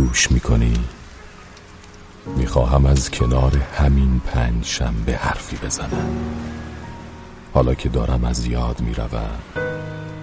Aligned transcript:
گوش 0.00 0.32
می‌کنی؟ 0.32 0.84
می‌خواهم 2.36 2.86
از 2.86 3.10
کنار 3.10 3.56
همین 3.56 4.20
پنج 4.20 4.82
به 5.06 5.16
حرفی 5.16 5.56
بزنم. 5.56 6.16
حالا 7.54 7.74
که 7.74 7.88
دارم 7.88 8.24
از 8.24 8.46
یاد 8.46 8.80
می‌روم 8.80 9.38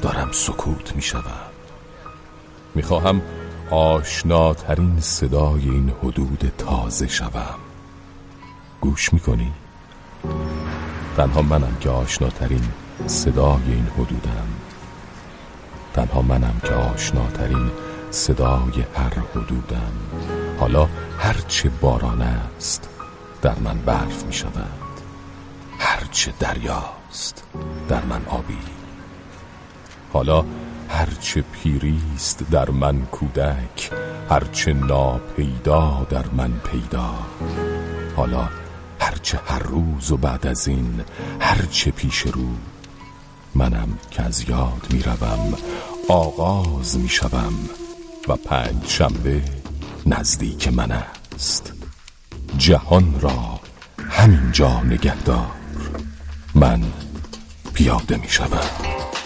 دارم 0.02 0.32
سکوت 0.32 0.96
می‌شوم. 0.96 1.22
می‌خواهم 2.76 3.22
آشناترین 3.72 5.00
صدای 5.00 5.70
این 5.70 5.94
حدود 6.04 6.52
تازه 6.58 7.08
شوم. 7.08 7.56
گوش 8.82 9.14
می‌کنی؟ 9.14 9.52
تنها 11.18 11.42
منم 11.42 11.78
که 11.80 11.90
آشناترین 11.90 12.64
صدای 13.08 13.64
این 13.68 13.88
حدودم. 13.98 14.48
تنها 15.94 16.22
منم 16.22 16.62
که 16.64 16.74
آشناترین 16.74 17.72
صدای 18.12 18.86
هر 18.96 19.14
حدودم. 19.36 19.92
حالا 20.60 20.90
هرچه 21.20 21.70
باران 21.70 22.22
است 22.22 22.90
در 23.42 23.60
من 23.60 23.78
برف 23.78 24.24
می 24.26 24.34
شود 24.34 25.02
هرچه 25.80 26.34
دریاست 26.40 27.44
در 27.90 28.06
من 28.06 28.26
آبی. 28.26 28.58
حالا 30.14 30.46
هرچه 30.90 31.42
پیریست 31.42 32.44
در 32.52 32.70
من 32.70 33.06
کودک. 33.06 33.92
هرچه 34.30 34.74
ناپیدا 34.74 36.08
در 36.10 36.26
من 36.28 36.52
پیدا. 36.72 37.14
حالا 38.16 38.50
هرچه 39.00 39.40
هر 39.48 39.60
روز 39.60 40.12
و 40.12 40.18
بعد 40.18 40.48
از 40.48 40.68
این 40.68 41.04
هرچه 41.40 41.92
پیش 41.92 42.22
رو 42.22 42.48
منم 43.56 43.98
که 44.12 44.22
از 44.22 44.50
یاد 44.50 44.88
می‌روم. 44.90 45.54
آغاز 46.10 46.98
می‌شوم. 46.98 47.54
و 48.28 48.36
پنج 48.36 48.88
شنبه 48.88 49.42
نزدیک 50.06 50.68
من 50.68 50.92
است. 50.92 51.74
جهان 52.58 53.20
را 53.20 53.60
همینجا 54.10 54.82
نگهدار. 54.82 55.52
من 56.56 56.84
پیاده 57.74 58.18
می‌شوم. 58.18 59.17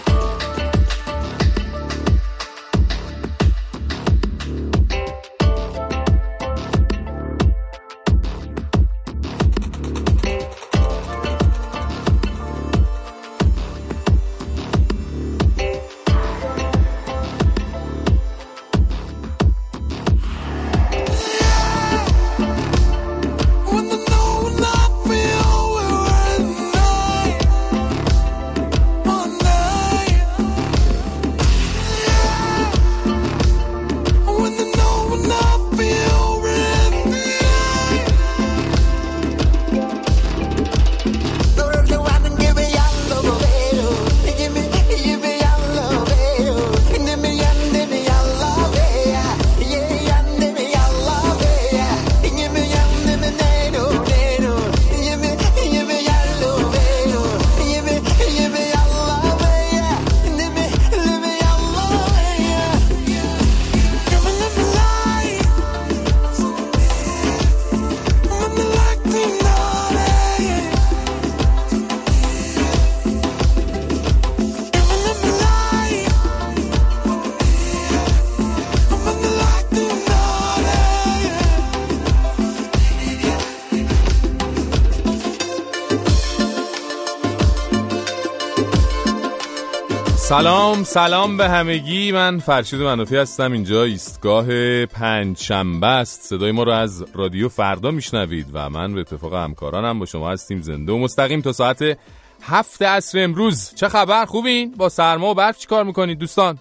سلام 90.32 90.84
سلام 90.84 91.36
به 91.36 91.48
همگی. 91.48 92.12
من 92.12 92.38
فرشید 92.38 92.80
منافی 92.80 93.16
هستم. 93.16 93.52
اینجا 93.52 93.84
ایستگاه 93.84 94.46
پنج 94.86 95.38
شنبه 95.38 95.86
است. 95.86 96.22
صدای 96.22 96.52
ما 96.52 96.62
رو 96.62 96.72
از 96.72 97.04
رادیو 97.14 97.48
فردا 97.48 97.90
میشنوید 97.90 98.46
و 98.52 98.70
من 98.70 98.94
به 98.94 99.00
اتفاق 99.00 99.34
همکارانم 99.34 99.98
با 99.98 100.06
شما 100.06 100.30
هستیم. 100.30 100.60
زنده 100.62 100.92
و 100.92 100.98
مستقیم 100.98 101.40
تا 101.40 101.52
ساعت 101.52 101.98
هفت 102.42 102.82
عصر 102.82 103.24
امروز. 103.24 103.74
چه 103.74 103.88
خبر؟ 103.88 104.24
خوبین؟ 104.24 104.74
با 104.76 104.88
سرما 104.88 105.30
و 105.30 105.34
برف 105.34 105.58
چی 105.58 105.66
کار 105.66 105.84
می‌کنید 105.84 106.18
دوستان؟ 106.18 106.58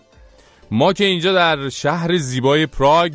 ما 0.72 0.94
که 0.94 1.06
اینجا 1.06 1.34
در 1.34 1.70
شهر 1.70 2.18
زیبای 2.18 2.66
پراگ 2.66 3.14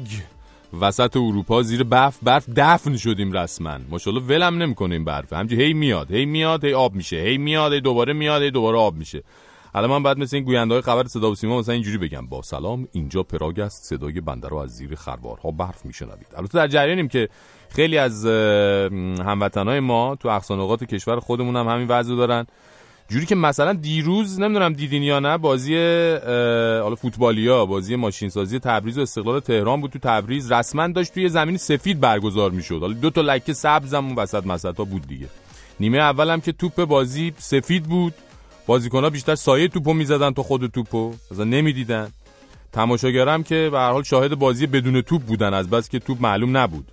وسط 0.81 1.17
اروپا 1.17 1.63
زیر 1.63 1.83
برف 1.83 2.19
برف 2.23 2.49
دفن 2.57 2.97
شدیم 2.97 3.33
رسما. 3.33 3.79
ماشاءالله 3.91 4.27
ولم 4.27 4.63
نمی‌کنه 4.63 4.95
این 4.95 5.05
برف. 5.05 5.33
همجوری 5.33 5.65
هی 5.65 5.73
میاد 5.73 6.11
هی 6.11 6.27
میاد 6.27 6.65
هی 6.65 6.75
آب 6.75 6.95
میشه. 6.95 7.17
هی 7.17 7.39
میاد 7.39 7.73
هی 7.73 7.81
دوباره 7.81 8.13
میاد 8.13 8.43
هی 8.43 8.51
دوباره 8.51 8.79
آب 8.79 8.95
میشه. 8.95 9.23
حالا 9.77 9.89
من 9.89 10.03
بعد 10.03 10.19
مثل 10.19 10.37
این 10.37 10.45
گوینده 10.45 10.75
های 10.75 10.83
خبر 10.83 11.07
صدا 11.07 11.31
و 11.31 11.35
سیما 11.35 11.59
مثلا 11.59 11.75
اینجوری 11.75 11.99
بگم. 11.99 12.27
با 12.27 12.43
سلام 12.43 12.89
اینجا 12.93 13.23
پراگ 13.23 13.61
است. 13.61 13.85
صدای 13.85 14.21
بنده 14.21 14.49
رو 14.49 14.57
از 14.57 14.71
زیر 14.71 14.95
خروارها 14.95 15.51
برف 15.51 15.85
میشنوید. 15.85 16.27
البته 16.37 16.59
در 16.59 16.69
جریانیم 16.69 17.09
که 17.09 17.29
خیلی 17.69 17.99
از 17.99 18.27
هموطنهای 19.27 19.81
ما 19.81 20.17
تو 20.21 20.29
اقصا 20.29 20.77
کشور 20.77 21.21
خودمون 21.21 21.57
هم 21.57 21.69
همین 21.69 21.89
وضع 21.89 22.15
دارن. 22.15 22.47
جوری 23.09 23.27
که 23.27 23.35
مثلا 23.35 23.73
دیروز 23.73 24.41
نمی‌دونم 24.41 24.73
دیدین 24.73 25.03
یا 25.03 25.21
نه 25.21 25.39
بازی 25.39 25.75
حالا 26.83 26.95
فوتبالیا 26.95 27.67
بازی 27.67 27.97
ماشین 27.97 28.29
سازی 28.29 28.59
تبریز 28.59 28.99
و 28.99 29.01
استقلال 29.01 29.41
تهران 29.41 29.81
بود 29.81 29.91
تو 29.91 29.99
تبریز. 29.99 30.53
رسما 30.53 30.89
داشت 30.89 31.15
توی 31.15 31.29
زمین 31.29 31.57
سفید 31.57 32.01
برگزار 32.01 32.51
می‌شد. 32.51 32.81
حالا 32.81 32.93
دو 32.93 33.11
تا 33.11 33.21
لکه 33.21 33.53
سبزم 33.53 34.17
وسط 34.17 34.47
مسطا 34.47 34.85
بود 34.85 35.07
دیگه. 35.09 35.27
نیمه 35.81 35.99
اولم 35.99 36.41
که 36.41 36.53
توپ 36.53 36.85
بازی 36.85 37.33
سفید 37.39 37.85
بود. 37.85 38.15
ها 38.69 39.11
بیشتر 39.11 39.35
سایه 39.35 39.69
توپو 39.69 39.93
می‌زدن 39.93 40.33
تا 40.33 40.43
خود 40.43 40.67
توپو. 40.67 41.15
مثلا 41.31 41.45
نمی‌دیدن. 41.45 42.13
تماشاگرم 42.73 43.43
که 43.43 43.69
به 43.73 43.79
هر 43.79 43.93
حال 43.93 44.03
شاهد 44.03 44.35
بازی 44.35 44.67
بدون 44.67 45.03
توپ 45.03 45.23
بودن 45.23 45.55
از 45.55 45.71
بس 45.71 45.89
که 45.89 45.99
توپ 45.99 46.21
معلوم 46.21 46.57
نبود. 46.57 46.89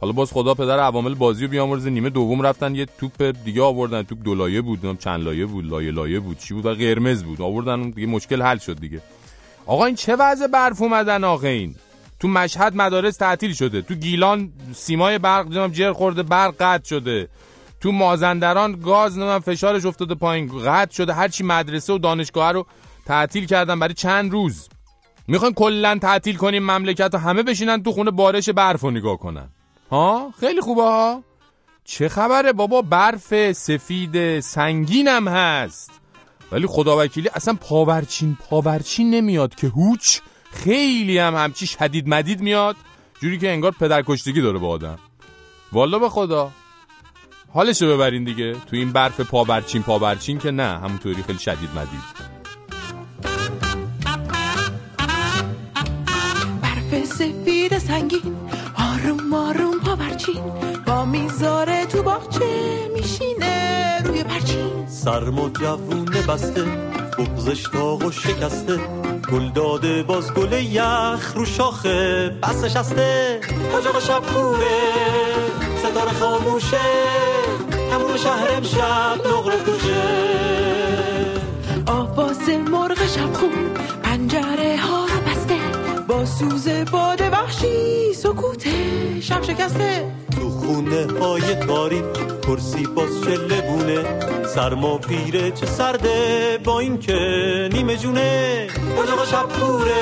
حالا 0.00 0.12
باز 0.12 0.32
خدا 0.32 0.54
پدر 0.54 0.78
عوامل 0.78 1.14
بازی 1.14 1.44
رو 1.44 1.50
بیامرزه. 1.50 1.90
نیمه 1.90 2.10
دوم 2.10 2.42
رفتن 2.42 2.74
یه 2.74 2.86
توپ 2.98 3.22
دیگه 3.44 3.62
آوردن. 3.62 4.02
توپ 4.02 4.18
دو 4.24 4.34
لایه 4.34 4.60
بود 4.60 4.98
چند 4.98 5.24
لایه 5.24 5.46
بود 5.46 5.66
لایه 5.66 5.90
لایه 5.90 6.20
بود 6.20 6.38
چی 6.38 6.54
بود 6.54 6.66
و 6.66 6.74
قرمز 6.74 7.22
بود. 7.22 7.42
آوردن 7.42 7.90
دیگه 7.90 8.06
مشکل 8.06 8.42
حل 8.42 8.58
شد 8.58 8.80
دیگه. 8.80 9.00
آقا 9.66 9.84
این 9.84 9.94
چه 9.94 10.16
وضع 10.16 10.46
برف 10.46 10.82
اومدن 10.82 11.24
آقا 11.24 11.46
این؟ 11.46 11.74
تو 12.20 12.28
مشهد 12.28 12.76
مدارس 12.76 13.16
تعطیل 13.16 13.52
شده. 13.52 13.82
تو 13.82 13.94
گیلان 13.94 14.52
سیمای 14.74 15.18
برق 15.18 15.72
جر 15.72 15.92
خورده 15.92 16.22
برق 16.22 16.54
قطع 16.60 16.88
شده. 16.88 17.28
تو 17.80 17.92
مازندران 17.92 18.80
گاز 18.80 19.18
نمی‌دونم 19.18 19.40
فشارش 19.40 19.86
افتاده 19.86 20.14
پایین 20.14 20.62
قطع 20.64 20.94
شده 20.94 21.12
هرچی 21.12 21.44
مدرسه 21.44 21.92
و 21.92 21.98
دانشگاه 21.98 22.52
رو 22.52 22.66
تعطیل 23.06 23.46
کردن 23.46 23.78
برای 23.78 23.94
چند 23.94 24.32
روز. 24.32 24.68
می‌خوان 25.28 25.54
کلا 25.54 25.98
تعطیل 25.98 26.36
کنیم 26.36 26.62
مملکت 26.62 27.10
و 27.14 27.18
همه 27.18 27.42
بشینن 27.42 27.82
تو 27.82 27.92
خونه 27.92 28.10
بارش 28.10 28.48
برف 28.48 28.80
رو 28.80 28.90
نگاه 28.90 29.16
کنن. 29.16 29.48
ها؟ 29.90 30.32
خیلی 30.40 30.60
خوبه 30.60 30.82
ها. 30.82 31.22
چه 31.84 32.08
خبره؟ 32.08 32.52
بابا 32.52 32.82
برف 32.82 33.52
سفید 33.52 34.40
سنگینم 34.40 35.28
هست. 35.28 35.90
ولی 36.52 36.66
خدا 36.66 36.98
وکیلی 36.98 37.28
اصلا 37.34 37.54
پاورچین 37.54 38.36
پاورچین 38.50 39.10
نمیاد 39.10 39.54
که 39.54 39.66
هوچ. 39.66 40.18
خیلی 40.52 41.18
هم 41.18 41.34
همچی 41.34 41.66
شدید 41.66 42.08
مدید 42.08 42.40
میاد. 42.40 42.76
جوری 43.20 43.38
که 43.38 43.50
انگار 43.50 43.72
پدرکشتگی 43.80 44.40
داره 44.40 44.58
با 44.58 44.68
آدم. 44.68 44.98
والا 45.72 45.98
به 45.98 46.08
خدا. 46.08 46.50
حالشو 47.52 47.94
ببرین 47.94 48.24
دیگه. 48.24 48.52
تو 48.52 48.76
این 48.76 48.92
برف 48.92 49.20
پابرچین 49.20 49.82
پابرچین 49.82 50.38
که 50.38 50.50
نه 50.50 50.62
همونطوری 50.62 51.22
خیلی 51.22 51.38
شدید 51.38 51.70
مدید. 51.76 52.28
برف 56.62 57.04
سفید 57.04 57.78
سنگین 57.78 58.36
آروم 58.74 59.34
آروم 59.34 59.80
پابرچین 59.80 60.42
با 60.86 61.04
می‌ذاره 61.04 61.86
تو 61.86 62.02
باغچه 62.02 62.88
میشینه 62.94 63.98
روی 64.04 64.22
پرچین. 64.24 64.86
سرم 64.88 65.38
و 65.38 65.48
جوونه 65.48 66.26
بسته 66.26 66.64
بغزش 67.18 67.62
تاق 67.62 68.04
و 68.04 68.10
شکسته. 68.10 68.76
گل 69.32 69.48
داده 69.54 70.02
باز 70.02 70.32
گل 70.32 70.52
یخ 70.52 71.32
رو 71.34 71.44
شاخه 71.44 72.28
بس 72.42 72.64
نشسته. 72.64 73.40
اجاق 73.78 74.00
شب 74.00 74.22
خوبه. 74.22 74.64
ستاره 75.78 76.12
خاموشه. 76.12 76.76
همون 77.92 78.16
شهر 78.16 78.48
امشب 78.56 79.26
نقره 79.26 79.56
پوشه 79.56 80.28
آواز 81.86 82.48
مرغ 82.48 83.06
شب 83.06 83.32
خون 83.32 83.70
پنجره 84.02 84.76
ها 84.76 84.97
سوز 86.28 86.68
باد 86.68 87.20
وحشی 87.20 88.14
سکوت 88.14 88.66
شب 89.20 89.42
شکسته 89.42 90.12
تو 90.30 90.50
خونه 90.50 91.06
های 91.20 91.54
تاریک 91.54 92.04
کرسی 92.48 92.86
باز 92.86 93.24
چله 93.24 93.60
بونه 93.60 94.04
سرما 94.46 94.98
پیره 94.98 95.50
چه 95.50 95.66
سرده 95.66 96.58
با 96.64 96.80
این 96.80 96.98
که 96.98 97.68
نیمه 97.72 97.96
جونه؟ 97.96 98.66
اجاق 99.02 99.24
شب 99.24 99.48
کوره؟ 99.60 99.94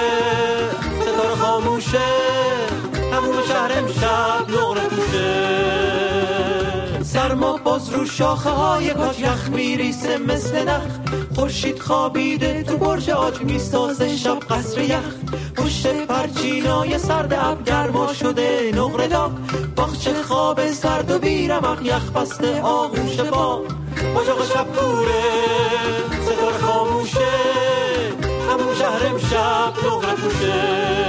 ستاره 1.03 1.35
خاموشه 1.35 1.99
همون 3.13 3.43
شهر 3.49 3.73
امشب 3.79 4.51
نقره 4.51 4.89
پوشه. 4.89 5.86
سرما 7.27 7.57
باز 7.57 7.91
رو 7.91 8.07
شاخه 8.07 8.51
های 8.51 8.95
کاج 8.95 9.21
یخ 9.21 9.49
میریسه 9.49 10.19
مثل 10.19 10.69
نخ. 10.69 10.83
خورشید 11.35 11.79
خوابیده 11.79 12.63
تو 12.63 12.77
برج 12.77 13.11
آج 13.11 13.41
می‌سازه 13.41 14.17
شب 14.17 14.39
قصر 14.51 14.81
یخ. 14.81 15.15
پشت 15.57 15.87
پرچینای 15.87 16.99
سرد 16.99 17.33
اب 17.33 17.65
گرما 17.65 18.13
شده 18.13 18.73
نقره 18.75 19.09
داغ. 19.09 19.31
باغچه 19.77 20.23
خواب 20.23 20.71
سرد 20.71 21.11
و 21.11 21.19
بیرمق 21.19 21.83
یخ 21.83 22.11
بسته 22.11 22.63
آغوش 22.63 23.21
با 23.21 23.63
اجاق 24.21 24.45
شب 24.53 24.67
کوره 24.77 25.23
ستاره 26.23 26.59
خاموشه. 26.59 27.33
همون 28.51 28.75
شهر 28.75 29.07
امشب 29.07 29.73
نقره 29.87 30.15
پوشه. 30.15 31.06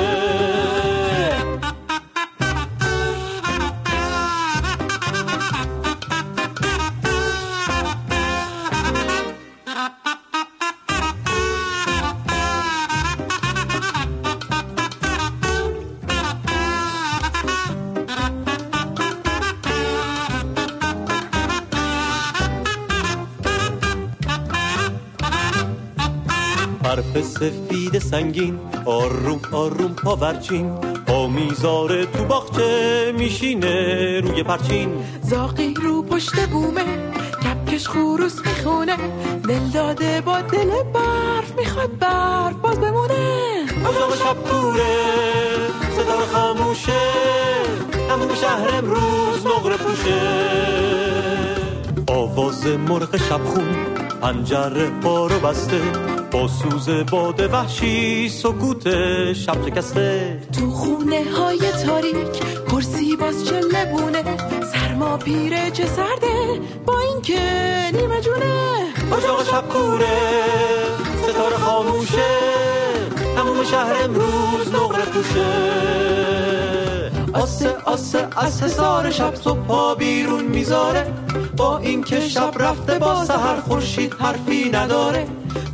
سفید 27.21 27.99
سنگین 27.99 28.59
آروم 28.85 29.39
آروم 29.51 29.93
پاورچین 29.93 30.75
پا 31.07 31.27
می‌ذاره 31.27 32.05
تو 32.05 32.25
باغچه 32.25 33.13
میشینه 33.17 34.19
روی 34.19 34.43
پرچین. 34.43 34.91
زاقی 35.21 35.73
رو 35.73 36.03
پشت 36.03 36.39
بومه 36.49 36.85
کپکش 37.43 37.87
خروس 37.87 38.39
می‌خونه. 38.45 38.97
دل 39.49 39.67
داده 39.73 40.21
با 40.21 40.41
دل 40.41 40.83
برف 40.93 41.53
می‌خواد 41.57 41.97
برف 41.99 42.55
باز 42.55 42.79
بمونه. 42.79 43.65
اجاق 43.89 44.15
شب 44.15 44.37
کوره 44.49 44.95
ستاره 45.93 46.25
خاموشه. 46.33 46.91
همون 48.09 48.35
شهر 48.35 48.75
امروز 48.77 49.45
نقره 49.45 49.77
پوشه. 49.77 50.21
آواز 52.07 52.67
مرغ 52.67 53.17
شبخون 53.17 53.75
پنجره 54.21 54.89
بارو 54.89 55.39
بسته. 55.39 55.81
با 56.37 56.47
سوز 56.47 56.89
باد 56.89 57.53
وحشی 57.53 58.29
سکوت 58.29 58.83
شب 59.33 59.65
شکسته. 59.65 60.39
تو 60.53 60.71
خونه 60.71 61.23
های 61.37 61.59
تاریک 61.85 62.43
کرسی 62.71 63.15
باز 63.15 63.45
چله 63.45 63.85
بونه 63.91 64.23
سرما 64.73 65.17
پیره 65.17 65.71
چه 65.71 65.85
سرده؟ 65.85 66.59
با 66.85 66.99
اینکه 66.99 67.41
نیمه 67.93 68.21
جونه. 68.21 68.53
اجاق 69.17 69.43
شب 69.51 69.69
کوره 69.69 70.17
ستاره 71.23 71.57
خاموشه. 71.57 72.29
همون 73.37 73.65
شهر 73.65 73.95
امروز 74.03 74.75
نقره 74.75 75.05
پوشه. 75.05 75.45
آسه 77.33 77.75
آسه 77.85 78.27
از 78.37 78.63
حسار 78.63 79.11
شب 79.11 79.35
صبح 79.35 79.95
بیرون 79.97 80.43
می‌ذاره. 80.43 81.13
با 81.57 81.77
این 81.77 82.03
که 82.03 82.19
شب 82.19 82.53
رفته 82.59 82.99
با 82.99 83.25
سهر 83.25 83.59
خورشید 83.59 84.13
حرفی 84.19 84.69
نداره. 84.69 85.27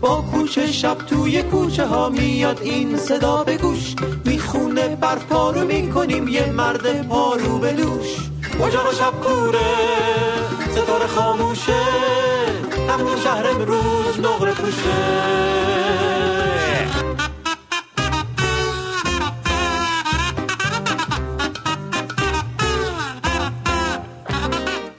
با 0.04 0.22
کوچه 0.22 0.72
شب 0.72 0.98
توی 0.98 1.44
کوچه 1.44 1.86
ها 1.86 2.10
میاد 2.10 2.62
این 2.62 2.98
صدا 2.98 3.44
به 3.44 3.58
گوش. 3.58 3.96
می‌خونه 4.26 4.96
برف 4.96 5.26
پارو 5.26 5.68
می‌کنیم 5.68 6.28
یه 6.28 6.46
مرد 6.52 7.08
پارو 7.08 7.60
به 7.60 7.74
دوش. 7.74 8.18
اجاق 8.64 8.94
شب 8.94 9.12
کوره 9.12 9.60
ستاره 10.72 11.08
خاموشه 11.08 11.82
همون 12.90 13.18
شهر 13.24 13.48
امروز 13.48 14.20
نقره 14.20 14.54
پوشه. 14.54 14.90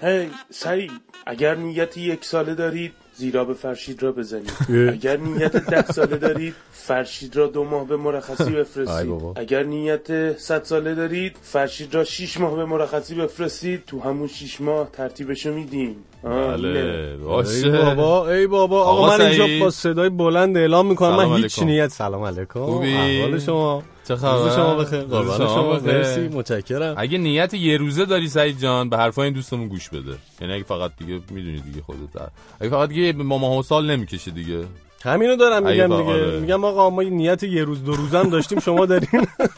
هی 0.03 0.31
سعید 0.51 0.91
اگر 1.27 1.55
نیت 1.55 1.97
یک 1.97 2.25
ساله 2.25 2.55
دارید 2.55 3.04
زیرا 3.17 3.45
به 3.45 3.55
فرشید 3.55 4.03
را 4.03 4.13
بزنید. 4.13 4.53
اگر 4.93 5.17
نیت 5.17 5.57
ده 5.57 5.93
ساله 5.93 6.17
دارید 6.17 6.55
فرشید 6.73 7.37
را 7.37 7.47
دو 7.47 7.65
ماه 7.65 7.87
به 7.87 7.97
مرخصی 7.97 8.45
ای 8.45 8.51
بفرستید. 8.51 9.13
اگر 9.37 9.63
نیت 9.63 10.39
صد 10.39 10.65
ساله 10.65 10.95
دارید 10.95 11.37
فرشید 11.43 11.95
را 11.95 12.05
شیش 12.05 12.41
ماه 12.41 12.57
به 12.57 12.65
مرخصی 12.65 13.15
بفرستید. 13.15 13.83
تو 13.87 14.01
همون 14.01 14.29
شیش 14.29 14.61
ماه 14.61 14.89
ترتیبشو 14.93 15.53
میدیم. 15.53 15.97
بله. 16.23 16.69
ای 16.69 17.17
باشه. 17.17 17.71
بابا 17.71 18.31
ای 18.31 18.47
بابا. 18.47 18.83
آقا 18.83 18.91
آقا 18.91 19.19
من 19.19 19.27
اینجا. 19.27 19.65
با 19.65 19.71
صدای 19.71 20.09
بلند 20.09 20.57
اعلام 20.57 20.87
می‌کنم. 20.87 21.17
من 21.17 21.37
هیچ. 21.37 21.63
نیت 21.63 21.89
سلام 21.89 22.23
علیکم. 22.23 22.65
خوبی؟ 22.67 22.95
احوال 22.95 23.39
شما. 23.39 23.83
چه 24.09 24.17
خبر؟ 24.17 24.51
شما 24.57 24.75
بخیر. 24.75 25.01
قربان 25.01 25.39
شما. 25.39 25.79
مرسی 25.81 26.29
متشکرم. 26.29 26.95
اگه 26.99 27.19
نیت 27.19 27.55
یه 27.55 27.77
روزه 27.77 28.05
داری 28.05 28.29
سعید 28.29 28.59
جان 28.59 28.89
به 28.89 28.97
حرفای 28.97 29.25
این 29.25 29.35
دوستمون 29.35 29.69
گوش 29.69 29.89
بده. 29.89 30.17
یعنی 30.41 30.53
اگه 30.53 30.65
فقط 30.65 30.91
دیگه 30.99 31.21
می‌دونی 31.31 31.61
دیگه 31.61 31.83
خودت. 31.83 32.13
در. 32.15 32.29
اگه 32.61 32.71
فقط 32.71 32.89
دیگه 32.89 33.13
ما 33.13 33.39
ماه 33.39 33.59
و 33.59 33.63
سال 33.63 33.91
نمی‌کشه 33.91 34.31
دیگه. 34.31 34.65
همینو 35.05 35.37
دارم 35.37 35.67
میگم 35.67 35.87
دیگه. 35.87 36.13
آره. 36.13 36.41
میگم 36.41 36.65
آقا 36.65 36.91
ما 36.91 37.03
نیت 37.03 37.43
یه 37.43 37.65
روز 37.65 37.85
دو 37.85 37.93
روزم 37.93 38.31
داشتیم 38.31 38.61
شما 38.61 38.87
دارین. 38.87 39.09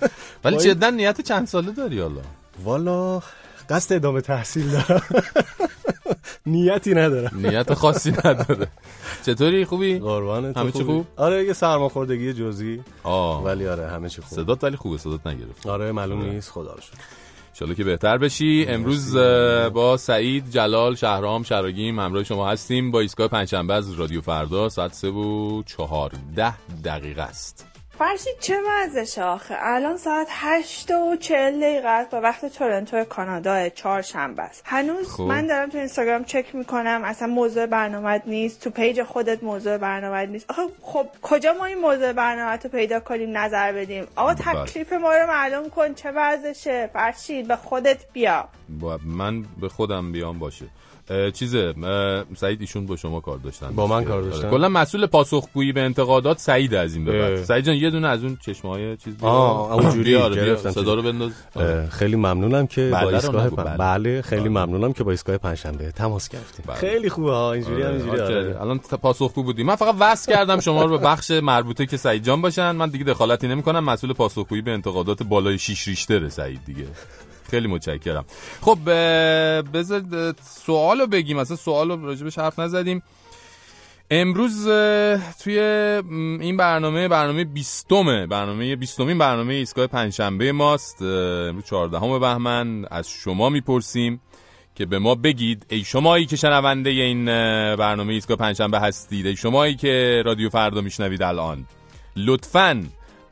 ولی 0.44 0.56
جدا 0.56 0.90
نیت 0.90 1.20
چند 1.20 1.46
ساله 1.46 1.72
داری 1.72 2.00
حالا؟ 2.00 2.20
والا 2.64 3.22
قصد 3.70 3.94
ادامه 3.94 4.20
تحصیل 4.20 4.70
دارم. 4.70 5.02
نیتی 6.46 6.94
ندارم. 6.94 7.30
نیت 7.34 7.74
خاصی 7.74 8.10
نداره. 8.10 8.66
چطوری؟ 9.26 9.64
خوبی؟ 9.64 9.98
قربان 9.98 10.52
تو 10.52 10.60
همه 10.60 10.72
چی؟ 10.72 10.82
خوب؟ 10.84 11.06
آره 11.16 11.44
یه 11.44 11.52
سرماخوردگی 11.52 12.32
جزئی. 12.32 12.82
آه. 13.02 13.44
ولی 13.44 13.68
آره 13.68 13.88
همه 13.88 14.08
چی 14.08 14.22
خوب. 14.22 14.36
صدات 14.38 14.64
ولی 14.64 14.76
خوبه 14.76 14.98
صدات 14.98 15.26
نگرفت. 15.26 15.66
آره 15.66 15.92
معلوم 15.92 16.22
نیست. 16.22 16.50
خدا 16.50 16.72
رو 16.72 16.80
شکر. 16.80 17.74
که 17.74 17.84
بهتر 17.84 18.18
بشی. 18.18 18.66
امروز 18.68 19.16
با 19.72 19.96
سعید 19.96 20.50
جلال 20.50 20.94
شهرام 20.94 21.42
شراگیم 21.42 21.98
همراه 22.00 22.24
شما 22.24 22.48
هستیم 22.48 22.90
با 22.90 23.00
ایستگاه 23.00 23.28
پنجشنبه 23.28 23.74
از 23.74 23.92
رادیو 23.92 24.20
فردا. 24.20 24.68
ساعت 24.68 24.94
سه 24.94 25.08
و 25.08 25.62
چهارده 25.62 26.54
دقیقه 26.84 27.22
است. 27.22 27.66
فرشید 27.98 28.38
چه 28.40 28.56
مزش 28.60 29.18
آخه؟ 29.18 29.56
الان 29.58 29.96
ساعت 29.96 30.26
هشت 30.30 30.90
و 30.90 31.16
چهل 31.16 31.60
دقیقه 31.60 31.88
است. 31.88 32.10
با 32.10 32.20
وقت 32.20 32.46
تورنتو 32.46 33.04
کانادا 33.04 33.68
چهارشنبه 33.68 34.42
است. 34.42 34.62
هنوز 34.66 35.12
خب. 35.12 35.22
من 35.22 35.46
دارم 35.46 35.68
تو 35.68 35.78
اینستاگرام 35.78 36.24
چک 36.24 36.54
می‌کنم. 36.54 37.02
اصلا 37.04 37.28
موضوع 37.28 37.66
برنامه 37.66 38.22
نیست. 38.26 38.60
تو 38.60 38.70
پیج 38.70 39.02
خودت 39.02 39.42
موضوع 39.42 39.78
برنامه 39.78 40.26
نیست. 40.26 40.50
آخه 40.50 40.62
خب 40.82 41.06
کجا 41.22 41.52
ما 41.52 41.64
این 41.64 41.78
موضوع 41.78 42.12
برنامه 42.12 42.58
رو 42.64 42.70
پیدا 42.70 43.00
کنیم 43.00 43.38
نظر 43.38 43.72
بدیم؟ 43.72 44.06
آقا 44.16 44.34
تکلیف 44.34 44.92
ما 44.92 45.14
رو 45.14 45.26
معلوم 45.26 45.70
کن 45.70 45.94
چه 45.94 46.12
وضعشه. 46.16 46.90
فرشید 46.92 47.48
به 47.48 47.56
خودت 47.56 48.12
بیا. 48.12 48.48
با 48.68 48.98
من 49.04 49.42
به 49.60 49.68
خودم 49.68 50.12
بیام 50.12 50.38
باشه. 50.38 50.66
چیزه 51.34 51.74
سعید 52.36 52.60
ایشون 52.60 52.86
با 52.86 52.96
شما 52.96 53.20
کار 53.20 53.38
داشتن 53.38 53.70
با 53.70 53.86
من 53.86 54.04
کار 54.04 54.18
آره. 54.18 54.30
داشتن؟ 54.30 54.50
کلا 54.50 54.68
مسئول 54.68 55.06
پاسخگویی 55.06 55.72
به 55.72 55.80
انتقادات 55.80 56.38
سعید 56.38 56.74
از 56.74 56.94
این 56.94 57.04
به 57.04 57.18
بعد. 57.18 57.44
سعید 57.44 57.64
جان 57.64 57.74
یه 57.76 57.90
دونه 57.90 58.08
از 58.08 58.24
اون 58.24 58.38
چشمه 58.46 58.70
های 58.70 58.96
چیز. 58.96 59.14
آه، 59.22 59.72
اونجوری 59.72 60.16
آره، 60.16 60.56
صدا. 60.56 60.94
رو 60.94 61.02
بنداز 61.02 61.32
خیلی 61.90 62.16
ممنونم 62.16 62.66
که 62.66 62.90
بله 62.92 63.04
با 63.04 63.10
رو 63.10 63.14
ایستگاه 63.14 63.50
بله. 63.50 63.76
بله 63.76 64.22
خیلی 64.22 64.40
آره. 64.40 64.50
ممنونم 64.50 64.92
که 64.92 65.04
با 65.04 65.10
ایستگاه 65.10 65.38
پنجشنبه 65.38 65.90
تماس 65.90 66.28
گرفتیم 66.28 66.64
بله. 66.68 66.76
خیلی 66.76 67.08
خوبه 67.08 67.32
ها 67.32 67.52
اینجوری 67.52 67.82
هم 67.82 67.88
آره، 67.88 67.96
اینجوری. 67.96 68.20
آره. 68.20 68.60
الان 68.60 68.78
پاسخگو 68.78 69.42
بودیم 69.42 69.66
من 69.66 69.76
فقط 69.76 69.94
وصل 70.00 70.32
کردم 70.32 70.60
شما 70.60 70.84
رو 70.84 70.98
به 70.98 71.04
بخش 71.04 71.30
مربوطه 71.30 71.86
که 71.86 71.96
سعید 71.96 72.24
جان 72.24 72.42
باشن 72.42 72.70
من 72.70 72.88
دیگه 72.88 73.04
دخالتی 73.04 73.48
نمی‌کنم 73.48 73.84
مسئول 73.84 74.12
پاسخگویی 74.12 74.62
به 74.62 74.70
انتقادات 74.70 75.22
بالای 75.22 75.58
شیش 75.58 75.88
ریشتره 75.88 76.28
سعید 76.28 76.60
دیگه 76.66 76.84
خیلی 77.50 77.68
متشکرم. 77.68 78.24
خب 78.60 78.78
بذار 79.72 80.02
سوالو 80.42 81.06
بگیم. 81.06 81.38
اصلا 81.38 81.56
سوالو 81.56 82.06
راجبش 82.06 82.38
حرف 82.38 82.58
نزدیم. 82.58 83.02
امروز 84.10 84.64
توی 85.42 85.58
این 86.40 86.56
برنامه 86.56 87.08
برنامه 87.08 87.44
بیستمه. 87.44 88.26
برنامه 88.26 88.76
بیستمین 88.76 89.18
برنامه 89.18 89.54
ایستگاه 89.54 89.86
پنجشنبه 89.86 90.52
ماست. 90.52 91.02
امروز 91.02 91.64
چهاردهم 91.64 92.18
بهمن. 92.18 92.84
از 92.84 93.08
شما 93.08 93.48
می‌پرسیم 93.48 94.20
که 94.74 94.86
به 94.86 94.98
ما 94.98 95.14
بگید 95.14 95.66
ای 95.68 95.84
شمایی 95.84 96.26
که 96.26 96.36
شنونده 96.36 96.90
این 96.90 97.24
برنامه 97.76 98.12
ایستگاه 98.12 98.36
پنجشنبه 98.36 98.80
هستید 98.80 99.26
ای 99.26 99.36
شمایی 99.36 99.74
که 99.74 100.22
رادیو 100.24 100.48
فردا 100.48 100.80
میشنوید 100.80 101.22
الان. 101.22 101.66
لطفاً 102.16 102.84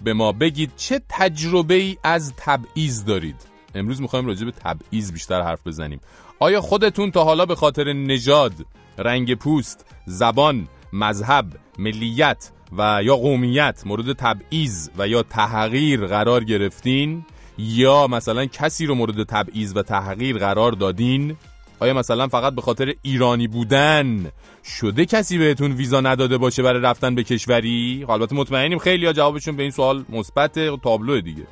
به 0.05 0.13
ما 0.13 0.33
بگید 0.33 0.73
چه 0.77 1.01
تجربه 1.09 1.75
ای 1.75 1.97
از 2.03 2.33
تبعیض 2.37 3.05
دارید. 3.05 3.54
امروز 3.75 4.01
می‌خوایم 4.03 4.27
راجع 4.27 4.45
به 4.45 4.51
تبعیض 4.53 5.13
بیشتر 5.13 5.43
حرف 5.43 5.67
بزنیم. 5.67 6.01
آیا 6.39 6.61
خودتون 6.61 7.11
تا 7.11 7.25
حالا 7.25 7.47
به 7.47 7.55
خاطر 7.55 7.93
نژاد 7.93 8.53
رنگ 8.99 9.35
پوست 9.35 9.87
زبان 10.07 10.69
مذهب 10.93 11.47
ملیت 11.79 12.51
و 12.79 13.01
یا 13.05 13.17
قومیت 13.17 13.83
مورد 13.87 14.13
تبعیض 14.13 14.89
و 14.99 15.09
یا 15.09 15.23
تحقیر 15.23 16.07
قرار 16.07 16.45
گرفتین؟ 16.45 17.25
یا 17.59 18.07
مثلا 18.07 18.47
کسی 18.47 18.87
رو 18.87 18.95
مورد 18.95 19.23
تبعیض 19.23 19.73
و 19.77 19.83
تحقیر 19.83 20.39
قرار 20.39 20.73
دادین؟ 20.73 21.37
آیا 21.81 21.95
مثلا 21.95 22.29
فقط 22.29 22.55
به 22.55 22.63
خاطر 22.63 22.95
ایرانی 23.03 23.49
بودن 23.49 24.31
شده 24.65 25.07
کسی 25.07 25.39
بهتون 25.39 25.73
ویزا 25.73 26.01
نداده 26.01 26.39
باشه 26.39 26.63
برای 26.63 26.83
رفتن 26.83 27.15
به 27.15 27.25
کشوری؟ 27.25 28.07
البته 28.09 28.37
مطمئنیم 28.37 28.79
خیلی 28.79 29.07
ها 29.07 29.13
جوابشون 29.13 29.57
به 29.57 29.63
این 29.63 29.73
سوال 29.73 30.05
مثبت 30.09 30.59
تابلو 30.83 31.21
دیگه. 31.21 31.43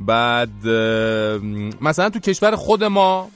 بعد 0.00 0.66
مثلا 1.80 2.10
تو 2.10 2.18
کشور 2.18 2.56
خود 2.56 2.84
ما 2.84 3.30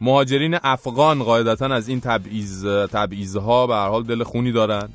مهاجرین 0.00 0.58
افغان 0.62 1.22
قاعدتا 1.22 1.66
از 1.66 1.88
این 1.88 2.00
تبعیض 2.00 2.66
تبعیضها 2.66 3.66
به 3.66 3.74
هر 3.74 3.88
حال 3.88 4.02
دل 4.02 4.22
خونی 4.22 4.52
دارن. 4.52 4.88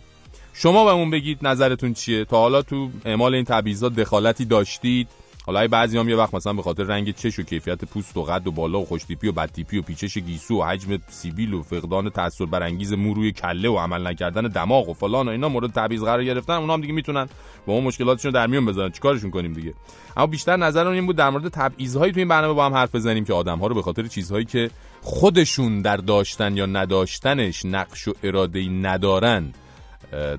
شما 0.53 0.85
بهمون 0.85 1.09
بگید 1.09 1.37
نظرتون 1.41 1.93
چیه؟ 1.93 2.25
تا 2.25 2.37
حالا 2.37 2.61
تو 2.61 2.89
اعمال 3.05 3.35
این 3.35 3.45
تبعیضات 3.45 3.95
دخالتی 3.95 4.45
داشتید؟ 4.45 5.07
حالا 5.47 5.67
بعضی 5.67 5.97
هم 5.97 6.09
یه 6.09 6.15
وقت 6.15 6.33
مثلا 6.33 6.53
به 6.53 6.61
خاطر 6.61 6.83
رنگ 6.83 7.15
چش 7.15 7.39
و 7.39 7.43
کیفیت 7.43 7.85
پوست 7.85 8.17
و 8.17 8.23
قد 8.23 8.47
و 8.47 8.51
بالا 8.51 8.79
و 8.79 8.85
خوشتیپی 8.85 9.27
و 9.27 9.31
بدتیپی 9.31 9.77
و 9.77 9.81
پیچش 9.81 10.17
گیسو 10.17 10.59
و 10.59 10.63
حجم 10.63 10.97
سیبیل 11.07 11.53
و 11.53 11.63
فقدان 11.63 12.09
تاثیر 12.09 12.47
برانگیز 12.47 12.93
مو 12.93 13.13
روی 13.13 13.31
کله 13.31 13.69
و 13.69 13.77
عمل 13.77 14.07
نکردن 14.07 14.41
دماغ 14.41 14.89
و 14.89 14.93
فلان 14.93 15.27
و 15.27 15.31
اینا 15.31 15.49
مورد 15.49 15.71
تبعیض 15.71 16.03
قرار 16.03 16.23
گرفتن 16.23 16.53
اونا 16.53 16.73
هم 16.73 16.81
دیگه 16.81 16.93
می‌تونن 16.93 17.27
با 17.65 17.73
اون 17.73 17.83
مشکلاتشون 17.83 18.31
در 18.31 18.47
میون 18.47 18.65
بذارن. 18.65 18.91
چیکارشون 18.91 19.31
کنیم 19.31 19.53
دیگه؟ 19.53 19.73
اما 20.17 20.27
بیشتر 20.27 20.57
نظرم 20.57 20.91
این 20.91 21.05
بود 21.05 21.15
در 21.15 21.29
مورد 21.29 21.47
تبعیض‌هایی 21.47 22.11
تو 22.11 22.19
این 22.19 22.27
برنامه 22.27 22.53
با 22.53 22.65
هم 22.65 22.73
حرف 22.73 22.95
بزنیم 22.95 23.25
که 23.25 23.33
آدم‌ها 23.33 23.67
رو 23.67 23.75
به 23.75 23.81
خاطر 23.81 24.07
چیزهایی 24.07 24.45
که 24.45 24.69
خودشون 25.01 25.81
در 25.81 25.97
داشتن 25.97 26.57
یا 26.57 26.65
نداشتنش 26.65 27.65
نقش 27.65 28.07
و 28.07 28.13
اراده 28.23 28.69
ندارن 28.69 29.53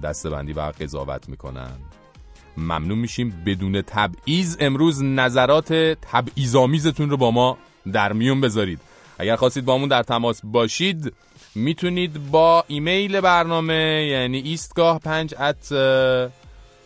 دستبندی 0.03 0.53
و 0.53 0.61
قضاوت 0.61 1.29
می‌کنن. 1.29 1.73
ممنون 2.59 2.99
میشیم. 2.99 3.43
بدون 3.47 3.83
تبعیض 3.83 4.57
امروز 4.61 5.03
نظرات 5.03 5.73
تبعیض‌آمیزتون 6.03 7.11
رو 7.11 7.17
با 7.17 7.31
ما 7.31 7.59
در 7.93 8.12
میون 8.12 8.41
بذارید. 8.41 8.81
اگر 9.19 9.37
خواستید 9.37 9.65
با 9.65 9.87
در 9.87 10.03
تماس 10.03 10.41
باشید 10.45 11.12
می‌تونید 11.55 12.31
با 12.31 12.65
ایمیل 12.69 13.21
برنامه 13.21 14.07
یعنی 14.11 14.38
ایستگاه 14.38 14.99
پنج 14.99 15.35
ات 15.38 15.69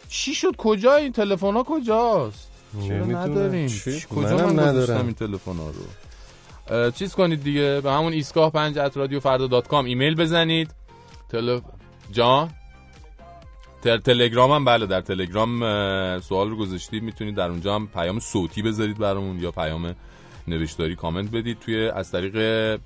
چی 0.08 0.34
شد؟ 0.34 0.56
کجا 0.56 0.94
این 0.94 1.12
تلفن 1.12 1.52
ها 1.52 1.62
کجاست؟ 1.62 2.48
چرا 2.88 3.04
نداریم. 3.04 3.70
کجا 4.16 4.36
من 4.36 4.58
ندارم 4.58 5.06
این 5.06 5.14
تلفن 5.14 5.56
ها 5.56 5.70
رو؟ 5.70 6.90
چیز 6.90 7.14
کنید 7.14 7.42
دیگه. 7.42 7.80
به 7.80 7.92
همون 7.92 8.12
ایستگاه 8.12 8.50
پنج 8.50 8.78
at 8.78 8.96
رادیو 8.96 9.20
فردا 9.20 9.46
dot 9.46 9.68
com 9.68 9.84
ایمیل 9.84 10.14
بزنید. 10.14 10.70
تلف... 11.28 11.62
جان؟ 12.12 12.50
در 13.82 13.98
تلگرام 13.98 14.50
هم 14.50 14.64
بله 14.64 14.86
در 14.86 15.00
تلگرام 15.00 15.60
سوال 16.20 16.50
رو 16.50 16.56
گذاشتید 16.56 17.02
می‌تونید 17.02 17.34
در 17.34 17.48
اونجا 17.48 17.74
هم 17.74 17.86
پیام 17.86 18.18
صوتی 18.20 18.62
بذارید 18.62 18.98
برامون 18.98 19.40
یا 19.40 19.50
پیام 19.50 19.94
نوشتاری 20.48 20.96
کامنت 20.96 21.30
بدید. 21.30 21.58
توی 21.58 21.88
از 21.88 22.12
طریق 22.12 22.78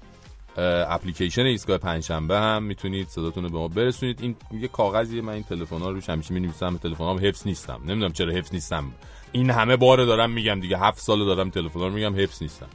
اپلیکیشن 0.89 1.43
ایستگاه 1.43 1.79
پنجشنبه 1.79 2.39
هم 2.39 2.63
می‌تونید 2.63 3.09
صداتون 3.09 3.45
رو 3.45 3.51
به 3.51 3.59
ما 3.59 3.69
برسونید. 3.69 4.23
این 4.23 4.37
یه 4.61 4.69
کاغذیه 4.69 5.23
من 5.23 5.33
این 5.33 5.43
تلفن 5.43 5.79
ها 5.79 5.91
روش 5.91 6.11
همیشه 6.11 6.35
می‌نویسم 6.35 6.77
تلفن 6.77 7.05
ها 7.05 7.19
حفظ 7.19 7.47
نیستم. 7.47 7.81
نمی‌دونم 7.87 8.13
چرا 8.13 8.33
حفظ 8.33 8.55
نیستم. 8.55 8.93
این 9.33 9.51
همه 9.51 9.77
بار 9.77 10.05
دارم 10.05 10.31
میگم 10.31 10.61
دیگه 10.61 10.79
هفت 10.79 11.01
سال 11.01 11.25
دارم 11.27 11.51
تلفن 11.51 11.81
رو 11.81 11.91
میگم 11.91 12.17
حفظ 12.21 12.43
نیستم. 12.43 12.69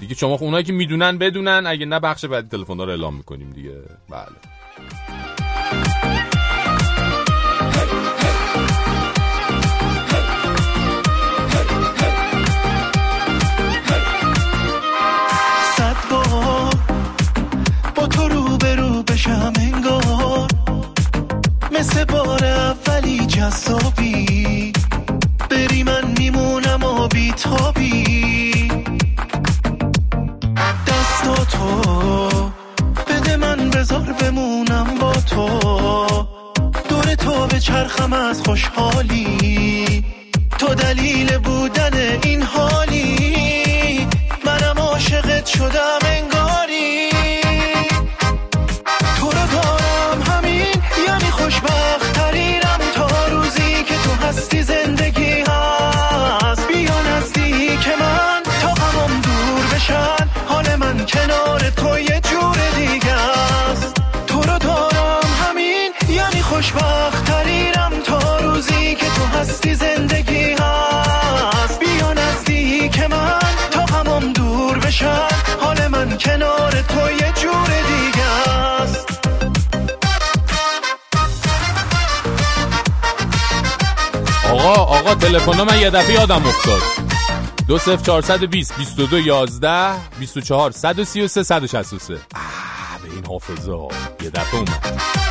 دیگه 0.00 0.14
شما 0.14 0.34
اونایی 0.34 0.64
که 0.64 0.72
می‌دونن 0.72 1.18
بدونن 1.18 1.64
اگه 1.66 1.86
نه 1.86 2.00
بخش 2.00 2.24
بعد 2.24 2.48
تلفن 2.48 2.78
رو 2.78 2.88
اعلام 2.88 3.14
می‌کنیم 3.14 3.50
دیگه. 3.50 3.82
بله. 4.10 5.47
و 90.98 91.04
سی 91.04 91.20
و 91.20 91.28
سه 91.28 91.42
صد 91.42 91.64
و 91.64 91.66
شست 91.66 91.92
و 91.92 91.98
سه. 91.98 92.14
آه 92.14 93.02
به 93.02 93.14
این 93.14 93.26
حافظه 93.26 93.72
یه 94.22 94.30
دفعه 94.30 94.54
اومد. 94.54 95.27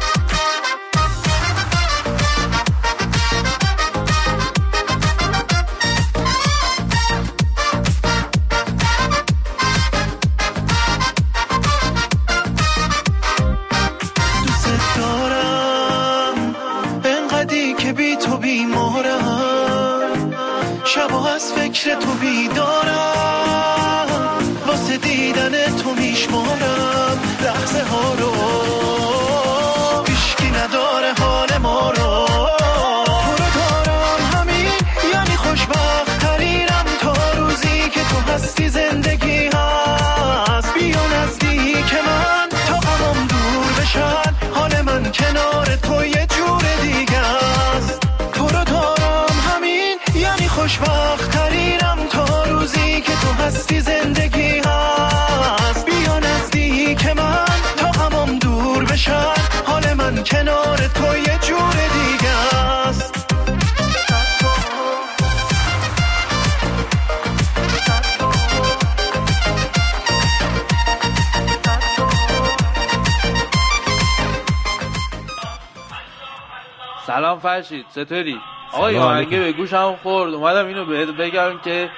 فرشید 77.61 77.85
چطوری؟ 77.95 78.37
آقا 78.73 78.87
این 78.87 78.99
آهنگه 78.99 79.39
به 79.39 79.51
گوشم 79.51 79.95
خورد. 80.03 80.33
اومدم 80.33 80.67
اینو 80.67 80.85
بهت 80.85 81.09
بگم 81.09 81.59
که 81.63 81.89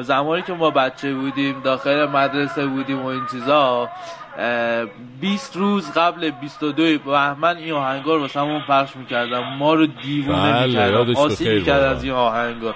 زمانی 0.00 0.42
که 0.42 0.52
ما 0.52 0.70
بچه 0.70 1.14
بودیم 1.14 1.60
داخل 1.60 2.06
مدرسه 2.06 2.66
بودیم 2.66 3.02
و 3.02 3.06
این 3.06 3.26
چیزا 3.30 3.88
اه، 4.38 4.84
20 5.20 5.56
روز 5.56 5.92
قبل 5.92 6.30
22 6.30 6.98
بهمن 6.98 7.56
این 7.56 7.72
آهنگا 7.72 8.14
رو 8.14 8.20
واسمون 8.20 8.60
پخش 8.68 8.96
می‌کردم 8.96 9.42
ما 9.42 9.74
رو 9.74 9.86
دیوونه 9.86 10.52
بله، 10.52 10.66
می‌کردم 10.66 10.92
یادش 10.92 11.16
آسیب 11.16 11.46
بخیر 11.46 11.58
می‌کرد. 11.58 11.82
از 11.82 12.04
این 12.04 12.12
آهنگا. 12.12 12.74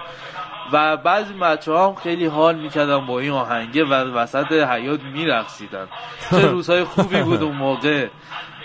و 0.73 0.97
بعضی 0.97 1.35
بچه 1.35 1.79
هم 1.79 1.95
خیلی 1.95 2.27
حال 2.27 2.55
می‌کردن 2.55 3.07
با 3.07 3.21
این 3.21 3.31
آهنگه 3.31 3.85
و 3.85 3.93
وسط 3.93 4.53
حیات 4.53 5.01
میرقصیدن. 5.03 5.87
چه 6.31 6.47
روزهای 6.57 6.85
خوبی 6.85 7.23
بود 7.23 7.43
اون 7.43 7.57
موقع. 7.57 8.07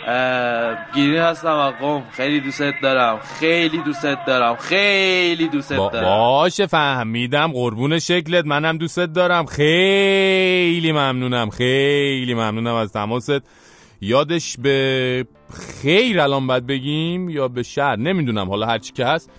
اه، 0.07 0.77
گیرین 0.93 1.17
هستم 1.21 1.47
آقام 1.47 2.03
خیلی 2.11 2.39
دوستت 2.39 2.73
دارم. 2.81 3.19
خیلی 3.39 3.77
دوستت 3.77 4.17
دارم. 4.27 4.55
خیلی 4.55 5.47
دوستت 5.47 5.77
با 5.77 5.89
دارم. 5.89 6.05
باشه 6.05 6.65
فهمیدم. 6.65 7.51
قربون 7.51 7.99
شکلت. 7.99 8.45
منم 8.45 8.77
دوستت 8.77 9.13
دارم. 9.13 9.45
خیلی 9.45 10.91
ممنونم. 10.91 11.49
خیلی 11.49 12.33
ممنونم 12.33 12.75
از 12.75 12.91
تماست. 12.91 13.41
یادش 14.01 14.57
به 14.57 15.25
خیر 15.81 16.19
الان 16.19 16.47
باید 16.47 16.67
بگیم 16.67 17.29
یا 17.29 17.47
به 17.47 17.63
شر؟ 17.63 17.95
نمی‌دونم. 17.95 18.49
حالا 18.49 18.65
هرچی 18.65 18.93
که 18.93 19.05
هست. 19.05 19.29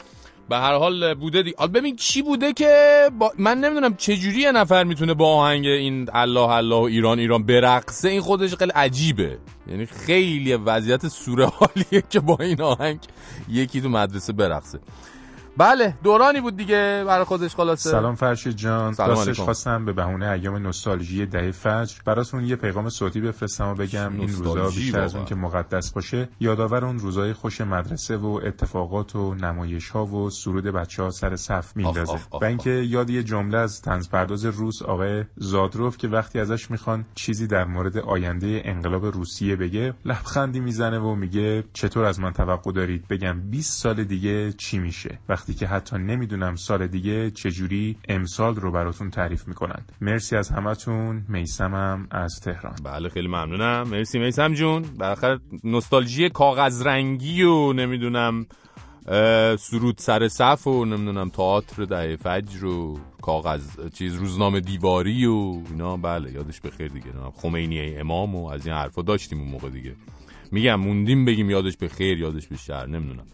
به 0.53 0.59
هر 0.59 0.75
حال 0.75 1.15
بوده 1.15 1.43
دی... 1.43 1.55
حالا 1.59 1.73
ببین 1.73 1.97
چی 1.97 2.23
بوده 2.23 2.53
که 2.53 3.11
با... 3.19 3.33
من 3.39 3.59
نمی‌دونم 3.59 3.95
چجوری 3.95 4.41
یه 4.41 4.53
نفر 4.53 4.85
می‌تونه 4.85 5.15
با 5.15 5.35
آهنگ 5.35 5.67
این 5.67 6.09
الله 6.13 6.51
الله 6.51 6.77
و 6.77 6.81
ایران 6.81 7.19
ایران 7.19 7.43
برقصه. 7.43 8.09
این 8.09 8.21
خودش 8.21 8.55
خیلی 8.55 8.71
عجیبه. 8.71 9.39
یعنی 9.67 9.87
خیلی 9.87 10.55
وضعیت 10.55 11.09
سورئالیه 11.09 12.03
که 12.11 12.21
با 12.21 12.37
این 12.41 12.63
آهنگ 12.63 12.99
یکی 13.49 13.81
تو 13.81 13.89
مدرسه 13.89 14.33
برقصه. 14.33 14.79
بله 15.57 15.95
دورانی 16.03 16.41
بود 16.41 16.57
دیگه 16.57 17.05
برای 17.07 17.25
خودش 17.25 17.55
خلاصه. 17.55 17.91
سلام 17.91 18.15
فرشید 18.15 18.57
جان. 18.57 18.93
سلام 18.93 19.11
راستش 19.11 19.27
علیکم. 19.27 19.45
خواستم 19.45 19.85
به 19.85 19.93
بهونه 19.93 20.29
ایام 20.29 20.57
نوستالژی 20.57 21.27
دهه 21.27 21.51
فجر 21.51 21.97
براتون 22.05 22.45
یه 22.45 22.57
پیغام 22.57 22.89
صوتی 22.89 23.21
بفرستم 23.21 23.69
و 23.69 23.75
بگم 23.75 24.13
این 24.21 24.33
روزا 24.33 24.67
بیشتر 24.67 25.01
از 25.01 25.15
اون. 25.15 25.25
که 25.25 25.35
مقدس 25.35 25.93
باشه 25.93 26.29
یادآور 26.41 26.85
اون 26.85 26.99
روزای 26.99 27.33
خوش 27.33 27.61
مدرسه 27.61 28.17
و 28.17 28.41
اتفاقات 28.45 29.17
و 29.17 29.35
نمایش 29.35 29.89
ها 29.89 30.07
و 30.07 30.31
سرود 30.31 30.65
بچه 30.65 31.03
ها 31.03 31.11
سر 31.11 31.37
صف 31.37 31.77
میندازه. 31.77 32.19
و 32.41 32.45
اینکه 32.45 32.71
یاد 32.71 33.11
یه 33.11 33.23
جمله 33.23 33.59
از 33.59 33.83
طنز 33.83 34.09
پرداز 34.09 34.45
روس 34.45 34.83
آقای 34.83 35.25
زادروف 35.37 35.97
که 35.97 36.09
وقتی 36.09 36.41
ازش 36.41 36.71
می‌خوان 36.71 37.05
چیزی 37.15 37.47
در 37.47 37.65
مورد 37.65 37.99
آینده 37.99 38.63
انقلاب 38.65 39.07
روسیه 39.07 39.57
بگه 39.57 39.95
لبخندی 40.05 40.61
می‌زنه 40.61 40.99
و 40.99 41.15
میگه 41.15 41.65
چطور 41.73 42.05
از 42.05 42.21
من 42.21 42.33
توقع 42.33 42.73
دارید؟ 42.73 43.09
بگم 43.09 43.41
20 43.51 43.83
سال 43.83 44.05
دیگه 44.05 44.53
چی 44.53 44.79
میشه؟ 44.79 45.19
وقتی 45.43 45.55
که 45.55 45.67
حتی 45.67 45.99
نمی‌دونم 45.99 46.57
سال 46.57 46.87
دیگه 46.87 47.31
چجوری 47.31 47.97
امسال 48.09 48.57
رو 48.57 48.71
براتون 48.71 49.11
تعریف 49.11 49.49
می‌کنند. 49.49 49.93
مرسی 50.01 50.37
از 50.37 50.51
همتون. 50.51 51.25
میسمم 51.29 52.07
از 52.11 52.41
تهران. 52.41 52.75
بله 52.85 53.09
خیلی 53.09 53.29
ممنونم. 53.29 53.89
مرسی 53.89 54.19
میسم 54.19 54.55
جون. 54.55 54.83
بالاخره 54.83 55.41
نوستالژی 55.65 56.29
کاغذ 56.29 56.87
رنگی 56.87 57.43
و 57.43 57.73
نمی‌دونم 57.73 58.47
سرود 59.59 59.99
سر 59.99 60.29
صف 60.29 60.67
و 60.67 60.85
نمی‌دونم 60.85 61.29
تئاتر 61.29 61.85
دهه 61.85 62.17
فجر 62.17 62.65
و 62.65 62.99
کاغذ 63.23 63.89
چیز 63.95 64.15
روزنامه 64.15 64.61
دیواری 64.61 65.27
و 65.27 65.63
اینا. 65.71 65.97
بله 65.97 66.33
یادش 66.33 66.61
بخیر 66.61 66.89
دیگه. 66.89 67.11
خمینی 67.35 67.97
امام 67.97 68.35
و 68.35 68.49
از 68.49 68.67
این 68.67 68.75
حرفا 68.75 69.03
داشتیم 69.03 69.41
اون 69.41 69.49
موقع 69.49 69.69
دیگه. 69.69 69.95
میگم 70.53 70.75
موندیم 70.75 71.25
بگیم 71.25 71.51
یادش 71.51 71.77
به 71.77 71.89
خیر 71.89 72.19
یادش 72.19 72.47
به 72.47 72.57
شر. 72.57 72.87
نمی‌دونم. 72.87 73.27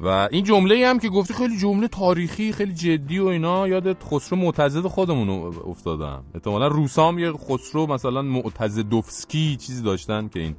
و 0.00 0.28
این 0.30 0.44
جمله 0.44 0.86
هم 0.86 0.98
که 0.98 1.08
گفتی 1.08 1.34
خیلی 1.34 1.56
جمله 1.58 1.88
تاریخی 1.88 2.52
خیلی 2.52 2.74
جدی 2.74 3.18
و 3.18 3.26
اینا 3.26 3.68
یادت 3.68 3.96
خسرو 4.10 4.38
معتزد 4.38 4.86
خودمون 4.86 5.54
افتادم 5.66 6.24
احتمالا 6.34 6.66
روسام 6.66 7.18
یه 7.18 7.32
خسرو 7.32 7.86
مثلا 7.86 8.22
معتزدوفسکی 8.22 9.56
چیزی 9.56 9.82
داشتن 9.82 10.28
که 10.28 10.40
این 10.40 10.56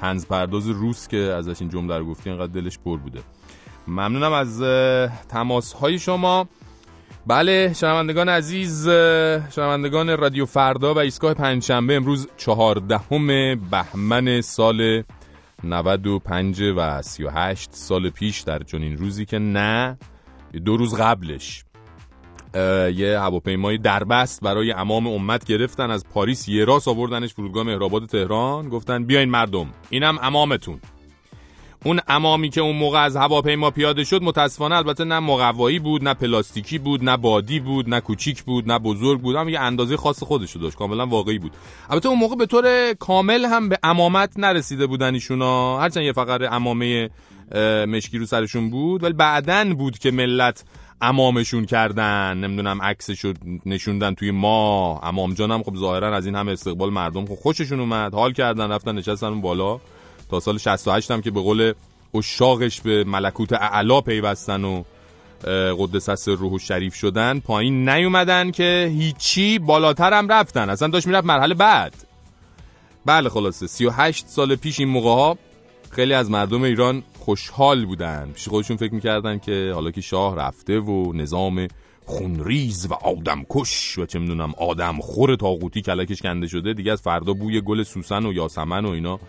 تنز 0.00 0.26
پرداز 0.26 0.68
روس 0.68 1.08
که 1.08 1.16
ازش 1.16 1.60
این 1.60 1.70
جمله 1.70 1.98
رو 1.98 2.06
گفتی 2.06 2.30
انقدر 2.30 2.52
دلش 2.52 2.78
پر 2.78 2.98
بوده. 2.98 3.20
ممنونم 3.88 4.32
از 4.32 4.62
تماس 5.28 5.72
های 5.72 5.98
شما. 5.98 6.48
بله 7.26 7.72
شنوندگان 7.72 8.28
عزیز 8.28 8.88
شنوندگان 9.50 10.16
رادیو 10.16 10.46
فردا 10.46 10.94
و 10.94 10.98
ایستگاه 10.98 11.34
پنجشنبه 11.34 11.96
امروز 11.96 12.28
چهاردهم 12.36 13.26
بهمن 13.70 14.40
سال 14.40 15.02
95 15.64 16.62
و 16.76 17.02
38 17.02 17.70
سال 17.72 18.10
پیش 18.10 18.40
در 18.40 18.62
چنین 18.62 18.96
روزی 18.96 19.24
که 19.24 19.38
نه 19.38 19.98
دو 20.64 20.76
روز 20.76 20.94
قبلش 20.94 21.64
یه 22.94 23.18
هواپیمای 23.20 23.78
دربست 23.78 24.40
برای 24.40 24.72
امام 24.72 25.06
امت 25.06 25.44
گرفتن 25.44 25.90
از 25.90 26.04
پاریس 26.08 26.48
یه 26.48 26.64
راست 26.64 26.88
آوردنش 26.88 27.34
فرودگاه 27.34 27.64
مهرآباد 27.64 28.06
تهران 28.06 28.68
گفتن 28.68 29.04
بیاین 29.04 29.30
مردم 29.30 29.66
اینم 29.90 30.18
امامتون. 30.22 30.80
اون 31.84 32.00
امامی 32.08 32.48
که 32.48 32.60
اون 32.60 32.76
موقع 32.76 32.98
از 32.98 33.16
هواپیما 33.16 33.70
پیاده 33.70 34.04
شد 34.04 34.22
متاسفانه 34.22 34.76
البته 34.76 35.04
نه 35.04 35.18
مقوایی 35.20 35.78
بود 35.78 36.04
نه 36.04 36.14
پلاستیکی 36.14 36.78
بود 36.78 37.04
نه 37.04 37.16
بادی 37.16 37.60
بود 37.60 37.88
نه 37.88 38.00
کوچیک 38.00 38.42
بود 38.42 38.72
نه 38.72 38.78
بزرگ 38.78 39.20
بود 39.20 39.36
هم 39.36 39.48
یه 39.48 39.60
اندازه 39.60 39.96
خاص 39.96 40.22
خودش 40.22 40.52
رو 40.52 40.60
داشت 40.60 40.76
کاملا 40.76 41.06
واقعی 41.06 41.38
بود. 41.38 41.52
البته 41.90 42.08
اون 42.08 42.18
موقع 42.18 42.36
به 42.36 42.46
طور 42.46 42.94
کامل 42.94 43.44
هم 43.44 43.68
به 43.68 43.78
امامت 43.82 44.38
نرسیده 44.38 44.86
بودن 44.86 45.14
ایشونا. 45.14 45.78
هرچند 45.80 46.02
یه 46.02 46.12
فقره 46.12 46.54
امامه 46.54 47.10
مشکی 47.86 48.18
رو 48.18 48.26
سرشون 48.26 48.70
بود 48.70 49.02
ولی 49.04 49.12
بعدن 49.12 49.74
بود 49.74 49.98
که 49.98 50.10
ملت 50.10 50.64
امامشون 51.00 51.64
کردن. 51.64 52.38
نمی‌دونم 52.38 52.82
عکسشو 52.82 53.32
نشوندن 53.66 54.14
توی 54.14 54.30
ما 54.30 55.00
امام 55.02 55.34
جانم 55.34 55.62
خب 55.62 55.76
ظاهرا 55.76 56.16
از 56.16 56.26
این 56.26 56.34
همه 56.34 56.52
استقبال 56.52 56.90
مردم 56.90 57.26
خب 57.26 57.34
خوششون 57.34 57.80
اومد 57.80 58.14
حال 58.14 58.32
کردن 58.32 58.72
رفتن 58.72 58.94
نشستن 58.94 59.26
اون 59.26 59.40
بالا. 59.40 59.80
تا 60.30 60.40
سال 60.40 60.58
68 60.58 61.10
هم 61.10 61.20
که 61.20 61.30
به 61.30 61.40
قول 61.40 61.72
اشاقش 62.14 62.80
به 62.80 63.04
ملکوت 63.04 63.52
اعلا 63.52 64.00
پیوستن 64.00 64.64
و 64.64 64.82
قدس 65.78 66.28
روح 66.28 66.52
و 66.52 66.58
شریف 66.58 66.94
شدن 66.94 67.40
پایین 67.40 67.88
نیومدن 67.88 68.50
که 68.50 68.92
هیچی 68.98 69.58
بالاتر 69.58 70.12
هم 70.12 70.28
رفتن. 70.28 70.70
اصلا 70.70 70.88
داشت 70.88 71.06
می‌رفت 71.06 71.26
مرحله 71.26 71.54
بعد. 71.54 71.94
بله 73.06 73.28
خلاصه 73.28 73.66
38 73.66 74.26
سال 74.26 74.56
پیش 74.56 74.80
این 74.80 74.88
موقع 74.88 75.08
ها 75.08 75.38
خیلی 75.90 76.14
از 76.14 76.30
مردم 76.30 76.62
ایران 76.62 77.02
خوشحال 77.18 77.86
بودن. 77.86 78.30
پیش 78.34 78.48
خودشون 78.48 78.76
فکر 78.76 78.94
می‌کردن 78.94 79.38
که 79.38 79.70
حالا 79.74 79.90
که 79.90 80.00
شاه 80.00 80.36
رفته 80.36 80.78
و 80.78 81.12
نظام 81.12 81.68
خونریز 82.04 82.86
و 82.90 82.94
آدمکش 82.94 83.98
و 83.98 84.06
چه 84.06 84.18
می‌دونم 84.18 84.54
آدم 84.58 85.00
خور 85.00 85.36
تاغوتی 85.36 85.82
کلکش 85.82 86.22
کنده 86.22 86.46
شده 86.46 86.72
دیگه 86.72 86.92
از 86.92 87.02
فردا 87.02 87.32
بوی 87.32 87.60
گل 87.60 87.82
سوسن 87.82 88.26
و 88.26 88.32
یاسمن 88.32 88.84
و 88.84 88.88
اینا 88.88 89.20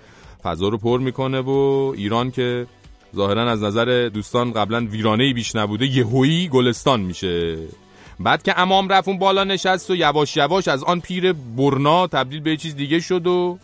فضا 0.44 0.68
رو 0.68 0.78
پر 0.78 1.00
می‌کنه 1.00 1.40
و 1.40 1.50
ایران 1.98 2.32
که 2.32 2.68
ظاهرا 3.16 3.52
از 3.52 3.64
نظر 3.64 4.10
دوستان 4.14 4.52
قبلا 4.52 4.86
ویرانه 4.92 5.34
بیش 5.34 5.56
نبوده 5.56 5.86
یهویی 5.86 6.48
گلستان 6.48 7.02
میشه. 7.02 7.58
بعد 8.20 8.44
که 8.44 8.60
امام 8.60 8.90
رفت 8.90 9.08
اون 9.08 9.20
بالا 9.20 9.44
نشست 9.44 9.92
و 9.92 9.96
یواش 9.96 10.38
یواش 10.38 10.68
از 10.68 10.84
آن 10.84 11.00
پیر 11.00 11.34
برنا 11.34 12.08
تبدیل 12.08 12.40
به 12.40 12.58
چیز 12.58 12.76
دیگه 12.76 13.00
شد 13.00 13.28
و 13.28 13.58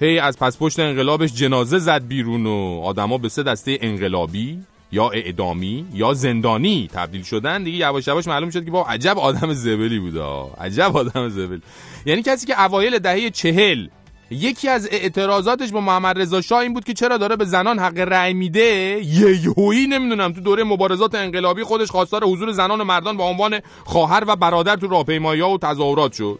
هی 0.00 0.18
از 0.18 0.38
پس 0.38 0.58
پشت 0.58 0.80
انقلابش 0.80 1.32
جنازه 1.32 1.78
زد 1.78 2.06
بیرون 2.06 2.46
و 2.46 2.80
آدما 2.84 3.18
به 3.18 3.28
سه 3.28 3.42
دسته 3.42 3.78
انقلابی 3.80 4.58
یا 4.92 5.08
اعدامی 5.08 5.86
یا 5.94 6.14
زندانی 6.14 6.88
تبدیل 6.92 7.22
شدن. 7.22 7.62
دیگه 7.62 7.78
یواش 7.78 8.06
یواش 8.08 8.26
معلوم 8.28 8.50
شد 8.50 8.64
که 8.64 8.70
با 8.70 8.84
عجب 8.84 9.18
آدم 9.18 9.52
زبلی 9.52 9.98
بوده. 9.98 10.24
عجب 10.60 10.96
آدم 10.96 11.28
زبل. 11.28 11.58
یعنی 12.06 12.22
کسی 12.22 12.46
که 12.46 12.64
اوایل 12.64 12.98
دهه 12.98 13.30
چهل 13.30 13.88
یکی 14.30 14.68
از 14.68 14.88
اعتراضاتش 14.92 15.72
با 15.72 15.80
محمد 15.80 16.20
رضا 16.20 16.40
شاه 16.40 16.58
این 16.58 16.74
بود 16.74 16.84
که 16.84 16.94
چرا 16.94 17.16
داره 17.16 17.36
به 17.36 17.44
زنان 17.44 17.78
حق 17.78 17.98
رأی 17.98 18.34
میده؟ 18.34 19.00
یهویی 19.04 19.86
نمی‌دونم. 19.86 20.32
تو 20.32 20.40
دوره 20.40 20.64
مبارزات 20.64 21.14
انقلابی 21.14 21.62
خودش 21.62 21.90
خواستار 21.90 22.24
حضور 22.24 22.52
زنان 22.52 22.80
و 22.80 22.84
مردان 22.84 23.16
با 23.16 23.24
عنوان 23.24 23.60
خواهر 23.84 24.24
و 24.26 24.36
برادر 24.36 24.76
تو 24.76 24.88
راهپیمایی 24.88 25.40
و 25.40 25.58
تظاهرات 25.58 26.12
شد. 26.12 26.38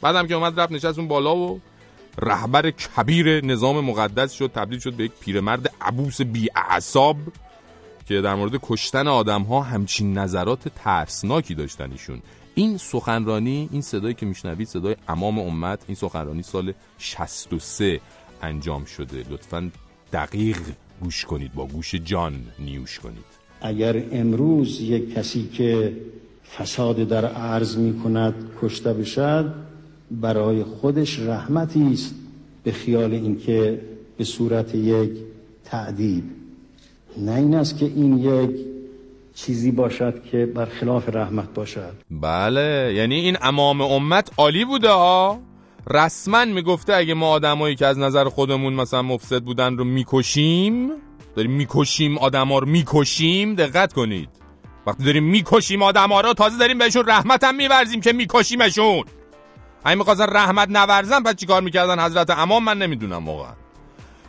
بعدم 0.00 0.26
که 0.26 0.34
اومد 0.34 0.60
رفت 0.60 0.72
نشست 0.72 0.98
اون 0.98 1.08
بالا 1.08 1.36
و 1.36 1.60
رهبر 2.18 2.70
کبیر 2.70 3.44
نظام 3.44 3.80
مقدس 3.84 4.32
شد 4.32 4.50
تبدیل 4.54 4.78
شد 4.78 4.92
به 4.92 5.04
یک 5.04 5.12
پیرمرد 5.20 5.72
عبوس 5.80 6.20
بی 6.20 6.48
اعصاب 6.56 7.16
که 8.08 8.20
در 8.20 8.34
مورد 8.34 8.60
کشتن 8.62 9.08
آدم 9.08 9.42
ها 9.42 9.60
همچین 9.60 10.18
نظرات 10.18 10.68
ترسناکی 10.68 11.54
داشتن 11.54 11.92
ایشون. 11.92 12.22
این 12.54 12.76
سخنرانی 12.76 13.68
این 13.72 13.82
صدایی 13.82 14.14
که 14.14 14.26
میشنوید 14.26 14.68
صدای 14.68 14.96
امام 15.08 15.38
امت 15.38 15.84
این 15.88 15.94
سخنرانی 15.94 16.42
سال 16.42 16.72
63 16.98 18.00
انجام 18.42 18.84
شده. 18.84 19.24
لطفا 19.30 19.70
دقیق 20.12 20.58
گوش 21.00 21.24
کنید 21.24 21.54
با 21.54 21.66
گوش 21.66 21.94
جان 21.94 22.34
نیوش 22.58 22.98
کنید. 22.98 23.24
اگر 23.60 24.02
امروز 24.12 24.80
یک 24.80 25.14
کسی 25.14 25.48
که 25.52 25.96
فساد 26.58 26.96
در 26.96 27.24
عرض 27.24 27.76
می 27.76 28.00
کند 28.00 28.34
کشته 28.62 28.92
بشد 28.92 29.54
برای 30.10 30.64
خودش 30.64 31.20
رحمتی 31.20 31.92
است 31.92 32.14
به 32.62 32.72
خیال 32.72 33.12
اینکه 33.12 33.80
به 34.16 34.24
صورت 34.24 34.74
یک 34.74 35.10
تعدیب. 35.64 36.24
نه 37.18 37.32
این 37.32 37.54
است 37.54 37.78
که 37.78 37.86
این 37.86 38.18
یک 38.18 38.73
چیزی 39.34 39.70
باشد 39.70 40.22
که 40.24 40.46
برخلاف 40.46 41.08
رحمت 41.08 41.54
باشد. 41.54 41.92
بله 42.10 42.92
یعنی 42.96 43.14
این 43.14 43.36
امام 43.42 43.80
امت 43.80 44.30
عالی 44.36 44.64
بوده 44.64 44.90
ها. 44.90 45.40
رسما 45.90 46.44
می‌گفته 46.44 46.94
اگه 46.94 47.14
ما 47.14 47.30
آدمایی 47.30 47.74
که 47.74 47.86
از 47.86 47.98
نظر 47.98 48.24
خودمون 48.24 48.72
مثلا 48.72 49.02
مفسد 49.02 49.42
بودن 49.42 49.76
رو 49.76 49.84
می‌کشیم 49.84 50.90
داریم 51.36 51.50
می‌کشیم 51.50 52.18
آدما 52.18 52.58
رو 52.58 52.68
می‌کشیم 52.68 53.54
دقت 53.54 53.92
کنید. 53.92 54.28
وقتی 54.86 55.04
داریم 55.04 55.24
می‌کشیم 55.24 55.82
آدما 55.82 56.20
رو 56.20 56.32
تازه 56.34 56.58
داریم 56.58 56.78
بهشون 56.78 57.08
رحمت 57.08 57.44
هم 57.44 57.54
میورزیم 57.54 58.00
که 58.00 58.12
میکشیمشون. 58.12 59.04
همین 59.84 59.98
می‌خواستن 59.98 60.26
رحمت 60.26 60.68
نورزن 60.70 61.22
بعد 61.22 61.38
چیکار 61.38 61.62
می‌کردن 61.62 62.04
حضرت 62.04 62.30
امام؟ 62.30 62.64
من 62.64 62.78
نمی‌دونم 62.78 63.28
واقعا. 63.28 63.52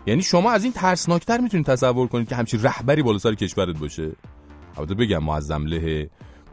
یعنی 0.08 0.22
شما 0.22 0.52
از 0.52 0.64
این 0.64 0.74
ترسناکتر 0.74 1.38
می‌تونید 1.38 1.66
تصور 1.66 2.08
کنید 2.08 2.30
که 2.30 2.36
همچین 2.36 2.64
رهبری 2.64 3.04
بالا 3.04 3.18
سر 3.18 3.34
کشورت 3.34 3.78
باشه؟ 3.80 4.12
البته 4.78 4.94
بگم 4.94 5.24
معظم 5.24 5.66
له 5.66 6.10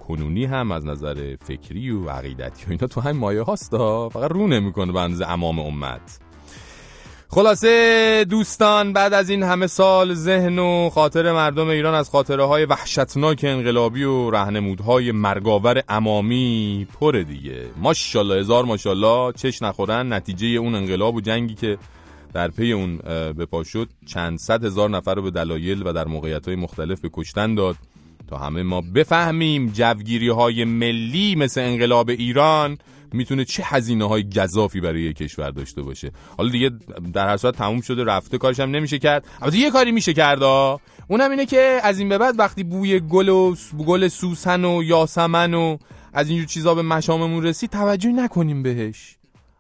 کنونی 0.09 0.45
هم 0.45 0.73
از 0.73 0.87
نظر 0.87 1.37
فکری 1.45 1.91
و 1.91 2.11
عقیدتی 2.11 2.67
و 2.67 2.71
اینا 2.71 2.87
تو 2.87 3.01
همین 3.01 3.21
مایه 3.21 3.43
هاستا 3.43 4.09
فقط 4.09 4.31
رو 4.31 4.49
نمی‌کنه 4.49 4.93
به 4.93 5.31
امام 5.33 5.59
امت. 5.59 6.19
خلاصه 7.35 8.27
دوستان 8.31 8.93
بعد 8.93 9.13
از 9.13 9.31
این 9.31 9.43
همه 9.43 9.67
سال 9.67 10.15
ذهن 10.15 10.59
و 10.59 10.91
خاطر 10.91 11.33
مردم 11.33 11.69
ایران 11.69 11.95
از 11.95 12.11
خاطره 12.11 12.45
های 12.45 12.65
وحشتناک 12.65 13.41
انقلابی 13.49 14.05
و 14.05 14.31
رهنمودهای 14.31 15.13
مرگاور 15.13 15.83
امامی 15.89 16.87
پره 17.01 17.25
دیگه. 17.25 17.65
ماشاءالله 17.77 18.41
هزار 18.41 18.65
ماشاءالله 18.65 19.33
چش 19.33 19.63
نخورن 19.63 20.13
نتیجه 20.13 20.47
اون 20.47 20.75
انقلاب 20.75 21.15
و 21.15 21.21
جنگی 21.21 21.55
که 21.55 21.79
در 22.33 22.49
پی 22.49 22.73
اون 22.73 22.97
به 23.33 23.47
پا 23.47 23.65
شد. 23.65 23.89
چند 24.07 24.39
صد 24.39 24.65
هزار 24.65 24.91
نفر 24.91 25.15
رو 25.15 25.23
به 25.23 25.31
دلایل 25.31 25.83
و 25.87 25.93
در 25.93 26.07
موقعیت 26.07 26.47
های 26.47 26.57
مختلف 26.57 27.01
به 27.01 27.11
کشتن 27.13 27.55
داد. 27.55 27.77
همه 28.39 28.63
ما 28.63 28.81
بفهمیم 28.81 29.71
جوگیری 29.75 30.29
های 30.29 30.65
ملی 30.65 31.35
مثل 31.35 31.61
انقلاب 31.61 32.09
ایران 32.09 32.79
می‌تونه 33.13 33.45
چه 33.45 33.63
هزینه 33.67 34.09
های 34.09 34.31
گذافی 34.31 34.81
برای 34.81 35.13
کشور 35.13 35.51
داشته 35.51 35.83
باشه. 35.83 36.13
حالا 36.37 36.51
دیگه 36.51 36.71
در 37.13 37.29
هر 37.29 37.37
صورت 37.37 37.57
تموم 37.57 37.81
شده 37.81 38.05
رفته 38.05 38.39
کارش 38.39 38.61
هم 38.61 38.71
نمیشه 38.71 38.99
کرد. 38.99 39.27
اما 39.43 39.57
یه 39.57 39.71
کاری 39.71 39.93
میشه 39.93 40.13
کرد 40.13 40.43
اونم 41.09 41.31
اینه 41.31 41.47
که 41.47 41.81
از 41.83 41.99
این 41.99 42.09
به 42.09 42.19
بعد 42.19 42.39
وقتی 42.39 42.65
بوی 42.65 43.01
گل 43.01 43.29
و 43.29 43.55
گل 43.87 44.09
سوسن 44.09 44.65
و 44.65 44.83
یاسمن 44.83 45.55
و 45.55 45.77
از 46.13 46.29
اینجور 46.29 46.47
چیزا 46.47 46.75
به 46.75 46.83
مشاممون 46.83 47.43
رسید 47.43 47.71
توجه 47.71 48.11
نکنیم 48.11 48.63
بهش. 48.63 49.17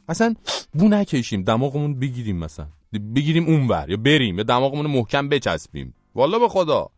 اصلا 0.09 0.35
بو 0.75 0.89
نکشیم 0.89 1.43
دماغمون 1.43 1.99
بگیریم 1.99 2.37
مثلا. 2.37 2.67
بگیریم 3.15 3.47
اونور 3.47 3.91
یا 3.91 3.97
بریم 3.97 4.39
یا 4.39 4.43
دماغمون 4.43 4.87
محکم 4.87 5.29
بچسبیم. 5.29 5.95
والا 6.15 6.39
به 6.39 6.49
خدا. 6.49 6.91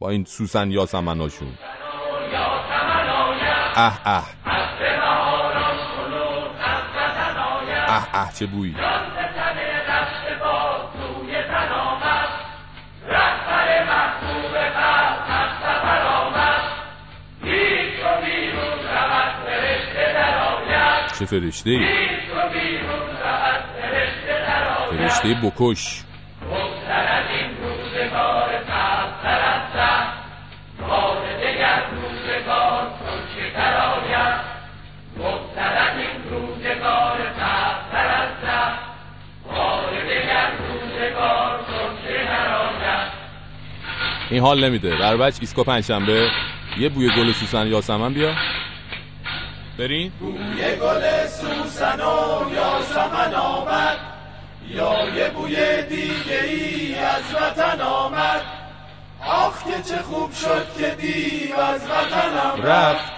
با 0.00 0.10
این 0.10 0.24
سوسن 0.24 0.70
یاسمناشون. 0.70 1.58
اه 3.76 4.00
اه. 4.04 4.24
اه 7.88 8.08
اه 8.14 8.32
چه 8.32 8.46
بویی. 8.46 8.74
چه 21.18 21.24
فرشته؟ 21.26 21.70
ای 21.70 22.08
فرشته 24.90 25.34
بکش. 25.42 26.04
این 44.30 44.40
حال 44.40 44.64
نمیده. 44.64 44.98
در 44.98 45.16
بچ 45.16 45.36
ایسکو 45.40 45.64
پنجشنبه. 45.64 46.30
یه 46.78 46.88
بوی 46.88 47.10
گل 47.16 47.32
سوسن 47.32 47.66
یاسمن 47.66 48.14
بیا. 48.14 48.34
برین 49.78 50.12
بوی 50.20 50.76
گل 50.76 51.26
سوسن 51.26 52.00
و 52.00 52.54
یاسمن 52.54 53.34
آمد. 53.34 53.98
یا 54.70 54.94
یه 55.16 55.28
بوی 55.28 55.82
دیگه 55.82 56.42
ای 56.44 56.94
از 56.94 57.34
وطن 57.34 57.80
آمد. 57.80 58.42
آخ 59.26 59.64
که 59.64 59.82
چه 59.88 60.02
خوب 60.02 60.32
شد 60.32 60.66
که 60.78 60.90
دیو 60.90 61.56
از 61.56 61.80
وطنم 61.84 62.62
رفت. 62.62 63.12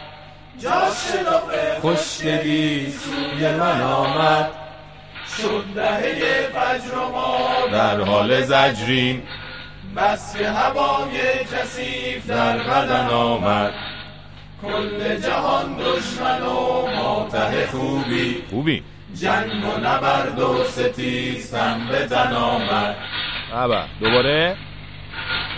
جاش 0.58 1.12
شلوف 1.12 1.78
خوشگلی 1.80 2.90
سوی 2.90 3.48
من 3.48 3.82
آمد. 3.82 4.50
شد 5.38 5.64
دهه 5.74 6.48
فجر 6.52 6.94
ما 7.12 7.38
در 7.72 8.00
حال 8.00 8.42
زجریم 8.42 9.22
بس 9.96 10.36
که 10.36 10.50
هوای 10.50 11.44
کسیف 11.44 12.26
در 12.26 12.58
بدن 12.58 13.06
آمد. 13.06 13.72
کل 14.62 15.16
جهان 15.20 15.76
دشمن 15.76 16.42
و 16.42 16.86
ماته 16.96 17.66
خوبی. 17.66 18.42
خوبی. 18.50 18.82
جنگ 19.14 19.64
و 19.64 19.80
نبرد 19.80 20.40
و 20.40 20.64
ستیستم 20.64 21.88
به 21.90 22.06
تن 22.06 22.32
آمد. 22.32 22.96
بابا 23.52 23.84
دوباره؟ 24.00 24.56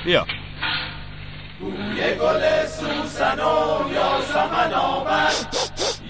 بیا. 0.04 0.26
بوی 1.60 2.14
گل 2.14 2.66
سوسن 2.66 3.40
و 3.40 3.92
یاسمن 3.92 4.72
آمد. 4.72 5.32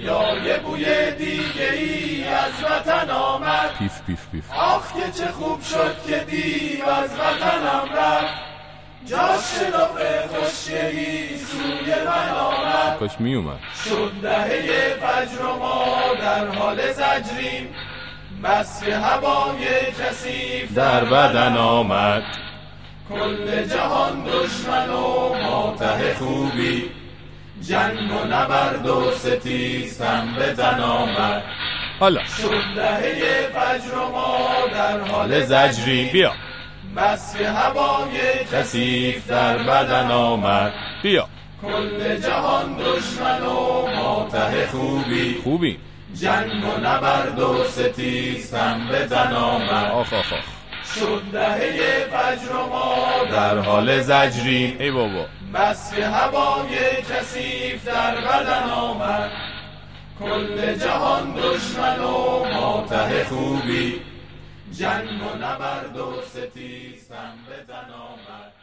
یا 0.04 0.38
یه 0.44 0.58
بوی 0.58 1.10
دیگه 1.10 1.72
ای 1.72 2.24
از 2.24 2.52
وطن 2.64 3.10
آمد. 3.10 3.78
پیف 3.78 4.02
پیف 4.06 4.28
پیف. 4.32 4.44
آخ 4.52 4.92
که 4.92 5.12
چه 5.18 5.32
خوب 5.32 5.62
شد 5.62 5.96
که 6.06 6.18
دیو 6.18 6.88
از 6.88 7.10
وطنم 7.10 7.96
رفت. 7.96 8.34
جاش 9.06 9.40
شلوف 9.58 10.26
خوشگلی 10.26 11.38
سوی 11.38 11.94
من 12.06 12.30
آمد. 12.30 12.98
کاش 12.98 13.20
می 13.20 13.34
اومد 13.34 13.58
شد 13.84 14.12
دهه 14.22 14.96
فجر 15.00 15.42
و 15.42 15.58
ما 15.58 16.14
در 16.20 16.46
حال 16.46 16.92
زجریم 16.92 17.74
بس 18.44 18.84
که 18.84 18.96
هوای 18.96 19.92
کسیف 20.00 20.74
در 20.74 21.04
بدن 21.04 21.56
آمد. 21.56 22.22
کل 23.08 23.64
جهان 23.66 24.24
دشمن 24.24 24.90
و 24.90 25.34
ماته 25.34 26.14
خوبی. 26.14 26.90
جنگ 27.68 28.10
و 28.10 28.24
نبرد 28.24 28.86
و 28.86 29.10
ستیستم 29.10 30.34
به 30.38 30.52
تن 30.52 30.80
آمد. 30.80 31.42
حالا. 32.00 32.20
شد 32.24 32.74
دهه 32.76 33.48
فجر 33.54 33.98
و 33.98 34.08
ما 34.12 34.48
در 34.74 35.00
حال 35.00 35.40
زجری 35.40 36.04
بیا. 36.12 36.32
بس 36.96 37.36
که 37.36 37.48
هوای 37.48 38.44
کسیف 38.52 39.30
در 39.30 39.58
بدن 39.58 40.10
آمد. 40.10 40.72
بیا. 41.02 41.28
کل 41.62 42.16
جهان 42.16 42.76
دشمن 42.76 43.46
و 43.46 43.86
ماته 43.96 44.66
خوبی. 44.66 45.40
خوبی. 45.44 45.78
جنگ 46.14 46.64
و 46.64 46.80
نبرد 46.80 47.40
و 47.40 47.64
ستیستم 47.64 48.88
به 48.90 49.06
تن 49.06 49.32
آمد. 49.32 49.90
آخ 49.92 50.12
آخ 50.12 50.32
آخ. 50.32 50.44
شد 50.94 51.22
دهه 51.32 52.06
فجر 52.10 52.56
و 52.56 52.66
ما 52.68 52.96
در 53.32 53.58
حال 53.58 54.00
زجریم 54.00 54.76
ای 54.80 54.90
بابا. 54.90 55.26
بس 55.54 55.94
که 55.94 56.06
هوای 56.06 57.02
کسیف 57.02 57.84
در 57.84 58.16
بدن 58.16 58.70
آمد. 58.70 59.30
کل 60.20 60.74
جهان 60.74 61.34
دشمن 61.34 62.00
و 62.00 62.44
ماته 62.44 63.24
خوبی. 63.24 64.00
جنگ 64.72 65.22
و 65.22 65.36
نبرد 65.36 65.96
و 65.96 66.22
تن 67.66 67.92
آمد. 67.92 68.53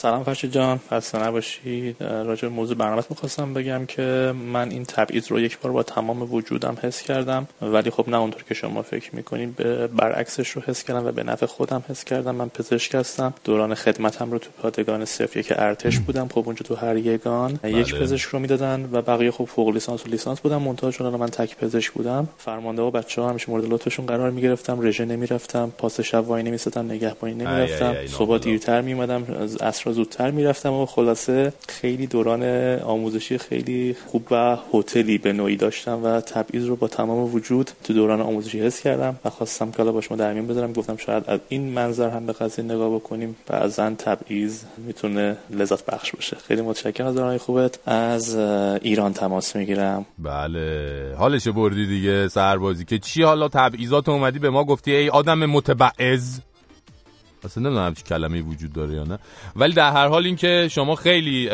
سلام 0.00 0.24
فرشید 0.24 0.52
جان. 0.52 0.80
خسته 0.90 1.22
نباشید. 1.22 2.02
راجع 2.02 2.42
به 2.42 2.48
موضوع 2.48 2.76
برنامه 2.76 3.02
می‌خواستم 3.10 3.54
بگم 3.54 3.86
که 3.86 4.34
من 4.52 4.70
این 4.70 4.84
تبعیض 4.84 5.28
رو 5.28 5.40
یک 5.40 5.58
بار 5.58 5.72
با 5.72 5.82
تمام 5.82 6.32
وجودم 6.32 6.76
حس 6.82 7.02
کردم 7.02 7.48
ولی 7.62 7.90
خب 7.90 8.08
نه 8.08 8.16
اونطور 8.16 8.42
که 8.42 8.54
شما 8.54 8.82
فکر 8.82 9.16
می‌کنید 9.16 9.56
به 9.56 9.86
برعکسش 9.86 10.50
رو 10.50 10.62
حس 10.66 10.84
کردم 10.84 11.06
و 11.06 11.12
به 11.12 11.22
نفع 11.22 11.46
خودم 11.46 11.82
حس 11.88 12.04
کردم. 12.04 12.34
من 12.34 12.48
پزشک 12.48 12.94
هستم. 12.94 13.34
دوران 13.44 13.74
خدمتم 13.74 14.30
رو 14.30 14.38
تو 14.38 14.50
پادگان 14.62 15.04
صفر 15.04 15.38
یک 15.38 15.52
ارتش 15.56 15.98
بودم. 15.98 16.28
خب 16.28 16.42
اونجا 16.46 16.62
تو 16.62 16.74
هر 16.74 16.96
یگان 16.96 17.58
بله. 17.62 17.72
یک 17.72 17.94
پزشک 17.94 18.28
رو 18.28 18.38
می‌دادن 18.38 18.88
و 18.92 19.02
بقیه 19.02 19.30
خب 19.30 19.44
فوق 19.44 19.68
لیسانس 19.68 20.06
و 20.06 20.08
لیسانس 20.08 20.40
بودم 20.40 20.62
منتها 20.62 20.90
چون 20.90 21.16
من 21.16 21.28
تک 21.28 21.56
پزشک 21.56 21.92
بودم 21.92 22.28
فرمانده 22.38 22.82
و 22.82 22.90
بچه‌ها 22.90 23.30
همیشه 23.30 23.50
مورد 23.50 23.64
لطفشون 23.64 24.06
قرار 24.06 24.30
می‌گرفتم. 24.30 24.86
رژه 24.86 25.04
نمی‌رفتم. 25.04 25.72
پاس 25.78 26.00
شب 26.00 26.28
وای 26.28 26.42
نمیستادم 26.42 26.90
نگهبانی 26.90 27.34
نمی‌رفتم. 27.34 28.06
صبح 28.06 28.38
دیرتر 28.38 28.80
میومدم 28.80 29.34
از 29.40 29.56
عصر 29.56 29.89
دانشگاه 29.90 30.04
زودتر 30.04 30.30
می‌رفتم 30.30 30.72
و 30.72 30.86
خلاصه 30.86 31.52
خیلی 31.68 32.06
دوران 32.06 32.42
آموزشی 32.80 33.38
خیلی 33.38 33.96
خوب 34.06 34.26
و 34.30 34.56
هتلی 34.74 35.18
به 35.18 35.32
نوعی 35.32 35.56
داشتم 35.56 36.04
و 36.04 36.20
تبعیض 36.20 36.66
رو 36.66 36.76
با 36.76 36.88
تمام 36.88 37.34
وجود 37.34 37.70
تو 37.84 37.92
دوران 37.92 38.20
آموزشی 38.20 38.60
حس 38.60 38.80
کردم 38.80 39.16
و 39.24 39.30
خواستم 39.30 39.70
که 39.70 39.84
با 39.84 40.00
شما 40.00 40.16
در 40.16 40.32
میون 40.32 40.46
بذارم. 40.46 40.72
گفتم 40.72 40.96
شاید 40.96 41.24
از 41.26 41.40
این 41.48 41.72
منظر 41.72 42.10
هم 42.10 42.26
به 42.26 42.32
قضیه 42.32 42.64
نگاه 42.64 42.94
بکنیم. 42.94 43.36
بعضا 43.46 43.90
تبعیض 43.90 44.62
می‌تونه 44.86 45.36
لذت 45.50 45.86
بخش 45.86 46.12
باشه. 46.12 46.36
خیلی 46.36 46.62
متشکرم 46.62 47.06
از 47.06 47.14
دوران 47.14 47.38
خوبت. 47.38 47.78
از 47.88 48.36
ایران 48.82 49.12
تماس 49.12 49.56
می‌گیرم. 49.56 50.06
بله. 50.18 51.14
حالش 51.18 51.48
بردی 51.48 51.86
دیگه 51.86 52.28
سربازی 52.28 52.84
که 52.84 52.98
چی 52.98 53.22
حالا 53.22 53.48
تبعیضات 53.48 54.08
اومدی 54.08 54.38
به 54.38 54.50
ما 54.50 54.64
گفتی 54.64 54.92
ای 54.94 55.08
آدم 55.08 55.46
متبعز 55.46 56.40
اصلا 57.44 57.62
نمی‌دونم 57.62 57.86
همچی 57.86 58.02
کلمه 58.02 58.42
وجود 58.42 58.72
داره 58.72 58.94
یا 58.94 59.04
نه. 59.04 59.18
ولی 59.56 59.72
در 59.72 59.92
هر 59.92 60.08
حال 60.08 60.26
اینکه 60.26 60.68
شما 60.70 60.94
خیلی 60.94 61.48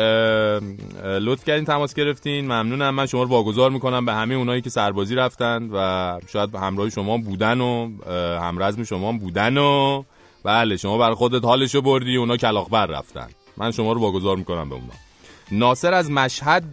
لطف 1.03 1.43
کردین 1.45 1.65
تماس 1.65 1.93
گرفتین 1.93 2.45
ممنونم. 2.45 2.89
من 2.89 3.05
شما 3.05 3.23
رو 3.23 3.29
واگذار 3.29 3.71
می‌کنم 3.71 4.05
به 4.05 4.13
همه 4.13 4.35
اونایی 4.35 4.61
که 4.61 4.69
سربازی 4.69 5.15
رفتن 5.15 5.69
و 5.73 6.19
شاید 6.27 6.55
همراه 6.55 6.89
شما 6.89 7.17
بودن 7.17 7.61
و 7.61 7.89
همرزم 8.41 8.83
شما 8.83 9.11
بودن 9.11 9.57
و 9.57 10.03
بله 10.43 10.77
شما 10.77 10.97
بر 10.97 11.13
خودت 11.13 11.45
حالشو 11.45 11.81
بردی 11.81 12.15
اونا 12.15 12.37
کلاغبر 12.37 12.85
رفتن. 12.85 13.27
من 13.57 13.71
شما 13.71 13.93
رو 13.93 14.01
واگذار 14.01 14.35
می‌کنم 14.35 14.69
به 14.69 14.75
اونا. 14.75 14.93
ناصر 15.51 15.93
از 15.93 16.11
مشهد 16.11 16.71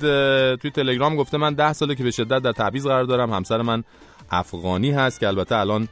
توی 0.57 0.71
تلگرام 0.71 1.17
گفته 1.17 1.39
من 1.39 1.55
ده 1.55 1.73
ساله 1.73 1.95
که 1.95 2.05
به 2.05 2.11
شدت 2.11 2.43
در 2.43 2.53
تبعیض 2.53 2.87
قرار 2.87 3.05
دارم. 3.05 3.33
همسر 3.33 3.63
من 3.63 3.85
افغانی 4.31 4.91
هست 4.91 5.21
که 5.21 5.29
البته 5.29 5.57
الان 5.57 5.89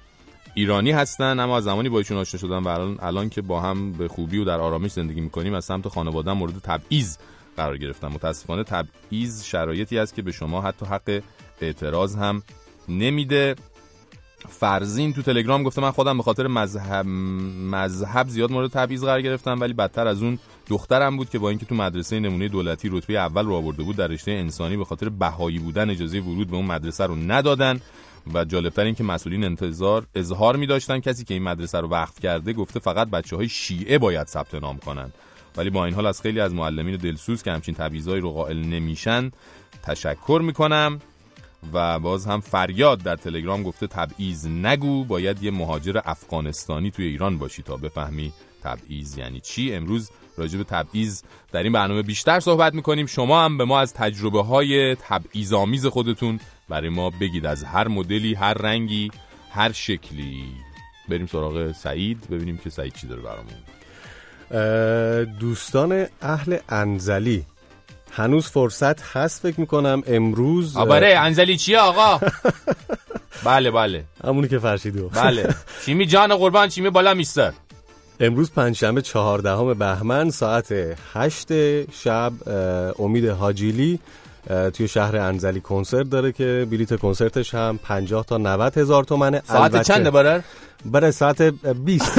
ایرانی 0.54 0.90
هستن 0.90 1.40
اما 1.40 1.56
از 1.56 1.64
زمانی 1.64 1.88
با 1.88 1.98
ایشون 1.98 2.16
آشنا 2.16 2.40
شدم 2.40 2.64
و 2.64 2.68
الان, 2.68 2.98
الان 3.02 3.28
که 3.28 3.42
با 3.42 3.60
هم 3.60 3.92
به 3.92 4.08
خوبی 4.08 4.38
و 4.38 4.44
در 4.44 4.60
آرامش 4.60 4.90
زندگی 4.92 5.20
می‌کنیم 5.20 5.54
از 5.54 5.64
سمت 5.64 5.88
خانواده 5.88 6.32
مورد 6.32 6.58
تبعیض 6.62 7.16
قرار 7.56 7.78
گرفتم. 7.78 8.08
متاسفانه 8.08 8.64
تبعیض 8.64 9.44
شرایطی 9.44 9.98
است 9.98 10.14
که 10.14 10.22
به 10.22 10.32
شما 10.32 10.60
حتی 10.60 10.86
حق 10.86 11.22
اعتراض 11.60 12.16
هم 12.16 12.42
نمیده. 12.88 13.54
فرزین 14.48 15.12
تو 15.12 15.22
تلگرام 15.22 15.62
گفته 15.62 15.82
من 15.82 15.90
خودم 15.90 16.16
به 16.16 16.22
خاطر 16.22 16.46
مذهب 16.46 17.06
مذهب 17.06 18.28
زیاد 18.28 18.52
مورد 18.52 18.70
تبعیض 18.70 19.04
قرار 19.04 19.22
گرفتم 19.22 19.60
ولی 19.60 19.72
بدتر 19.72 20.06
از 20.06 20.22
اون 20.22 20.38
دخترم 20.68 21.16
بود 21.16 21.30
که 21.30 21.38
با 21.38 21.48
اینکه 21.48 21.66
تو 21.66 21.74
مدرسه 21.74 22.20
نمونه 22.20 22.48
دولتی 22.48 22.88
رتبه 22.88 23.18
اول 23.18 23.46
رو 23.46 23.54
آورده 23.54 23.82
بود 23.82 23.96
در 23.96 24.06
رشته 24.06 24.30
انسانی 24.30 24.76
به 24.76 24.84
خاطر 24.84 25.08
بهایی 25.08 25.58
بودن 25.58 25.90
اجازه 25.90 26.20
ورود 26.20 26.50
به 26.50 26.56
اون 26.56 26.66
مدرسه 26.66 27.06
رو 27.06 27.16
ندادن. 27.16 27.80
و 28.34 28.44
جالبتر 28.44 28.84
این 28.84 28.94
که 28.94 29.04
مسئولین 29.04 29.44
انتظار 29.44 30.06
اظهار 30.14 30.56
می 30.56 30.66
داشتن 30.66 31.00
کسی 31.00 31.24
که 31.24 31.34
این 31.34 31.42
مدرسه 31.42 31.80
رو 31.80 31.88
وقف 31.88 32.20
کرده 32.20 32.52
گفته 32.52 32.80
فقط 32.80 33.10
بچه 33.10 33.36
های 33.36 33.48
شیعه 33.48 33.98
باید 33.98 34.26
ثبت 34.26 34.54
نام 34.54 34.78
کنن. 34.78 35.12
ولی 35.56 35.70
با 35.70 35.84
این 35.84 35.94
حال 35.94 36.06
از 36.06 36.22
خیلی 36.22 36.40
از 36.40 36.54
معلمین 36.54 36.96
دلسوز 36.96 37.42
که 37.42 37.52
همچین 37.52 37.74
تبعیضایی 37.74 38.20
رو 38.20 38.32
قائل 38.32 38.56
نمیشن 38.56 39.30
تشکر 39.82 40.40
می‌کنم 40.44 40.98
و 41.72 41.98
باز 41.98 42.26
هم 42.26 42.40
فریاد 42.40 43.02
در 43.02 43.16
تلگرام 43.16 43.62
گفته 43.62 43.86
تبعیض 43.86 44.46
نگو 44.46 45.04
باید 45.04 45.42
یه 45.42 45.50
مهاجر 45.50 46.00
افغانستانی 46.04 46.90
توی 46.90 47.06
ایران 47.06 47.38
باشی 47.38 47.62
تا 47.62 47.76
بفهمی 47.76 48.32
تبعیض 48.62 49.18
یعنی 49.18 49.40
چی. 49.40 49.74
امروز 49.74 50.10
راجع 50.36 50.58
به 50.58 50.64
تبعیض 50.64 51.22
در 51.52 51.62
این 51.62 51.72
برنامه 51.72 52.02
بیشتر 52.02 52.40
صحبت 52.40 52.74
می‌کنیم. 52.74 53.06
شما 53.06 53.44
هم 53.44 53.58
به 53.58 53.64
ما 53.64 53.80
از 53.80 53.94
تجربه 53.94 54.42
های 54.42 54.94
تبعیض 54.94 55.52
آمیز 55.52 55.86
خودتون 55.86 56.40
برای 56.68 56.88
ما 56.88 57.10
بگید 57.10 57.46
از 57.46 57.64
هر 57.64 57.88
مدلی 57.88 58.34
هر 58.34 58.54
رنگی 58.54 59.10
هر 59.50 59.72
شکلی. 59.72 60.44
بریم 61.08 61.26
سراغ 61.26 61.72
سعید 61.72 62.30
ببینیم 62.30 62.56
که 62.64 62.70
سعید 62.70 62.92
چی 62.94 63.06
داره 63.06 63.22
برامون. 63.22 63.54
دوستان 65.40 66.06
اهل 66.22 66.56
انزلی 66.68 67.44
هنوز 68.10 68.46
فرصت 68.46 69.02
هست 69.02 69.40
فکر 69.42 69.60
می‌کنم 69.60 70.02
امروز 70.06 70.76
آباره 70.76 71.06
انزلی 71.18 71.56
چیه 71.56 71.78
آقا؟ 71.78 72.20
بله 73.44 73.70
بله. 73.70 74.04
همونی 74.24 74.48
که 74.48 74.58
فرشیدو 74.58 75.08
بله. 75.08 75.54
چیمی 75.86 76.06
جان 76.06 76.36
قربان 76.36 76.68
چیمی 76.68 76.90
بالا 76.90 77.14
میستر. 77.14 77.52
امروز 78.20 78.50
پنجشنبه 78.52 79.02
چهاردهم 79.02 79.74
بهمن 79.74 80.30
ساعت 80.30 80.74
هشت 81.14 81.48
شب 81.92 82.32
امید 82.98 83.28
حاجیلی 83.28 83.98
توی 84.74 84.88
شهر 84.88 85.16
انزلی 85.16 85.60
کنسرت 85.60 86.10
داره 86.10 86.32
که 86.32 86.66
بلیت 86.70 86.96
کنسرتش 87.00 87.54
هم 87.54 87.78
50 87.84 88.24
تا 88.24 88.38
90 88.38 88.78
هزار 88.78 89.04
تومنه. 89.04 89.42
ساعت 89.44 89.82
چنده 89.82 90.10
برر؟ 90.10 90.40
برای 90.84 91.12
ساعت 91.12 91.42
20 91.42 92.18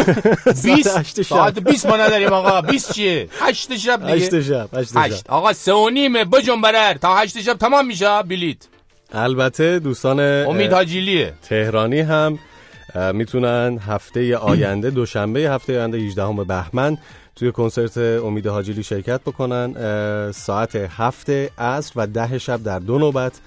20 0.63 1.21
ساعت 1.29 1.59
20 1.59 1.85
ما 1.85 1.97
نداریم 1.97 2.33
آقا. 2.33 2.61
20 2.61 2.93
چیه؟ 2.93 3.27
8 3.39 3.77
شب 3.77 4.01
دیگه. 4.01 4.13
8 4.13 4.41
شب 4.41 4.69
8 4.77 4.91
شب. 4.91 5.15
آقا 5.29 5.53
3 5.53 5.73
و 5.73 5.89
نیمه 5.89 6.25
بجنب 6.25 6.61
برر. 6.61 6.93
تا 6.93 7.15
8 7.15 7.41
شب 7.41 7.53
تمام 7.53 7.87
میشه 7.87 8.21
بلیت. 8.21 8.57
البته 9.13 9.79
دوستان 9.79 10.19
امید 10.19 10.73
حاجیلیه 10.73 11.33
تهرانی 11.49 11.99
هم 11.99 12.39
می‌تونن 13.13 13.79
هفته 13.87 14.37
آینده 14.37 14.89
دوشنبه 14.89 15.39
هفته 15.39 15.79
آینده 15.79 15.97
18 15.97 16.43
بهمن 16.47 16.97
توی 17.35 17.51
کنسرت 17.51 17.97
امید 17.97 18.47
حاجیلی 18.47 18.83
شرکت 18.83 19.21
بکنن 19.21 19.73
ساعت 20.31 20.75
هفت 20.75 21.29
عصر 21.57 21.93
و 21.95 22.07
ده 22.07 22.37
شب 22.37 22.63
در 22.63 22.79
دو 22.79 22.99
نوبت 22.99 23.39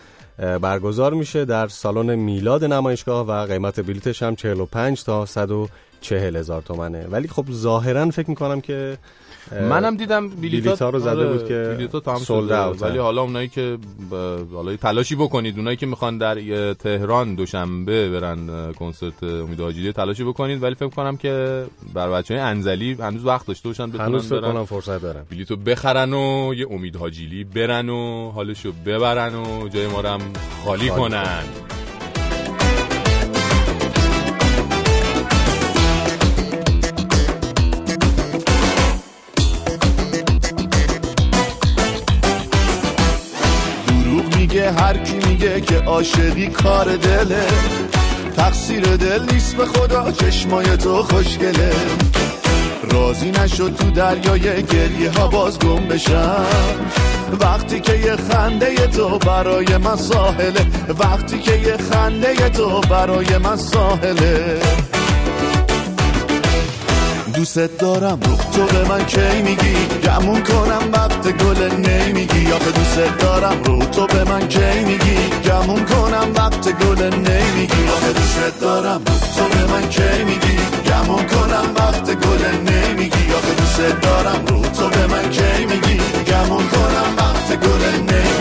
برگزار 0.61 1.15
میشه 1.15 1.45
در 1.45 1.69
سالن 1.69 2.15
میلاد 2.15 2.65
نمایشگاه 2.65 3.27
و 3.27 3.47
قیمت 3.47 3.81
بلیتش 3.81 4.23
هم 4.23 4.37
45 4.37 5.05
تا 5.05 5.27
140 5.27 6.37
هزار 6.37 6.63
تومنه. 6.63 7.07
ولی 7.07 7.29
خب 7.29 7.45
ظاهرا 7.53 8.11
فکر 8.11 8.31
می‌کنم 8.31 8.61
که 8.61 8.99
منم 9.53 9.97
دیدم 9.97 10.29
بلیط 10.29 10.83
ها 10.83 10.91
رو 10.91 10.99
زده 10.99 11.11
آره، 11.11 11.33
بود 11.33 11.49
که 11.49 11.75
بلیطا 11.79 12.01
تمام 12.01 12.19
سولد 12.19 12.47
شده. 12.49 12.65
اوت 12.65 12.83
ولی 12.83 12.99
حالا 12.99 13.23
اونایی 13.23 13.49
که 13.49 13.79
حالا 14.55 14.77
تلاشی 14.77 15.15
بکنید 15.15 15.57
اونایی 15.59 15.77
که 15.77 15.87
می‌خوان 15.87 16.19
در 16.19 16.75
تهران 16.75 17.35
دوشنبه 17.35 18.11
برن 18.11 18.73
کنسرت 18.73 19.23
امید 19.23 19.61
حاجیلی 19.61 19.93
تلاشی 19.93 20.25
بکنید. 20.25 20.63
ولی 20.63 20.75
فکر 20.75 20.89
کنم 20.89 21.17
که 21.17 21.65
بر 21.95 22.11
بچه 22.11 22.35
های 22.35 22.43
انزلی 22.43 22.93
هنوز 23.01 23.25
وقت 23.25 23.47
داشته 23.47 23.69
باشن 23.69 23.87
بتونن 23.91 24.05
هنوز 24.05 24.27
فکر 24.27 24.41
برن. 24.41 24.53
کنم 24.53 24.65
فرصت 24.65 25.03
دارم 25.03 25.27
بلیتو 25.31 25.57
بخرن 25.57 26.13
و 26.13 26.55
یه 26.55 26.67
امید 26.71 26.97
حاجیلی 26.97 27.45
برن 27.45 27.89
و 27.89 28.31
حالشو 28.31 28.73
ببرن 28.87 29.35
و 29.35 29.69
جای 29.69 29.87
ما 29.87 30.01
رو 30.01 30.09
هم 30.09 30.21
خالی 30.65 30.91
خالی 30.91 30.91
کنن. 30.91 31.43
هر 44.73 44.97
کی 44.97 45.17
میگه 45.29 45.61
که 45.61 45.77
عاشقی 45.77 46.47
کار 46.47 46.97
دله. 46.97 47.47
تقصیر 48.37 48.97
دل 48.97 49.23
نیست 49.33 49.57
به 49.57 49.67
خدا 49.67 50.13
چشمای 50.13 50.77
تو 50.77 51.03
خوشگله. 51.03 51.73
راضی 52.91 53.31
نشد 53.31 53.77
تو 53.77 53.91
دریای 53.91 54.63
گریه 54.63 55.11
ها 55.11 55.29
باز 55.29 55.59
گم 55.59 55.87
بشم. 55.87 56.47
وقتی 57.41 57.81
که 57.81 57.93
یه 57.93 58.17
خنده 58.17 58.75
تو 58.75 59.19
برای 59.19 59.77
من 59.77 59.97
ساحله. 59.97 60.67
وقتی 60.99 61.39
که 61.39 61.53
یه 61.53 61.77
خنده 61.77 62.49
تو 62.49 62.81
برای 62.81 63.39
من 63.39 63.57
ساحله. 63.57 64.61
دوست 67.35 67.59
دارم 67.59 68.21
تو 68.53 68.67
به 68.67 68.89
من 68.89 69.05
کی 69.07 69.43
میگی؟ 69.43 69.77
گمون 70.05 70.43
کنم 70.43 70.83
وقت 70.93 71.29
گل 71.29 71.77
نمیگی. 71.77 72.53
آخه 72.53 72.71
دوست 72.97 73.19
دارم 73.19 73.63
رو 73.65 73.79
تو 73.79 74.07
به 74.07 74.25
من 74.25 74.49
کی 74.49 74.85
میگی. 74.87 75.17
گمون 75.45 75.85
کنم 75.85 76.33
وقت 76.37 76.69
گل 76.69 77.03
نمیگی. 77.05 77.89
آخه 77.97 78.13
دوست 78.13 78.61
دارم 78.61 79.05
تو 79.37 79.45
به 79.49 79.73
من 79.73 79.89
کی 79.89 80.25
میگی. 80.25 80.57
گمون 80.89 81.27
کنم 81.27 81.67
وقت 81.77 82.11
گل 82.11 82.73
نمیگی. 82.73 83.33
آخه 83.37 83.55
دوست 83.55 84.01
دارم 84.03 84.45
رو 84.47 84.63
تو 84.63 84.89
به 84.89 85.07
من 85.07 85.31
کی 85.31 85.65
میگی. 85.67 86.01
گمون 86.25 86.69
کنم 86.69 87.15
وقت 87.17 87.61
گل 87.61 87.85
نمیگی. 88.01 88.36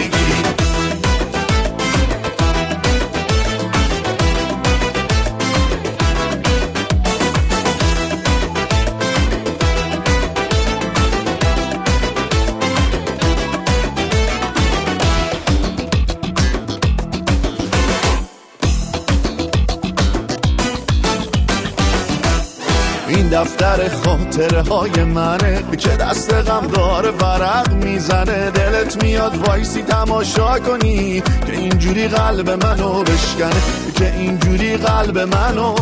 این 23.25 23.43
دفتر 23.43 24.05
خاطره 24.05 24.61
های 24.61 25.03
منه 25.03 25.63
که 25.77 25.89
دست 25.89 26.33
غم 26.33 26.67
داره 26.67 27.09
ورق 27.09 27.73
می‌زنه. 27.73 28.51
دلت 28.51 29.03
میاد 29.03 29.47
وایسی 29.47 29.81
تماشا 29.81 30.59
کنی. 30.59 31.21
که 31.45 31.53
اینجوری 31.57 32.07
قلب 32.07 32.49
منو 32.65 33.03
بشکنه. 33.03 33.61
که 33.95 34.13
اینجوری 34.17 34.77
قلب 34.77 35.17
منو. 35.17 35.75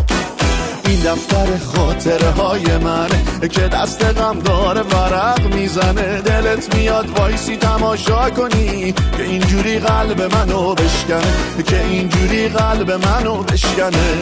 این 0.86 1.00
دفتر 1.00 1.48
خاطره 1.76 2.30
های 2.30 2.78
منه 2.78 3.50
که 3.52 3.62
دست 3.62 4.04
غم 4.04 4.40
داره 4.40 4.82
ورق 4.82 5.54
می‌زنه. 5.54 6.22
دلت 6.22 6.76
میاد 6.76 7.20
وایسی 7.20 7.58
تماشا 7.58 8.30
کنی. 8.30 8.94
که 9.18 9.24
اینجوری 9.24 9.80
قلب 9.80 10.22
منو 10.22 10.74
بشکنه. 10.74 11.64
که 11.68 11.86
اینجوری 11.86 12.50
قلب 12.50 12.92
منو 12.92 13.44
بشکنه. 13.44 14.18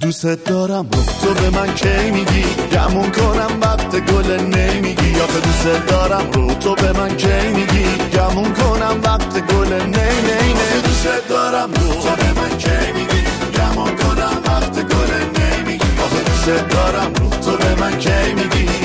دوست 0.00 0.26
دارم 0.26 0.86
و 0.86 0.96
تو 1.22 1.34
به 1.34 1.50
من 1.50 1.74
کی 1.74 2.10
میگی؟ 2.10 2.44
گمون 2.72 3.10
کنم 3.10 3.60
وقت 3.62 3.96
گل 3.96 4.30
نمیگی. 4.40 5.20
آخه 5.20 5.40
دوست 5.40 5.86
دارم 5.88 6.30
رو. 6.32 6.54
تو 6.54 6.74
به 6.74 6.92
من 6.92 7.16
کی 7.16 7.48
میگی؟ 7.54 7.86
گمون 8.14 8.52
کنم 8.52 9.00
وقت 9.04 9.46
گل 9.46 9.72
نی 9.72 9.90
نی 10.26 10.52
نی 10.52 10.82
دوست 10.84 11.28
دارم 11.28 11.70
رو. 11.74 11.88
تو 11.88 12.16
به 12.16 12.40
من 12.40 12.58
کی 12.58 12.92
میگی؟ 12.94 13.22
گمون 13.56 13.96
کنم 13.96 14.36
وقت 14.46 14.74
گل 14.74 15.12
نمیگی. 15.40 15.84
آخه 16.04 16.22
دوست 16.26 16.68
دارم 16.70 17.12
رو. 17.14 17.28
تو 17.30 17.56
به 17.56 17.74
من 17.80 17.98
کی 17.98 18.34
میگی؟ 18.34 18.75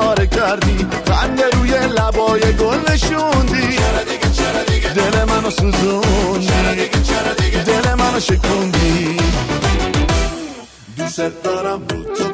ستاره 0.00 0.26
کردی؟ 0.26 0.86
خنده 1.08 1.44
روی 1.52 1.70
لبای 1.70 2.40
گل 2.40 2.92
نشوندی؟ 2.92 3.76
دل 4.94 5.24
منو 5.24 5.50
سوزوندی؟ 5.50 6.48
دل 7.66 7.94
منو 7.94 8.20
شکوندی؟ 8.20 9.16
دوست 10.96 11.20
دارم 11.44 11.82
رو 11.88 12.02
تو 12.14 12.29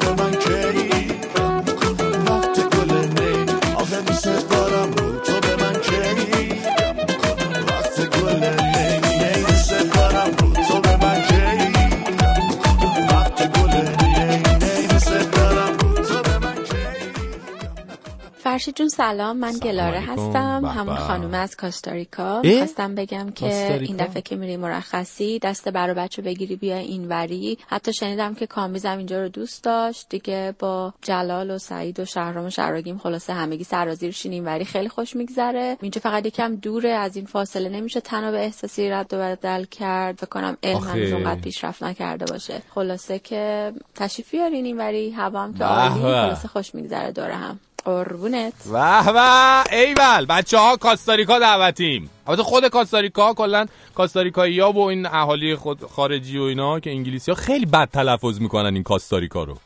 فرشید 18.67 18.77
جون 18.77 18.89
سلام 18.89 19.37
من 19.37 19.53
گلاره 19.53 19.97
علیکم. 19.97 20.11
هستم 20.11 20.65
همون. 20.65 20.95
خانوم 20.95 21.33
از 21.33 21.55
کاستاریکا؟ 21.55 22.41
می‌خواستم 22.41 22.95
بگم 22.95 23.29
که 23.29 23.45
کاستاریکا؟ 23.45 23.93
این 23.93 23.97
دفعه 24.05 24.21
که 24.21 24.35
میری 24.35 24.57
مرخصی 24.57 25.39
دست 25.39 25.69
برا 25.69 25.93
بچه 25.93 26.21
بگیری 26.21 26.55
بیا 26.55 26.77
اینوری 26.77 27.57
حتی 27.67 27.93
شنیدم 27.93 28.35
که 28.35 28.47
کامیزم 28.47 28.97
اینجا 28.97 29.21
رو 29.21 29.29
دوست 29.29 29.63
داشت 29.63 30.05
دیگه 30.09 30.55
با 30.59 30.93
جلال 31.01 31.51
و 31.51 31.57
سعید 31.57 31.99
و 31.99 32.05
شهرام 32.05 32.45
و 32.45 32.49
شراگیم 32.49 32.97
خلاصه 32.97 33.33
همگی 33.33 33.63
سرازیر 33.63 34.11
شین 34.11 34.31
اینوری 34.31 34.65
خیلی 34.65 34.89
خوش 34.89 35.15
میگذره 35.15 35.77
اینجا 35.81 36.01
فقط 36.01 36.25
یکم 36.25 36.55
دوره 36.55 36.89
از 36.89 37.15
این 37.15 37.25
فاصله 37.25 37.69
نمیشه 37.69 37.99
تنها 38.01 38.31
به 38.31 38.37
احساسی 38.37 38.89
رد 38.89 39.13
و 39.13 39.17
بدل 39.17 39.63
کرد 39.63 40.15
فکر 40.15 40.25
کنم 40.25 40.57
علم. 40.63 40.77
هنوز 40.77 41.11
اونقدر 41.11 41.41
پیشرفت 41.41 41.83
نکرده 41.83 42.25
باشه 42.25 42.61
خلاصه 42.75 43.19
که 43.19 43.73
تشریف 43.95 44.31
بیارین 44.31 44.65
اینوری 44.65 45.11
هوا 45.11 45.43
هم 45.43 45.53
که 45.53 45.63
عالی. 45.63 46.01
خلاصه 46.01 46.47
خوش 46.47 46.75
میگذره 46.75 47.11
دوره 47.11 47.35
هم 47.35 47.59
قربونت. 47.85 48.53
و 48.71 49.03
و 49.07 49.63
ایول 49.71 50.25
بچه 50.25 50.57
ها 50.57 50.77
کاستاریکا 50.77 51.39
دعوتیم. 51.39 52.09
البته 52.27 52.43
خود 52.43 52.67
کاستاریکا 52.67 53.33
کلا 53.33 53.65
کاستاریکایی 53.95 54.59
ها 54.59 54.71
و 54.71 54.79
این 54.79 55.05
اهالی 55.05 55.55
خود 55.55 55.81
خارجی 55.95 56.37
و 56.37 56.43
اینا 56.43 56.79
که 56.79 56.89
انگلیسی 56.89 57.31
ها 57.31 57.35
خیلی 57.35 57.65
بد 57.65 57.89
تلفظ 57.93 58.39
می‌کنن 58.39 58.73
این 58.73 58.83
کاستاریکا 58.83 59.43
رو. 59.43 59.57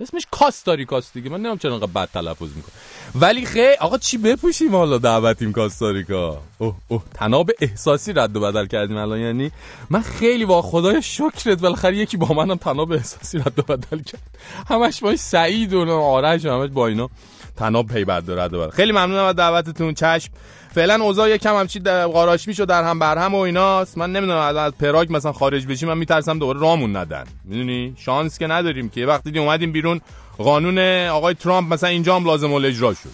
اسمش 0.00 0.26
کاستاریکاست 0.30 1.14
دیگه 1.14 1.30
من 1.30 1.36
نمی‌دونم 1.36 1.58
چرا 1.58 1.74
انقدر 1.74 1.86
بد 1.86 2.08
تلفظ 2.14 2.48
می‌کنه 2.56 2.72
ولی 3.14 3.46
خیلی 3.46 3.76
آقا 3.80 3.98
چی 3.98 4.18
بپوشیم 4.18 4.76
حالا 4.76 4.98
دعوتیم 4.98 5.52
کاستاریکا؟ 5.52 6.38
اوه 6.58 6.74
اوه 6.88 7.02
تناب 7.14 7.50
احساسی 7.60 8.12
رد 8.12 8.36
و 8.36 8.40
بدل 8.40 8.66
کردیم 8.66 8.96
الان 8.96 9.18
یعنی 9.18 9.50
من 9.90 10.02
خیلی 10.02 10.44
با 10.44 10.62
خدای 10.62 11.02
شکرت 11.02 11.60
بالاخره 11.60 11.96
یکی 11.96 12.16
با 12.16 12.34
منم 12.34 12.56
تناب 12.56 12.92
احساسی 12.92 13.38
رد 13.38 13.58
و 13.58 13.62
بدل 13.62 14.02
کرد. 14.02 14.22
همش 14.68 15.00
با 15.00 15.16
سعید 15.16 15.72
و 15.72 15.90
آرش 15.90 16.44
و 16.44 16.50
همش 16.50 16.70
با 16.70 16.86
اینا. 16.86 17.10
تناب 17.56 17.86
پی 17.86 18.04
بد 18.04 18.28
و 18.28 18.34
رد 18.34 18.54
و 18.54 18.60
بدل 18.60 18.70
خیلی 18.70 18.92
ممنونم 18.92 19.24
از 19.24 19.36
دعوتتون. 19.36 19.94
چشم. 19.94 20.30
فعلا 20.74 21.04
اوضاع 21.04 21.30
یکم 21.30 21.56
همچی 21.56 21.80
در- 21.80 22.06
قاراش 22.06 22.48
می‌شد 22.48 22.64
در 22.64 22.84
هم 22.84 22.98
بر 22.98 23.18
هم 23.18 23.34
و 23.34 23.38
ایناست. 23.38 23.98
من 23.98 24.12
نمی‌دونم 24.12 24.38
از- 24.38 24.72
پراگ 24.72 25.16
مثلا 25.16 25.32
خارج 25.32 25.66
بشیم 25.66 25.88
من 25.88 25.98
میترسم 25.98 26.38
دوباره 26.38 26.60
رامون 26.60 26.96
ندن. 26.96 27.24
می‌دونی؟ 27.44 27.94
شانس 27.98 28.38
که 28.38 28.46
نداریم 28.46 28.88
که. 28.88 29.06
وقتی 29.06 29.22
دیدی 29.24 29.38
اومدیم 29.38 29.72
بیرون 29.72 30.00
قانون 30.38 30.78
آقای 31.08 31.34
ترامپ 31.34 31.72
مثلا 31.72 31.88
اینجا 31.88 32.16
هم 32.16 32.24
لازم 32.24 32.52
الاجرا 32.52 32.94
شد. 32.94 33.10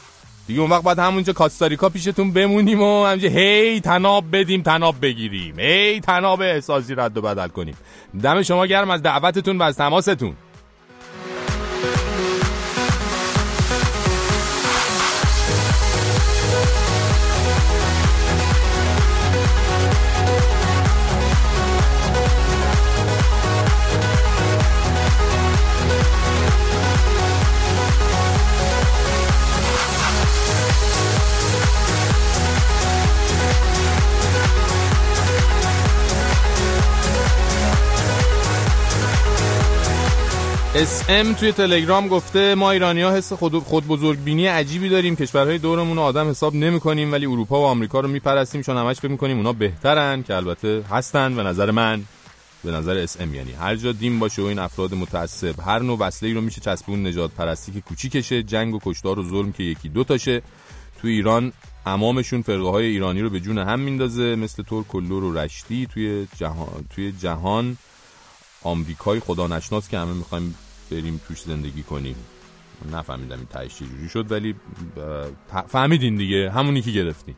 دیگه 0.46 0.61
اون 0.61 0.70
وقت 0.70 0.83
بعد 0.83 0.98
همونجا 0.98 1.33
کاستاریکا 1.33 1.88
پیشتون 1.88 2.33
بمونیم 2.33 2.83
و 2.83 3.07
همینجا 3.07 3.29
هی 3.29 3.81
تناب 3.81 4.24
بدیم 4.33 4.62
تناب 4.62 4.94
بگیریم. 5.03 5.59
هی 5.59 6.01
تناب 6.01 6.40
احساسی 6.40 6.94
رد 6.94 7.16
و 7.16 7.22
بدل 7.22 7.48
کنیم. 7.48 7.77
دم 8.22 8.42
شما 8.42 8.66
گرم 8.66 8.90
از 8.90 9.03
دعوتتون 9.03 9.59
و 9.59 9.62
از 9.62 9.77
تماستون. 9.77 10.35
اس 40.81 41.05
ام 41.09 41.33
توی 41.33 41.53
تلگرام 41.53 42.09
گفته 42.09 42.55
ما 42.55 42.71
ایرانی 42.71 43.03
ها 43.03 43.17
حس 43.17 43.33
خود, 43.33 43.59
خود 43.59 43.87
بزرگبینی 43.87 44.47
عجیبی 44.47 44.88
داریم. 44.88 45.17
کشورهای 45.17 45.59
دورمون 45.59 45.97
رو 45.97 46.03
آدم 46.03 46.31
حساب 46.31 46.55
نمی 46.55 46.81
کنیم 46.81 47.12
ولی 47.12 47.27
اروپا 47.27 47.61
و 47.61 47.64
آمریکا 47.64 48.01
رو 48.01 48.09
میپرستیم 48.09 48.62
چون 48.62 48.77
همش 48.77 48.97
فکر 48.97 49.11
می‌کنیم 49.11 49.37
اونا 49.37 49.53
بهترن 49.53 50.23
که 50.23 50.35
البته 50.35 50.85
هستن 50.91 51.37
به 51.37 51.43
نظر 51.43 51.71
من. 51.71 52.05
به 52.64 52.71
نظر 52.71 52.97
اس 52.97 53.21
ام 53.21 53.35
یعنی 53.35 53.53
هر 53.53 53.77
جا 53.77 53.93
دین 53.93 54.19
باشه 54.19 54.43
و 54.43 54.45
این 54.45 54.59
افراد 54.59 54.95
متعصب 54.95 55.61
هر 55.61 55.79
نوع 55.79 55.99
وصله 55.99 56.35
رو 56.35 56.41
میشه 56.41 56.61
چسبوند 56.61 57.07
نژادپرستی 57.07 57.73
که 57.73 57.81
کوچیکشه 57.81 58.43
جنگ 58.43 58.75
و 58.75 58.79
کشتار 58.85 59.19
و 59.19 59.29
ظلم 59.29 59.53
که 59.53 59.62
یکی 59.62 59.88
دو 59.88 60.05
تاشه. 60.05 60.43
توی 61.01 61.12
ایران 61.12 61.53
امامشون 61.87 62.43
فرقه 62.43 62.71
های 62.71 62.87
ایرانی 62.87 63.21
رو 63.21 63.31
به 63.31 63.41
جون 63.41 63.59
هم 63.59 63.81
میندازه 63.81 64.37
مثل 64.37 64.62
ترک 64.62 64.85
و 64.85 64.98
لر 64.98 65.25
و 65.25 65.38
رشتی 65.38 65.87
توی 65.95 66.27
جهان 66.37 66.85
توی 66.95 67.12
جهان. 67.12 67.77
آمریکای 68.62 69.21
خدا 69.21 69.47
نشناس 69.47 69.88
که 69.88 69.99
همه 69.99 70.12
می‌خوایم 70.12 70.55
بریم 70.90 71.20
توش 71.29 71.42
زندگی 71.42 71.83
کنیم. 71.83 72.16
نفهمیدم 72.92 73.37
این 73.37 73.46
تهش 73.46 73.74
چجوری 73.74 74.09
شد 74.09 74.33
ولی 74.33 74.55
فهمیدین 75.68 76.16
دیگه. 76.16 76.51
همونی 76.51 76.83
که 76.83 76.90
گرفتین 76.90 77.35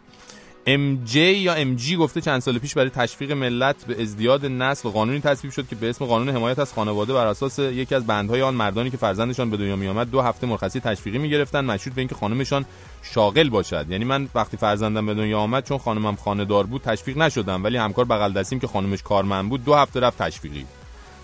ام 0.66 1.04
جی 1.04 1.20
یا 1.20 1.54
ام 1.54 1.74
جی 1.74 1.96
گفته 1.96 2.20
چند 2.20 2.40
سال 2.40 2.58
پیش 2.58 2.74
برای 2.74 2.90
تشویق 2.90 3.32
ملت 3.32 3.84
به 3.84 4.02
ازدیاد 4.02 4.46
نسل 4.46 4.88
قانونی 4.88 5.20
تصویب 5.20 5.52
شد 5.52 5.68
که 5.68 5.76
به 5.76 5.90
اسم 5.90 6.04
قانون 6.04 6.28
حمایت 6.28 6.58
از 6.58 6.72
خانواده 6.72 7.12
بر 7.12 7.26
اساس 7.26 7.58
یکی 7.58 7.94
از 7.94 8.06
بندهای 8.06 8.42
آن 8.42 8.54
مردانی 8.54 8.90
که 8.90 8.96
فرزندشان 8.96 9.50
به 9.50 9.56
دنیا 9.56 9.76
می 9.76 9.88
آمد 9.88 10.10
دو 10.10 10.20
هفته 10.20 10.46
مرخصی 10.46 10.80
تشویقی 10.80 11.18
می 11.18 11.30
گرفتن 11.30 11.64
مشروط 11.64 11.94
به 11.94 12.00
اینکه 12.00 12.14
خانمشان 12.14 12.64
شاغل 13.02 13.48
باشد. 13.48 13.86
یعنی 13.90 14.04
من 14.04 14.28
وقتی 14.34 14.56
فرزندم 14.56 15.06
به 15.06 15.14
دنیا 15.14 15.38
آمد 15.38 15.64
چون 15.64 15.78
خانمم 15.78 16.16
خانه 16.16 16.44
دار 16.44 16.66
بود 16.66 16.82
تشویق 16.82 17.18
نشدم. 17.18 17.64
ولی 17.64 17.76
همکار 17.76 18.05
بغل 18.05 18.32
دستیم 18.32 18.61
که 18.61 18.66
خانمش 18.66 19.03
کارمند 19.03 19.48
بود 19.48 19.64
دو 19.64 19.74
هفته 19.74 20.01
رفت 20.01 20.22
تشویقی. 20.22 20.66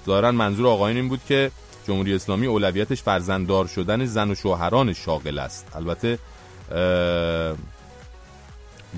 ظاهرا 0.07 0.33
منظور 0.33 0.67
آقایان 0.67 0.97
این 0.97 1.09
بود 1.09 1.21
که 1.29 1.51
جمهوری 1.87 2.15
اسلامی 2.15 2.47
اولویتش 2.47 3.03
فرزنددار 3.03 3.67
شدن 3.67 4.05
زن 4.05 4.31
و 4.31 4.35
شوهران 4.35 4.93
شاغل 4.93 5.39
است. 5.39 5.67
البته 5.77 6.19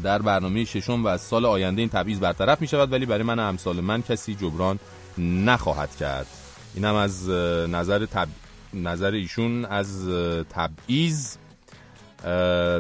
در 0.03 0.23
برنامه 0.23 0.65
ششم 0.65 1.05
و 1.05 1.09
از 1.09 1.21
سال 1.21 1.47
آینده 1.47 1.81
این 1.81 1.89
تبعیض 1.89 2.19
برطرف 2.19 2.61
می 2.61 2.67
شود 2.67 2.93
ولی 2.93 3.07
برای 3.07 3.23
من 3.23 3.39
امثال 3.39 3.81
من 3.81 4.03
کسی 4.03 4.35
جبران 4.35 4.79
نخواهد 5.19 5.97
کرد. 5.97 6.27
اینم 6.75 6.95
از 6.95 7.29
نظر 7.69 8.07
تب... 8.07 8.29
نظر 8.75 9.11
ایشون 9.11 9.65
از 9.65 10.09
تبعیض 10.51 11.37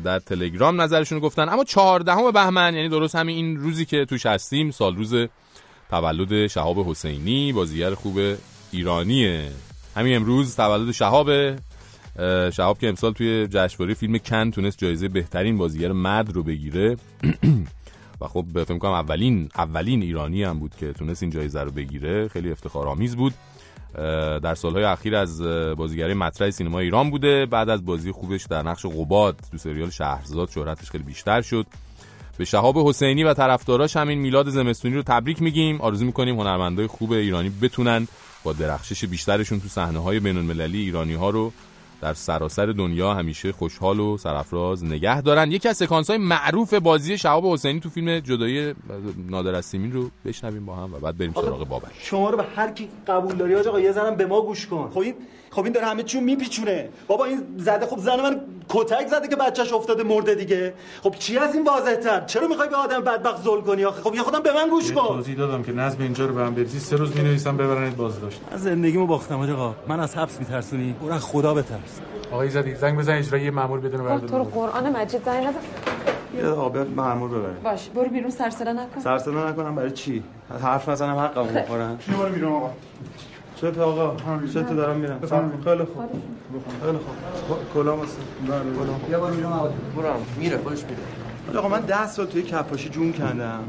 در 0.04 0.18
تلگرام 0.18 0.80
نظرشون 0.80 1.18
گفتن. 1.18 1.48
اما 1.48 1.64
چهاردهم 1.64 2.30
بهمن 2.30 2.74
یعنی 2.74 2.88
درست 2.88 3.14
همین 3.14 3.36
این 3.36 3.56
روزی 3.56 3.84
که 3.84 4.04
توش 4.04 4.26
هستیم 4.26 4.70
سال 4.70 4.96
روز 4.96 5.14
تولد 5.90 6.46
شهاب 6.46 6.90
حسینی 6.90 7.52
بازیگر 7.52 7.94
خوب 7.94 8.18
ایرانیه. 8.70 9.50
همین 9.98 10.16
امروز 10.16 10.56
تولد 10.56 10.92
شهابه. 10.92 11.56
شهاب 12.52 12.78
که 12.78 12.88
امسال 12.88 13.12
توی 13.12 13.48
جشنواره 13.50 13.94
فیلم 13.94 14.18
کن 14.18 14.50
تونست 14.50 14.78
جایزه 14.78 15.08
بهترین 15.08 15.58
بازیگر 15.58 15.92
مرد 15.92 16.32
رو 16.32 16.42
بگیره. 16.42 16.96
و 18.20 18.26
خب 18.26 18.44
فکر 18.64 18.78
کنم 18.78 18.92
اولین 18.92 19.48
اولین 19.56 20.02
ایرانی 20.02 20.42
هم 20.42 20.58
بود 20.58 20.74
که 20.80 20.92
تونست 20.92 21.22
این 21.22 21.32
جایزه 21.32 21.60
رو 21.60 21.70
بگیره. 21.70 22.28
خیلی 22.28 22.50
افتخارآمیز 22.50 23.16
بود. 23.16 23.34
در 24.42 24.54
سالهای 24.54 24.84
اخیر 24.84 25.16
از 25.16 25.42
بازیگری 25.76 26.14
مطرح 26.14 26.50
سینما 26.50 26.78
ایران 26.78 27.10
بوده. 27.10 27.46
بعد 27.46 27.68
از 27.68 27.84
بازی 27.84 28.12
خوبش 28.12 28.46
در 28.46 28.62
نقش 28.62 28.86
قباد 28.86 29.40
تو 29.50 29.58
سریال 29.58 29.90
شهرزاد 29.90 30.50
شهرتش 30.50 30.90
خیلی 30.90 31.04
بیشتر 31.04 31.42
شد. 31.42 31.66
به 32.38 32.44
شهاب 32.44 32.78
حسینی 32.78 33.24
و 33.24 33.34
طرفداراش 33.34 33.96
همین 33.96 34.18
میلاد 34.18 34.48
زمستونی 34.48 34.94
رو 34.94 35.02
تبریک 35.02 35.42
میگیم. 35.42 35.80
آرزو 35.80 36.06
می‌کنیم 36.06 36.40
هنرمندای 36.40 36.86
خوب 36.86 37.12
ایرانی 37.12 37.48
بتونن. 37.62 38.08
با 38.44 38.52
درخشش 38.52 39.04
بیشترشون 39.04 39.60
تو 39.60 39.68
صحنه 39.68 39.98
های 39.98 40.20
بین 40.20 40.36
المللی 40.36 40.78
ایرانی 40.78 41.14
ها 41.14 41.30
رو 41.30 41.52
در 42.00 42.14
سراسر 42.14 42.66
دنیا 42.66 43.14
همیشه 43.14 43.52
خوشحال 43.52 44.00
و 44.00 44.18
سرافراز 44.18 44.84
نگه 44.84 45.20
دارن. 45.20 45.52
یکی 45.52 45.68
از 45.68 45.76
سکانس 45.76 46.10
های 46.10 46.18
معروف 46.18 46.74
بازی 46.74 47.18
شهاب 47.18 47.46
حسینی 47.46 47.80
تو 47.80 47.90
فیلم 47.90 48.20
جدایی 48.20 48.74
نادر 49.28 49.54
از 49.54 49.74
رو 49.74 50.10
بشنویم 50.24 50.66
با 50.66 50.76
هم 50.76 50.94
و 50.94 50.98
بعد 50.98 51.18
بریم 51.18 51.32
سراغ 51.32 51.68
بابک. 51.68 51.92
شما 51.98 52.30
رو 52.30 52.36
به 52.36 52.44
هر 52.56 52.70
کی 52.70 52.88
قبول 53.08 53.34
داری 53.34 53.54
آقا 53.54 53.80
یه 53.80 53.92
زنم 53.92 54.14
به 54.14 54.26
ما 54.26 54.42
گوش 54.42 54.66
کن. 54.66 54.90
خب 54.94 55.02
خب 55.50 55.64
این 55.64 55.72
داره 55.72 55.86
همه 55.86 56.02
چیو 56.02 56.20
میپیچونه. 56.20 56.88
بابا 57.06 57.24
این 57.24 57.42
زده 57.56 57.86
خب 57.86 57.98
زن 57.98 58.20
من 58.20 58.40
کتک 58.68 59.06
زده 59.06 59.28
که 59.28 59.36
بچهش 59.36 59.72
افتاده 59.72 60.02
مرده 60.02 60.34
دیگه. 60.34 60.74
خب 61.02 61.14
چی 61.18 61.38
از 61.38 61.54
این 61.54 61.64
واضح 61.64 61.94
تر 61.94 62.20
چرا 62.20 62.48
می‌خوای 62.48 62.68
به 62.68 62.76
آدم 62.76 63.00
بدبخت 63.00 63.42
ظلم 63.42 63.62
کنی 63.62 63.84
آخه؟ 63.84 64.02
خب 64.02 64.14
یه 64.14 64.22
خودم 64.22 64.42
به 64.42 64.52
من 64.52 64.68
گوش 64.68 64.92
کن. 64.92 65.08
توضیح 65.08 65.36
دادم 65.36 65.62
که 65.62 65.72
نظم 65.72 66.02
اینجا 66.02 66.26
رو 66.26 66.34
به 66.34 66.40
هم 66.40 66.54
بریزی 66.54 66.78
سه 66.78 66.96
روز 66.96 67.16
می‌نویسم 67.16 67.56
ببرنید 67.56 67.96
بازداشت. 67.96 68.40
من 68.52 68.56
زندگیمو 68.56 69.06
باختم 69.06 69.40
آقا. 69.40 69.74
من 69.88 70.00
از 70.00 70.16
حبس 70.16 70.38
میترسونی؟ 70.38 70.94
برو 71.02 71.18
خدا 71.18 71.54
بترس. 71.54 72.00
آقای 72.32 72.50
زدی 72.50 72.74
زنگ 72.74 72.98
بزن 72.98 73.14
اجرایی 73.14 73.50
مامور 73.50 73.80
بدون 73.80 74.00
ورد 74.00 74.26
تو 74.26 74.38
رو 74.38 74.44
قرآن 74.44 74.96
مجید 74.96 75.24
زنگ 75.24 75.46
نزن. 75.46 75.58
یه 76.36 76.46
آب 76.46 76.78
مامور 76.78 77.30
ببر 77.30 77.48
باش 77.70 77.88
برو 77.88 78.08
بیرون 78.08 78.30
سرسلا 78.30 78.72
نکن. 78.72 79.00
سرسلا 79.00 79.50
نکنم 79.50 79.74
برای 79.74 79.90
چی؟ 79.90 80.22
حرف 80.62 80.88
نزنم 80.88 81.16
حقمو 81.16 81.44
بخورن 81.44 81.98
چی 82.06 82.12
برو 82.12 82.32
بیرون 82.32 82.52
آقا؟ 82.52 82.70
چه 83.60 83.80
آقا 83.82 84.16
چه 84.52 84.62
تو 84.62 84.74
دارم 84.74 84.96
میرم. 84.96 85.20
خیلی 85.64 85.84
خوب. 85.84 86.04
خیلی 86.84 86.98
خوب. 86.98 87.56
کلا 87.74 87.96
واسه 87.96 88.12
بیا 89.08 89.20
برو 89.20 89.34
میرم 89.34 89.52
آقا 89.52 89.70
میره 90.38 90.58
خودش 90.58 90.84
میره. 90.84 91.58
آقا 91.58 91.68
من 91.68 91.80
10 91.80 92.06
سال 92.06 92.26
توی 92.26 92.42
کپاشی 92.42 92.88
جون 92.88 93.12
کندم. 93.12 93.64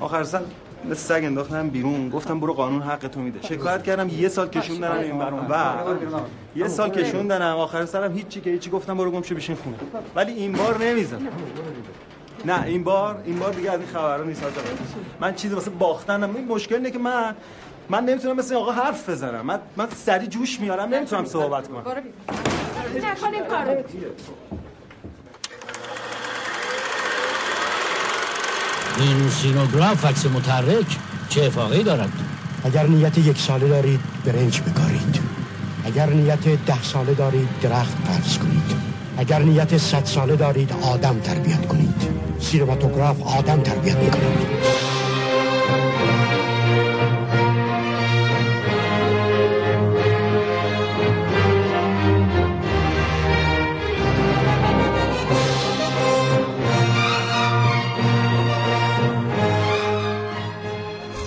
آخر 0.00 0.24
سال 0.24 0.42
مثل 0.84 0.94
سگ 0.94 1.22
انداختم 1.24 1.68
بیرون. 1.68 2.08
گفتم 2.08 2.40
برو 2.40 2.54
قانون 2.54 2.82
حق 2.82 3.08
تو 3.08 3.20
میده. 3.20 3.42
شکایت 3.42 3.82
کردم 3.82 4.08
یه 4.08 4.28
سال 4.28 4.48
کشون 4.48 4.80
دارم 4.80 4.98
این 4.98 5.18
برون 5.18 5.46
و 5.48 5.74
یه 6.56 6.68
سال 6.68 6.90
کشون 6.90 7.26
دارم. 7.26 7.56
آخر 7.56 7.86
سرم 7.86 8.12
هیچی 8.12 8.40
که 8.40 8.50
هیچی 8.50 8.70
گفتم 8.70 8.96
برو 8.96 9.10
گم 9.10 9.20
بشین 9.20 9.56
خونه. 9.56 9.76
ولی 10.16 10.32
این 10.32 10.52
بار 10.52 10.84
نمیزم 10.84 11.18
نه 12.44 12.64
این 12.64 12.84
بار 12.84 13.22
این 13.24 13.38
بار 13.38 13.52
دیگه 13.52 13.70
از 13.70 13.78
این 13.80 13.88
خبرها 13.88 14.24
نیست 14.24 14.42
من 15.20 15.34
چیزی 15.34 15.54
واسه 15.54 15.70
باختنم. 15.70 16.36
این 16.36 16.48
مشکل 16.48 16.74
اینه 16.74 16.90
که 16.90 16.98
من 16.98 17.34
من 17.90 18.04
نمی‌تونم 18.04 18.36
مثل 18.36 18.54
آقا 18.54 18.72
حرف 18.72 19.08
بزنم. 19.08 19.46
من 19.46 19.58
من 19.76 19.88
سری 20.06 20.26
جوش 20.26 20.60
میارم 20.60 20.94
نمی‌تونم 20.94 21.24
صحبت 21.24 21.68
کنم. 21.68 21.82
این 29.00 29.30
سینوگراف 29.30 30.04
عکس 30.04 30.26
متحرک 30.26 30.86
چه 31.28 31.44
افاقی 31.44 31.82
دارد؟ 31.82 32.12
اگر 32.64 32.86
نیت 32.86 33.18
یک 33.18 33.38
ساله 33.38 33.68
دارید 33.68 34.00
برنج 34.24 34.60
بکارید. 34.60 35.20
اگر 35.84 36.06
نیت 36.06 36.64
ده 36.66 36.82
ساله 36.82 37.14
دارید 37.14 37.48
درخت 37.62 37.96
فرض 38.06 38.38
کنید. 38.38 38.88
اگر 39.18 39.38
نیت 39.38 39.78
صد 39.78 40.04
ساله 40.04 40.36
دارید 40.36 40.72
آدم 40.82 41.20
تربیت 41.20 41.66
کنید. 41.66 42.08
سینماتوگراف 42.40 43.22
آدم 43.38 43.62
تربیت 43.62 43.96
می‌کنید 43.96 44.97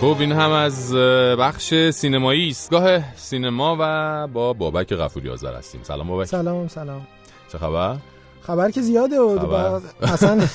خب 0.02 0.18
این 0.20 0.32
هم 0.32 0.52
از 0.52 0.93
بخش 1.39 1.74
سینمایی 1.89 2.43
ایستگاه 2.43 3.16
سینما 3.16 3.78
و 3.80 4.28
با 4.28 4.54
بابک 4.54 4.93
غفوری 4.93 5.30
آذر 5.30 5.56
هستیم. 5.56 5.82
سلام 5.84 6.08
بابک. 6.08 6.28
سلام 6.28 6.68
سلام. 6.68 7.08
چه 7.52 7.58
خبر؟ 7.58 7.95
خبر 8.41 8.72
که 8.72 8.82
زیاده 8.82 9.20
و 9.20 9.80
اصلا 10.02 10.47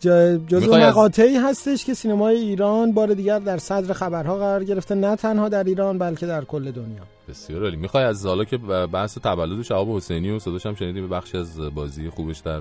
جزو 0.48 0.76
مقاطعی 0.76 1.36
هستش 1.36 1.84
که 1.84 1.94
سینمای 1.94 2.36
ایران 2.36 2.92
بار 2.92 3.14
دیگر 3.14 3.38
در 3.38 3.58
صدر 3.58 3.92
خبرها 3.92 4.36
قرار 4.36 4.64
گرفته 4.64 4.94
نه 4.94 5.16
تنها 5.16 5.48
در 5.48 5.64
ایران 5.64 5.98
بلکه 5.98 6.26
در 6.26 6.44
کل 6.44 6.70
دنیا. 6.70 7.02
بسیار 7.28 7.62
عالی. 7.62 7.76
می‌خوای 7.76 8.04
از 8.04 8.26
حالا 8.26 8.44
که 8.44 8.56
بحث 8.92 9.18
تولد 9.18 9.62
شهاب 9.62 9.96
حسینی 9.96 10.30
و 10.30 10.38
صداش 10.38 10.66
هم 10.66 10.74
شنیدیم 10.74 11.08
بخشی 11.08 11.38
از 11.38 11.60
بازی 11.60 12.10
خوبش 12.10 12.38
در 12.38 12.60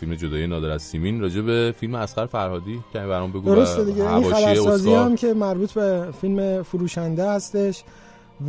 فیلم 0.00 0.14
جدایی 0.14 0.46
نادر 0.46 0.70
از 0.70 0.82
سیمین 0.82 1.20
راجع 1.20 1.40
به 1.40 1.74
فیلم 1.76 1.94
اسقر 1.94 2.26
فرهادی 2.26 2.80
که 2.92 2.98
برام 2.98 3.30
بگو 3.32 3.54
درسته 3.54 3.84
دیگه. 3.84 4.14
این 4.14 4.32
خبرسازی 4.32 4.94
هم 4.94 5.16
که 5.16 5.34
مربوط 5.34 5.72
به 5.72 6.08
فیلم 6.20 6.62
فروشنده 6.62 7.30
هستش 7.30 7.84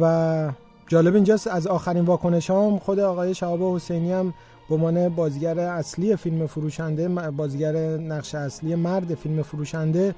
و 0.02 0.52
جالب 0.88 1.16
اینجاست 1.16 1.48
از 1.48 1.68
آخرین 1.68 2.06
واکنش 2.06 2.50
هم 2.50 2.80
خود 2.80 3.00
آقای 3.00 3.36
شهاب 3.36 3.76
حسینی 3.76 4.12
هم 4.12 4.34
به 4.70 4.76
عنوان 4.76 5.10
بازیگر 5.10 5.60
اصلی 5.60 6.16
فیلم 6.16 6.48
فروشنده 6.48 7.08
بازیگر 7.10 7.76
نقش 7.98 8.36
اصلی 8.36 8.76
مرد 8.76 9.16
فیلم 9.16 9.42
فروشنده 9.42 10.16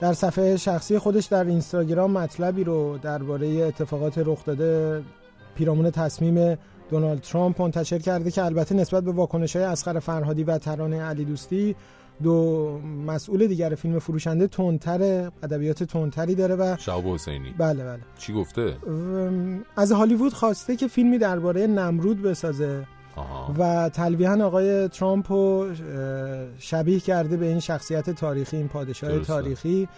در 0.00 0.12
صفحه 0.12 0.56
شخصی 0.56 0.98
خودش 0.98 1.26
در 1.26 1.44
اینستاگرام 1.44 2.10
مطلبی 2.10 2.64
رو 2.64 2.98
درباره 2.98 3.48
اتفاقات 3.48 4.18
رخ 4.18 4.44
داده 4.44 5.02
پیرامون 5.54 5.90
تصمیم 5.90 6.58
دونالد 6.90 7.20
ترامپ 7.20 7.62
منتشر 7.62 7.98
کرده 7.98 8.30
که 8.30 8.44
البته 8.44 8.74
نسبت 8.74 9.04
به 9.04 9.12
واکنش 9.12 9.56
های 9.56 9.64
اسقر 9.64 9.98
فرهادی 9.98 10.44
و 10.44 10.58
ترانه 10.58 11.02
علی 11.02 11.24
دوستی 11.24 11.76
دو 12.22 12.78
مسئول 13.06 13.46
دیگر 13.46 13.74
فیلم 13.74 13.98
فروشنده 13.98 14.46
تندتر 14.46 15.30
ادبیات 15.42 15.82
تندتری 15.82 16.34
داره 16.34 16.54
و 16.54 16.76
شعب 16.78 17.06
حسینی. 17.06 17.54
بله 17.58 17.84
بله. 17.84 18.00
چی 18.18 18.32
گفته؟ 18.32 18.76
از 19.76 19.92
هالیوود 19.92 20.32
خواسته 20.32 20.76
که 20.76 20.88
فیلمی 20.88 21.18
درباره 21.18 21.66
نمرود 21.66 22.22
بسازه. 22.22 22.86
آها. 23.16 23.54
و 23.58 23.88
تلویحا 23.88 24.44
آقای 24.44 24.88
ترامپ 24.88 25.32
رو 25.32 25.66
شبیه 26.58 27.00
کرده 27.00 27.36
به 27.36 27.46
این 27.46 27.60
شخصیت 27.60 28.10
تاریخی 28.10 28.56
این 28.56 28.68
پادشاه 28.68 29.18
تاریخی. 29.18 29.88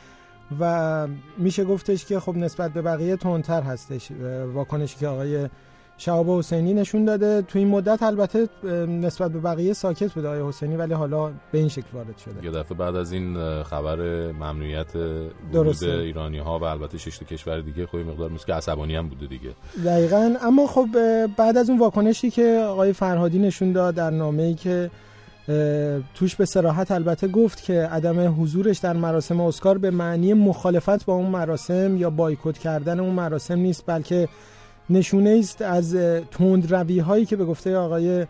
و 0.60 1.06
میشه 1.38 1.64
گفتش 1.64 2.04
که 2.04 2.20
خب 2.20 2.36
نسبت 2.36 2.72
به 2.72 2.82
بقیه 2.82 3.16
تندتر 3.16 3.62
هستش 3.62 4.12
واکنشی 4.54 4.96
که 4.98 5.08
آقای 5.08 5.48
شهاب 5.98 6.30
حسینی 6.30 6.74
نشون 6.74 7.04
داده. 7.04 7.42
تو 7.42 7.58
این 7.58 7.68
مدت 7.68 8.02
البته 8.02 8.48
نسبت 8.86 9.30
به 9.30 9.40
بقیه 9.40 9.72
ساکت 9.72 10.12
بوده 10.12 10.28
آقای 10.28 10.48
حسینی 10.48 10.76
ولی 10.76 10.94
حالا 10.94 11.30
به 11.52 11.58
این 11.58 11.68
شکل 11.68 11.86
وارد 11.92 12.18
شده. 12.18 12.44
یه 12.44 12.50
دفعه 12.50 12.78
بعد 12.78 12.96
از 12.96 13.12
این 13.12 13.62
خبر 13.62 13.96
ممنوعیت 14.32 14.96
ورود 15.52 15.84
ایرانی 15.84 16.38
ها 16.38 16.58
و 16.58 16.64
البته 16.64 16.98
شش 16.98 17.18
کشور 17.18 17.60
دیگه 17.60 17.86
خب 17.86 17.96
مقدار 17.96 18.30
مثل 18.30 18.46
که 18.46 18.54
عصبانی 18.54 18.96
هم 18.96 19.08
بوده 19.08 19.26
دیگه. 19.26 19.50
دقیقا. 19.84 20.34
اما 20.42 20.66
خب 20.66 20.88
بعد 21.36 21.56
از 21.56 21.70
اون 21.70 21.78
واکنشی 21.78 22.30
که 22.30 22.64
آقای 22.68 22.92
فرهادی 22.92 23.38
نشون 23.38 23.72
داد 23.72 23.94
در 23.94 24.10
نامه‌ای 24.10 24.54
که 24.54 24.90
توش 26.14 26.36
به 26.36 26.44
سراحت 26.44 26.90
البته 26.90 27.28
گفت 27.28 27.62
که 27.64 27.82
عدم 27.82 28.42
حضورش 28.42 28.78
در 28.78 28.92
مراسم 28.92 29.40
اسکار 29.40 29.78
به 29.78 29.90
معنی 29.90 30.34
مخالفت 30.34 31.04
با 31.04 31.14
اون 31.14 31.30
مراسم 31.30 31.96
یا 31.96 32.10
بایکوت 32.10 32.58
کردن 32.58 33.00
اون 33.00 33.14
مراسم 33.14 33.58
نیست 33.58 33.84
بلکه 33.86 34.28
نشونه 34.90 35.36
است 35.38 35.62
از 35.62 35.96
تندروی 36.30 36.98
هایی 36.98 37.26
که 37.26 37.36
به 37.36 37.44
گفته 37.44 37.76
آقای 37.76 38.26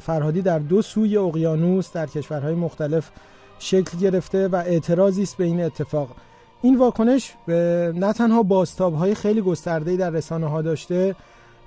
فرهادی 0.00 0.42
در 0.42 0.58
دو 0.58 0.82
سوی 0.82 1.16
اقیانوس 1.16 1.92
در 1.92 2.06
کشورهای 2.06 2.54
مختلف 2.54 3.10
شکل 3.58 3.98
گرفته 3.98 4.48
و 4.48 4.56
اعتراضی 4.56 5.22
است 5.22 5.36
به 5.36 5.44
این 5.44 5.62
اتفاق. 5.62 6.16
این 6.62 6.78
واکنش 6.78 7.34
نه 7.48 8.12
تنها 8.12 8.42
بازتاب 8.42 8.94
های 8.94 9.14
خیلی 9.14 9.40
گسترده 9.40 9.96
در 9.96 10.10
رسانه 10.10 10.46
ها 10.46 10.62
داشته 10.62 11.14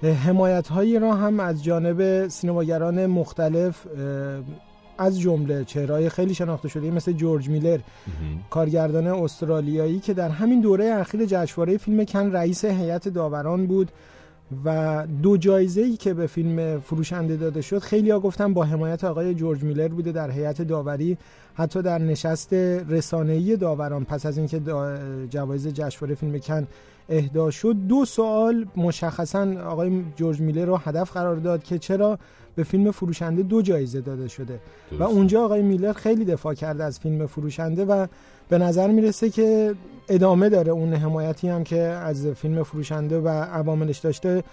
حمایت 0.03 0.67
هایی 0.67 0.99
را 0.99 1.13
هم 1.13 1.39
از 1.39 1.63
جانب 1.63 2.27
سینماگران 2.27 3.05
مختلف 3.05 3.87
از 4.97 5.19
جمله 5.19 5.65
چهرهای 5.65 6.09
خیلی 6.09 6.33
شناخته 6.33 6.67
شده 6.67 6.91
مثل 6.91 7.11
جورج 7.11 7.49
میلر 7.49 7.79
کارگردان 8.49 9.07
استرالیایی 9.07 9.99
که 9.99 10.13
در 10.13 10.29
همین 10.29 10.61
دوره 10.61 10.85
اخیر 10.85 11.25
جشنواره 11.25 11.77
فیلم 11.77 12.05
کن 12.05 12.31
رئیس 12.31 12.65
هیئت 12.65 13.07
داوران 13.07 13.67
بود 13.67 13.91
و 14.65 15.07
دو 15.21 15.37
جایزه 15.37 15.81
ای 15.81 15.97
که 15.97 16.13
به 16.13 16.27
فیلم 16.27 16.79
فروشنده 16.79 17.35
داده 17.35 17.61
شد 17.61 17.79
خیلی 17.79 18.09
ها 18.09 18.19
گفتن 18.19 18.53
با 18.53 18.63
حمایت 18.63 19.03
آقای 19.03 19.33
جورج 19.33 19.63
میلر 19.63 19.87
بوده 19.87 20.11
در 20.11 20.31
هیئت 20.31 20.61
داوری 20.61 21.17
حتی 21.53 21.81
در 21.81 21.97
نشست 21.97 22.53
رسانه‌ای 22.53 23.57
داوران. 23.57 24.05
پس 24.05 24.25
از 24.25 24.37
اینکه 24.37 24.61
جوایز 25.29 25.67
جشنواره 25.67 26.15
فیلم 26.15 26.39
کن 26.39 26.67
اهدا 27.09 27.51
شد 27.51 27.75
دو 27.87 28.05
سوال 28.05 28.65
مشخصا 28.75 29.47
آقای 29.65 30.03
جورج 30.15 30.41
میلر 30.41 30.65
رو 30.65 30.77
هدف 30.77 31.11
قرار 31.11 31.35
داد 31.35 31.63
که 31.63 31.79
چرا 31.79 32.19
به 32.55 32.63
فیلم 32.63 32.91
فروشنده 32.91 33.43
دو 33.43 33.61
جایزه 33.61 34.01
داده 34.01 34.27
شده. 34.27 34.59
و 34.99 35.03
اونجا 35.03 35.45
آقای 35.45 35.61
میلر 35.61 35.93
خیلی 35.93 36.25
دفاع 36.25 36.53
کرده 36.53 36.83
از 36.83 36.99
فیلم 36.99 37.25
فروشنده 37.25 37.85
و 37.85 38.07
به 38.49 38.57
نظر 38.57 38.87
می‌رسه 38.87 39.29
که 39.29 39.75
ادامه 40.09 40.49
داره 40.49 40.71
اون 40.71 40.93
حمایتی 40.93 41.49
هم 41.49 41.63
که 41.63 41.79
از 41.79 42.27
فیلم 42.27 42.63
فروشنده 42.63 43.19
و 43.19 43.27
عواملش 43.27 43.97
داشته 43.97 44.43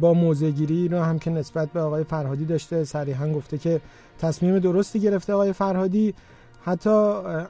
با 0.00 0.14
موزگیری 0.14 0.88
رو 0.88 0.98
هم 0.98 1.18
که 1.18 1.30
نسبت 1.30 1.68
به 1.72 1.80
آقای 1.80 2.04
فرهادی 2.04 2.44
داشته. 2.44 2.84
صریحا 2.84 3.28
گفته 3.28 3.58
که 3.58 3.80
تصمیم 4.18 4.58
درستی 4.58 5.00
گرفته 5.00 5.32
آقای 5.32 5.52
فرهادی. 5.52 6.14
حتی 6.64 6.90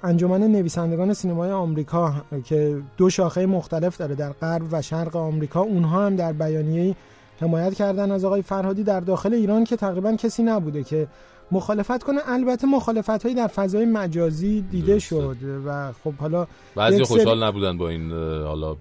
انجمن 0.02 0.42
نویسندگان 0.42 1.14
سینمای 1.14 1.50
آمریکا 1.50 2.14
که 2.44 2.80
دو 2.96 3.10
شاخه 3.10 3.46
مختلف 3.46 3.96
داره 3.96 4.14
در 4.14 4.32
غرب 4.32 4.62
و 4.72 4.82
شرق 4.82 5.16
آمریکا 5.16 5.60
اونها 5.60 6.06
هم 6.06 6.16
در 6.16 6.32
بیانیه 6.32 6.96
حمایت 7.40 7.74
کردن 7.74 8.10
از 8.10 8.24
آقای 8.24 8.42
فرهادی 8.42 8.82
در 8.82 9.00
داخل 9.00 9.34
ایران 9.34 9.64
که 9.64 9.76
تقریبا 9.76 10.12
کسی 10.12 10.42
نبوده 10.42 10.84
که 10.84 11.06
مخالفت 11.52 12.02
کنه. 12.02 12.20
البته 12.26 12.66
مخالفت 12.66 13.22
هایی 13.22 13.34
در 13.34 13.46
فضای 13.46 13.84
مجازی 13.84 14.60
دیده 14.60 14.98
شد 14.98 15.36
و 15.66 15.92
خب 16.04 16.14
حالا 16.14 16.46
بعضی 16.74 17.04
خوشحال 17.04 17.44
نبودن 17.44 17.78
با 17.78 17.88
این 17.88 18.12
حالا 18.42 18.76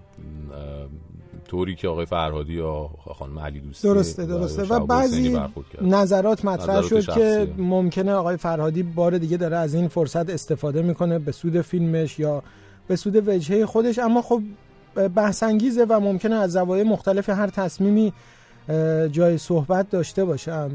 طوری 1.47 1.75
که 1.75 1.87
آقای 1.87 2.05
فرهادی 2.05 2.53
یا 2.53 2.89
خانم 3.19 3.39
علی 3.39 3.59
دوستی 3.59 3.87
درسته 3.87 4.25
درسته. 4.25 4.63
و, 4.63 4.85
بعضی 4.85 5.39
نظرات 5.81 6.45
مطرح 6.45 6.81
شد 6.81 7.13
که 7.13 7.53
ممکنه 7.57 8.13
آقای 8.13 8.37
فرهادی 8.37 8.83
بار 8.83 9.17
دیگه 9.17 9.37
داره 9.37 9.57
از 9.57 9.73
این 9.73 9.87
فرصت 9.87 10.29
استفاده 10.29 10.81
می‌کنه 10.81 11.19
به 11.19 11.31
سود 11.31 11.61
فیلمش 11.61 12.19
یا 12.19 12.43
به 12.87 12.95
سود 12.95 13.27
وجهه 13.27 13.65
خودش. 13.65 13.99
اما 13.99 14.21
خب 14.21 14.41
بحث 15.15 15.43
انگیزه 15.43 15.85
و 15.89 15.99
ممکنه 15.99 16.35
از 16.35 16.51
زوایای 16.51 16.87
مختلف 16.87 17.29
هر 17.29 17.47
تصمیمی 17.47 18.13
جای 19.11 19.37
صحبت 19.37 19.89
داشته 19.89 20.25
باشم. 20.25 20.71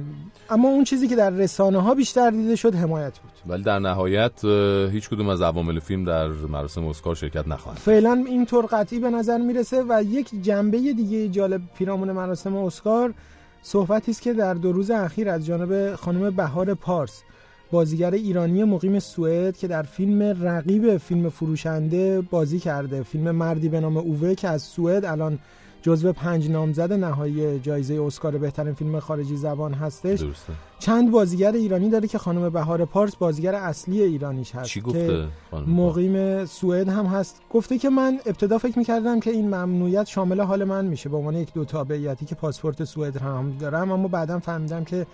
اما 0.51 0.69
اون 0.69 0.85
چیزی 0.85 1.09
که 1.09 1.17
در 1.17 1.31
رسانه 1.31 1.83
ها 1.83 1.95
بیشتر 1.95 2.31
دیده 2.31 2.57
شد 2.57 2.75
حمایت 2.75 3.19
بود. 3.19 3.33
ولی 3.47 3.63
در 3.63 3.79
نهایت 3.79 4.45
هیچ 4.93 5.09
کدوم 5.09 5.29
از 5.29 5.43
عوامل 5.43 5.79
فیلم 5.79 6.05
در 6.05 6.29
مراسم 6.29 6.87
اسکار 6.87 7.15
شرکت 7.15 7.49
نخواهند 7.49 7.81
فعلا 7.81 8.25
اینطور 8.29 8.67
قطعی 8.67 8.99
به 8.99 9.11
نظر 9.11 9.39
می‌رسه 9.39 9.83
و 9.89 10.03
یک 10.03 10.43
جنبه 10.43 10.79
دیگه 10.79 11.29
جالب 11.29 11.61
پیرامون 11.79 12.13
مراسم 12.13 12.57
اسکار 12.57 13.15
صحبتی 13.63 14.11
است 14.11 14.23
که 14.23 14.33
در 14.33 14.55
دو 14.55 14.73
روز 14.73 14.91
اخیر 14.91 15.29
از 15.29 15.47
جانب 15.47 15.95
خانم 15.95 16.31
بهار 16.31 16.75
پارس 16.75 17.23
بازیگر 17.71 18.11
ایرانی 18.11 18.65
مقیم 18.65 18.99
سوئد 18.99 19.57
که 19.57 19.69
در 19.69 19.83
فیلم 19.83 20.23
رقیب 20.23 20.97
فیلم 20.97 21.29
فروشنده 21.29 22.21
بازی 22.21 22.59
کرده 22.59 23.03
فیلم 23.03 23.31
مردی 23.31 23.69
به 23.69 23.81
نام 23.81 23.97
اووه 23.97 24.35
که 24.35 24.49
از 24.49 24.63
سوئد 24.63 25.05
الان 25.05 25.39
جزو 25.83 26.13
پنج 26.13 26.51
نامزد 26.51 26.93
نهایی 26.93 27.59
جایزه 27.59 28.03
اسکار 28.03 28.39
بهترین 28.39 28.75
فیلم 28.75 29.01
خارجی 29.01 29.37
زبان 29.37 29.75
هستش. 29.75 30.21
درسته. 30.21 30.53
چند 30.79 31.11
بازیگر 31.11 31.53
ایرانی 31.53 31.91
داره 31.91 32.09
که 32.09 32.19
خانم 32.19 32.49
بهار 32.51 32.85
پارس 32.85 33.17
بازیگر 33.17 33.55
اصلی 33.55 34.03
ایرانیش 34.03 34.55
هست 34.55 34.69
چی 34.69 34.81
گفته 34.81 35.29
مقیم 35.67 36.45
سوئد 36.45 36.89
هم 36.89 37.07
هست. 37.07 37.41
گفته 37.51 37.79
که 37.79 37.91
من 37.91 38.19
ابتدا 38.27 38.59
فکر 38.59 38.79
می‌کردم 38.79 39.21
که 39.21 39.31
این 39.31 39.47
ممنوعیت 39.47 40.07
شامل 40.07 40.41
حال 40.41 40.65
من 40.65 40.85
میشه. 40.85 41.09
به 41.09 41.17
عنوان 41.17 41.37
یک 41.37 41.53
دو 41.53 41.65
تابعیتی 41.65 42.27
که 42.27 42.35
پاسپورت 42.35 42.85
سوئد 42.85 43.17
هم 43.17 43.57
دارم 43.61 43.93
اما 43.93 44.09
بعدا 44.09 44.39
فهمیدم 44.39 44.85
که 44.85 45.07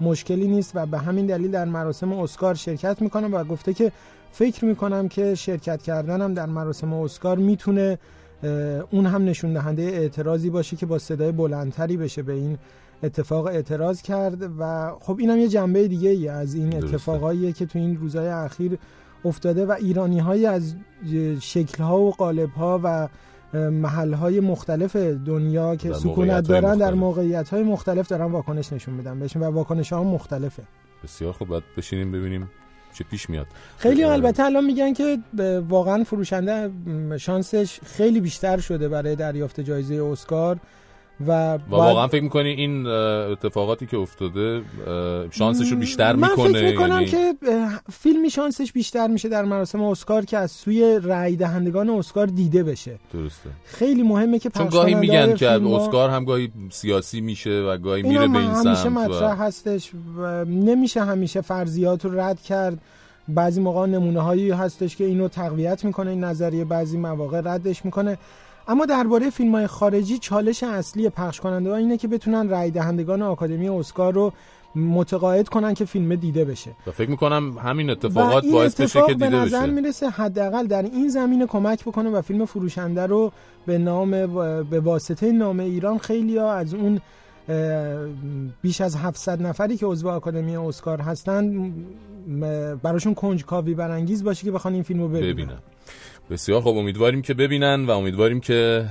مشکلی 0.00 0.48
نیست 0.48 0.72
و 0.74 0.86
به 0.86 0.98
همین 0.98 1.26
دلیل 1.26 1.50
در 1.50 1.64
مراسم 1.64 2.12
اسکار 2.12 2.54
شرکت 2.54 3.02
می‌کنم 3.02 3.34
و 3.34 3.44
گفته 3.44 3.74
که 3.74 3.92
فکر 4.32 4.64
می‌کنم 4.64 5.08
که 5.08 5.34
شرکت 5.34 5.82
کردنم 5.82 6.34
در 6.34 6.46
مراسم 6.46 6.92
اسکار 6.92 7.38
می‌تونه 7.38 7.98
اون 8.90 9.06
هم 9.06 9.24
نشون 9.24 9.52
دهنده 9.52 9.82
اعتراضی 9.82 10.50
باشه 10.50 10.76
که 10.76 10.86
با 10.86 10.98
صدای 10.98 11.32
بلندتری 11.32 11.96
بشه 11.96 12.22
به 12.22 12.32
این 12.32 12.58
اتفاق 13.02 13.46
اعتراض 13.46 14.02
کرد 14.02 14.50
و 14.58 14.92
خب 15.00 15.18
اینم 15.18 15.38
یه 15.38 15.48
جنبه 15.48 15.88
دیگه 15.88 16.10
ای 16.10 16.28
از 16.28 16.54
این 16.54 16.76
اتفاقاییه 16.76 17.52
که 17.52 17.66
تو 17.66 17.78
این 17.78 17.96
روزهای 17.96 18.28
اخیر 18.28 18.78
افتاده 19.24 19.66
و 19.66 19.72
ایرانی 19.72 20.18
های 20.18 20.46
از 20.46 20.74
شکل 21.40 21.82
ها 21.82 22.00
و 22.00 22.10
قالب 22.10 22.50
ها 22.50 22.80
و 22.84 23.08
محل 23.54 24.12
های 24.12 24.40
مختلف 24.40 24.96
دنیا 24.96 25.76
که 25.76 25.92
سکونت 25.92 26.48
دارن 26.48 26.78
در 26.78 26.94
موقعیت 26.94 27.48
های 27.48 27.62
مختلف 27.62 28.08
دارن 28.08 28.24
واکنش 28.24 28.72
نشون 28.72 28.94
میدن. 28.94 29.18
بهشون 29.18 29.42
و 29.42 29.50
واکنش 29.50 29.92
ها 29.92 30.04
مختلفه. 30.04 30.62
بسیار 31.04 31.32
خوب. 31.32 31.48
باید 31.48 31.62
بشینیم 31.76 32.12
ببینیم 32.12 32.50
چه 32.92 33.04
پیش 33.04 33.30
میاد. 33.30 33.46
خیلی 33.78 34.04
البته 34.04 34.42
الان 34.42 34.64
میگن 34.64 34.92
که 34.92 35.18
واقعا 35.68 36.04
فروشنده 36.04 36.70
شانسش 37.18 37.80
خیلی 37.86 38.20
بیشتر 38.20 38.58
شده 38.58 38.88
برای 38.88 39.16
دریافت 39.16 39.60
جایزه 39.60 40.04
اسکار. 40.04 40.58
و, 41.26 41.58
واقعا 41.68 42.08
فکر 42.08 42.22
می‌کنی 42.22 42.48
این 42.48 42.86
اتفاقاتی 42.86 43.86
که 43.86 43.96
افتاده 43.96 44.62
شانسش 45.30 45.72
رو 45.72 45.78
بیشتر 45.78 46.16
می‌کنه؟ 46.16 46.46
من 46.46 46.52
فکر 46.52 46.70
می‌کنم 46.70 46.90
یعنی... 46.92 47.06
که 47.06 47.34
فیلمی 47.92 48.30
شانسش 48.30 48.72
بیشتر 48.72 49.06
میشه 49.06 49.28
در 49.28 49.44
مراسم 49.44 49.82
اسکار 49.82 50.24
که 50.24 50.38
از 50.38 50.50
سوی 50.50 51.00
رای 51.02 51.36
دهندگان 51.36 51.90
اسکار 51.90 52.26
دیده 52.26 52.62
بشه. 52.62 52.98
درسته. 53.12 53.50
خیلی 53.64 54.02
مهمه 54.02 54.38
که 54.38 54.50
چون 54.50 54.68
گاهی 54.68 54.94
میگن 54.94 55.34
که 55.34 55.50
اسکار 55.50 56.10
هم 56.10 56.24
گاهی 56.24 56.52
سیاسی 56.70 57.20
میشه 57.20 57.60
و 57.60 57.76
گاهی 57.76 58.02
میره 58.02 58.28
به 58.28 58.38
این 58.38 58.54
سمت 58.54 58.66
همیشه 58.66 58.88
مطرح 58.88 59.32
و... 59.32 59.42
هستش 59.42 59.90
و 60.18 60.44
نمیشه 60.44 61.04
همیشه 61.04 61.40
فرضیات 61.40 62.04
رو 62.04 62.20
رد 62.20 62.42
کرد. 62.42 62.78
بعضی 63.28 63.60
موقع 63.60 63.86
نمونه 63.86 64.20
هایی 64.20 64.50
هستش 64.50 64.96
که 64.96 65.04
اینو 65.04 65.28
تقویت 65.28 65.84
می‌کنه 65.84 66.10
این 66.10 66.24
نظریه 66.24 66.64
بعضی 66.64 66.98
مواقع 66.98 67.40
ردش 67.44 67.84
می‌کنه. 67.84 68.18
اما 68.68 68.86
درباره 68.86 69.30
فیلم 69.30 69.54
های 69.54 69.66
خارجی 69.66 70.18
چالش 70.18 70.62
اصلی 70.62 71.08
پخش 71.08 71.40
کننده 71.40 71.70
ها 71.70 71.76
اینه 71.76 71.96
که 71.96 72.08
بتونن 72.08 72.48
رای 72.48 72.70
دهندگان 72.70 73.22
آکادمی 73.22 73.68
اسکار 73.68 74.14
رو 74.14 74.32
متقاعد 74.74 75.48
کنن 75.48 75.74
که 75.74 75.84
فیلم 75.84 76.14
دیده 76.14 76.44
بشه. 76.44 76.70
و 76.86 76.90
فکر 76.90 77.10
می‌کنم 77.10 77.58
همین 77.58 77.90
اتفاقات 77.90 78.44
باعث 78.46 78.80
بشه 78.80 79.02
که 79.06 79.12
دیده 79.12 79.30
به 79.30 79.36
نظر 79.36 79.62
بشه. 79.62 79.72
می‌رسه 79.72 80.08
حداقل 80.08 80.66
در 80.66 80.82
این 80.82 81.08
زمینه 81.08 81.46
کمک 81.46 81.84
بکنه 81.84 82.10
و 82.10 82.22
فیلم 82.22 82.44
فروشنده 82.44 83.06
رو 83.06 83.32
به 83.66 83.78
نام 83.78 84.10
به 84.62 84.80
واسطه 84.80 85.32
نام 85.32 85.60
ایران 85.60 85.98
خیلی 85.98 86.38
ها 86.38 86.52
از 86.52 86.74
اون 86.74 87.00
بیش 88.62 88.80
از 88.80 88.96
700 88.96 89.42
نفری 89.42 89.76
که 89.76 89.86
عضو 89.86 90.08
آکادمی 90.08 90.56
اسکار 90.56 91.00
هستن 91.00 91.72
براشون 92.82 93.14
کنجکاوی 93.14 93.74
برانگیز 93.74 94.24
باشه 94.24 94.44
که 94.44 94.50
بخوان 94.50 94.74
این 94.74 94.82
فیلمو 94.82 95.08
ببینن, 95.08 95.32
ببینن. 95.32 95.58
بسیار 96.32 96.60
خوب 96.60 96.76
امیدواریم 96.76 97.22
که 97.22 97.34
ببینن 97.34 97.84
و 97.84 97.90
امیدواریم 97.90 98.40
که 98.40 98.84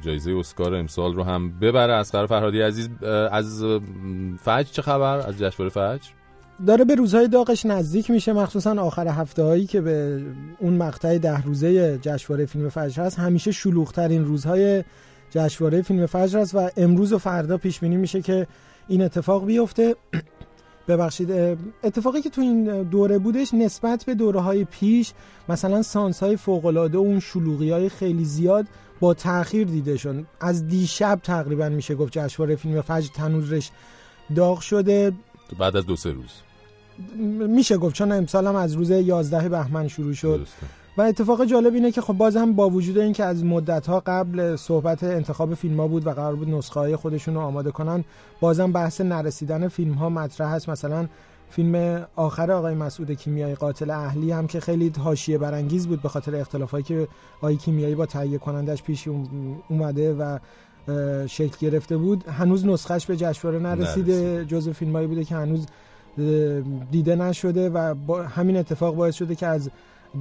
جایزه 0.00 0.32
اسکار 0.32 0.74
امسال 0.74 1.14
رو 1.14 1.22
هم 1.22 1.58
ببره. 1.58 1.92
از 1.92 2.10
فرهادی 2.10 2.60
عزیز 2.60 2.88
از 3.32 3.64
فجر 4.44 4.62
چه 4.62 4.82
خبر؟ 4.82 5.18
از 5.18 5.38
جشنواره 5.38 5.70
فجر؟ 5.70 6.08
داره 6.66 6.84
به 6.84 6.94
روزهای 6.94 7.28
داغش 7.28 7.66
نزدیک 7.66 8.10
میشه. 8.10 8.32
مخصوصا 8.32 8.82
آخر 8.82 9.08
هفته 9.08 9.42
هایی 9.42 9.66
که 9.66 9.80
به 9.80 10.22
اون 10.58 10.76
مقطع 10.76 11.18
ده 11.18 11.42
روزه 11.42 11.98
جشنواره 11.98 12.46
فیلم 12.46 12.68
فجر 12.68 13.02
هست 13.02 13.18
همیشه 13.18 13.52
شلوغترین 13.52 14.24
روزهای 14.24 14.84
جشنواره 15.30 15.82
فیلم 15.82 16.06
فجر 16.06 16.38
است 16.38 16.54
و 16.54 16.70
امروز 16.76 17.12
و 17.12 17.18
فردا 17.18 17.58
پیش 17.58 17.80
بینی 17.80 17.96
میشه 17.96 18.22
که 18.22 18.46
این 18.88 19.02
اتفاق 19.02 19.46
بیفته. 19.46 19.96
ببخشید 20.88 21.30
اتفاقی 21.84 22.22
که 22.22 22.30
تو 22.30 22.40
این 22.40 22.82
دوره 22.82 23.18
بودش 23.18 23.54
نسبت 23.54 24.04
به 24.04 24.14
دوره 24.14 24.40
های 24.40 24.64
پیش 24.64 25.12
مثلا 25.48 25.82
سانس 25.82 26.22
های 26.22 26.36
فوق 26.36 26.66
العاده 26.66 26.98
و 26.98 27.00
اون 27.00 27.20
شلوغی 27.20 27.70
های 27.70 27.88
خیلی 27.88 28.24
زیاد 28.24 28.66
با 29.00 29.14
تاخیر 29.14 29.66
دیده 29.66 29.96
شد 29.96 30.24
از 30.40 30.68
دیشب 30.68 31.20
تقریبا 31.22 31.68
میشه 31.68 31.94
گفت 31.94 32.12
جشنواره 32.18 32.56
فیلم 32.56 32.80
فجر 32.80 33.08
تنورش 33.14 33.70
داغ 34.36 34.60
شده. 34.60 35.12
بعد 35.58 35.76
از 35.76 35.86
دو 35.86 35.96
سه 35.96 36.12
روز. 36.12 36.30
میشه 37.48 37.76
گفت 37.76 37.94
چون 37.94 38.12
امسال 38.12 38.46
هم 38.46 38.56
از 38.56 38.74
روز 38.74 38.90
11 38.90 39.48
بهمن 39.48 39.88
شروع 39.88 40.14
شد. 40.14 40.36
درسته. 40.36 40.83
و 40.96 41.02
اتفاق 41.02 41.44
جالب 41.44 41.74
اینه 41.74 41.90
که 41.90 42.00
خب 42.00 42.12
باز 42.12 42.36
هم 42.36 42.52
با 42.52 42.70
وجود 42.70 42.98
اینکه 42.98 43.24
از 43.24 43.44
مدت 43.44 43.86
ها 43.86 44.02
قبل 44.06 44.56
صحبت 44.56 45.04
انتخاب 45.04 45.54
فیلم 45.54 45.80
ها 45.80 45.88
بود 45.88 46.06
و 46.06 46.10
قرار 46.10 46.36
بود 46.36 46.48
نسخه 46.48 46.80
های 46.80 46.96
خودشون 46.96 47.34
رو 47.34 47.40
آماده 47.40 47.70
کنن 47.70 48.04
بازم 48.40 48.72
بحث 48.72 49.00
نرسیدن 49.00 49.68
فیلم 49.68 49.92
ها 49.92 50.08
مطرح 50.08 50.48
هست. 50.48 50.68
مثلا 50.68 51.08
فیلم 51.50 52.06
آخر 52.16 52.52
آقای 52.52 52.74
مسعود 52.74 53.10
کیمیایی 53.10 53.54
قاتل 53.54 53.90
اهلی 53.90 54.30
هم 54.30 54.46
که 54.46 54.60
خیلی 54.60 54.92
حاشیه 54.98 55.38
برانگیز 55.38 55.86
بود 55.86 56.02
به 56.02 56.08
خاطر 56.08 56.36
اختلافایی 56.36 56.84
که 56.84 57.08
آقای 57.36 57.56
کیمیایی 57.56 57.94
با 57.94 58.06
تهیه 58.06 58.38
کنندش 58.38 58.82
پیش 58.82 59.08
اومده 59.68 60.14
و 60.14 60.38
شکل 61.26 61.56
گرفته 61.60 61.96
بود. 61.96 62.28
هنوز 62.28 62.66
نسخهش 62.66 63.06
به 63.06 63.16
جشنواره 63.16 63.58
نرسیده. 63.58 64.44
جزو 64.44 64.72
فیلمایی 64.72 65.06
بوده 65.06 65.24
که 65.24 65.34
هنوز 65.34 65.66
دیده 66.90 67.16
نشده 67.16 67.70
و 67.70 67.94
با 67.94 68.22
همین 68.22 68.56
اتفاق 68.56 68.94
باعث 68.94 69.14
شده 69.14 69.34
که 69.34 69.46
از 69.46 69.70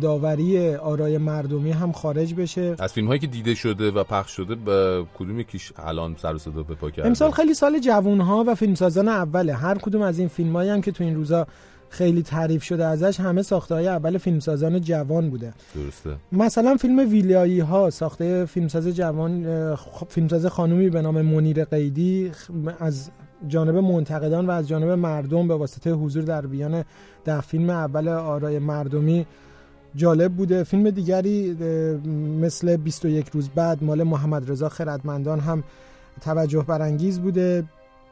داوری 0.01 0.75
آرای 0.75 1.17
مردمی 1.17 1.71
هم 1.71 1.91
خارج 1.91 2.33
بشه. 2.33 2.75
از 2.79 2.93
فیلم 2.93 3.07
هایی 3.07 3.19
که 3.19 3.27
دیده 3.27 3.55
شده 3.55 3.91
و 3.91 4.03
پخش 4.03 4.31
شده 4.31 4.55
به 4.55 5.05
کدوم 5.19 5.39
یکیش 5.39 5.73
الان 5.77 6.15
سر 6.21 6.35
و 6.35 6.37
صدا 6.37 6.63
به 6.63 6.75
پا 6.75 6.89
کرده؟ 6.89 7.07
امسال 7.07 7.31
خیلی 7.31 7.53
سال 7.53 7.79
جوون 7.79 8.21
ها 8.21 8.43
و 8.47 8.55
فیلمسازان 8.55 9.07
اوله. 9.07 9.53
هر 9.53 9.77
کدوم 9.77 10.01
از 10.01 10.19
این 10.19 10.27
فیلم 10.27 10.55
هم 10.55 10.81
که 10.81 10.91
تو 10.91 11.03
این 11.03 11.15
روزا 11.15 11.47
خیلی 11.89 12.21
تعریف 12.21 12.63
شده 12.63 12.85
ازش 12.85 13.19
همه 13.19 13.41
ساخته 13.41 13.75
های 13.75 13.87
اول 13.87 14.17
فیلمسازان 14.17 14.81
جوان 14.81 15.29
بوده. 15.29 15.53
درسته. 15.75 16.15
مثلا 16.31 16.75
فیلم 16.75 16.99
ویلیایی 16.99 17.59
ها 17.59 17.89
ساخته 17.89 18.45
فیلمساز 18.45 18.87
جوان 18.87 19.75
فیلمساز 20.09 20.45
خانومی 20.45 20.89
به 20.89 21.01
نام 21.01 21.21
منیر 21.21 21.65
قیدی 21.65 22.31
از 22.79 23.11
جانب 23.47 23.75
منتقدان 23.75 24.45
و 24.45 24.51
از 24.51 24.67
جانب 24.67 24.89
مردم 24.89 25.47
به 25.47 25.55
واسطه 25.55 25.91
حضور 25.91 26.23
در 26.23 26.45
بیان 26.45 26.83
در 27.25 27.41
فیلم 27.41 27.69
اول 27.69 28.07
آرای 28.07 28.59
مردمی 28.59 29.25
جالب 29.95 30.33
بوده. 30.33 30.63
فیلم 30.63 30.89
دیگری 30.89 31.57
مثل 32.41 32.77
21 32.77 33.29
روز 33.29 33.49
بعد 33.49 33.83
مال 33.83 34.03
محمد 34.03 34.51
رضا 34.51 34.69
خردمندان 34.69 35.39
هم 35.39 35.63
توجه 36.21 36.63
برانگیز 36.67 37.19
بوده. 37.19 37.63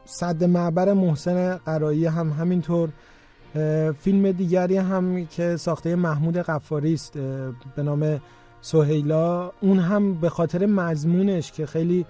صد 0.04 0.44
معبر 0.44 0.92
محسن 0.92 1.56
قرایی 1.56 2.06
هم 2.06 2.30
همینطور. 2.30 2.88
فیلم 3.98 4.32
دیگری 4.32 4.76
هم 4.76 5.26
که 5.26 5.56
ساخته 5.56 5.96
محمود 5.96 6.36
قفاری 6.36 6.94
است 6.94 7.12
به 7.76 7.82
نام 7.82 8.20
سهیلا. 8.60 9.50
اون 9.60 9.78
هم 9.78 10.14
به 10.14 10.28
خاطر 10.28 10.66
مضمونش 10.66 11.52
که 11.52 11.66
خیلی 11.66 12.06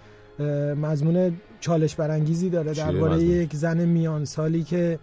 مضمون 0.82 1.36
چالش 1.60 1.94
برانگیزی 1.94 2.50
داره 2.50 2.72
درباره 2.74 3.22
یک 3.22 3.56
زن 3.56 3.84
میان 3.84 4.24
سالی 4.24 4.62
که 4.62 4.98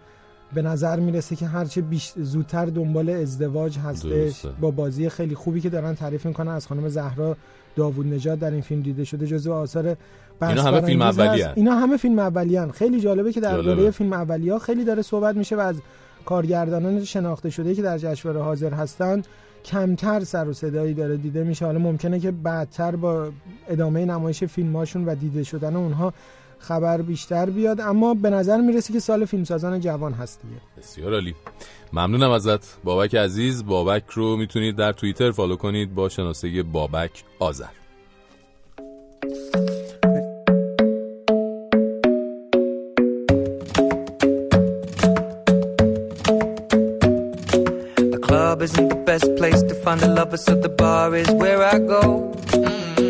به 0.54 0.62
نظر 0.62 1.00
می‌رسه 1.00 1.36
که 1.36 1.46
هرچه 1.46 1.80
بیش 1.80 2.12
زودتر 2.16 2.66
دنبال 2.66 3.10
ازدواج 3.10 3.78
هستش 3.78 4.46
با 4.60 4.70
بازی 4.70 5.08
خیلی 5.08 5.34
خوبی 5.34 5.60
که 5.60 5.70
دارن 5.70 5.94
تعریف 5.94 6.26
می‌کنن. 6.26 6.52
از 6.52 6.66
خانم 6.66 6.88
زهرا 6.88 7.36
داوود 7.76 8.06
نژاد 8.06 8.38
در 8.38 8.50
این 8.50 8.60
فیلم 8.60 8.82
دیده 8.82 9.04
شده 9.04 9.26
جزو 9.26 9.52
آثار 9.52 9.96
اینا 10.42 10.62
همه 10.62 10.80
فیلم 10.80 11.02
اولی 11.02 11.42
اینا 11.42 11.74
همه 11.74 11.96
فیلم 11.96 12.18
اولی 12.18 12.72
خیلی 12.72 13.00
جالبه 13.00 13.32
که 13.32 13.40
درباره 13.40 13.90
فیلم 13.90 14.12
اولی 14.12 14.48
ها 14.48 14.58
خیلی 14.58 14.84
داره 14.84 15.02
صحبت 15.02 15.36
میشه 15.36 15.56
و 15.56 15.60
از 15.60 15.76
کارگردانان 16.24 17.04
شناخته 17.04 17.50
شده 17.50 17.74
که 17.74 17.82
در 17.82 17.98
جشنواره 17.98 18.42
حاضر 18.42 18.74
هستن 18.74 19.22
کمتر 19.64 20.20
سر 20.20 20.48
و 20.48 20.52
صدایی 20.52 20.94
داره 20.94 21.16
دیده 21.16 21.44
میشه. 21.44 21.66
حالا 21.66 21.78
ممکنه 21.78 22.20
که 22.20 22.30
بعدتر 22.30 22.96
با 22.96 23.28
ادامه 23.68 24.04
نمایش 24.04 24.44
فیلماشون 24.44 25.04
و 25.04 25.14
دیده 25.14 25.42
شدن 25.42 25.76
اونها 25.76 26.12
خبر 26.60 27.02
بیشتر 27.02 27.50
بیاد 27.50 27.80
اما 27.80 28.14
به 28.14 28.30
نظر 28.30 28.60
می‌رسه 28.60 28.92
که 28.92 29.00
سال 29.00 29.24
فیلمسازان 29.24 29.80
جوان 29.80 30.12
هست 30.12 30.40
دیگه 30.42 30.60
بسیار 30.78 31.14
عالی 31.14 31.34
ممنونم 31.92 32.30
ازت 32.30 32.82
بابک 32.84 33.14
عزیز 33.14 33.64
بابک 33.64 34.04
رو 34.10 34.36
می‌تونید 34.36 34.76
در 34.76 34.92
توییتر 34.92 35.30
فالو 35.30 35.56
کنید 35.56 35.94
با 35.94 36.08
شناسه 36.08 36.62
بابک 36.62 37.24
آذر 37.38 37.66
club 48.30 48.62
isn't 48.62 48.88
the 48.88 49.02
best 49.10 49.28
place 49.36 49.60
to 49.62 49.74
find 49.74 50.02
a 50.02 50.08
lover, 50.08 50.36
so 50.36 50.54
the 50.54 50.68
bar 50.68 51.14
is 51.16 51.30
where 51.30 51.64
I 51.64 51.78
go. 51.78 52.32
Mm-hmm. 52.52 53.09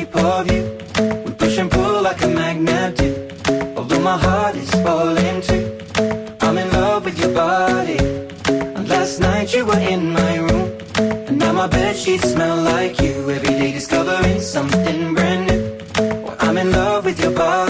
shape 0.00 0.16
of 0.16 0.50
you. 0.50 0.62
We 1.24 1.30
push 1.32 1.58
and 1.58 1.70
pull 1.70 2.02
like 2.02 2.22
a 2.22 2.28
magnet 2.28 2.96
do. 2.96 3.10
Although 3.76 4.00
my 4.00 4.16
heart 4.16 4.56
is 4.56 4.70
falling 4.84 5.40
too. 5.48 5.64
I'm 6.40 6.56
in 6.58 6.68
love 6.72 7.04
with 7.04 7.18
your 7.18 7.34
body. 7.34 7.98
And 8.76 8.88
last 8.88 9.20
night 9.20 9.54
you 9.54 9.64
were 9.66 9.82
in 9.94 10.12
my 10.12 10.36
room. 10.46 10.68
And 11.28 11.38
now 11.38 11.52
my 11.52 11.66
bed 11.66 11.96
sheets 11.96 12.32
smell 12.32 12.56
like 12.74 13.00
you. 13.00 13.14
Every 13.36 13.54
day 13.60 13.72
discovering 13.72 14.40
something 14.40 15.14
brand 15.14 15.42
new. 15.48 15.62
Well, 16.24 16.36
I'm 16.40 16.56
in 16.58 16.70
love 16.72 17.04
with 17.04 17.18
your 17.20 17.32
body. 17.32 17.69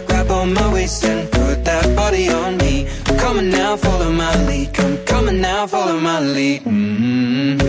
On 0.41 0.51
my 0.55 0.73
waist 0.73 1.03
and 1.05 1.31
put 1.31 1.63
that 1.65 1.95
body 1.95 2.27
on 2.29 2.57
me. 2.57 2.87
Come 3.21 3.37
on 3.37 3.51
now, 3.51 3.77
follow 3.77 4.11
my 4.11 4.33
lead. 4.47 4.73
Come, 4.73 5.29
on 5.29 5.39
now, 5.39 5.67
follow 5.67 5.99
my 5.99 6.19
lead. 6.19 6.63
Mm-hmm. 6.63 7.61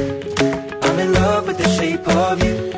I'm 0.85 0.99
in 1.05 1.13
love 1.13 1.47
with 1.49 1.59
the 1.59 1.69
shape 1.77 2.09
of 2.09 2.43
you. 2.43 2.73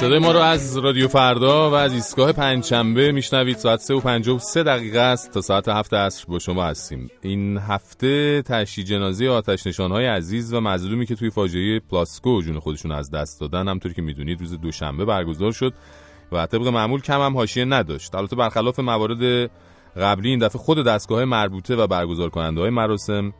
صدای 0.00 0.18
ما 0.18 0.32
رو 0.32 0.38
از 0.38 0.76
رادیو 0.76 1.08
فردا 1.08 1.70
و 1.70 1.74
از 1.74 1.92
ایستگاه 1.92 2.32
پنجشنبه 2.32 3.12
میشنوید 3.12 3.56
ساعت 3.56 3.80
3 3.80 3.94
و 3.94 4.00
53 4.00 4.62
دقیقه 4.62 4.98
است 5.00 5.30
تا 5.30 5.40
ساعت 5.40 5.68
7 5.68 5.94
عصر 5.94 6.24
با 6.28 6.38
شما 6.38 6.64
هستیم 6.64 7.10
این 7.22 7.58
هفته 7.58 8.42
تشییع 8.42 8.86
جنازه 8.86 9.28
آتش 9.28 9.66
نشانهای 9.66 10.06
عزیز 10.06 10.52
و 10.52 10.60
مظلومی 10.60 11.06
که 11.06 11.14
توی 11.14 11.30
فاجعه 11.30 11.80
پلاسکو 11.80 12.42
جون 12.42 12.60
خودشون 12.60 12.92
از 12.92 13.10
دست 13.10 13.40
دادن 13.40 13.68
همطوری 13.68 13.94
که 13.94 14.02
می‌دونید 14.02 14.40
روز 14.40 14.60
دوشنبه 14.60 15.04
برگزار 15.04 15.52
شد 15.52 15.74
و 16.32 16.46
طبق 16.46 16.66
معمول 16.66 17.00
کم 17.00 17.20
هم 17.20 17.36
حاشیه 17.36 17.64
نداشت. 17.64 18.14
البته 18.14 18.36
برخلاف 18.36 18.80
موارد 18.80 19.50
قبلی 19.96 20.30
این 20.30 20.38
دفعه 20.38 20.62
خود 20.62 20.86
دستگاه 20.86 21.24
مربوطه 21.24 21.76
و 21.76 21.86
برگزار 21.86 22.30
کننده 22.30 22.60
های 22.60 22.70
مراسم 22.70 23.32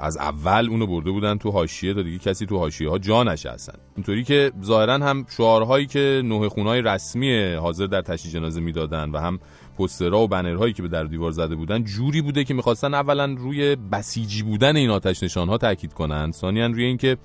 از 0.00 0.16
اول 0.16 0.68
اونو 0.70 0.86
برده 0.86 1.10
بودن 1.10 1.38
تو 1.38 1.50
حاشیه 1.50 1.94
تا 1.94 2.02
دیگه 2.02 2.18
کسی 2.18 2.46
تو 2.46 2.58
حاشیه 2.58 2.90
ها 2.90 2.98
جا 2.98 3.22
نشستن. 3.22 3.78
اینطوری 3.96 4.24
که 4.24 4.52
ظاهرا 4.64 4.94
هم 4.94 5.26
شعارهایی 5.36 5.86
که 5.86 6.22
نوه 6.24 6.48
خونهای 6.48 6.82
رسمی 6.82 7.52
حاضر 7.52 7.86
در 7.86 8.02
تشییع 8.02 8.34
جنازه 8.34 8.60
می‌دادن 8.60 9.10
و 9.10 9.18
هم 9.18 9.40
پوسترها 9.76 10.22
و 10.22 10.28
بنرهایی 10.28 10.72
که 10.72 10.82
به 10.82 10.88
در 10.88 11.04
دیوار 11.04 11.32
زده 11.32 11.54
بودن 11.54 11.84
جوری 11.84 12.22
بوده 12.22 12.44
که 12.44 12.54
می‌خواستن 12.54 12.94
اولا 12.94 13.34
روی 13.38 13.76
بسیجی 13.76 14.42
بودن 14.42 14.76
این 14.76 14.90
آتش 14.90 15.22
نشانها 15.22 15.58
تاکید 15.58 15.92
کنن. 15.92 16.32
ثانیا 16.32 16.66
روی 16.66 16.84
اینکه 16.84 17.16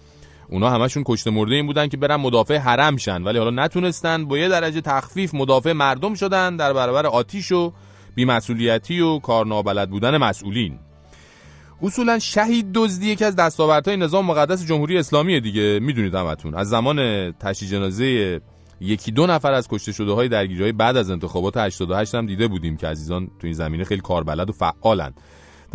اونا 0.50 0.70
همشون 0.70 1.04
کشته 1.06 1.32
مرده 1.32 1.56
این 1.56 1.68
بودن 1.68 1.88
که 1.88 1.98
برن 1.98 2.16
مدافع 2.16 2.58
حرم 2.58 2.98
شن. 2.98 3.24
ولی 3.24 3.38
حالا 3.38 3.64
نتونستن 3.64 4.26
با 4.26 4.38
یه 4.38 4.48
درجه 4.48 4.82
تخفیف 4.82 5.34
مدافع 5.34 5.72
مردم 5.72 6.14
شدن 6.14 6.56
در 6.56 6.74
برابر 6.74 7.06
آتیش 7.06 7.52
و 7.52 7.74
بیمسئولیتی 8.16 9.00
و 9.00 9.20
کارنابلد 9.20 9.90
بودن 9.90 10.18
مسئولین. 10.18 10.80
اصولا 11.82 12.20
شهید 12.20 12.72
دزدی 12.74 13.08
یکی 13.08 13.26
از 13.26 13.36
دستاوردهای 13.36 13.98
نظام 13.98 14.26
مقدس 14.26 14.66
جمهوری 14.66 14.98
اسلامی 14.98 15.42
دیگه. 15.42 15.80
می‌دونید 15.80 16.16
همتون. 16.16 16.56
از 16.56 16.70
زمان 16.70 17.32
تشییع 17.32 17.72
جنازه 17.72 18.42
یکی 18.82 19.12
دو 19.12 19.28
نفر 19.28 19.54
از 19.54 19.68
کشته 19.68 19.92
شده 19.92 20.12
های 20.12 20.30
درگیری 20.30 20.72
بعد 20.72 20.98
از 20.98 21.10
انتخابات 21.10 21.58
88 21.58 22.16
هم 22.16 22.26
دیده 22.26 22.48
بودیم 22.48 22.78
که 22.78 22.88
عزیزان 22.88 23.26
تو 23.26 23.48
این 23.48 23.54
زمینه 23.54 23.84
خیلی 23.84 24.02
کاربلد 24.02 24.50
و 24.50 24.54
فعالن. 24.54 25.14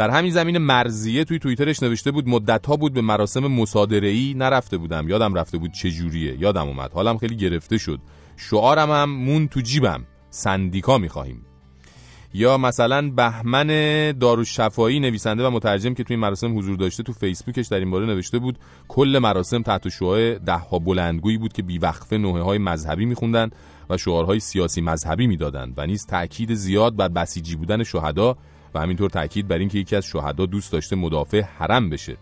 در 0.01 0.11
همین 0.11 0.32
زمین 0.32 0.59
مرزیه 0.59 1.24
توی 1.24 1.38
توییترش 1.38 1.82
نوشته 1.82 2.11
بود 2.11 2.28
مدت 2.28 2.66
ها 2.66 2.76
بود 2.76 2.92
به 2.92 3.01
مراسم 3.01 3.46
مصادره 3.46 4.09
ای 4.09 4.34
نرفته 4.36 4.76
بودم. 4.76 5.09
یادم 5.09 5.34
رفته 5.34 5.59
بود 5.59 5.72
چه 5.72 5.90
جوریه. 5.90 6.36
یادم 6.38 6.66
اومد. 6.66 6.92
حالم 6.92 7.18
خیلی 7.18 7.36
گرفته 7.36 7.78
شد. 7.78 8.01
شعارم 8.36 8.90
هم 8.90 9.11
مون 9.11 9.48
تو 9.48 9.61
جیبم. 9.61 10.07
سندیکا 10.30 10.98
می‌خواهیم. 10.98 11.46
یا 12.34 12.59
مثلا 12.59 13.11
بهمن 13.11 13.66
دارالشفایی 14.12 15.01
نویسنده 15.01 15.46
و 15.46 15.51
مترجم 15.51 15.94
که 15.94 16.05
توی 16.05 16.16
مراسم 16.16 16.59
حضور 16.59 16.76
داشته 16.76 17.03
تو 17.03 17.12
فیسبوکش 17.12 17.66
در 17.66 17.78
این 17.78 17.90
باره 17.90 18.07
نوشته 18.07 18.38
بود 18.38 18.59
کل 18.88 19.18
مراسم 19.22 19.62
تحت 19.62 19.88
شعاع 19.88 20.38
ده 20.38 20.57
ها 20.57 20.78
بلندگویی 20.78 21.38
بود 21.38 21.53
که 21.53 21.62
بیوقفه 21.62 22.18
نوحه 22.18 22.42
های 22.42 22.59
مذهبی 22.59 23.05
میخوندن 23.05 23.51
و 23.90 23.96
شعارهای 23.96 24.40
سیاسی 24.40 24.80
مذهبی 24.80 25.26
می‌دادند 25.26 25.74
و 25.76 25.86
نیز 25.86 26.07
تاکید 26.07 26.55
زیاد 26.55 26.96
بر 26.96 27.09
بسیجی 27.09 27.57
بودن 27.57 27.82
شهدا 27.82 28.36
و 28.74 28.80
همینطور 28.80 29.10
تاکید 29.10 29.48
بر 29.48 29.58
اینکه 29.58 29.78
یکی 29.78 29.96
از 29.96 30.04
شهدا 30.04 30.46
دوست 30.46 30.72
داشته 30.72 30.96
مدافع 30.96 31.40
حرم 31.40 31.90
بشه. 31.90 32.16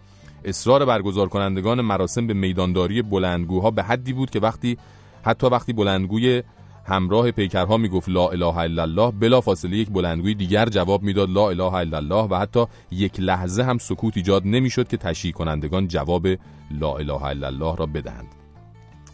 اصرار 0.45 0.85
برگزار 0.85 1.29
کنندگان 1.29 1.81
مراسم 1.81 2.27
به 2.27 2.35
میدانداری 2.35 3.03
بلندگوها 3.03 3.71
به 3.71 3.83
حدی 3.83 4.13
بود 4.13 4.31
که 4.31 4.41
وقتی 4.41 4.79
حتی 5.23 5.47
وقتی 5.47 5.73
بلندگوی 5.73 6.43
همراه 6.87 7.31
پیکرها 7.31 7.77
می‌گفت 7.77 8.09
لا 8.09 8.29
اله 8.29 8.57
الا 8.57 8.83
الله 8.83 9.11
بلا 9.11 9.41
فاصله 9.41 9.77
یک 9.77 9.91
بلندگوی 9.91 10.35
دیگر 10.35 10.69
جواب 10.69 11.03
می‌داد 11.03 11.31
لا 11.31 11.51
اله 11.51 11.75
الا 11.75 11.97
الله 11.97 12.29
و 12.31 12.35
حتی 12.35 12.65
یک 12.91 13.21
لحظه 13.21 13.63
هم 13.63 13.79
سکوت 13.79 14.17
ایجاد 14.17 14.43
نمی‌شد 14.47 14.89
که 14.89 14.97
تشییع 14.97 15.33
کنندگان 15.33 15.89
جواب 15.89 16.27
لا 16.71 16.97
اله 16.97 17.23
الا 17.23 17.47
الله 17.47 17.77
را 17.77 17.87
بدهند. 17.87 18.27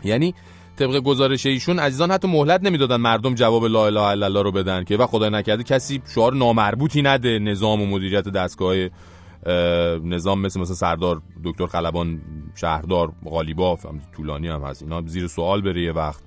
یعنی 0.05 0.35
طبق 0.77 0.99
گزارش 0.99 1.47
ایشون 1.47 1.79
عزیزان 1.79 2.11
حتی 2.11 2.29
مهلت 2.29 2.63
نمی‌دادن 2.63 2.97
مردم 2.97 3.35
جواب 3.35 3.65
لا 3.67 3.87
اله 3.87 4.01
الا 4.01 4.27
الله 4.27 4.43
رو 4.43 4.53
بدن 4.53 4.85
که 4.85 4.97
و 4.97 5.07
خدای 5.07 5.31
نکرده 5.31 5.63
کسی 5.63 6.03
شعار 6.15 6.35
نامربوطی 6.35 7.03
نده 7.03 7.39
نظام 7.39 7.83
و 7.83 7.87
مدیریت 7.87 8.29
دستگاه 8.29 8.77
نظام 10.05 10.41
مثل 10.41 10.61
مثل 10.61 10.75
سردار 10.75 11.23
دکتر 11.45 11.67
خلبان 11.67 12.21
شهردار 12.55 13.13
غالیباف 13.25 13.87
هم 13.87 14.01
طولانی 14.17 14.49
هم 14.49 14.63
هست 14.63 14.83
اینا 14.83 15.03
زیر 15.07 15.27
سوال 15.27 15.63
بره 15.63 15.83
یه 15.83 15.93
وقت. 15.93 16.23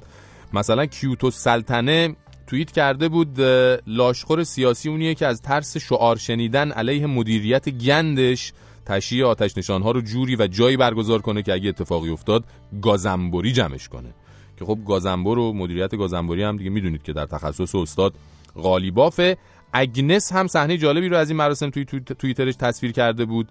مثلا 0.54 0.86
کیوتو 0.86 1.32
سلطنه 1.32 2.16
توییت 2.48 2.72
کرده 2.72 3.10
بود 3.10 3.42
لاشخور 3.88 4.44
سیاسی 4.44 4.90
اونیه 4.90 5.16
که 5.16 5.28
از 5.28 5.42
ترس 5.42 5.78
شعار 5.78 6.16
شنیدن 6.16 6.72
علیه 6.72 7.08
مدیریت 7.08 7.70
گندش 7.70 8.54
تشییع 8.86 9.26
آتش 9.26 9.58
نشانها 9.58 9.92
رو 9.92 10.02
جوری 10.02 10.36
و 10.36 10.48
جایی 10.48 10.78
برگزار 10.78 11.22
کنه 11.22 11.42
که 11.42 11.54
اگه 11.54 11.70
اتفاقی 11.70 12.10
افتاد 12.10 12.44
گازنبوری 12.82 13.52
جمعش 13.52 13.88
کنه. 13.88 14.14
که 14.60 14.66
خب 14.66 14.80
گازنبور 14.88 15.40
و 15.40 15.54
مدیریت 15.54 15.96
گازنبوری 15.96 16.44
هم 16.44 16.58
دیگه 16.58 16.70
می‌دونید 16.70 17.04
که 17.04 17.14
در 17.14 17.26
تخصص 17.26 17.76
استاد 17.76 18.14
غالیبافه. 18.56 19.38
اگنس 19.74 20.34
هم 20.34 20.48
صحنه 20.48 20.78
جالبی 20.78 21.10
رو 21.10 21.18
از 21.18 21.30
این 21.30 21.38
مراسم 21.38 21.70
توی 21.70 21.86
توییترش 22.20 22.56
تصویر 22.56 22.92
کرده 22.92 23.26
بود. 23.26 23.48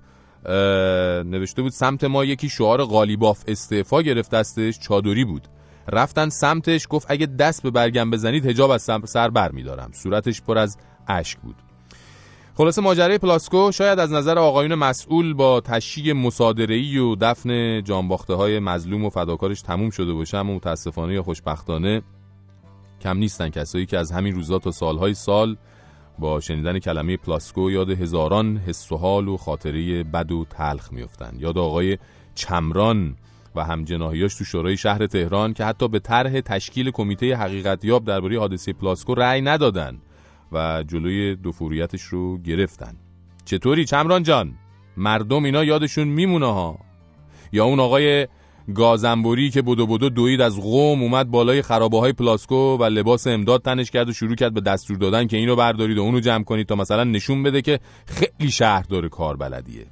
نوشته 1.24 1.62
بود 1.62 1.72
سمت 1.72 2.04
ما 2.04 2.24
یکی 2.24 2.48
شعار 2.48 2.84
غالیباف 2.84 3.44
استعفا 3.48 4.02
گرفت 4.02 4.30
دستش 4.30 4.78
چادری 4.78 5.24
بود. 5.24 5.48
رفتن 5.88 6.28
سمتش 6.28 6.86
گفت 6.90 7.06
اگه 7.10 7.26
دست 7.26 7.62
به 7.62 7.70
برگم 7.70 8.10
بزنید 8.10 8.46
هجاب 8.46 8.70
از 8.70 8.90
سر 9.04 9.28
بر 9.28 9.52
میدارم. 9.52 9.90
صورتش 9.94 10.42
پر 10.42 10.58
از 10.58 10.78
اشک 11.08 11.38
بود. 11.38 11.56
خلاصه 12.58 12.82
ماجرای 12.82 13.18
پلاسکو 13.18 13.72
شاید 13.72 13.98
از 13.98 14.12
نظر 14.12 14.38
آقایون 14.38 14.74
مسئول 14.74 15.34
با 15.34 15.60
تشییع 15.60 16.12
مصادره‌ای 16.12 16.98
و 16.98 17.14
دفن 17.14 17.82
جانباخته 17.82 18.34
های 18.34 18.58
مظلوم 18.58 19.04
و 19.04 19.10
فداکارش 19.10 19.62
تموم 19.62 19.90
شده 19.90 20.12
باشه 20.12 20.38
اما 20.38 20.54
متاسفانه 20.54 21.14
یا 21.14 21.22
خوشبختانه 21.22 22.02
کم 23.00 23.18
نیستن 23.18 23.48
کسایی 23.48 23.86
که 23.86 23.98
از 23.98 24.12
همین 24.12 24.34
روزا 24.34 24.58
تا 24.58 24.70
سالهای 24.70 25.14
سال 25.14 25.56
با 26.18 26.40
شنیدن 26.40 26.78
کلمه 26.78 27.16
پلاسکو 27.16 27.70
یاد 27.70 27.90
هزاران 27.90 28.56
حس 28.56 28.92
و 28.92 28.96
حال 28.96 29.28
و 29.28 29.36
خاطره 29.36 30.02
بد 30.02 30.32
و 30.32 30.44
تلخ 30.44 30.92
میفتن 30.92 31.36
یاد 31.38 31.58
آقای 31.58 31.98
چمران 32.34 33.16
و 33.54 33.64
هم‌جناحیاش 33.64 34.34
تو 34.34 34.44
شورای 34.44 34.76
شهر 34.76 35.06
تهران 35.06 35.54
که 35.54 35.64
حتی 35.64 35.88
به 35.88 35.98
طرح 35.98 36.40
تشکیل 36.40 36.90
کمیته 36.90 37.36
حقیقتیاب 37.36 38.04
درباره 38.04 38.38
حادثه 38.38 38.72
پلاسکو 38.72 39.14
رأی 39.14 39.40
ندادن. 39.40 39.98
و 40.52 40.82
جلوی 40.82 41.36
دو 41.36 41.51
فوریتش 41.51 42.02
رو 42.02 42.38
گرفتن. 42.38 42.94
چطوری 43.44 43.84
چمران 43.84 44.22
جان؟ 44.22 44.54
مردم 44.96 45.44
اینا 45.44 45.64
یادشون 45.64 46.08
میمونه 46.08 46.46
ها. 46.46 46.78
یا 47.52 47.64
اون 47.64 47.80
آقای 47.80 48.26
گازنبوری 48.74 49.50
که 49.50 49.62
بدو 49.62 49.86
بدو 49.86 50.08
دوید 50.08 50.40
از 50.40 50.60
قوم 50.60 51.02
اومد 51.02 51.30
بالای 51.30 51.62
خرابه 51.62 51.98
های 51.98 52.12
پلاسکو 52.12 52.76
و 52.76 52.84
لباس 52.84 53.26
امداد 53.26 53.62
تنش 53.62 53.90
کرد 53.90 54.08
و 54.08 54.12
شروع 54.12 54.34
کرد 54.34 54.54
به 54.54 54.60
دستور 54.60 54.96
دادن 54.96 55.26
که 55.26 55.36
اینو 55.36 55.56
بردارید 55.56 55.98
و 55.98 56.02
اونو 56.02 56.20
جمع 56.20 56.44
کنید 56.44 56.66
تا 56.66 56.74
مثلا 56.74 57.04
نشون 57.04 57.42
بده 57.42 57.62
که 57.62 57.80
خیلی 58.06 58.50
شهر 58.50 58.82
داره 58.82 59.08
کار 59.08 59.36
بلدیه 59.36 59.86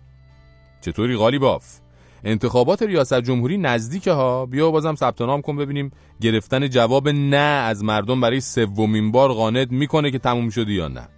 چطوری 0.80 1.16
غالیباف؟ 1.16 1.83
انتخابات 2.24 2.82
ریاست 2.82 3.20
جمهوری 3.20 3.58
نزدیکه 3.58 4.12
ها. 4.12 4.46
بیا 4.46 4.70
بازم 4.70 4.94
ثبت 4.94 5.20
نام 5.20 5.42
کن 5.42 5.56
ببینیم 5.56 5.90
گرفتن 6.20 6.68
جواب 6.68 7.08
نه 7.08 7.36
از 7.36 7.84
مردم 7.84 8.20
برای 8.20 8.40
سومین 8.40 9.12
بار 9.12 9.32
قانت 9.32 9.72
می‌کنه 9.72 10.10
که 10.10 10.18
تموم 10.18 10.50
شدی 10.50 10.72
یا 10.72 10.88
نه. 10.88 11.08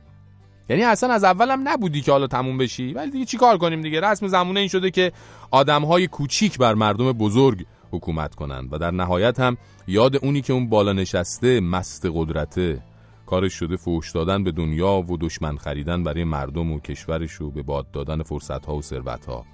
یعنی 0.68 0.82
اصلا 0.82 1.12
از 1.12 1.24
اولم 1.24 1.68
نبودی 1.68 2.00
که 2.00 2.12
حالا 2.12 2.26
تموم 2.26 2.58
بشی. 2.58 2.92
ولی 2.92 3.10
دیگه 3.10 3.24
چیکار 3.24 3.58
کنیم 3.58 3.82
دیگه؟ 3.82 4.00
رسم 4.00 4.26
زمونه 4.26 4.60
این 4.60 4.68
شده 4.68 4.90
که 4.90 5.12
آدمهای 5.50 6.06
کوچیک 6.06 6.58
بر 6.58 6.74
مردم 6.74 7.12
بزرگ 7.12 7.66
حکومت 7.90 8.34
کنند 8.34 8.72
و 8.72 8.78
در 8.78 8.90
نهایت 8.90 9.40
هم 9.40 9.56
یاد 9.88 10.24
اونی 10.24 10.40
که 10.40 10.52
اون 10.52 10.68
بالا 10.68 10.92
نشسته 10.92 11.60
مست 11.60 12.06
قدرته. 12.14 12.82
کارش 13.26 13.52
شده 13.52 13.76
فوش 13.76 14.12
دادن 14.12 14.44
به 14.44 14.52
دنیا 14.52 14.96
و 14.96 15.16
دشمن 15.20 15.56
خریدن 15.56 16.02
برای 16.02 16.24
مردم 16.24 16.72
و 16.72 16.80
کشورش 16.80 17.40
و 17.40 17.50
به 17.50 17.62
باد 17.62 17.90
دادن 17.90 18.22
فرصت 18.22 18.66
ها 18.66 18.76
و 18.76 18.82
ثروت 18.82 19.26
ها 19.26 19.44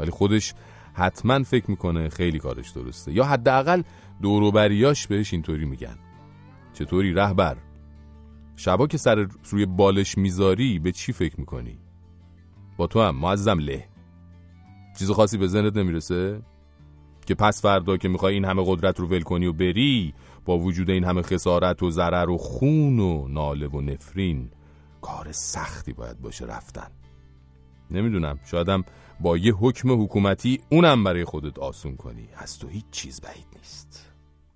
ولی 0.00 0.10
خودش 0.10 0.54
حتما 0.92 1.42
فکر 1.42 1.70
می‌کنه 1.70 2.08
خیلی 2.08 2.38
کارش 2.38 2.70
درسته. 2.70 3.12
یا 3.12 3.24
حداقل 3.24 3.82
دوروبریاش 4.22 5.06
بهش 5.06 5.32
اینطوری 5.32 5.64
میگن. 5.64 5.98
چطوری 6.72 7.14
رهبر؟ 7.14 7.56
شبا 8.56 8.86
که 8.86 8.98
سر 8.98 9.26
روی 9.50 9.66
بالش 9.66 10.18
می‌ذاری 10.18 10.78
به 10.78 10.92
چی 10.92 11.12
فکر 11.12 11.40
می‌کنی؟ 11.40 11.78
با 12.76 12.86
تو 12.86 13.00
هم 13.00 13.16
معظم 13.16 13.58
له. 13.58 13.88
چیز 14.98 15.10
خاصی 15.10 15.38
به 15.38 15.46
ذهنت 15.46 15.76
نمی‌رسه؟ 15.76 16.42
که 17.26 17.34
پس 17.34 17.62
فردا 17.62 17.96
که 17.96 18.08
می‌خوای 18.08 18.34
این 18.34 18.44
همه 18.44 18.62
قدرت 18.66 19.00
رو 19.00 19.06
ول 19.06 19.22
کنی 19.22 19.46
و 19.46 19.52
بری 19.52 20.14
با 20.44 20.58
وجود 20.58 20.90
این 20.90 21.04
همه 21.04 21.22
خسارت 21.22 21.82
و 21.82 21.90
ضرر 21.90 22.30
و 22.30 22.38
خون 22.38 23.00
و 23.00 23.28
ناله 23.28 23.66
و 23.66 23.80
نفرین 23.80 24.50
کار 25.00 25.32
سختی 25.32 25.92
باید 25.92 26.20
باشه 26.20 26.44
رفتن. 26.44 26.88
نمی‌دونم 27.90 28.38
شایدم 28.44 28.84
با 29.20 29.36
یه 29.36 29.54
حکم 29.54 30.02
حکومتی 30.02 30.60
اونم 30.70 31.04
برای 31.04 31.24
خودت 31.24 31.58
آسون 31.58 31.96
کنی. 31.96 32.28
از 32.36 32.58
تو 32.58 32.68
هیچ 32.68 32.84
چیز 32.90 33.20
بعید 33.20 33.46
نیست. 33.58 34.04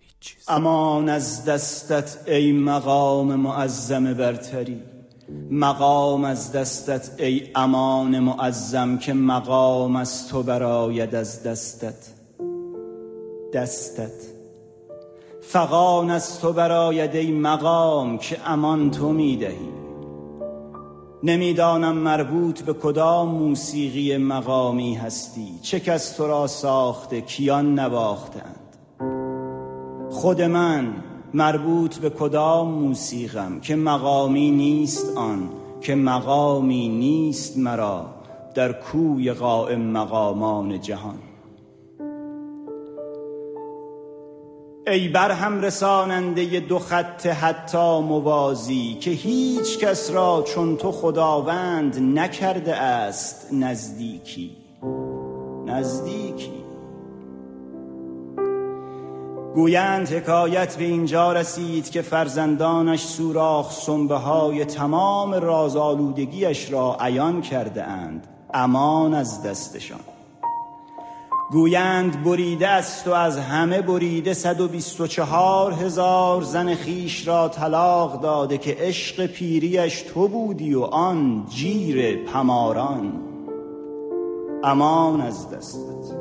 هیچ 0.00 0.14
چیز. 0.20 0.44
امان 0.48 1.08
از 1.08 1.44
دستت 1.44 2.18
ای 2.26 2.52
مقام 2.52 3.34
معظم 3.34 4.14
برتری. 4.14 4.82
مقام 5.50 6.24
از 6.24 6.52
دستت 6.52 7.20
ای 7.20 7.50
امان 7.54 8.18
معظم 8.18 8.98
که 8.98 9.12
مقام 9.12 9.96
از 9.96 10.28
تو 10.28 10.42
براید 10.42 11.14
از 11.14 11.42
دستت. 11.42 12.12
دستت. 13.54 14.12
فقان 15.42 16.10
از 16.10 16.40
تو 16.40 16.52
براید 16.52 17.14
ای 17.14 17.30
مقام 17.30 18.18
که 18.18 18.50
امان 18.50 18.90
تو 18.90 19.12
می‌دهی. 19.12 19.85
نمی‌دانم 21.22 21.96
مربوط 21.96 22.62
به 22.62 22.72
کدام 22.72 23.28
موسیقی 23.28 24.16
مقامی 24.16 24.94
هستی. 24.94 25.58
چه 25.62 25.80
کس 25.80 26.16
تو 26.16 26.26
را 26.26 26.46
ساخته؟ 26.46 27.20
کیان 27.20 27.78
نواختند. 27.78 28.76
خود 30.10 30.42
من 30.42 30.94
مربوط 31.34 31.96
به 31.96 32.10
کدام 32.10 32.68
موسیقم 32.68 33.60
که 33.60 33.76
مقامی 33.76 34.50
نیست 34.50 35.16
آن 35.16 35.48
که 35.80 35.94
مقامی 35.94 36.88
نیست 36.88 37.58
مرا 37.58 38.06
در 38.54 38.72
کوی 38.72 39.32
قائم 39.32 39.80
مقامان 39.80 40.80
جهان. 40.80 41.18
ای 44.88 45.08
برهم 45.08 45.60
رساننده 45.60 46.60
دو 46.60 46.78
خط 46.78 47.26
حتی 47.26 48.00
موازی 48.00 48.98
که 49.00 49.10
هیچ 49.10 49.78
کس 49.78 50.10
را 50.10 50.44
چون 50.46 50.76
تو 50.76 50.92
خداوند 50.92 52.18
نکرده 52.18 52.76
است 52.76 53.48
نزدیکی. 53.52 54.56
نزدیکی. 55.66 56.52
گویند 59.54 60.08
حکایت 60.08 60.76
به 60.76 60.84
اینجا 60.84 61.32
رسید 61.32 61.90
که 61.90 62.02
فرزندانش 62.02 63.04
سوراخ 63.04 63.72
سنبه 63.72 64.16
های 64.16 64.64
تمام 64.64 65.34
رازآلودگیش 65.34 66.72
را 66.72 66.96
عیان 67.00 67.42
کرده 67.42 67.84
اند 67.84 68.26
امان 68.54 69.14
از 69.14 69.42
دستشان. 69.42 70.15
گویند 71.50 72.24
بریده 72.24 72.68
است 72.68 73.08
و 73.08 73.12
از 73.12 73.38
همه 73.38 73.82
بریده 73.82 74.34
صد 74.34 74.60
و 74.60 74.68
بیست 74.68 75.00
و 75.00 75.06
چهار 75.06 75.72
هزار 75.72 76.42
زن 76.42 76.74
خیش 76.74 77.28
را 77.28 77.48
طلاق 77.48 78.20
داده 78.20 78.58
که 78.58 78.76
عشق 78.78 79.26
پیریش 79.26 80.02
تو 80.02 80.28
بودی 80.28 80.74
و 80.74 80.82
آن 80.82 81.46
جیر 81.48 82.24
پماران، 82.24 83.12
امان 84.64 85.20
از 85.20 85.50
دستت. 85.50 86.16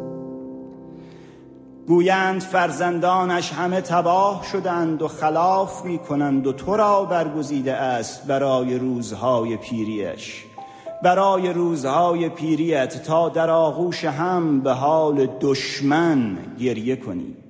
گویند 1.87 2.41
فرزندانش 2.41 3.51
همه 3.53 3.81
تباه 3.81 4.43
شدند 4.51 5.01
و 5.01 5.07
خلاف 5.07 5.85
می 5.85 5.97
کنند 5.97 6.47
و 6.47 6.53
تو 6.53 6.77
را 6.77 7.05
برگزیده 7.05 7.73
است 7.73 8.27
برای 8.27 8.77
روزهای 8.77 9.57
پیریش. 9.57 10.45
برای 11.03 11.53
روزهای 11.53 12.29
پیریت 12.29 13.03
تا 13.03 13.29
در 13.29 13.49
آغوش 13.49 14.05
هم 14.05 14.61
به 14.61 14.71
حال 14.71 15.27
دشمن 15.41 16.37
گریه 16.59 16.95
کنید. 16.95 17.45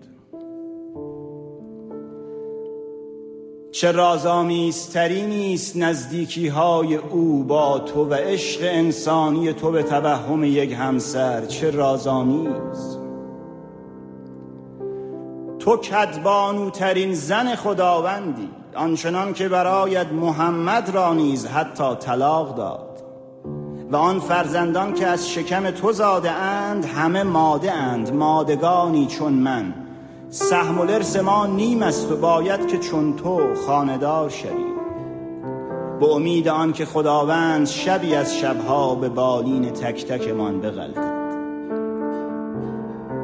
چه 3.72 3.92
رازآمیزتری 3.92 5.22
نیست 5.22 5.78
نزدیکی 5.78 6.48
های 6.48 6.96
او 6.96 7.44
با 7.44 7.80
تو 7.80 8.06
و 8.06 8.14
عشق 8.14 8.60
انسانی 8.64 9.54
تو 9.54 9.72
به 9.72 9.84
توهم 9.84 10.44
یک 10.44 10.72
همسر 10.72 11.46
چه 11.46 11.72
رازآمیز. 11.72 12.98
تو 15.60 15.78
کدبانوترین 15.78 17.14
زن 17.14 17.56
خداوندی 17.56 18.50
آنچنان 18.76 19.34
که 19.34 19.50
برایت 19.50 20.08
محمد 20.08 20.90
را 20.90 21.14
نیز 21.14 21.46
حتی 21.46 21.96
طلاق 21.96 22.56
داد. 22.56 22.85
و 23.92 23.96
آن 23.96 24.20
فرزندان 24.20 24.94
که 24.94 25.08
از 25.08 25.30
شکم 25.30 25.72
تو 25.72 25.92
زاده 25.92 26.32
اند 26.32 26.86
همه 26.86 27.24
ماده 27.24 27.72
اند 27.72 28.14
مادگانی 28.14 29.08
چون 29.08 29.34
من. 29.34 29.74
سهم 30.30 30.80
و 30.80 30.84
لرس 30.84 31.18
ما 31.18 31.46
نیم 31.46 31.84
است 31.84 32.12
و 32.12 32.18
باید 32.18 32.68
که 32.68 32.78
چون 32.78 33.16
تو 33.16 33.56
خاندار 33.68 34.30
شوی 34.30 34.76
به 36.00 36.08
امید 36.08 36.48
آن 36.48 36.74
که 36.74 36.86
خداوند 36.86 37.68
شبی 37.68 38.16
از 38.16 38.38
شبها 38.38 38.96
به 38.96 39.10
بالین 39.10 39.70
تک 39.70 40.06
تکمان 40.06 40.62
بغلطد. 40.62 41.16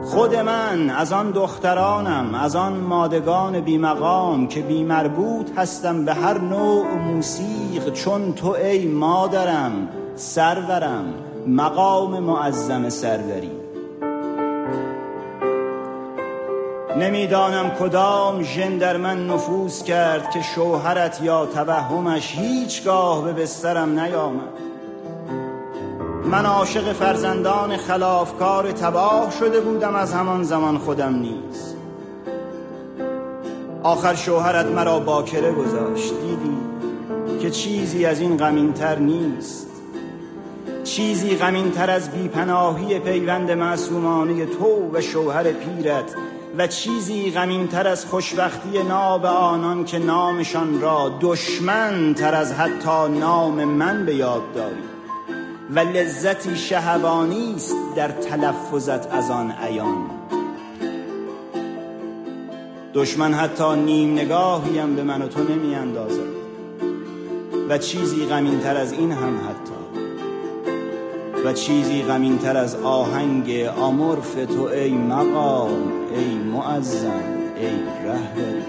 خود 0.06 0.36
من 0.36 0.90
از 0.90 1.14
آن 1.14 1.32
دخترانم 1.32 2.36
از 2.36 2.56
آن 2.56 2.74
مادگان 2.74 3.60
بیمقام 3.60 4.48
که 4.48 4.62
بیمربوط 4.62 5.58
هستم 5.58 6.06
به 6.06 6.14
هر 6.14 6.38
نوع 6.38 6.86
موسیق 6.96 7.94
چون 7.94 8.34
تو 8.34 8.50
ای 8.50 8.88
مادرم. 8.88 10.01
سرورم 10.16 11.14
مقام 11.48 12.20
معظم 12.20 12.90
سروری. 12.90 13.52
نمی‌دانم 16.98 17.70
کدام 17.70 18.44
ژن 18.44 18.78
در 18.78 18.98
من 18.98 19.28
نفوذ 19.28 19.84
کرد 19.84 20.32
که 20.32 20.42
شوهرت 20.42 21.22
یا 21.22 21.46
توهمش 21.46 22.36
هیچگاه 22.36 23.24
به 23.24 23.34
بسترم 23.34 24.00
نیامد. 24.00 24.62
من 26.26 26.46
عاشق 26.46 26.94
فرزندان 26.94 27.78
خلافکار 27.78 28.72
تباه 28.72 29.32
شده 29.40 29.60
بودم 29.60 29.96
از 29.96 30.14
همان 30.14 30.44
زمان 30.44 30.78
خودم 30.78 31.16
نیز. 31.16 31.76
آخر 33.84 34.16
شوهرت 34.16 34.66
مرا 34.66 35.00
باکره 35.00 35.52
گذاشت. 35.52 36.14
دیدی 36.14 36.58
که 37.42 37.50
چیزی 37.50 38.06
از 38.06 38.20
این 38.20 38.38
غمینتر 38.38 39.00
نیست. 39.00 39.71
چیزی 40.84 41.36
غمینتر 41.36 41.90
از 41.90 42.12
بیپناهی 42.12 43.00
پیوند 43.00 43.52
معصومانه 43.52 44.46
تو 44.46 44.92
و 44.94 45.02
شوهر 45.02 45.44
پیرت 45.44 46.16
و 46.58 46.68
چیزی 46.68 47.32
غمینتر 47.32 47.88
از 47.88 48.06
خوشبختی 48.06 48.84
ناب 48.84 49.26
آنان 49.26 49.86
که 49.86 50.00
نامشان 50.00 50.82
را 50.82 51.18
دشمن 51.22 52.14
تر 52.14 52.36
از 52.36 52.54
حتی 52.54 53.20
نام 53.20 53.64
من 53.64 54.06
به 54.06 54.16
یاد 54.16 54.54
داری. 54.56 54.84
و 55.76 55.80
لذتی 55.80 56.58
شهوانی 56.58 57.54
است 57.56 57.76
در 57.96 58.08
تلفظت 58.08 59.14
از 59.14 59.32
آن 59.32 59.52
عیان. 59.52 60.10
دشمن 62.94 63.34
حتی 63.34 63.76
نیم 63.76 64.14
نگاهیم 64.14 64.96
به 64.96 65.04
من 65.04 65.22
و 65.22 65.28
تو 65.28 65.44
نمی 65.44 65.76
اندازد 65.76 66.32
و 67.70 67.78
چیزی 67.78 68.26
غمینتر 68.26 68.78
از 68.78 68.94
این 68.94 69.12
هم 69.12 69.38
حتی 69.38 69.71
و 71.46 71.54
چیزی 71.54 72.02
غمینتر 72.02 72.58
از 72.58 72.76
آهنگ 72.76 73.52
آمرف 73.78 74.34
تو 74.34 74.64
ای 74.64 74.92
مقام 74.92 75.92
ای 76.16 76.36
معظم 76.36 77.24
ای 77.58 77.68
رهبری 78.06 78.61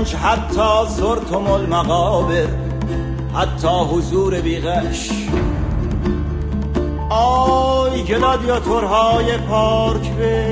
رنج 0.00 0.14
حتی 0.14 0.90
زرتم 0.96 1.50
المقابر 1.50 2.48
حتی 3.34 3.68
حضور 3.68 4.40
بیغش. 4.40 5.10
آی 7.10 8.02
گلادیاتورهای 8.02 9.38
پارک 9.38 10.10
به. 10.10 10.46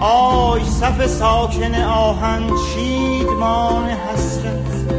آی 0.00 0.64
صف 0.64 1.06
ساکن 1.06 1.74
آهن 1.74 2.42
چیدمان 2.74 3.88
حسرت. 3.88 4.94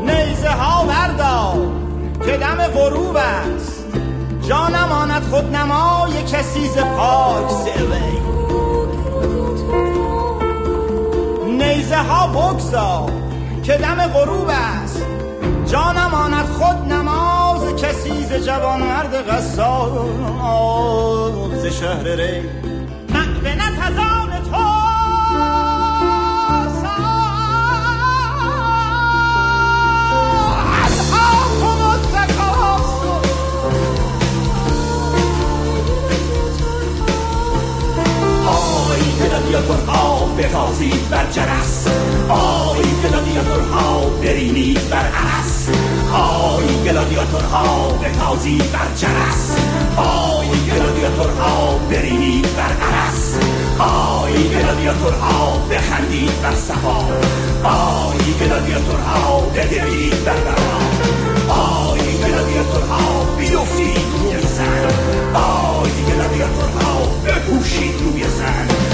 نیزه 0.00 0.50
ها 0.50 0.84
بردار 0.84 1.72
که 2.26 2.36
دم 2.36 2.56
غروب 2.56 3.16
است. 3.16 3.84
جانم 4.48 4.92
آند 4.92 5.22
خود 5.22 5.56
نمای 5.56 6.22
کسی 6.22 6.68
ز 6.68 6.78
پاک 6.78 7.50
زوی 7.50 8.43
نیزه 11.94 12.08
ها 12.08 12.26
بگذار 12.26 13.12
که 13.62 13.72
دم 13.72 14.06
غروب 14.06 14.50
است. 14.50 15.02
جانم 15.66 16.14
آند 16.14 16.46
خود 16.46 16.92
نماز 16.92 17.76
کسی 17.76 18.24
ز 18.24 18.32
جوان 18.32 18.80
مرد 18.80 19.14
قصاب 19.14 20.08
ز 21.62 21.66
شهر 21.66 22.02
ری 22.02 22.63
آی 39.14 39.20
گلادیاتورها 39.20 40.26
بتازید 40.38 41.10
بر 41.10 41.26
جرس 41.30 41.86
آی 42.28 42.82
گلادیاتورها 43.04 44.00
برینید 44.22 44.88
بر 44.90 45.06
عرس 45.06 45.68
آی 46.12 46.64
گلادیاتورها 46.84 47.88
بتازید 47.88 48.72
بر 48.72 48.94
جرس 48.96 49.56
آی 49.96 50.48
گلادیاتورها 50.48 51.78
برینید 51.90 52.46
بر 52.56 52.86
عرس 52.86 53.38
آی 53.78 54.32
گلادیاتورها 54.32 55.58
بخندید 55.70 56.42
بر 56.42 56.54
صفا 56.54 56.98
آی 57.64 58.18
گلادیاتورها 58.40 59.40
بدوید 59.40 60.24
بر 60.24 60.36
برا 60.36 61.54
آی 61.54 62.00
گلادیاتورها 62.00 63.24
بیفتید 63.38 64.06
روی 64.22 64.40
زن 64.40 64.84
آی 65.34 65.90
گلادیاتورها 65.90 67.02
بپوشید 67.26 67.94
روی 68.00 68.22
زن 68.22 68.93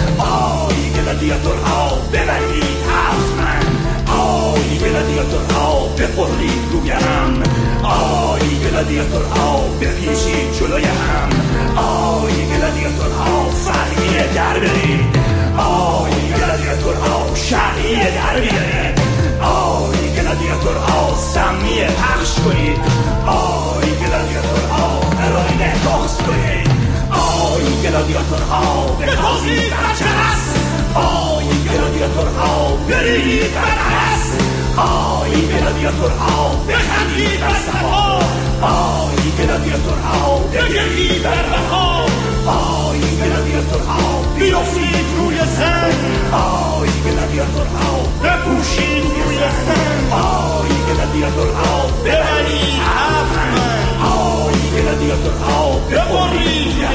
به 1.04 1.14
دیاتور 1.14 1.56
ها 1.56 1.88
ببرید 2.12 2.78
حوزمن 2.88 3.64
آی 4.06 4.78
گلادیاتور 4.78 5.54
ها 5.54 5.86
بخورید 5.86 6.62
رویم 6.72 7.42
آی 7.84 8.40
گلادیاتور 8.40 9.22
ها 9.22 9.60
بپیشید 9.80 10.52
جلوی 10.58 10.84
هم 10.84 11.28
آی 11.76 12.32
گلادیاتور 12.32 13.12
ها 13.18 13.50
فرقی 13.50 14.34
در 14.34 14.58
برید 14.58 15.16
آی 15.56 16.10
گلادیاتور 16.10 16.94
ها 16.94 17.34
شرقی 17.34 17.94
در 17.94 18.40
بیارید 18.40 19.00
آی 19.42 20.10
گلادیاتور 20.16 20.76
ها 20.76 21.14
سمی 21.16 21.80
پخش 21.84 22.34
کنید 22.34 22.78
آی 23.26 23.90
گلادیاتور 23.90 24.64
ها 24.70 25.00
هراین 25.18 25.72
تخص 25.72 26.16
کنید 26.16 26.70
آی 27.10 27.82
گلادیاتور 27.82 28.42
ها 28.50 28.86
به 28.98 29.06
تازی 29.06 29.56
فرچه 29.56 30.04
هست 30.04 30.59
آی 30.94 31.44
گلادیاتور 31.44 32.28
ها 32.28 32.76
برید 32.88 33.54
برهست 33.54 34.38
آی 34.76 35.30
گلادیاتور 35.30 36.10
ها 36.10 36.64
بخندید 36.68 37.40
بر 37.40 37.54
صفا 37.66 38.18
آی 38.66 39.16
گلادیاتور 39.38 39.98
ها 39.98 40.38
بگردید 40.38 41.22
بر 41.22 41.42
بها 41.42 42.06
آی 42.46 43.00
گلادیاتور 43.00 43.80
ها 43.80 44.22
بیافتید 44.38 45.06
روی 45.18 45.36
زن 45.38 45.92
آی 46.32 46.88
گلادیاتور 47.06 47.66
ها 47.66 47.98
بپوشید 48.24 49.04
روی 49.04 49.38
زن 49.38 50.12
آی 50.12 50.68
گلادیاتور 50.88 51.54
ها 51.54 51.86
ببرید 52.04 52.80
هفت 52.86 53.38
من 53.38 54.06
آی 54.06 54.54
گلادیاتور 54.76 55.32
ها 55.32 55.70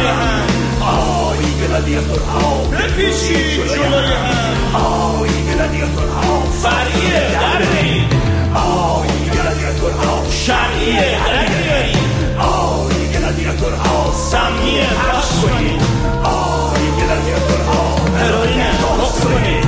هم 0.03 0.64
آی 0.85 1.37
گلادیاتور 1.61 2.19
ها 2.19 2.63
بپیچید 2.63 3.55
جلوی 3.55 3.83
هم 3.83 4.75
آی 4.75 5.29
گلادیاتور 5.29 6.09
ها 6.09 6.41
فریه 6.41 7.31
در 7.33 7.65
برید 7.65 8.13
آی 8.55 9.07
گلادیاتور 9.07 9.91
ها 9.91 10.23
شرعیه 10.31 11.01
در 11.11 11.45
بیارید 11.45 11.97
آی 12.39 13.07
گلادیاتور 13.13 13.73
ها 13.73 14.13
سمیه. 14.13 14.87
پخش 14.87 15.29
کنید 15.41 15.81
آی 16.23 16.85
گلادیاتور 17.01 17.61
ها 17.67 17.95
هروین 18.17 18.63
تخص 18.63 19.19
کنید 19.19 19.64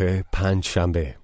ایستگاه 0.00 0.22
پنج 0.32 0.64
شنبه 0.64 1.14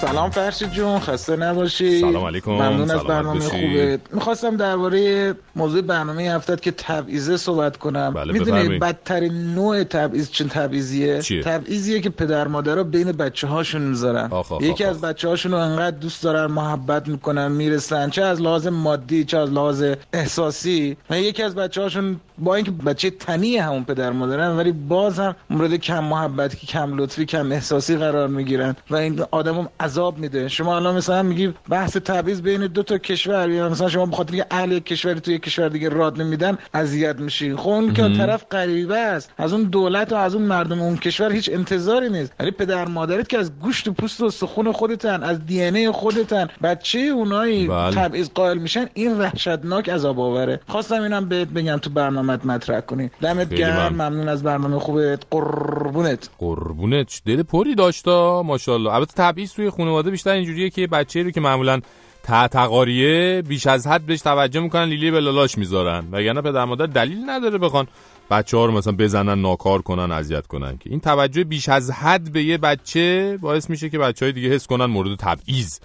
سلام 0.00 0.30
فرشید 0.30 0.70
جون 0.72 0.98
خسته 0.98 1.36
نباشی 1.36 2.00
سلام 2.00 2.24
علیکم. 2.24 2.50
ممنون 2.50 2.90
از 2.90 3.00
برنامه. 3.00 3.40
خوبه 3.40 3.98
می‌خواستم 4.12 4.56
درباره 4.56 5.34
موضوع 5.56 5.80
برنامه 5.80 6.22
هفتت 6.22 6.62
که 6.62 6.70
تبعیضه 6.70 7.36
صحبت 7.36 7.76
کنم 7.76 8.12
بله، 8.14 8.32
می‌دونی. 8.32 8.78
بدترین 8.78 9.54
نوع 9.54 9.84
تبعیض 9.84 10.30
چه 10.30 10.44
تبعیضیه؟ 10.44 11.18
تبعیضیه 11.20 12.00
که 12.00 12.10
پدر 12.10 12.48
مادرها 12.48 12.82
بین 12.82 13.12
بچه 13.12 13.46
هاشون 13.46 13.82
می‌ذارن 13.82 14.30
یکی 14.60 14.84
از 14.84 15.00
بچه 15.00 15.28
هاشون 15.28 15.52
رو 15.52 15.58
انقدر 15.58 15.96
دوست 15.96 16.22
دارن 16.22 16.46
محبت 16.46 17.08
می‌کنن 17.08 17.48
می‌رسن 17.52 18.10
چه 18.10 18.22
از 18.22 18.40
لحاظ 18.40 18.66
مادی 18.66 19.24
چه 19.24 19.38
از 19.38 19.52
لحاظ 19.52 19.84
احساسی 20.12 20.96
یکی 21.10 21.42
از 21.42 21.54
بچه 21.54 21.82
هاشون 21.82 22.20
با 22.38 22.54
اینکه 22.54 22.70
بچه 22.70 23.10
تنی 23.10 23.56
همون 23.56 23.84
پدر 23.84 24.12
مادرن 24.12 24.56
ولی 24.56 24.72
باز 24.72 25.18
هم 25.18 25.36
مورد 25.50 25.74
کم 25.74 26.04
محبتی 26.04 26.66
کم 26.66 26.98
لطفی 26.98 27.26
کم 27.26 27.52
احساسی 27.52 27.96
قرار 27.96 28.28
می‌گیرن 28.28 28.76
و 28.90 28.96
این 28.96 29.22
آدمم 29.30 29.68
عذاب 29.80 30.18
میده. 30.18 30.48
شما 30.48 30.76
الان 30.76 30.96
مثلا 30.96 31.22
میگی 31.22 31.54
بحث 31.68 31.96
تبعیض 31.96 32.42
بین 32.42 32.66
دو 32.66 32.82
تا 32.82 32.98
کشور 32.98 33.50
یا 33.50 33.68
مثلا 33.68 33.88
شما 33.88 34.06
بخاطر 34.06 34.32
اینکه 34.32 34.46
اهل 34.50 34.72
یک 34.72 34.84
کشوری 34.84 35.20
توی 35.20 35.34
یک 35.34 35.42
کشور 35.42 35.68
دیگه 35.68 35.88
راد 35.88 36.20
نمیدن 36.22 36.58
اذیت 36.74 37.16
میشی 37.16 37.56
خب 37.56 37.68
اون 37.68 37.94
که. 37.94 38.02
طرف 38.02 38.44
غریبه 38.50 38.98
است. 38.98 39.32
از 39.38 39.52
اون 39.52 39.62
دولت 39.62 40.12
و 40.12 40.16
از 40.16 40.34
اون 40.34 40.44
مردم 40.44 40.80
اون 40.82 40.96
کشور 40.96 41.32
هیچ 41.32 41.50
انتظاری 41.52 42.10
نیست. 42.10 42.32
ولی 42.40 42.50
پدر 42.50 42.88
مادرت 42.88 43.28
که 43.28 43.38
از 43.38 43.58
گوشت 43.58 43.88
و 43.88 43.92
پوست 43.92 44.20
و 44.20 44.24
استخون 44.24 44.72
خودتن 44.72 45.22
از 45.22 45.46
دی 45.46 45.64
ان 45.64 45.76
ای 45.76 45.90
خودتن 45.90 46.48
بچه 46.62 46.98
اونایی 46.98 47.66
بله. 47.66 47.94
تبعیض 47.94 48.28
قائل 48.34 48.58
میشن 48.58 48.86
این 48.94 49.18
وحشتناک 49.18 49.88
عذاب 49.88 50.20
آوره. 50.20 50.60
خواستم 50.68 51.02
اینم 51.02 51.28
بهت 51.28 51.48
بگم 51.48 51.76
تو 51.76 51.90
برنامهت 52.28 52.46
مطرح 52.46 52.80
کنی. 52.80 53.10
دمت 53.20 53.54
گرم 53.54 53.92
ممنون. 53.92 54.28
از 54.28 54.42
برنامه 54.42 54.78
خوبت. 54.78 55.22
قربونت. 55.30 56.30
قربونت. 56.38 57.22
دل 57.26 57.42
پری 57.42 57.74
داشتا 57.74 58.42
ماشاءالله. 58.42 58.92
البته 58.92 59.12
تبعیض 59.16 59.52
توی 59.52 59.70
خانواده 59.70 60.10
بیشتر 60.10 60.30
اینجوریه 60.30 60.70
که 60.70 60.86
بچه 60.86 61.22
رو 61.22 61.30
که 61.30 61.40
معمولا 61.40 61.80
تقاریه 62.22 63.42
بیش 63.48 63.66
از 63.66 63.86
حد 63.86 64.06
بهش 64.06 64.20
توجه 64.20 64.60
می‌کنن 64.60 64.84
لیلی 64.84 65.10
به 65.10 65.20
لالاش 65.20 65.58
می‌ذارن. 65.58 66.04
وگرنه 66.12 66.40
پدر 66.40 66.64
مادر 66.64 66.86
دلیل 66.86 67.30
نداره 67.30 67.58
بخوان 67.58 67.86
بچه 68.30 68.56
ها 68.56 68.64
رو 68.64 68.72
مثلا 68.72 68.92
بزنن 68.98 69.40
ناکار 69.40 69.82
کنن 69.82 70.12
اذیت 70.12 70.46
کنن 70.46 70.78
که. 70.78 70.90
این 70.90 71.00
توجه 71.00 71.44
بیش 71.44 71.68
از 71.68 71.90
حد 71.90 72.32
به 72.32 72.42
یه 72.42 72.58
بچه 72.58 73.38
باعث 73.40 73.70
میشه 73.70 73.88
که 73.88 73.98
بچه 73.98 74.24
های 74.24 74.32
دیگه 74.32 74.48
حس 74.48 74.66
کنن 74.66 74.84
مورد 74.84 75.18
تبعیض 75.18 75.78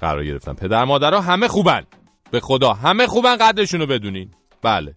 قرار 0.00 0.24
گرفتن. 0.24 0.52
پدر 0.52 0.84
مادرها 0.84 1.20
همه 1.20 1.48
خوبن. 1.48 1.82
به 2.30 2.40
خدا. 2.40 2.72
همه 2.72 3.06
خوبن 3.06 3.36
قدرشون 3.36 3.80
رو 3.80 3.86
بدونین. 3.86 4.30
بله. 4.62 4.94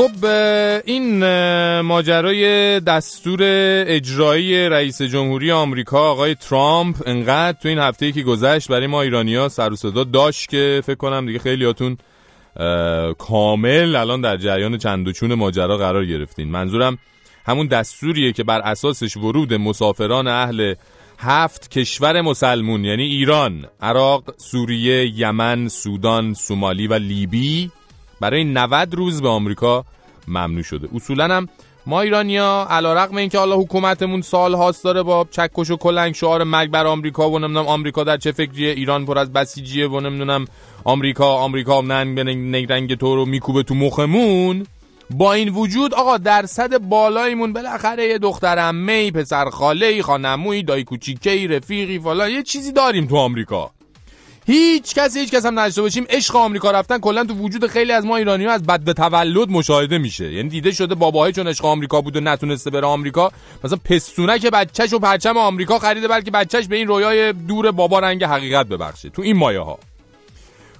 خب 0.00 0.24
این 0.84 1.24
ماجرای 1.80 2.80
دستور 2.80 3.38
اجرایی 3.86 4.68
رئیس 4.68 5.02
جمهوری 5.02 5.52
آمریکا 5.52 6.10
آقای 6.10 6.34
ترامپ 6.34 6.96
انقدر 7.06 7.58
تو 7.62 7.68
این 7.68 7.78
هفته 7.78 8.12
که 8.12 8.22
گذشت 8.22 8.68
برای 8.68 8.86
ما 8.86 9.02
ایرانیا 9.02 9.48
سر 9.48 9.72
و 9.72 9.76
صدا 9.76 10.04
داشت 10.04 10.48
که 10.48 10.82
فکر 10.86 10.94
کنم 10.94 11.26
دیگه 11.26 11.38
خیلیاتون 11.38 11.96
کامل 13.18 13.96
الان 13.96 14.20
در 14.20 14.36
جریان 14.36 14.78
چند 14.78 15.08
و 15.08 15.12
چون 15.12 15.34
ماجرا 15.34 15.76
قرار 15.76 16.06
گرفتین. 16.06 16.48
منظورم 16.48 16.98
همون 17.46 17.66
دستوریه 17.66 18.32
که 18.32 18.44
بر 18.44 18.60
اساسش 18.60 19.16
ورود 19.16 19.54
مسافران 19.54 20.26
اهل 20.26 20.74
هفت 21.18 21.70
کشور 21.70 22.20
مسلمون 22.20 22.84
یعنی 22.84 23.02
ایران، 23.02 23.66
عراق، 23.80 24.34
سوریه، 24.36 25.18
یمن، 25.18 25.68
سودان، 25.68 26.34
سومالی 26.34 26.86
و 26.86 26.94
لیبی 26.94 27.70
برای 28.20 28.44
90 28.44 28.94
روز 28.94 29.22
به 29.22 29.28
آمریکا 29.28 29.84
ممنوع 30.28 30.62
شده. 30.62 30.88
اصولا 30.94 31.24
هم 31.24 31.48
ما 31.86 32.00
ایرانیا 32.00 32.66
علیرغم 32.70 33.16
اینکه 33.16 33.38
حالا 33.38 33.56
حکومتمون 33.56 34.22
سال 34.22 34.54
هاست 34.54 34.84
داره 34.84 35.02
با 35.02 35.26
چکش 35.30 35.70
و 35.70 35.76
کلنگ 35.76 36.14
شعار 36.14 36.44
مرگ 36.44 36.70
بر 36.70 36.86
آمریکا 36.86 37.30
و 37.30 37.38
نمی‌دونم 37.38 37.66
آمریکا 37.66 38.04
در 38.04 38.16
چه 38.16 38.32
فکریه 38.32 38.70
ایران 38.70 39.06
پر 39.06 39.18
از 39.18 39.32
بسیجیه 39.32 39.88
و 39.88 40.00
نمی‌دونم 40.00 40.44
آمریکا 40.84 41.34
آمریکا 41.34 41.80
ننگ 41.80 42.14
به 42.14 42.24
نگ 42.24 42.94
تو 42.94 43.14
رو 43.14 43.26
میکوبه 43.26 43.62
تو 43.62 43.74
مخمون. 43.74 44.66
با 45.10 45.32
این 45.32 45.48
وجود 45.48 45.94
آقا 45.94 46.16
درصد 46.16 46.78
بالایمون 46.78 47.52
بالاخره 47.52 48.04
یه 48.04 48.18
می 48.72 49.10
پسر 49.10 49.50
خاله 49.50 50.02
خانموی 50.02 50.62
دای 50.62 50.84
کوچیکه 50.84 51.48
رفیقی 51.50 51.98
فلان 51.98 52.30
یه 52.30 52.42
چیزی 52.42 52.72
داریم 52.72 53.06
تو 53.06 53.16
آمریکا. 53.16 53.70
هیچ 54.50 54.94
کسی 54.94 55.20
هیچ 55.20 55.30
کس 55.30 55.46
هم 55.46 55.58
نداشته 55.58 55.82
باشیم. 55.82 56.06
عشق 56.10 56.36
آمریکا 56.36 56.70
رفتن 56.70 56.98
کلا 56.98 57.24
تو 57.24 57.34
وجود 57.34 57.66
خیلی 57.66 57.92
از 57.92 58.04
ما 58.04 58.16
ایرانی 58.16 58.44
ها 58.44 58.52
از 58.52 58.62
بد 58.62 58.92
تولد 58.92 59.50
مشاهده 59.50 59.98
میشه. 59.98 60.32
یعنی 60.32 60.48
دیده 60.48 60.72
شده 60.72 60.94
باباهای 60.94 61.32
چون 61.32 61.48
عشق 61.48 61.64
آمریکا 61.64 62.00
بود 62.00 62.16
و 62.16 62.20
نتونسته 62.20 62.70
بره 62.70 62.86
آمریکا 62.86 63.32
مثلا 63.64 63.78
پستونه 63.84 64.38
که 64.38 64.50
بچهش 64.50 64.92
و 64.92 64.98
پرچم 64.98 65.36
آمریکا 65.36 65.78
خریده 65.78 66.08
بلکه 66.08 66.30
بچهش 66.30 66.66
به 66.66 66.76
این 66.76 66.88
رویای 66.88 67.32
دور 67.32 67.70
بابا 67.70 67.98
رنگ 67.98 68.24
حقیقت 68.24 68.66
ببخشه. 68.66 69.10
تو 69.10 69.22
این 69.22 69.36
مایه 69.36 69.60
ها. 69.60 69.78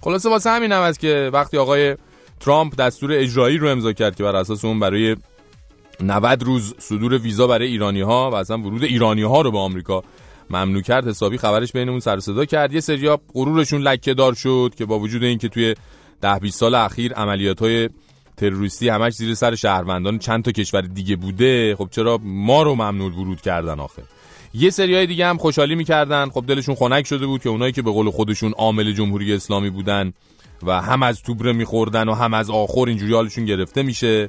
خلاصه 0.00 0.28
واسه 0.28 0.50
همین 0.50 0.72
هم 0.72 0.82
است 0.82 1.00
که 1.00 1.30
وقتی 1.32 1.58
آقای 1.58 1.96
ترامپ 2.40 2.76
دستور 2.76 3.12
اجرایی 3.12 3.58
رو 3.58 3.68
امضا 3.68 3.92
کرد 3.92 4.16
که 4.16 4.22
بر 4.22 4.36
اساس 4.36 4.64
اون 4.64 4.80
برای 4.80 5.16
90 6.00 6.42
روز 6.42 6.74
صدور 6.78 7.18
ویزا 7.18 7.46
برای 7.46 7.68
ایرانی 7.68 8.00
ها 8.00 8.30
و 8.30 8.34
اصلا 8.34 8.58
ورود 8.58 8.84
ایرانی 8.84 9.22
ها 9.22 9.40
رو 9.40 9.50
به 9.50 9.58
آمریکا 9.58 10.02
ممنوع 10.50 10.82
کرد 10.82 11.08
حسابی 11.08 11.38
خبرش 11.38 11.72
بینمون 11.72 12.00
سر 12.00 12.20
صدا 12.20 12.44
کرد. 12.44 12.72
یه 12.72 12.80
سریا 12.80 13.20
غرورشون 13.34 13.82
لکه 13.82 14.14
دار 14.14 14.34
شد 14.34 14.74
که 14.76 14.84
با 14.84 14.98
وجود 14.98 15.24
اینکه 15.24 15.48
توی 15.48 15.74
ده 16.20 16.38
20 16.38 16.58
سال 16.58 16.74
اخیر 16.74 17.12
عملیات 17.12 17.60
های 17.60 17.88
تروریستی 18.36 18.88
همش 18.88 19.12
زیر 19.12 19.34
سر 19.34 19.54
شهروندان 19.54 20.18
چند 20.18 20.44
تا 20.44 20.52
کشور 20.52 20.80
دیگه 20.80 21.16
بوده 21.16 21.76
خب 21.76 21.88
چرا 21.90 22.18
ما 22.22 22.62
رو 22.62 22.74
ممنوع 22.74 23.12
ورود 23.12 23.40
کردن 23.40 23.80
آخه؟ 23.80 24.02
یه 24.54 24.70
سریای 24.70 25.06
دیگه 25.06 25.26
هم 25.26 25.38
خوشحالی 25.38 25.74
می‌کردن. 25.74 26.28
خب 26.28 26.44
دلشون 26.48 26.74
خنک 26.74 27.06
شده 27.06 27.26
بود 27.26 27.42
که 27.42 27.48
اونایی 27.48 27.72
که 27.72 27.82
به 27.82 27.90
قول 27.90 28.10
خودشون 28.10 28.52
عامل 28.52 28.92
جمهوری 28.92 29.34
اسلامی 29.34 29.70
بودن 29.70 30.12
و 30.62 30.80
هم 30.80 31.02
از 31.02 31.22
توبره 31.22 31.52
میخوردن 31.52 32.08
و 32.08 32.14
هم 32.14 32.34
از 32.34 32.50
آخر 32.50 32.84
اینجوری 32.86 33.14
حالشون 33.14 33.44
گرفته 33.44 33.82
میشه. 33.82 34.28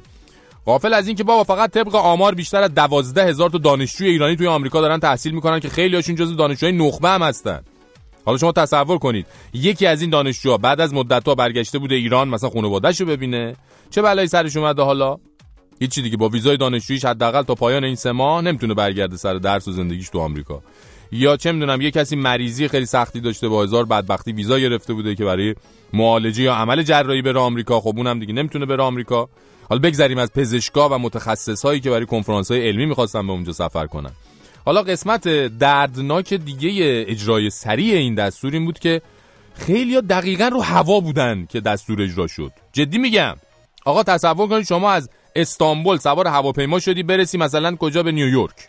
غافل 0.66 0.94
از 0.94 1.06
اینکه 1.06 1.24
بابا 1.24 1.44
فقط 1.44 1.70
طبق 1.70 1.94
آمار 1.94 2.34
بیشتر 2.34 2.62
از 2.62 2.74
دوازده 2.74 3.24
هزار 3.24 3.50
تا 3.50 3.58
دانشجوی 3.58 4.08
ایرانی 4.08 4.36
توی 4.36 4.46
آمریکا 4.46 4.80
دارن 4.80 5.00
تحصیل 5.00 5.34
می‌کنن 5.34 5.60
که 5.60 5.68
خیلی 5.68 5.96
هاشون 5.96 6.14
جز 6.14 6.36
دانشجوهای 6.36 6.76
نخبه 6.76 7.08
هم 7.08 7.22
هستن. 7.22 7.60
حالا 8.24 8.38
شما 8.38 8.52
تصور 8.52 8.98
کنید 8.98 9.26
یکی 9.54 9.86
از 9.86 10.00
این 10.00 10.10
دانشجوها 10.10 10.56
بعد 10.56 10.80
از 10.80 10.94
مدت 10.94 11.28
ها 11.28 11.34
برگشته 11.34 11.78
بوده 11.78 11.94
ایران 11.94 12.28
مثلا 12.28 12.50
خانواده‌اش 12.50 13.00
رو 13.00 13.06
ببینه 13.06 13.56
چه 13.90 14.02
بلایی 14.02 14.28
سرش 14.28 14.56
اومده 14.56 14.82
حالا؟ 14.82 15.18
هیچی 15.80 16.02
دیگه 16.02 16.16
با 16.16 16.28
ویزای 16.28 16.56
دانشجوییش 16.56 17.04
حداقل 17.04 17.42
تا 17.42 17.54
پایان 17.54 17.84
این 17.84 17.94
سه 17.94 18.12
ماه 18.12 18.40
نمی‌تونه 18.40 18.74
برگرده 18.74 19.16
سر 19.16 19.34
درس 19.34 19.68
و 19.68 19.72
زندگیش 19.72 20.08
تو 20.08 20.18
آمریکا. 20.18 20.62
یا 21.12 21.36
چه 21.36 21.52
می‌دونم 21.52 21.80
یه 21.80 21.90
کسی 21.90 22.16
مریضی 22.16 22.68
خیلی 22.68 22.86
سختی 22.86 23.20
داشته 23.20 23.48
با 23.48 23.62
هزار 23.62 23.84
بدبختی 23.84 24.32
ویزا 24.32 24.58
گرفته 24.58 24.94
بوده 24.94 25.14
که 25.14 25.24
برای 25.24 25.54
معالجه 25.92 26.42
یا 26.42 26.54
عمل 26.54 26.82
جراحی 26.82 27.22
بره 27.22 27.40
آمریکا. 27.40 27.80
خب 27.80 27.94
اونم 27.96 28.18
دیگه 28.18 28.32
نمی‌تونه 28.32 28.66
بره 28.66 28.82
آمریکا. 28.82 29.28
حالا 29.68 29.80
بگذریم 29.80 30.18
از 30.18 30.32
پزشکا 30.32 30.88
و 30.88 30.98
متخصص 30.98 31.64
هایی 31.64 31.80
که 31.80 31.90
برای 31.90 32.06
کنفرانس 32.06 32.50
های 32.50 32.68
علمی 32.68 32.86
می‌خواستن 32.86 33.26
به 33.26 33.32
اونجا 33.32 33.52
سفر 33.52 33.86
کنن. 33.86 34.10
حالا 34.64 34.82
قسمت 34.82 35.28
دردناک 35.58 36.34
دیگه 36.34 37.04
اجرای 37.08 37.50
سریع 37.50 37.94
این 37.96 38.14
دستور 38.14 38.52
این 38.52 38.64
بود 38.64 38.78
که 38.78 39.02
خیلی 39.54 40.00
دقیقا 40.00 40.48
رو 40.48 40.62
هوا 40.62 41.00
بودن 41.00 41.46
که 41.48 41.60
دستور 41.60 42.02
اجرا 42.02 42.26
شد. 42.26 42.52
جدی 42.72 42.98
میگم. 42.98 43.36
آقا 43.84 44.02
تصور 44.02 44.48
کنید 44.48 44.66
شما 44.66 44.90
از 44.90 45.10
استانبول 45.36 45.96
سوار 45.96 46.26
هواپیما 46.26 46.78
شدی 46.78 47.02
برسی 47.02 47.38
مثلا 47.38 47.76
کجا 47.76 48.02
به 48.02 48.12
نیویورک 48.12 48.68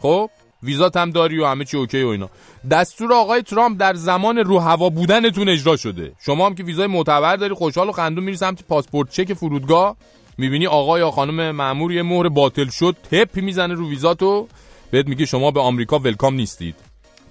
خب؟ 0.00 0.30
ویزات 0.62 0.96
هم 0.96 1.10
داری 1.10 1.38
و 1.38 1.46
همه 1.46 1.64
چی 1.64 1.76
اوکی 1.76 2.02
و 2.02 2.08
اینا. 2.08 2.30
دستور 2.70 3.12
آقای 3.12 3.42
ترامپ 3.42 3.80
در 3.80 3.94
زمان 3.94 4.38
رو 4.38 4.58
هوا 4.58 4.88
بودنتون 4.88 5.48
اجرا 5.48 5.76
شده. 5.76 6.12
شما 6.20 6.46
هم 6.46 6.54
که 6.54 6.62
ویزای 6.62 6.86
معتبر 6.86 7.36
داری 7.36 7.54
خوشحال 7.54 7.88
و 7.88 7.92
خندون 7.92 8.24
میری 8.24 8.36
سمت 8.36 8.62
پاسپورت 8.62 9.10
چک 9.10 9.34
فرودگاه. 9.34 9.96
می‌بینی 10.38 10.66
آقا 10.66 10.98
یا 10.98 11.10
خانم 11.10 11.50
مامور 11.50 11.92
یه 11.92 12.02
مهر 12.02 12.28
باطل 12.28 12.68
شد 12.68 12.96
تپ 13.10 13.36
می‌زنه 13.36 13.74
رو 13.74 13.88
ویزاتو. 13.88 14.48
بهت 14.90 15.06
میگه 15.06 15.26
شما 15.26 15.50
به 15.50 15.60
آمریکا 15.60 15.98
welcome 15.98 16.34
نیستید. 16.34 16.74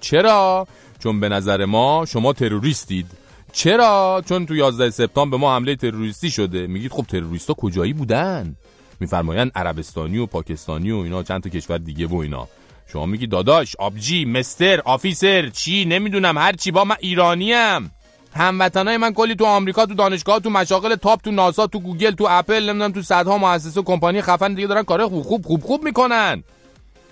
چرا؟ 0.00 0.66
چون 0.98 1.20
به 1.20 1.28
نظر 1.28 1.64
ما 1.64 2.04
شما 2.08 2.32
تروریستید. 2.32 3.06
چرا؟ 3.52 4.22
چون 4.28 4.46
تو 4.46 4.56
11 4.56 4.90
سپتامبر 4.90 5.30
به 5.30 5.40
ما 5.40 5.56
حمله 5.56 5.76
تروریستی 5.76 6.30
شده. 6.30 6.66
میگید 6.66 6.92
خب 6.92 7.02
تروریستا 7.02 7.54
کجایی 7.54 7.92
بودن؟ 7.92 8.56
میفرمایند 9.00 9.52
عربستانی 9.54 10.18
و 10.18 10.26
پاکستانی 10.26 10.90
و 10.90 10.96
اینا 10.96 11.22
چند 11.22 11.42
تا 11.42 11.50
کشور 11.50 11.78
دیگه 11.78 12.06
و 12.06 12.16
اینا. 12.16 12.48
شما 12.92 13.06
میگی 13.06 13.26
داداش 13.26 13.76
آبجی 13.76 14.24
mister 14.24 14.80
officer 14.80 15.48
چی؟ 15.48 15.84
نمی‌دونم 15.84 16.38
هر 16.38 16.52
چی. 16.52 16.70
بابا 16.70 16.84
من 16.84 16.96
ایرانیم. 17.00 17.90
هموطنای 18.34 18.96
من 18.96 19.12
کلی 19.12 19.34
تو 19.34 19.44
آمریکا 19.44 19.86
تو 19.86 19.94
دانشگاه 19.94 20.40
تو 20.40 20.50
مشاغل 20.50 20.94
top 20.94 21.22
تو 21.22 21.30
ناسا 21.30 21.66
تو 21.66 21.80
گوگل 21.80 22.10
تو 22.10 22.26
اپل 22.30 22.68
نمی‌دونم 22.68 22.92
تو 22.92 23.02
صدها 23.02 23.38
مؤسسه 23.38 23.82
کمپانی 23.82 24.22
خفن 24.22 24.54
دیگه 24.54 24.68
دارن 24.68 24.82
کار 24.82 25.08
خوب 25.08 25.22
خوب 25.22 25.46
خوب 25.46 25.62
خوب 25.62 25.84
می‌کنن. 25.84 26.42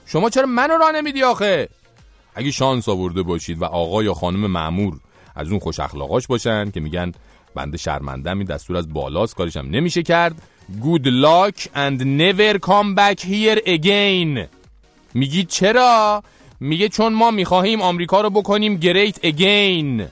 شما 0.07 0.31
چرا 0.31 0.47
منو 0.47 0.77
راه 0.79 0.93
نمیدی 0.93 1.23
آخه؟ 1.23 1.69
اگه 2.35 2.51
شانس 2.51 2.89
آورده 2.89 3.23
باشید 3.23 3.63
و 3.63 3.65
آقا 3.65 4.03
یا 4.03 4.15
خانم 4.15 4.47
معمور 4.47 5.01
از 5.37 5.51
اون 5.51 5.59
خوش 5.59 5.81
اخلاقاش 5.81 6.27
باشن 6.27 6.71
که 6.71 6.81
میگن 6.81 7.13
بنده 7.55 7.79
شرمندم 7.79 8.39
این 8.39 8.47
دستور 8.47 8.77
از 8.77 8.93
بالاست 8.93 9.35
کارشم 9.35 9.67
نمیشه 9.71 10.03
کرد. 10.03 10.43
Good 10.83 11.07
luck 11.07 11.61
and 11.61 12.01
never 12.01 12.59
come 12.59 12.95
back 12.97 13.21
here 13.21 13.61
again. 13.67 14.49
میگی 15.15 15.45
چرا؟ 15.45 16.23
میگه 16.61 16.89
چون 16.89 17.13
ما 17.13 17.31
می‌خواهیم 17.31 17.83
آمریکا 17.83 18.21
رو 18.21 18.31
بکنیم 18.31 18.77
گریت 18.77 19.25
اگین 19.25 20.07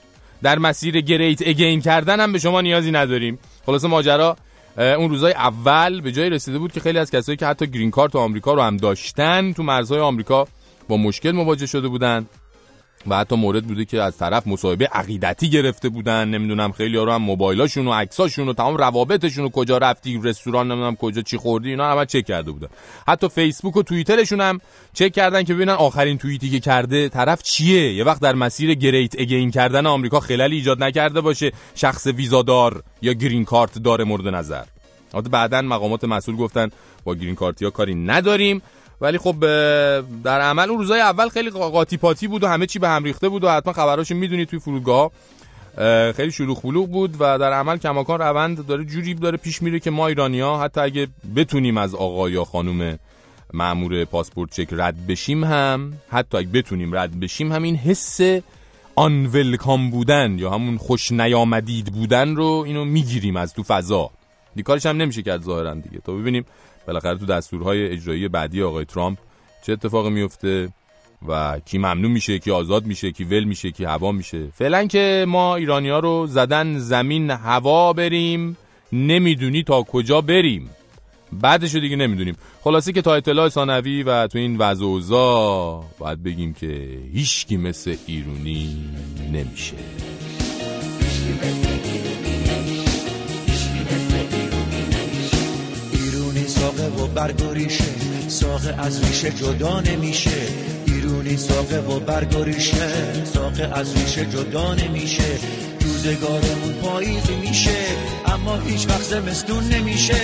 در 0.45 0.59
مسیر 0.59 1.01
گریت 1.01 1.49
اگین 1.49 1.81
کردن 1.81 2.21
هم 2.21 2.33
به 2.33 2.39
شما 2.39 2.61
نیازی 2.61 2.91
نداریم. 2.91 3.39
خلاصه 3.67 3.89
ماجرا 3.89 4.37
اون 4.77 5.11
روزای 5.11 5.33
اول 5.33 6.01
به 6.01 6.13
جای 6.13 6.31
رسیده 6.31 6.59
بود 6.59 6.73
که 6.73 6.81
خیلی 6.81 6.99
از 6.99 7.11
کسایی 7.11 7.37
که 7.37 7.47
حتی 7.47 7.67
گرین 7.67 7.91
کارت 7.91 8.17
آمریکا 8.17 8.55
رو 8.55 8.63
هم 8.63 8.77
داشتن 8.77 9.53
تو 9.53 9.63
مرزهای 9.63 10.01
آمریکا 10.01 10.47
با 10.89 10.97
مشکل 10.97 11.31
مواجه 11.31 11.67
شده 11.67 11.89
بودن. 11.89 12.27
و 13.09 13.17
حتی 13.17 13.37
مورد 13.37 13.67
بوده 13.67 13.85
که 13.85 14.03
از 14.03 14.19
طرف 14.19 14.47
مصاحبه 14.47 14.87
عقیدتی 14.87 15.51
گرفته 15.51 15.89
بودن 15.89 16.29
نمی‌دونم 16.29 16.73
خیلی 16.73 16.97
رو 16.97 17.13
هم 17.13 17.23
موبایلاشون 17.23 17.87
و 17.87 17.93
عکساشون 17.93 18.49
و 18.49 18.53
تمام 18.53 18.77
روابطشون 18.77 19.45
و 19.45 19.49
کجا 19.49 19.79
رفتی 19.79 20.21
رستوران 20.25 20.69
نمی‌دونم 20.69 20.97
کجا 20.97 21.23
چی 21.23 21.37
خوردی 21.37 21.71
اینا 21.71 21.91
همه 21.91 22.07
چک 22.07 22.27
کرده 22.27 22.51
بودن. 22.51 22.69
حتی 23.09 23.29
فیسبوک 23.29 23.77
و 23.77 23.83
توییترشون 23.83 24.41
هم 24.41 24.61
چک 24.93 25.13
کردن 25.13 25.43
که 25.43 25.55
ببینن 25.55 25.73
آخرین 25.73 26.19
توییتی 26.19 26.51
که 26.51 26.61
کرده 26.61 27.09
طرف 27.09 27.43
چیه. 27.43 27.95
یه 27.95 28.05
وقت 28.05 28.21
در 28.21 28.35
مسیر 28.35 28.75
گریت 28.75 29.21
اگین 29.21 29.51
کردن 29.51 29.87
آمریکا 29.87 30.21
خلالی 30.21 30.57
ایجاد 30.57 30.85
نکرده 30.85 31.21
باشه. 31.21 31.53
شخص 31.75 32.07
ویزادار 32.07 32.83
یا 33.03 33.13
گرین 33.13 33.45
کارت 33.45 33.79
داره 33.79 34.05
مورد 34.05 34.29
نظر. 34.29 34.65
بعدا 35.31 35.63
مقامات 35.63 36.05
مسئول 36.05 36.37
گفتن 36.37 36.71
با 37.05 37.15
گرین 37.15 37.35
کارتی 37.35 37.65
ها 37.65 37.71
کاری 37.71 37.95
نداریم. 37.95 38.63
ولی 39.05 39.19
خب 39.19 39.41
در 40.25 40.41
عمل 40.41 40.71
اون 40.71 40.79
روزای 40.79 41.01
اول 41.01 41.29
خیلی 41.29 41.51
قاطی 41.51 41.97
پاتی 41.97 42.29
بود 42.29 42.45
و 42.45 42.49
همه 42.49 42.67
چی 42.67 42.79
به 42.79 42.89
هم 42.89 43.05
ریخته 43.05 43.29
بود 43.29 43.45
و 43.45 43.49
حتما 43.49 43.73
خبراشو 43.73 44.15
می‌دونید 44.15 44.49
توی 44.49 44.59
فرودگاه. 44.59 45.11
خیلی 46.17 46.33
شلوغ 46.33 46.63
بلوغ 46.63 46.89
بود 46.91 47.15
و 47.21 47.39
در 47.39 47.53
عمل 47.53 47.77
کماکان 47.77 48.19
روند 48.19 48.67
داره 48.67 48.85
جوری 48.85 49.15
داره 49.15 49.37
پیش 49.37 49.63
میره 49.63 49.81
که 49.81 49.91
ما 49.91 50.07
ایرانیا 50.07 50.57
حتی 50.57 50.81
اگه 50.81 51.09
بتونیم 51.37 51.77
از 51.77 51.95
آقا 51.95 52.31
یا 52.31 52.45
خانم 52.45 52.99
معمور 53.53 54.05
پاسپورت 54.05 54.53
چک 54.53 54.69
رد 54.73 55.07
بشیم 55.07 55.45
هم 55.45 55.93
حتی 56.11 56.39
اگه 56.39 56.49
بتونیم 56.49 56.97
رد 56.97 57.21
بشیم 57.21 57.53
هم 57.53 57.63
این 57.63 57.77
حس 57.77 58.21
آن 58.95 59.27
ولکام 59.27 59.91
بودن 59.91 60.39
یا 60.39 60.51
همون 60.51 60.79
خوش 60.79 61.13
نیامدید 61.13 61.87
بودن 61.87 62.37
رو 62.37 62.63
اینو 62.67 62.85
می‌گیریم 62.85 63.37
از 63.37 63.55
تو 63.55 63.63
فضا. 63.63 64.11
دیکارش 64.55 64.87
هم 64.87 64.97
نمیشه 64.97 65.23
کرد 65.23 65.43
ظاهرا 65.43 65.75
دیگه. 65.75 65.99
تا 66.05 66.13
ببینیم 66.13 66.45
بالاخره 66.87 67.19
تو 67.19 67.27
دستورهای 67.27 67.89
اجرایی 67.89 68.29
بعدی 68.29 68.63
آقای 68.63 68.85
ترامپ 68.85 69.19
چه 69.67 69.73
اتفاقی 69.73 70.11
میفته 70.11 70.69
و 71.29 71.61
کی 71.65 71.79
ممنوع 71.79 72.11
میشه 72.11 72.39
کی 72.39 72.51
آزاد 72.51 72.87
میشه 72.87 73.11
کی 73.11 73.25
ول 73.25 73.45
میشه 73.45 73.71
کی 73.71 73.85
هوا 73.85 74.13
میشه. 74.13 74.47
فعلا 74.55 74.87
که 74.87 75.25
ما 75.29 75.57
ایرانی 75.57 75.89
ها 75.89 75.99
رو 75.99 76.27
زدن 76.27 76.79
زمین 76.79 77.31
هوا 77.31 77.93
بریم 77.93 78.57
نمی‌دونی 78.93 79.63
تا 79.63 79.83
کجا 79.83 80.21
بریم. 80.21 80.71
بعدش 81.33 81.75
دیگه 81.75 81.97
نمی‌دونیم. 81.97 82.37
خلاصه 82.61 82.93
که 82.93 83.03
تا 83.03 83.15
اطلاع 83.15 83.49
ثانوی 83.49 84.03
و 84.03 84.27
تو 84.27 84.39
این 84.39 84.57
وضع 84.57 84.85
اوضاع 84.85 85.85
باید 85.99 86.23
بگیم 86.23 86.55
که 86.55 86.99
هیچکی 87.13 87.57
مثل 87.57 87.97
ایرونی 88.07 88.85
نمیشه. 89.33 89.77
ساقه 97.15 97.23
و 97.23 97.27
برگریشه. 97.27 97.85
ساقه 98.29 98.75
از 98.79 99.05
ریشه 99.05 99.31
جدا 99.31 99.81
نمیشه. 99.81 100.31
ایرونی 100.87 101.37
ساقه 101.37 101.79
و 101.79 102.01
برگریشه. 102.01 102.89
ساقه 103.35 103.71
از 103.75 103.97
ریشه 103.97 104.27
جدا 104.27 104.75
نمیشه. 104.75 105.39
روزگارمون 105.81 106.73
پاییزی 106.83 107.35
میشه. 107.35 107.87
اما 108.27 108.57
هیچ 108.57 108.89
وقت 108.89 109.03
زمستون 109.03 109.65
نمیشه. 109.65 110.21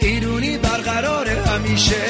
ایرونی 0.00 0.58
برقرار 0.58 1.28
همیشه. 1.28 2.02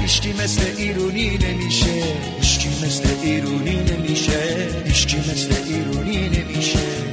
هیچکی 0.00 0.32
مثل 0.32 0.62
ایرونی 0.76 1.38
نمیشه. 1.38 2.04
هیچکی 2.40 2.68
مثل 2.68 3.08
ایرونی 3.22 3.76
نمیشه. 3.76 4.68
هیچکی 4.84 5.16
مثل 5.16 5.54
ایرونی 5.68 6.28
نمیشه. 6.28 7.09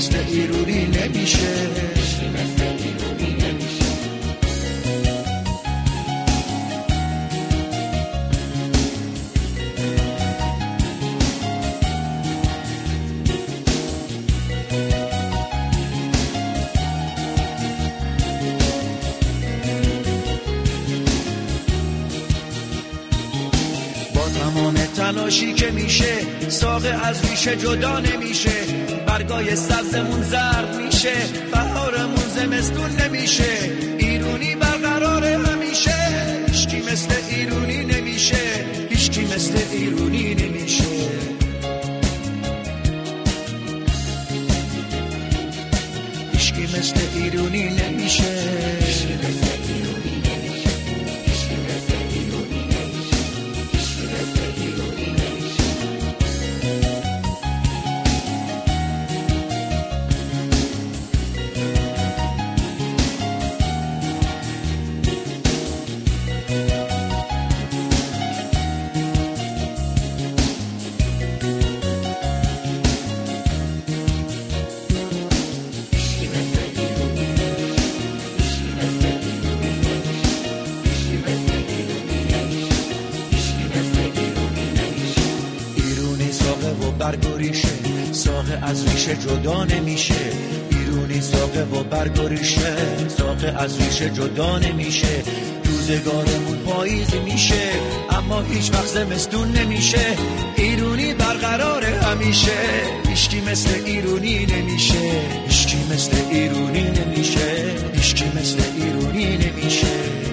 مثل 0.00 0.18
ایرونی 0.18 0.86
نمیشه. 0.86 1.99
تلاشی 25.10 25.52
که 25.52 25.70
میشه 25.70 26.14
ساقه 26.48 26.88
از 26.88 27.24
ریشه 27.30 27.56
جدا 27.56 28.00
نمیشه. 28.00 28.50
برگای 29.06 29.56
سبزمون 29.56 30.22
زرد 30.22 30.80
میشه 30.84 31.12
بهارمون 31.52 32.28
زمستون 32.36 32.90
نمیشه. 32.90 33.74
ایرونی 33.98 34.54
برقرار 34.54 35.24
همیشه. 35.24 35.94
هیچکی 36.46 36.76
مثل 36.92 37.14
ایرونی 37.30 37.84
نمیشه. 37.84 38.36
هیچکی 38.90 39.20
مثل 39.24 39.54
ایرونی 39.72 40.34
نمیشه. 40.34 40.84
هیچکی 46.32 46.62
مثل 46.62 46.94
ایرونی 47.14 47.68
نمیشه. 47.68 48.89
ساقه 88.40 88.66
از 88.66 88.88
ریشه 88.88 89.16
جدا 89.16 89.64
نمیشه. 89.64 90.14
ایرونی 90.70 91.20
ساقه 91.20 91.62
و 91.62 91.82
برگ 91.82 92.24
و 92.24 92.28
ریشه. 92.28 92.76
ساقه 93.08 93.54
از 93.58 93.80
ریشه 93.80 94.10
جدا 94.10 94.58
نمیشه. 94.58 95.22
روزگارمون 95.64 96.58
پاییزی 96.66 97.18
میشه. 97.18 97.70
اما 98.10 98.40
هیچ 98.40 98.72
وقت 98.72 98.86
زمستون 98.86 99.52
نمیشه. 99.52 100.16
ایرونی 100.56 101.14
برقرار 101.14 101.84
همیشه. 101.84 102.58
هیچکی 103.08 103.40
مثل 103.40 103.70
ایرونی 103.86 104.46
نمیشه. 104.46 105.12
هیچکی 105.48 105.78
مثل 105.94 106.16
ایرونی 106.30 106.82
نمیشه. 106.82 107.74
هیچکی 107.94 108.24
مثل 108.24 108.58
ایرونی 108.76 109.36
نمیشه. 109.36 110.29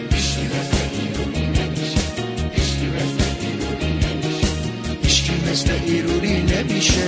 مثل 5.57 5.73
ایرونی 5.85 6.41
نمیشه. 6.41 7.01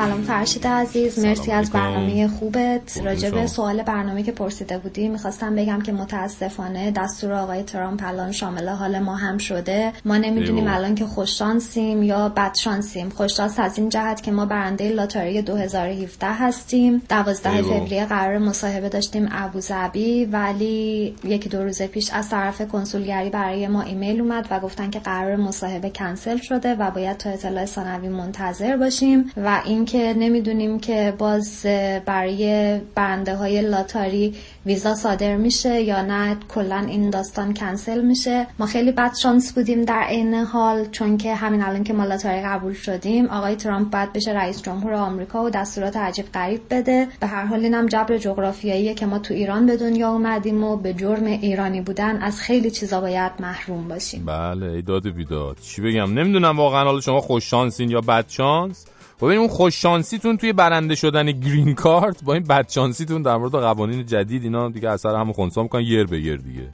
سلام 0.00 0.22
فرشید 0.22 0.66
عزیز 0.66 1.18
مرسی 1.18 1.52
از 1.52 1.70
برنامه 1.70 2.28
خوبت. 2.28 3.00
راجع 3.04 3.30
به 3.30 3.46
سوال 3.46 3.82
برنامه 3.82 4.22
که 4.22 4.32
پرسیده 4.32 4.78
بودی 4.78 5.08
می‌خواستم 5.08 5.54
بگم 5.54 5.80
که 5.80 5.92
متاسفانه 5.92 6.90
دستور 6.90 7.32
آقای 7.32 7.62
ترامپ 7.62 8.02
الان 8.06 8.32
شامل 8.32 8.68
حال 8.68 8.98
ما 8.98 9.16
هم 9.16 9.38
شده. 9.38 9.92
ما 10.04 10.16
نمی‌دونیم. 10.16 10.68
الان 10.68 10.94
که 10.94 11.06
خوششانسیم 11.06 12.02
یا 12.02 12.28
بدشانسیم 12.28 13.08
خوششانس 13.08 13.58
از 13.58 13.78
این 13.78 13.88
جهت 13.88 14.22
که 14.22 14.30
ما 14.30 14.46
برنده 14.46 14.88
لاتاری 14.88 15.42
2017 15.42 16.26
هستیم. 16.26 17.02
12 17.08 17.52
ایوه. 17.52 17.78
فوریه 17.78 18.06
قرار 18.06 18.38
مصاحبه 18.38 18.88
داشتیم 18.88 19.28
ابوظبی 19.32 20.24
ولی 20.24 21.14
یکی 21.24 21.48
دو 21.48 21.62
روز 21.62 21.82
پیش 21.82 22.10
از 22.12 22.28
طرف 22.28 22.62
کنسولگری 22.62 23.30
برای 23.30 23.68
ما 23.68 23.82
ایمیل 23.82 24.20
اومد 24.20 24.46
و 24.50 24.60
گفتن 24.60 24.90
که 24.90 24.98
قرار 24.98 25.36
مصاحبه 25.36 25.90
کنسل 25.90 26.36
شده 26.36 26.74
و 26.74 26.90
باید 26.90 27.16
تا 27.16 27.30
اطلاع 27.30 27.64
ثانوی 27.64 28.08
منتظر 28.08 28.76
باشیم 28.76 29.30
و 29.36 29.60
اینکه 29.92 30.18
نمی‌دونیم 30.20 30.80
که 30.80 31.14
باز 31.18 31.66
برای 32.06 32.78
برنده 32.94 33.36
های 33.36 33.62
لاتاری 33.62 34.34
ویزا 34.66 34.94
صادر 34.94 35.36
میشه 35.36 35.80
یا 35.80 36.02
نه 36.02 36.36
کلا 36.48 36.84
این 36.88 37.10
داستان 37.10 37.54
کنسل 37.54 38.00
میشه. 38.00 38.46
ما 38.58 38.66
خیلی 38.66 38.92
بد 38.92 39.14
شانس 39.14 39.52
بودیم 39.52 39.84
در 39.84 40.02
عین 40.02 40.34
حال 40.34 40.84
چون 40.90 41.16
که 41.16 41.34
همین 41.34 41.62
الان 41.62 41.84
که 41.84 41.92
ما 41.92 42.04
لاتاری 42.04 42.42
قبول 42.42 42.72
شدیم 42.72 43.26
آقای 43.26 43.56
ترامپ 43.56 43.90
باید 43.90 44.12
بشه 44.12 44.30
رئیس 44.32 44.62
جمهور 44.62 44.92
آمریکا 44.92 45.44
و 45.44 45.50
دستورات 45.50 45.96
عجیب 45.96 46.26
غریب 46.34 46.60
بده. 46.70 47.08
به 47.20 47.26
هر 47.26 47.44
حال 47.44 47.60
اینم 47.60 47.86
جبر 47.86 48.18
جغرافیاییه 48.18 48.94
که 48.94 49.06
ما 49.06 49.18
تو 49.18 49.34
ایران 49.34 49.66
به 49.66 49.76
دنیا 49.76 50.10
اومدیم 50.10 50.64
و 50.64 50.76
به 50.76 50.92
جرم 50.92 51.24
ایرانی 51.24 51.80
بودن 51.80 52.22
از 52.22 52.40
خیلی 52.40 52.70
چیزا 52.70 53.00
باید 53.00 53.32
محروم 53.40 53.88
باشیم. 53.88 54.24
بله 54.24 54.66
ای 54.66 54.82
داد 54.82 55.08
بیداد. 55.08 55.56
چی 55.62 55.82
بگم؟ 55.82 56.18
نمی‌دونم 56.18 56.56
واقعا 56.56 56.84
حالا 56.84 57.00
شما 57.00 57.20
خوش 57.20 57.50
شانسین 57.50 57.90
یا 57.90 58.00
بد 58.00 58.24
شانس؟ 58.28 58.86
ببین 59.22 59.38
اون 59.38 59.48
خوش 59.48 59.82
شانسیتون 59.82 60.36
توی 60.36 60.52
برنده 60.52 60.94
شدن 60.94 61.32
گرین 61.32 61.74
کارت 61.74 62.24
با 62.24 62.34
این 62.34 62.42
بد 62.42 62.70
شانسیتون 62.70 63.22
در 63.22 63.36
مورد 63.36 63.52
قوانین 63.52 64.06
جدید 64.06 64.42
اینا 64.42 64.68
دیگه 64.68 64.88
اثر 64.88 65.14
همون 65.14 65.32
خونسا 65.32 65.62
می‌کنن 65.62 65.82
یر 65.82 66.06
به 66.06 66.20
یر 66.20 66.36
دیگه. 66.36 66.68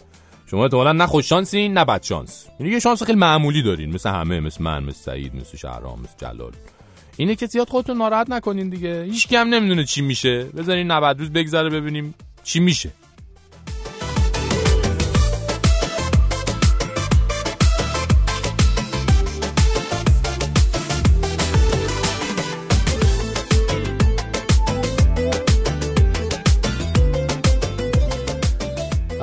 شما 0.51 0.63
احتمالاً 0.63 0.93
نه 0.93 1.07
خوش 1.07 1.29
شانسین 1.29 1.73
نه 1.73 1.85
بد 1.85 2.03
شانس 2.03 2.47
یعنی 2.61 2.73
یه 2.73 2.81
شانس 2.81 3.03
خیلی 3.03 3.19
معمولی 3.19 3.63
دارین 3.63 3.95
مثل 3.95 4.11
همه 4.11 4.41
مثل 4.41 4.65
من 4.65 4.85
مثل 4.85 4.99
سعید 4.99 5.35
مثل 5.35 5.57
شهرام 5.57 6.01
مثل 6.01 6.15
جلال. 6.19 6.53
اینه 7.17 7.35
که 7.35 7.47
زیاد 7.47 7.69
خودتون 7.69 7.97
ناراحت 7.99 8.31
نکنین 8.31 8.69
دیگه. 8.69 9.03
هیچ 9.03 9.33
هم 9.33 9.49
نمی‌دونه 9.49 9.85
چی 9.85 10.03
میشه. 10.03 10.45
بذارین 10.45 10.93
90 10.93 11.21
روز 11.21 11.31
بگذره 11.31 11.71
ببینیم 11.71 12.15
چی 12.45 12.61
میشه. 12.61 12.91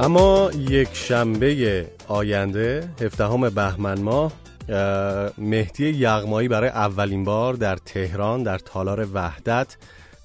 اما 0.04 0.52
یک 0.58 0.90
شنبه 0.94 1.86
آینده 2.08 2.90
17 3.02 3.50
بهمن 3.50 4.02
ماه 4.02 4.32
اه، 4.70 5.32
مهدی 5.38 5.90
یغمایی 5.90 6.48
برای 6.48 6.70
اولین 6.70 7.24
بار 7.24 7.54
در 7.54 7.76
تهران 7.76 8.44
در 8.44 8.58
تالار 8.58 9.08
وحدت 9.14 9.78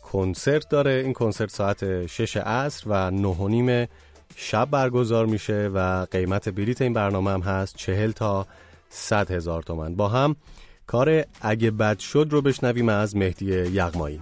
کنسرت 0.02 0.68
داره. 0.68 0.90
این 0.90 1.12
کنسرت 1.12 1.50
ساعت 1.50 2.06
6 2.06 2.36
عصر 2.36 2.84
و 2.86 3.10
9 3.10 3.28
و 3.28 3.48
نیم 3.48 3.88
شب 4.36 4.68
برگزار 4.70 5.26
میشه 5.26 5.70
و 5.74 6.06
قیمت 6.10 6.48
بلیت 6.48 6.82
این 6.82 6.92
برنامه 6.92 7.30
هم 7.30 7.40
هست 7.40 7.76
40 7.76 8.10
تا 8.10 8.46
100 8.88 9.30
هزار 9.30 9.62
تومن. 9.62 9.94
با 9.94 10.08
هم 10.08 10.36
کار 10.86 11.24
اگه 11.40 11.70
بد 11.70 11.98
شد 11.98 12.28
رو 12.30 12.42
بشنویم 12.42 12.88
از 12.88 13.16
مهدی 13.16 13.46
یغمایی. 13.54 14.20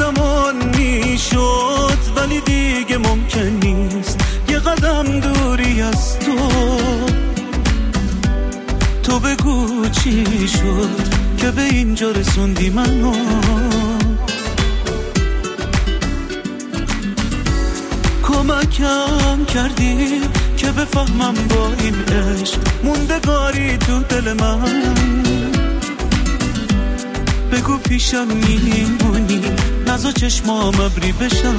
زمان 0.00 0.56
می‌شد 0.76 1.98
ولی 2.16 2.40
دیگه 2.40 2.98
ممکن 2.98 3.66
نیست. 3.66 4.18
یه 4.48 4.58
قدم 4.58 5.20
دوری 5.20 5.82
از 5.82 6.18
تو. 6.18 6.36
تو 9.02 9.18
بگو 9.20 9.88
چی 9.88 10.48
شد 10.48 10.96
که 11.36 11.50
به 11.50 11.62
اینجا 11.62 12.10
رسوندی 12.10 12.70
منو. 12.70 13.12
کمکم 18.22 19.44
کردی 19.54 20.20
که 20.56 20.66
بفهمم 20.66 21.34
با 21.48 21.72
این 21.82 21.94
عشق 21.94 22.58
موندگاری 22.84 23.76
تو 23.76 24.00
دل 24.02 24.32
من. 24.32 25.39
بگو 27.60 27.78
پیشم 27.78 28.26
میمونی. 28.26 29.40
نزا 29.86 30.12
چشمام 30.12 30.80
ابری 30.80 31.12
بشن 31.12 31.56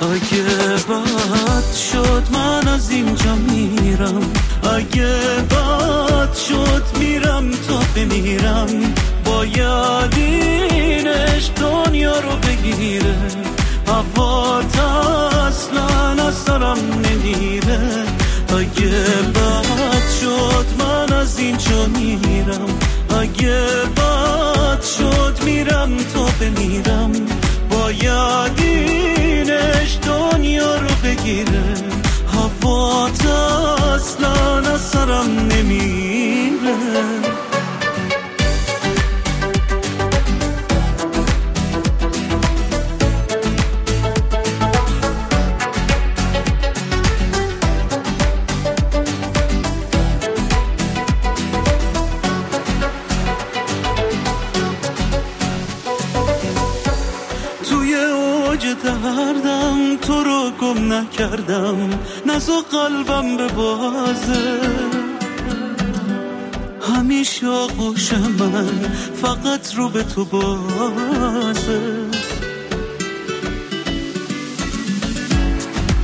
اگه 0.00 0.42
بد 0.88 1.74
شد 1.92 2.22
من 2.32 2.68
از 2.68 2.90
اینجا 2.90 3.34
میرم. 3.34 4.32
اگه 4.76 5.14
بد 5.50 6.34
شد 6.34 6.82
میرم 6.98 7.50
تا 7.50 7.80
بمیرم. 7.96 8.94
باید 9.24 10.14
اینش 10.14 11.50
دنیا 11.56 12.20
رو 12.20 12.36
بگیره. 12.36 13.16
هوا 13.86 14.58
اصلا 14.58 16.26
از 16.26 16.34
سرم 16.34 16.78
نمیره. 17.04 18.04
اگه 18.48 18.90
بد 19.34 20.10
شد 20.20 20.66
من 20.78 21.12
از 21.12 21.38
اینجا 21.38 21.86
میرم. 21.86 22.93
اگه 23.20 23.66
بد 23.96 24.82
شد 24.82 25.44
میرم 25.44 25.96
تا 25.96 26.24
بمیرم. 26.40 27.12
باید 27.70 28.58
اینش 28.58 29.98
دنیا 30.06 30.76
رو 30.76 30.88
بگیره. 31.04 31.74
هوا 32.32 33.06
اصلا 33.94 34.58
از 34.58 34.80
سرم 34.80 35.46
نمیره. 35.52 37.33
نکردم 60.94 61.98
نزا 62.26 62.60
قلبم 62.72 63.36
به 63.36 63.48
بازه. 63.48 64.60
همیشه 66.80 67.46
آغوش 67.46 68.12
من 68.12 68.68
فقط 69.22 69.74
رو 69.74 69.88
به 69.88 70.02
تو 70.02 70.24
بازه. 70.24 71.80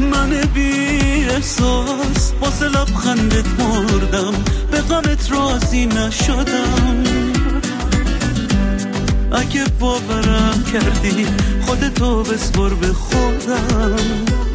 من 0.01 0.31
بی 0.55 0.71
احساس 1.31 2.33
واسه 2.41 2.69
لبخندت 2.69 3.47
مردم 3.59 4.35
به 4.71 4.81
غمت 4.81 5.33
راضی 5.33 5.87
نشدم. 5.87 7.05
اگه 9.33 9.65
باورم 9.81 10.65
کردی 10.73 11.27
خودتو 11.67 12.23
بسپر 12.23 12.69
به 12.69 12.87
خودم. 12.87 14.50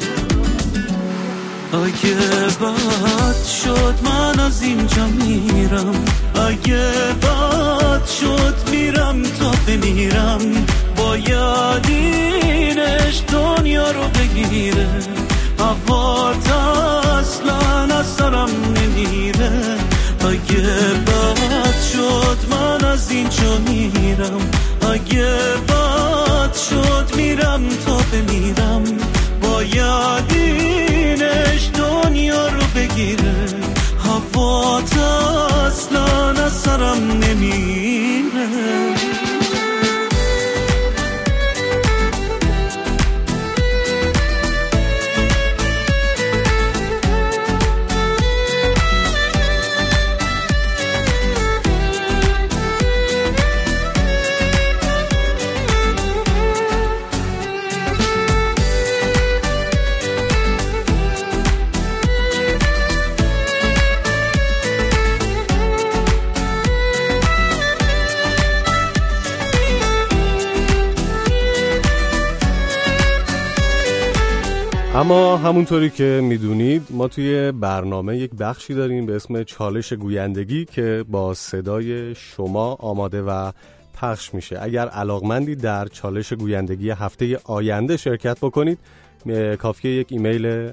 اگه 1.73 2.15
بد 2.61 3.45
شد 3.63 3.95
من 4.03 4.39
از 4.39 4.61
اینجا 4.61 5.05
میرم. 5.07 6.05
اگه 6.47 6.91
بد 7.21 8.05
شد 8.05 8.69
میرم 8.71 9.23
تا 9.23 9.51
بمیرم. 9.67 10.39
باید 10.97 11.85
اینش 11.87 13.23
دنیا 13.31 13.91
رو 13.91 14.03
بگیره. 14.07 14.87
هوا 15.59 16.29
اصلا 16.29 17.97
از 17.99 18.05
سرم 18.05 18.49
نمیره. 18.75 19.51
اگه 20.19 20.61
بد 21.07 21.81
شد 21.93 22.37
من 22.49 22.85
از 22.85 23.11
اینجا 23.11 23.57
میرم. 23.57 24.49
اگه 24.91 25.37
بد 25.67 26.53
شد 26.69 27.15
میرم 27.15 27.69
تا 27.85 27.97
بمیرم. 27.97 28.83
باید 29.55 30.31
اینش 30.31 31.69
دنیا 31.77 32.47
رو 32.47 32.61
بگیره. 32.75 33.33
هوا 34.05 34.77
اصلا 35.67 36.29
از 36.29 36.53
سرم 36.53 37.11
نمیره. 37.11 38.94
اما 74.95 75.37
همونطوری 75.37 75.89
که 75.89 76.19
می‌دونید 76.23 76.87
ما 76.89 77.07
توی 77.07 77.51
برنامه 77.51 78.17
یک 78.17 78.31
بخشی 78.31 78.73
داریم 78.73 79.05
به 79.05 79.15
اسم 79.15 79.43
چالش 79.43 79.93
گویندگی 79.93 80.65
که 80.65 81.05
با 81.09 81.33
صدای 81.33 82.15
شما 82.15 82.73
آماده 82.73 83.21
و 83.21 83.51
پخش 83.93 84.33
میشه. 84.33 84.57
اگر 84.61 84.87
علاقمندی 84.87 85.55
در 85.55 85.87
چالش 85.87 86.33
گویندگی 86.33 86.89
هفته 86.89 87.39
آینده 87.43 87.97
شرکت 87.97 88.37
بکنید 88.39 88.79
کافیه 89.59 89.91
یک 89.91 90.07
ایمیل 90.09 90.71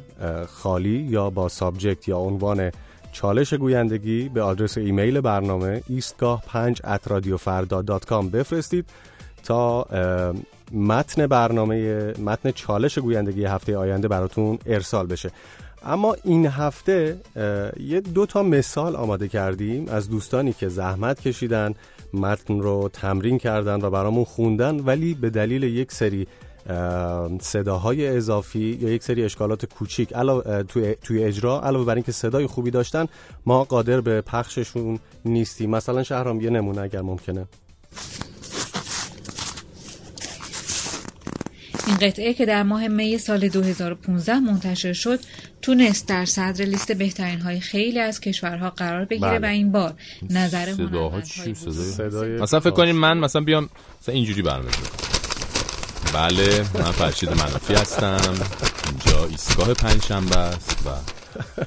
خالی 0.49 1.07
یا 1.11 1.31
با 1.31 1.49
subject 1.49 2.09
یا 2.09 2.19
عنوان 2.19 2.71
چالش 3.13 3.55
گویندگی 3.55 4.29
به 4.29 4.43
آدرس 4.43 4.79
ایمیل 4.79 5.21
برنامه 5.21 5.83
ایستگاه 5.89 6.43
5 6.47 6.83
@radiofarda.com 6.83 8.25
بفرستید 8.33 8.85
تا 9.45 9.87
متن 10.73 11.27
برنامه 11.27 12.07
متن 12.19 12.51
چالش 12.51 12.99
گویندگی 12.99 13.45
هفته 13.45 13.77
آینده 13.77 14.09
براتون 14.09 14.59
ارسال 14.67 15.07
بشه. 15.07 15.31
اما 15.85 16.17
این 16.25 16.47
هفته 16.47 17.17
یه 17.81 18.01
دو 18.01 18.27
تا 18.27 18.43
مثال 18.43 18.97
آماده 18.97 19.29
کردیم 19.29 19.89
از 19.89 20.11
دوستانی 20.11 20.53
که 20.53 20.69
زحمت 20.69 21.21
کشیدن 21.21 21.75
متن 22.15 22.61
رو 22.61 22.91
تمرین 22.93 23.39
کردن 23.39 23.83
و 23.83 23.91
برامون 23.91 24.25
خوندن 24.25 24.81
ولی 24.81 25.15
به 25.15 25.31
دلیل 25.31 25.63
یک 25.63 25.93
سری 25.93 26.27
صداهای 27.41 28.09
اضافی 28.09 28.79
یا 28.81 28.91
یک 28.91 29.03
سری 29.03 29.25
اشکالات 29.25 29.67
کوچیک 29.67 30.13
علاوه 30.13 30.63
توی, 30.63 30.95
توی 30.95 31.25
اجرا 31.25 31.63
علاوه 31.63 31.85
بر 31.85 31.95
اینکه 31.95 32.13
صدای 32.13 32.47
خوبی 32.47 32.71
داشتن 32.71 33.07
ما 33.47 33.65
قادر 33.65 34.01
به 34.01 34.21
پخششون 34.21 34.99
نیستیم. 35.25 35.71
مثلا 35.71 36.03
شهرام 36.03 36.41
یه 36.41 36.51
نمونه 36.51 36.81
اگر 36.81 37.03
ممکنه. 37.03 37.47
این 41.87 41.97
قطعه 41.97 42.35
که 42.35 42.47
در 42.47 42.63
ماه 42.63 42.89
می 42.89 43.19
سال 43.19 43.49
2015 43.49 44.39
منتشر 44.39 44.93
شد 44.93 45.21
تونست 45.63 46.09
در 46.09 46.25
صدر 46.25 46.65
لیست 46.65 46.93
بهترین 46.93 47.41
های 47.41 47.61
خیلی 47.61 48.01
از 48.01 48.21
کشورها 48.21 48.71
قرار 48.71 49.05
بگیره 49.05 49.39
بله. 49.39 49.49
و 49.49 49.51
این 49.51 49.73
بار 49.73 49.95
نظر 50.31 50.73
صدای 50.73 51.55
صدای 51.55 52.41
مثلا 52.41 52.61
فکر 52.61 52.71
کنیم 52.71 52.97
من 52.97 53.19
مثلا 53.19 53.43
بیام 53.43 53.69
مثلا 54.03 54.15
اینجوری 54.15 54.43
برنامه 54.43 54.71
بله 56.13 56.65
من 56.75 56.93
فرشید 56.93 57.29
منافی 57.31 57.75
هستم. 57.75 58.35
اینجا 58.87 59.25
ایستگاه 59.27 59.75
پنجشنبه 59.75 60.37
است 60.37 60.87
و 60.87 60.91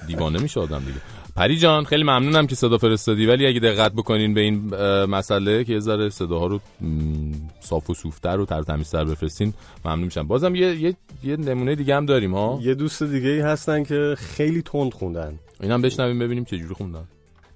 دیوانه 0.08 0.42
میشه 0.42 0.60
آدم 0.60 0.80
دیگه. 0.80 1.15
پری 1.36 1.58
جان 1.58 1.84
خیلی 1.84 2.04
ممنونم 2.04 2.48
که 2.48 2.56
صدا 2.56 2.78
فرستادی. 2.78 3.26
ولی 3.26 3.48
اگه 3.48 3.60
دقت 3.60 3.92
بکنین 3.92 4.34
به 4.34 4.42
این 4.42 4.76
مسئله 5.06 5.64
که 5.64 5.74
یه 5.74 5.80
ذره 5.80 6.10
صداها 6.10 6.48
رو 6.48 6.60
صاف 7.60 7.90
و 7.90 7.94
صوفتر 7.94 8.40
و 8.40 8.46
تر 8.46 8.60
و 8.60 8.64
تمیزتر 8.64 9.06
بفرستین 9.06 9.54
ممنون 9.86 10.04
میشم. 10.04 10.28
بازم 10.28 10.56
یه, 10.56 10.76
یه, 10.76 10.96
یه 11.24 11.38
نمونه 11.38 11.76
دیگه 11.76 11.96
هم 11.96 12.06
داریم 12.06 12.34
ها؟ 12.36 12.60
یه 12.62 12.76
دوست 12.76 13.04
دیگه 13.04 13.30
ای 13.30 13.40
هستن 13.40 13.84
که 13.84 14.16
خیلی 14.18 14.62
تند 14.62 14.94
خوندن. 14.94 15.40
اینم 15.62 15.82
بشنویم 15.82 16.20
ببینیم 16.20 16.44
چه 16.44 16.58
جوری 16.58 16.74
خوندن. 16.74 17.04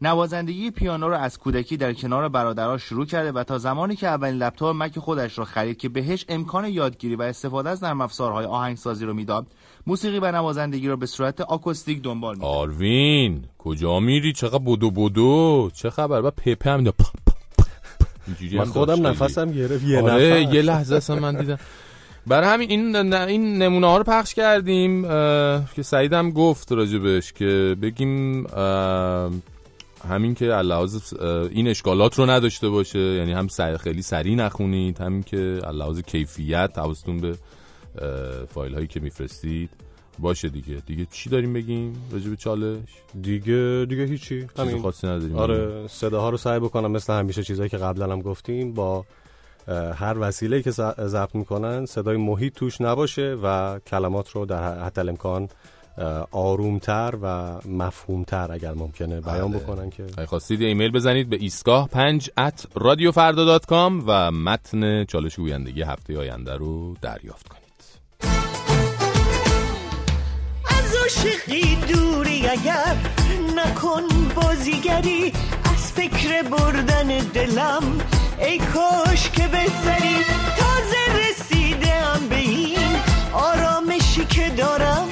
نوازندگی 0.02 0.72
پیانو 0.72 1.10
رو 1.10 1.16
از 1.16 1.38
کودکی 1.38 1.78
در 1.78 1.94
کنار 1.94 2.30
برادرها 2.30 2.78
شروع 2.78 3.06
کرده 3.06 3.32
و 3.32 3.44
تا 3.44 3.58
زمانی 3.58 3.96
که 3.96 4.08
اولین 4.08 4.36
لپتاپ 4.36 4.76
مک 4.76 5.00
خودش 5.00 5.38
را 5.38 5.46
خرید 5.46 5.78
که 5.78 5.90
بهش 5.90 6.26
امکان 6.30 6.66
یادگیری 6.66 7.16
و 7.16 7.22
استفاده 7.22 7.70
از 7.70 7.84
نرم 7.84 8.02
افزارهای 8.02 8.46
آهنگسازی 8.46 9.06
رو 9.06 9.14
می‌داد 9.14 9.48
موسیقی 9.90 10.20
و 10.20 10.32
نوازندگی 10.32 10.88
رو 10.88 10.98
به 10.98 11.06
صورت 11.06 11.42
آکوستیک 11.42 12.02
دنبال 12.02 12.36
می‌کرد 12.36 12.50
آروین 12.50 13.44
کجا 13.58 14.00
میری؟ 14.00 14.34
چقدر 14.34 14.64
بدو 14.66 14.92
بدو؟ 14.92 15.70
چه 15.74 15.90
خبر؟ 15.90 16.22
با 16.22 16.32
پپه 16.32 16.72
هم 16.72 16.94
من 18.54 18.66
خودم 18.66 19.08
نفسم 19.08 19.52
گرفت 19.52 19.84
یه 19.84 20.02
آره 20.02 20.14
نفر 20.14 20.56
یه 20.56 20.62
لحظه 20.62 20.96
اصلا 20.96 21.16
من 21.20 21.36
دیدم. 21.36 21.58
برای 22.28 22.50
همین 22.50 22.70
این 22.70 23.14
این 23.14 23.58
نمونه 23.58 23.88
ها 23.88 23.98
رو 23.98 24.04
پخش 24.04 24.34
کردیم 24.34 25.04
که 25.76 25.82
سعیدم 25.82 26.32
گفت 26.32 26.72
راجبش 26.72 27.34
که 27.34 27.76
بگیم 27.82 28.48
همین 30.10 30.36
که 30.36 30.46
لحاظ 30.46 31.14
این 31.52 31.68
اشکالات 31.68 32.20
رو 32.20 32.26
نداشته 32.26 32.70
باشه. 32.70 33.00
یعنی 33.00 33.34
هم 33.34 33.48
سر 33.48 33.78
خیلی 33.78 34.02
سریع 34.02 34.36
نخونید 34.36 35.02
همین 35.02 35.24
که 35.24 35.38
لحاظ 35.74 36.00
کیفیت 36.00 36.72
حواستون 36.78 37.18
به 37.18 37.36
فایل 38.54 38.74
هایی 38.74 38.88
که 38.88 39.00
میفرستید. 39.00 39.70
باشه 40.20 40.50
دیگه. 40.50 40.76
دیگه 40.86 41.08
چی 41.12 41.30
داریم 41.30 41.54
بگیم 41.54 42.02
راجب 42.12 42.36
چالش؟ 42.36 42.80
دیگه 43.22 43.86
دیگه 43.90 44.06
هیچی. 44.06 44.48
همین. 44.58 44.82
خاصی 44.82 45.08
نداریم. 45.08 45.36
آره 45.36 45.88
صداها 45.88 46.30
رو 46.30 46.38
سعی 46.38 46.60
بکنم 46.60 46.92
مثل 46.92 47.14
همیشه 47.14 47.44
چیزایی 47.44 47.70
که 47.70 47.78
قبلا 47.78 48.12
هم 48.12 48.22
گفتیم 48.22 48.74
با 48.74 49.06
هر 49.96 50.18
وسیله 50.20 50.62
که 50.62 50.72
ضبط 50.72 51.36
می‌کنن 51.36 51.86
صدای 51.86 52.18
محیط 52.18 52.54
توش 52.54 52.82
نباشه 52.82 53.38
و 53.44 53.80
کلمات 53.80 54.30
رو 54.30 54.46
در 54.46 54.80
حد 54.86 55.00
الامکان 55.00 55.50
آرومتر 56.32 57.14
و 57.22 57.58
مفهومتر 57.68 58.52
اگر 58.52 58.74
ممکنه 58.74 59.22
بیان 59.22 59.52
بکنن 59.52 59.90
که. 59.90 60.06
خواستید 60.26 60.62
ایمیل 60.62 60.92
بزنید 60.92 61.30
به 61.30 61.36
ایستگاه 61.36 61.90
5 61.90 62.30
at 62.40 62.80
radiofarda.com 62.80 64.04
و 64.08 64.32
متن 64.32 65.06
چالش 65.06 65.36
گویندگی 65.36 65.82
هفته 65.82 66.18
آینده 66.18 66.54
رو 66.58 66.96
دریافت 67.02 67.48
کنید. 67.48 67.59
عاشقی 71.10 71.76
دوری 71.76 72.48
اگر 72.48 72.96
نکن 73.56 74.04
بازیگری 74.36 75.34
از 75.74 75.92
فکر 75.92 76.42
بردن 76.42 77.08
دلم 77.08 77.84
ای 78.40 78.58
کاش 78.58 79.30
که 79.30 79.48
بهتری. 79.48 80.16
تازه 80.58 81.30
رسیدم 81.30 82.28
به 82.30 82.36
این 82.36 82.96
آرامشی 83.34 84.26
که 84.26 84.50
دارم. 84.50 85.08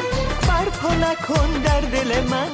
برپا 0.47 0.93
نکن 0.93 1.61
در 1.63 1.81
دل 1.81 2.23
من 2.23 2.51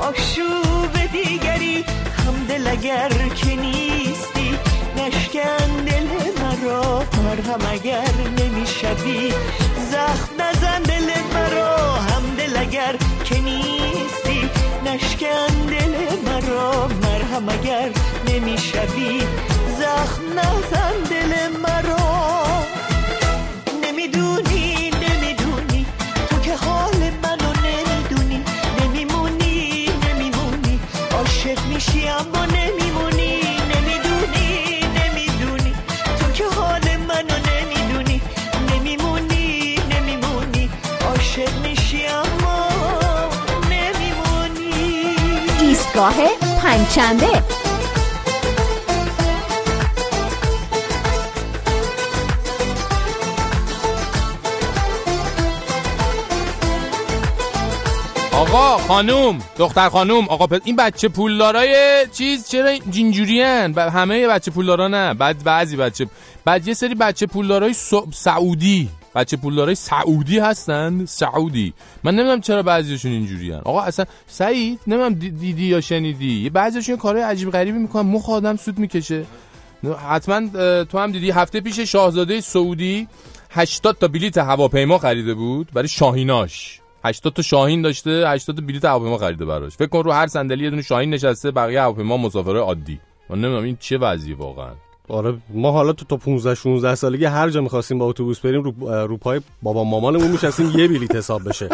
آشوب 0.00 0.92
دیگری. 1.12 1.84
هم 2.26 2.46
دل 2.48 2.68
اگر 2.68 3.08
که 3.08 3.56
نیستی 3.56 4.58
نشکن 4.96 5.84
دل 5.86 6.06
مرا. 6.40 7.04
مرهم 7.24 7.60
اگر 7.72 8.10
نمی‌شدی 8.38 9.32
زخم 9.92 10.42
نزن 10.42 10.82
دل 10.82 11.10
مرا 11.34 11.76
هم 11.94 12.22
دل 12.38 12.56
اگر 12.56 12.96
که 13.24 13.40
نیستی 13.40 14.50
نشکن 14.84 15.66
دل 15.70 15.94
مرا. 16.26 16.88
مرهم 17.02 17.48
اگر 17.48 17.88
نمی‌شوی 18.28 19.22
زخم 19.78 20.22
نزن 20.38 20.96
دل 21.10 21.32
مرا. 21.62 21.97
ایستگاه 45.98 46.38
پنجشنبه 46.62 47.42
آقا 58.32 58.78
خانوم 58.78 59.38
دختر 59.58 59.88
خانوم 59.88 60.28
آقا 60.28 60.46
پد... 60.46 60.60
این 60.64 60.76
بچه 60.76 61.08
پولدارای 61.08 62.06
چیز 62.12 62.48
چرا 62.48 62.76
جینجورین 62.90 63.72
ب... 63.72 63.78
همه 63.78 64.28
بچه 64.28 64.50
پولدارا 64.50 64.88
نه 64.88 65.14
بعد 65.14 65.44
بعضی 65.44 65.76
بچه 65.76 66.06
بعد 66.44 66.68
یه 66.68 66.74
سری 66.74 66.94
بچه 66.94 67.26
پولدارای. 67.26 67.74
سعودی 68.12 68.88
بچه 69.14 69.36
پولدارای 69.36 69.74
سعودی 69.74 70.38
هستن؟ 70.38 71.04
سعودی. 71.04 71.74
من 72.04 72.14
نمی‌دونم 72.14 72.40
چرا 72.40 72.62
بعضیشون 72.62 73.12
اینجوریان 73.12 73.62
آقا 73.64 73.80
اصلا 73.80 74.04
سعید 74.26 74.80
نمی‌دونم 74.86 75.14
دیدی 75.14 75.64
یا 75.64 75.80
شنیدی؟ 75.80 76.40
یه 76.40 76.50
بعضیشون 76.50 76.96
کارهای 76.96 77.24
عجیب 77.24 77.50
غریبی 77.50 77.78
می‌کنن. 77.78 78.06
مخ 78.06 78.30
آدم 78.30 78.56
سود 78.56 78.78
می‌کشه. 78.78 79.24
حتما 80.08 80.48
تو 80.84 80.98
هم 80.98 81.12
دیدی 81.12 81.30
هفته 81.30 81.60
پیش 81.60 81.80
شاهزاده 81.80 82.40
سعودی 82.40 83.08
80 83.50 83.98
تا 83.98 84.08
بلیت 84.08 84.38
هواپیما 84.38 84.98
خریده 84.98 85.34
بود 85.34 85.68
برای 85.74 85.88
شاهیناش. 85.88 86.80
80 87.04 87.32
تا 87.32 87.42
شاهین 87.42 87.82
داشته 87.82 88.24
80 88.28 88.56
تا 88.56 88.62
بلیت 88.66 88.84
هواپیما 88.84 89.18
خریده 89.18 89.44
براش. 89.44 89.76
فکر 89.76 89.86
کن 89.88 90.02
رو 90.02 90.12
هر 90.12 90.26
صندلی 90.26 90.64
یه 90.64 90.70
دونه 90.70 90.82
شاهین 90.82 91.10
نشسته 91.10 91.50
بقیه 91.50 91.80
هواپیما 91.80 92.16
مسافرای 92.16 92.62
عادی. 92.62 93.00
من 93.30 93.40
نمی‌دونم 93.40 93.64
این 93.64 93.76
چه 93.80 93.98
وضعیه 93.98 94.36
واقعا. 94.36 94.72
آره 95.08 95.38
ما 95.50 95.72
حالا 95.72 95.92
تو 95.92 96.04
تا 96.04 96.16
15 96.16 96.54
16 96.54 96.94
سالگی 96.94 97.24
هر 97.24 97.50
جا 97.50 97.60
می‌خواستیم 97.60 97.98
با 97.98 98.06
اتوبوس 98.06 98.40
بریم 98.40 98.62
رو, 98.62 98.72
رو 99.06 99.16
پای 99.16 99.40
بابا 99.62 99.84
مامانمون 99.84 100.30
میشستیم 100.30 100.72
یه 100.78 100.88
بلیت 100.88 101.14
حساب 101.14 101.48
بشه. 101.48 101.68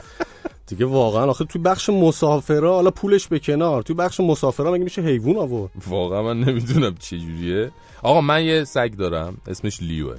دیگه 0.66 0.86
واقعا 0.86 1.24
آخه 1.24 1.44
توی 1.44 1.62
بخش 1.62 1.90
مسافرا 1.90 2.74
حالا 2.74 2.90
پولش 2.90 3.28
به 3.28 3.38
کنار 3.38 3.82
توی 3.82 3.96
بخش 3.96 4.20
مسافرا 4.20 4.72
مگه 4.72 4.84
میشه 4.84 5.02
حیوان 5.02 5.36
آورد؟ 5.36 5.70
واقعا 5.88 6.22
من 6.22 6.40
نمی‌دونم 6.40 6.94
چه 6.98 7.18
جوریه 7.18 7.70
آقا 8.02 8.20
من 8.20 8.44
یه 8.44 8.64
سگ 8.64 8.94
دارم 8.98 9.36
اسمش 9.46 9.82
لیوه. 9.82 10.16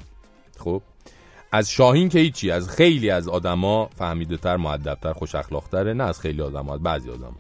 خب؟ 0.59 0.81
از 1.51 1.71
شاهین 1.71 2.09
که 2.09 2.19
هیچی 2.19 2.51
از 2.51 2.69
خیلی 2.69 3.09
از 3.09 3.27
آدما 3.27 3.89
فهمیده 3.95 4.37
تر 4.37 5.13
خوش 5.13 5.35
اخلاق 5.35 5.63
تره 5.71 5.93
نه 5.93 6.03
از 6.03 6.19
خیلی 6.19 6.41
آدما 6.41 6.73
از 6.73 6.83
بعضی 6.83 7.09
آدما 7.09 7.35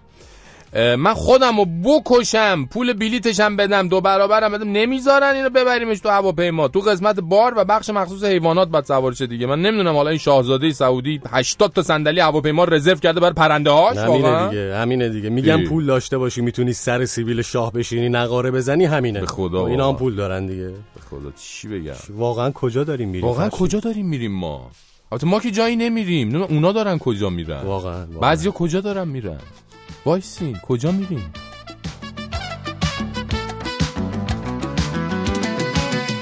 من 0.75 1.13
خودم 1.13 1.57
رو 1.57 1.65
بکشم 1.65 2.65
پول 2.65 2.93
بلیتشم 2.93 3.55
بدم 3.55 3.87
دو 3.87 4.01
برابرم 4.01 4.51
بدم 4.51 4.71
نمی‌ذارن 4.71 5.35
اینو 5.35 5.49
ببریمش 5.49 5.99
تو 5.99 6.09
هواپیما. 6.09 6.67
تو 6.67 6.79
قسمت 6.79 7.19
بار 7.19 7.53
و 7.57 7.65
بخش 7.65 7.89
مخصوص 7.89 8.23
حیوانات 8.23 8.69
بعد 8.69 8.85
سوار 8.85 9.13
شه 9.13 9.27
دیگه. 9.27 9.45
من 9.45 9.61
نمی‌دونم 9.61 9.95
حالا 9.95 10.09
این 10.09 10.19
شاهزاده 10.19 10.71
سعودی 10.71 11.21
80 11.29 11.73
تا 11.73 11.81
صندلی 11.81 12.19
هواپیما 12.19 12.63
رزرو 12.63 12.95
کرده 12.95 13.19
برای 13.19 13.33
پرنده 13.33 13.69
هاش 13.69 13.97
همینه 13.97 14.49
دیگه 14.49 14.77
همینه 14.77 15.09
دیگه. 15.09 15.29
میگم 15.29 15.57
ای. 15.57 15.67
پول 15.67 15.85
داشته 15.85 16.17
باشی 16.17 16.41
می‌تونی 16.41 16.73
سر 16.73 17.05
سیبیل 17.05 17.41
شاه 17.41 17.71
بشینی 17.71 18.09
نقاره 18.09 18.51
بزنی 18.51 18.85
همینه. 18.85 19.19
به 19.19 19.25
خدا 19.25 19.67
اینا 19.67 19.89
هم 19.89 19.95
پول 19.95 20.15
دارن 20.15 20.45
دیگه. 20.45 20.67
به 20.67 21.01
خدا 21.09 21.31
چی 21.41 21.67
بگم؟ 21.67 21.93
واقعا 22.09 22.51
کجا 22.51 22.83
داریم 22.83 23.09
میریم؟ 23.09 23.25
واقعا 23.27 23.49
کجا 23.49 23.79
داریم 23.79 24.05
میریم 24.05 24.31
ما؟ 24.31 24.71
البته 25.11 25.27
ما 25.27 25.39
که 25.39 25.51
جایی 25.51 25.75
نمیریم. 25.75 26.35
اونا 26.35 26.71
دارن 26.71 26.97
کجا 26.97 27.29
میرن؟ 27.29 27.61
واقعا, 27.61 28.05
واقعا. 28.05 28.19
بعضیا 28.19 28.51
کجا 28.51 28.81
دارن 28.81 29.07
میرن؟ 29.07 29.39
وایسین 30.05 30.57
کجا 30.57 30.91
میریم؟ 30.91 31.33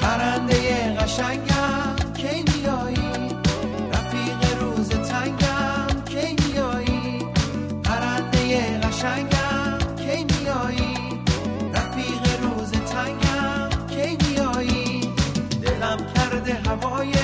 پرنده 0.02 0.96
قشنگم 1.00 1.96
کی 2.14 2.44
میایی؟ 2.54 3.30
رفیق 3.94 4.62
روز 4.62 4.90
تنگم 4.90 6.02
کی 6.06 6.36
میایی؟ 6.48 7.20
پرنده 7.84 8.80
قشنگم 8.80 9.78
کی 9.98 10.24
میایی؟ 10.24 11.20
رفیق 11.74 12.42
روز 12.44 12.72
تنگم 12.72 13.70
کی 13.90 14.18
میایی؟ 14.28 15.02
دلم 15.62 15.98
کرده 16.16 16.54
هوای 16.54 17.23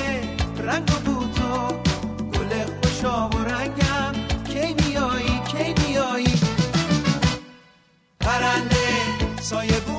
سایبون 9.50 9.99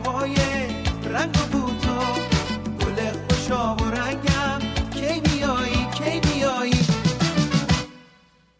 های 0.00 0.36
رنگ 1.04 1.36
و 1.36 1.46
بوتا 1.52 2.00
گل 2.80 2.98
خوشا 3.28 3.74
و 3.76 3.90
رنگم. 3.90 4.58
کی 4.90 5.20
میایی 5.20 5.86
کی 5.94 6.28
میایی 6.28 6.86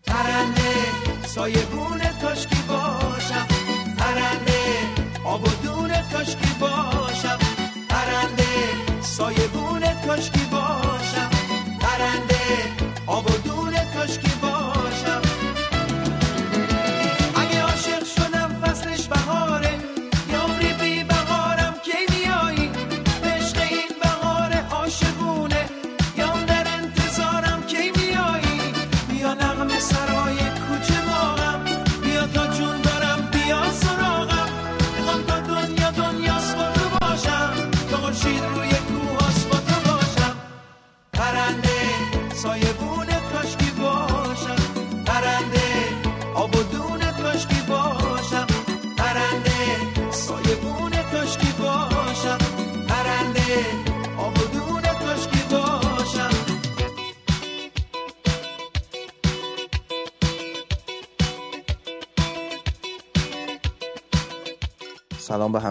پرنده 0.06 0.72
سایه 1.26 1.64
بونه 1.64 2.12
کاشکی 2.22 2.62
باشم. 2.68 3.46
پرنده 3.98 4.62
آب 5.24 5.44
و 5.48 5.50
دونه 5.62 6.04
کاشکی 6.12 6.54
باشم. 6.60 7.38
پرنده 7.88 8.52
سایه 9.00 9.46
بونه 9.48 9.96
کاشکی 10.06 10.41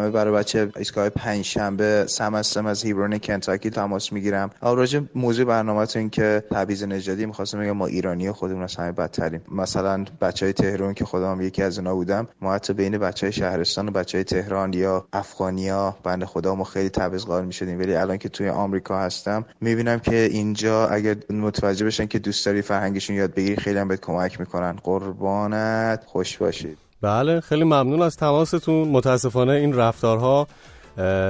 همه 0.02 0.10
برای 0.10 0.34
بچه 0.34 0.69
ایستگاه 0.76 1.10
پنج 1.10 1.45
شنبه 1.45 2.06
سم 2.07 2.36
هستم 2.36 2.65
از 2.65 2.84
هیبرون 2.84 3.18
کنتاکی 3.18 3.69
تماس 3.69 4.14
می‌گیرم. 4.14 4.49
راجع 4.61 4.99
موضوع 5.15 5.45
برنامهتون 5.45 6.10
که 6.10 6.44
تبعیض 6.52 6.84
نژادی 6.84 7.26
می‌خواستم 7.26 7.60
بگم 7.60 7.72
ما 7.72 7.86
ایرانی 7.86 8.32
خودمون 8.32 8.64
از 8.64 8.76
همه 8.76 8.91
بدتریم. 8.91 9.41
مثلا 9.52 10.06
بچه 10.22 10.45
های 10.45 10.53
تهران 10.53 10.94
که 10.94 11.06
خودم 11.06 11.41
یکی 11.41 11.64
از 11.64 11.78
اونا 11.78 11.95
بودم 11.95 12.28
ما 12.41 12.53
حتی 12.53 12.73
بین 12.73 12.98
بچه 12.98 13.26
های 13.26 13.34
شهرستان 13.34 13.88
و 13.90 13.91
بچه 13.91 14.18
های 14.18 14.23
تهران 14.23 14.73
یا 14.73 15.06
افغانیا 15.14 15.95
بنده 16.03 16.26
خدا 16.26 16.56
ما 16.56 16.64
خیلی 16.64 16.90
تبعیض 16.90 17.26
قائل 17.26 17.45
می‌شدیم. 17.45 17.80
ولی 17.80 17.95
الان 17.95 18.18
که 18.18 18.30
توی 18.30 18.49
آمریکا 18.49 18.99
هستم 18.99 19.45
می‌بینم 19.61 19.99
که 19.99 20.15
اینجا 20.15 20.88
اگر 20.88 21.15
متوجه 21.30 21.86
بشن 21.86 22.06
که 22.06 22.19
دوست 22.19 22.45
داری 22.45 22.61
فرهنگشون 22.61 23.15
یاد 23.15 23.34
بگیری 23.34 23.56
خیلی 23.56 23.80
هم 23.80 23.88
بهت 23.88 24.02
کمک 24.02 24.40
می‌کنن. 24.40 24.72
قربانت 24.84 26.03
خوش 26.06 26.38
باشید. 26.38 26.78
بله 27.02 27.41
خیلی 27.41 27.64
ممنون 27.64 28.02
از 28.02 28.18
تماستون. 28.18 28.88
متاسفانه 28.88 29.52
این 29.52 29.73
رفتارها 29.73 30.48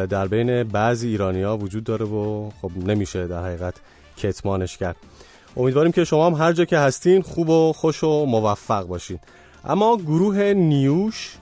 در 0.09 0.27
بین 0.27 0.63
بعضی 0.63 1.07
ایرانی 1.07 1.41
ها 1.41 1.57
وجود 1.57 1.83
داره 1.83 2.05
و 2.05 2.49
خب 2.61 2.71
نمیشه 2.77 3.27
در 3.27 3.43
حقیقت 3.43 3.73
کتمانش 4.17 4.77
کرد. 4.77 4.95
امیدواریم 5.57 5.91
که 5.91 6.03
شما 6.03 6.25
هم 6.25 6.33
هر 6.33 6.53
جا 6.53 6.65
که 6.65 6.77
هستین 6.77 7.21
خوب 7.21 7.49
و 7.49 7.73
خوش 7.73 8.03
و 8.03 8.25
موفق 8.25 8.87
باشین. 8.87 9.19
اما 9.65 9.97
گروه 9.97 10.53
نیوش 10.53 11.37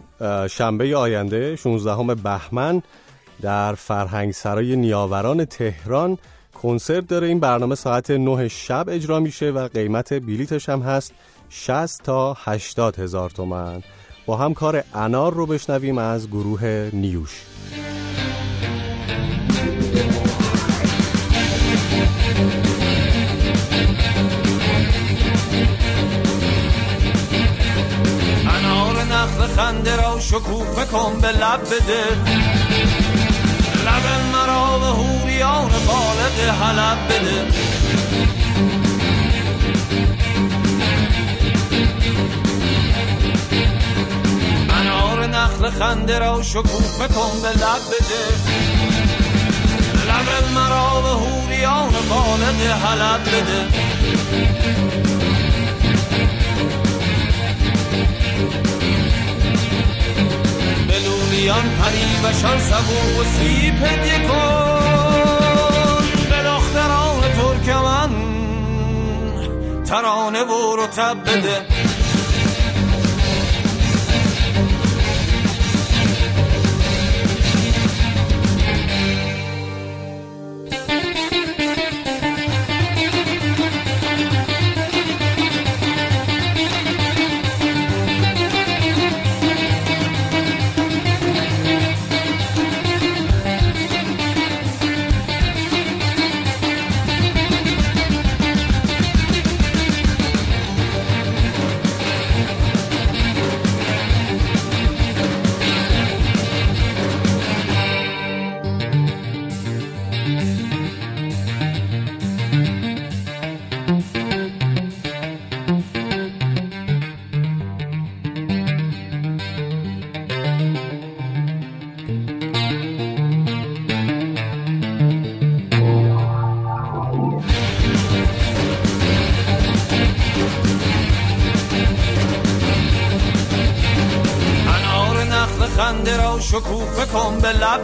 شنبه 0.49 0.97
آینده 0.97 1.55
16 1.55 2.15
بهمن 2.15 2.81
در 3.41 3.73
فرهنگ 3.75 4.33
سرای 4.33 4.75
نیاوران 4.75 5.45
تهران 5.45 6.17
کنسرت 6.61 7.07
داره. 7.07 7.27
این 7.27 7.39
برنامه 7.39 7.75
ساعت 7.75 8.11
9 8.11 8.47
شب 8.47 8.85
اجرا 8.89 9.19
میشه 9.19 9.51
و 9.51 9.67
قیمت 9.67 10.13
بلیتش 10.13 10.69
هم 10.69 10.81
هست 10.81 11.13
60 11.49 12.03
تا 12.03 12.37
80 12.39 12.99
هزار 12.99 13.29
تومن 13.29 13.83
با 14.29 14.37
هم 14.37 14.53
کار 14.53 14.83
انار 14.93 15.33
رو 15.33 15.45
بشنویم 15.45 15.97
از 15.97 16.27
گروه 16.27 16.89
نیوش. 16.93 17.29
انار 28.49 29.03
نخل 29.03 29.47
خنده 29.47 29.95
را 29.95 30.19
شکوفه 30.19 30.85
کن 30.85 31.21
به 31.21 31.27
لب 31.27 31.61
بده. 31.61 32.03
لب 33.85 34.05
مرا 34.33 34.79
به 34.79 34.85
هوریان 34.85 35.69
بالغ 35.69 36.49
حلب 36.61 36.97
بده. 37.07 38.38
نخل 45.49 45.69
خنده 45.69 46.19
را 46.19 46.43
شکوفه 46.43 47.07
کن 47.07 47.41
به 47.41 47.49
لب 47.49 47.83
بده. 47.91 48.23
لب 50.07 50.51
مرا 50.53 51.01
به 51.01 51.09
هوریان 51.09 51.91
بالغ 52.09 52.61
حلب 52.83 53.21
بده. 53.21 53.67
بلولیان 60.87 61.63
پری 61.81 62.07
و 62.23 62.33
شان 62.41 62.59
سبو 62.59 63.19
و 63.19 63.23
هدیه 63.85 64.27
کن. 64.27 66.03
به 66.29 66.43
دختران 66.43 67.21
ترکمن 67.21 68.11
ترانه 69.85 70.43
و 70.43 70.75
رتب 70.75 71.17
بده. 71.23 71.88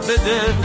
بده 0.08 0.55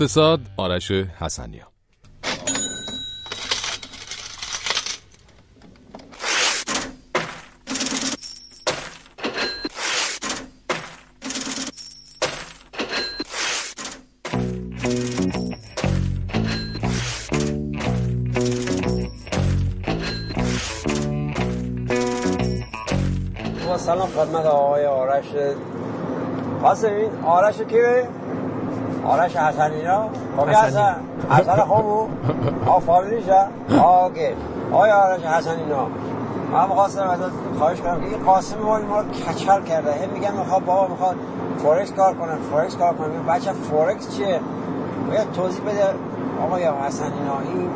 اقتصاد 0.00 0.40
آرش 0.56 0.90
حسنیا 0.90 1.66
سلام 23.76 24.08
خدمت 24.08 24.46
آقای 24.46 24.86
آرش 24.86 25.24
قاسم 26.62 26.92
این 26.92 27.10
آرش 27.24 27.60
کیه؟ 27.62 28.08
آرش 29.08 29.36
حسنیا؟ 29.36 30.08
خوبی. 30.36 30.52
هستن 30.52 30.96
حسن 31.30 31.56
خوبو؟ 31.56 32.08
آه 32.66 34.04
OK 34.04 34.28
آقای 34.72 34.90
آرش 34.90 35.22
حسنیا؟ 35.22 35.86
من 36.52 36.66
قاسم 36.66 37.08
ازت 37.08 37.32
خواهش 37.58 37.80
کنم. 37.80 38.00
این 38.04 38.24
قاسم 38.24 38.58
ما 38.58 38.78
ما 38.78 39.00
رو 39.00 39.08
کچل 39.08 39.62
کرده. 39.62 39.92
هی 39.92 40.06
میگن 40.06 40.32
می‌خواد 40.32 40.64
بابا 40.64 40.88
می‌خواد 40.88 41.16
فورکس 41.58 41.92
کار 41.92 42.14
کنه. 42.14 42.34
فورکس 42.50 42.76
کار 42.76 42.94
کنه. 42.94 43.08
میگم 43.08 43.26
بچه 43.26 43.52
فورکس 43.52 44.16
چیه؟ 44.16 44.40
باید 45.08 45.32
توضیح 45.32 45.64
بده. 45.64 45.84
آقای 46.42 46.64
حسنیا 46.64 47.40
این 47.52 47.70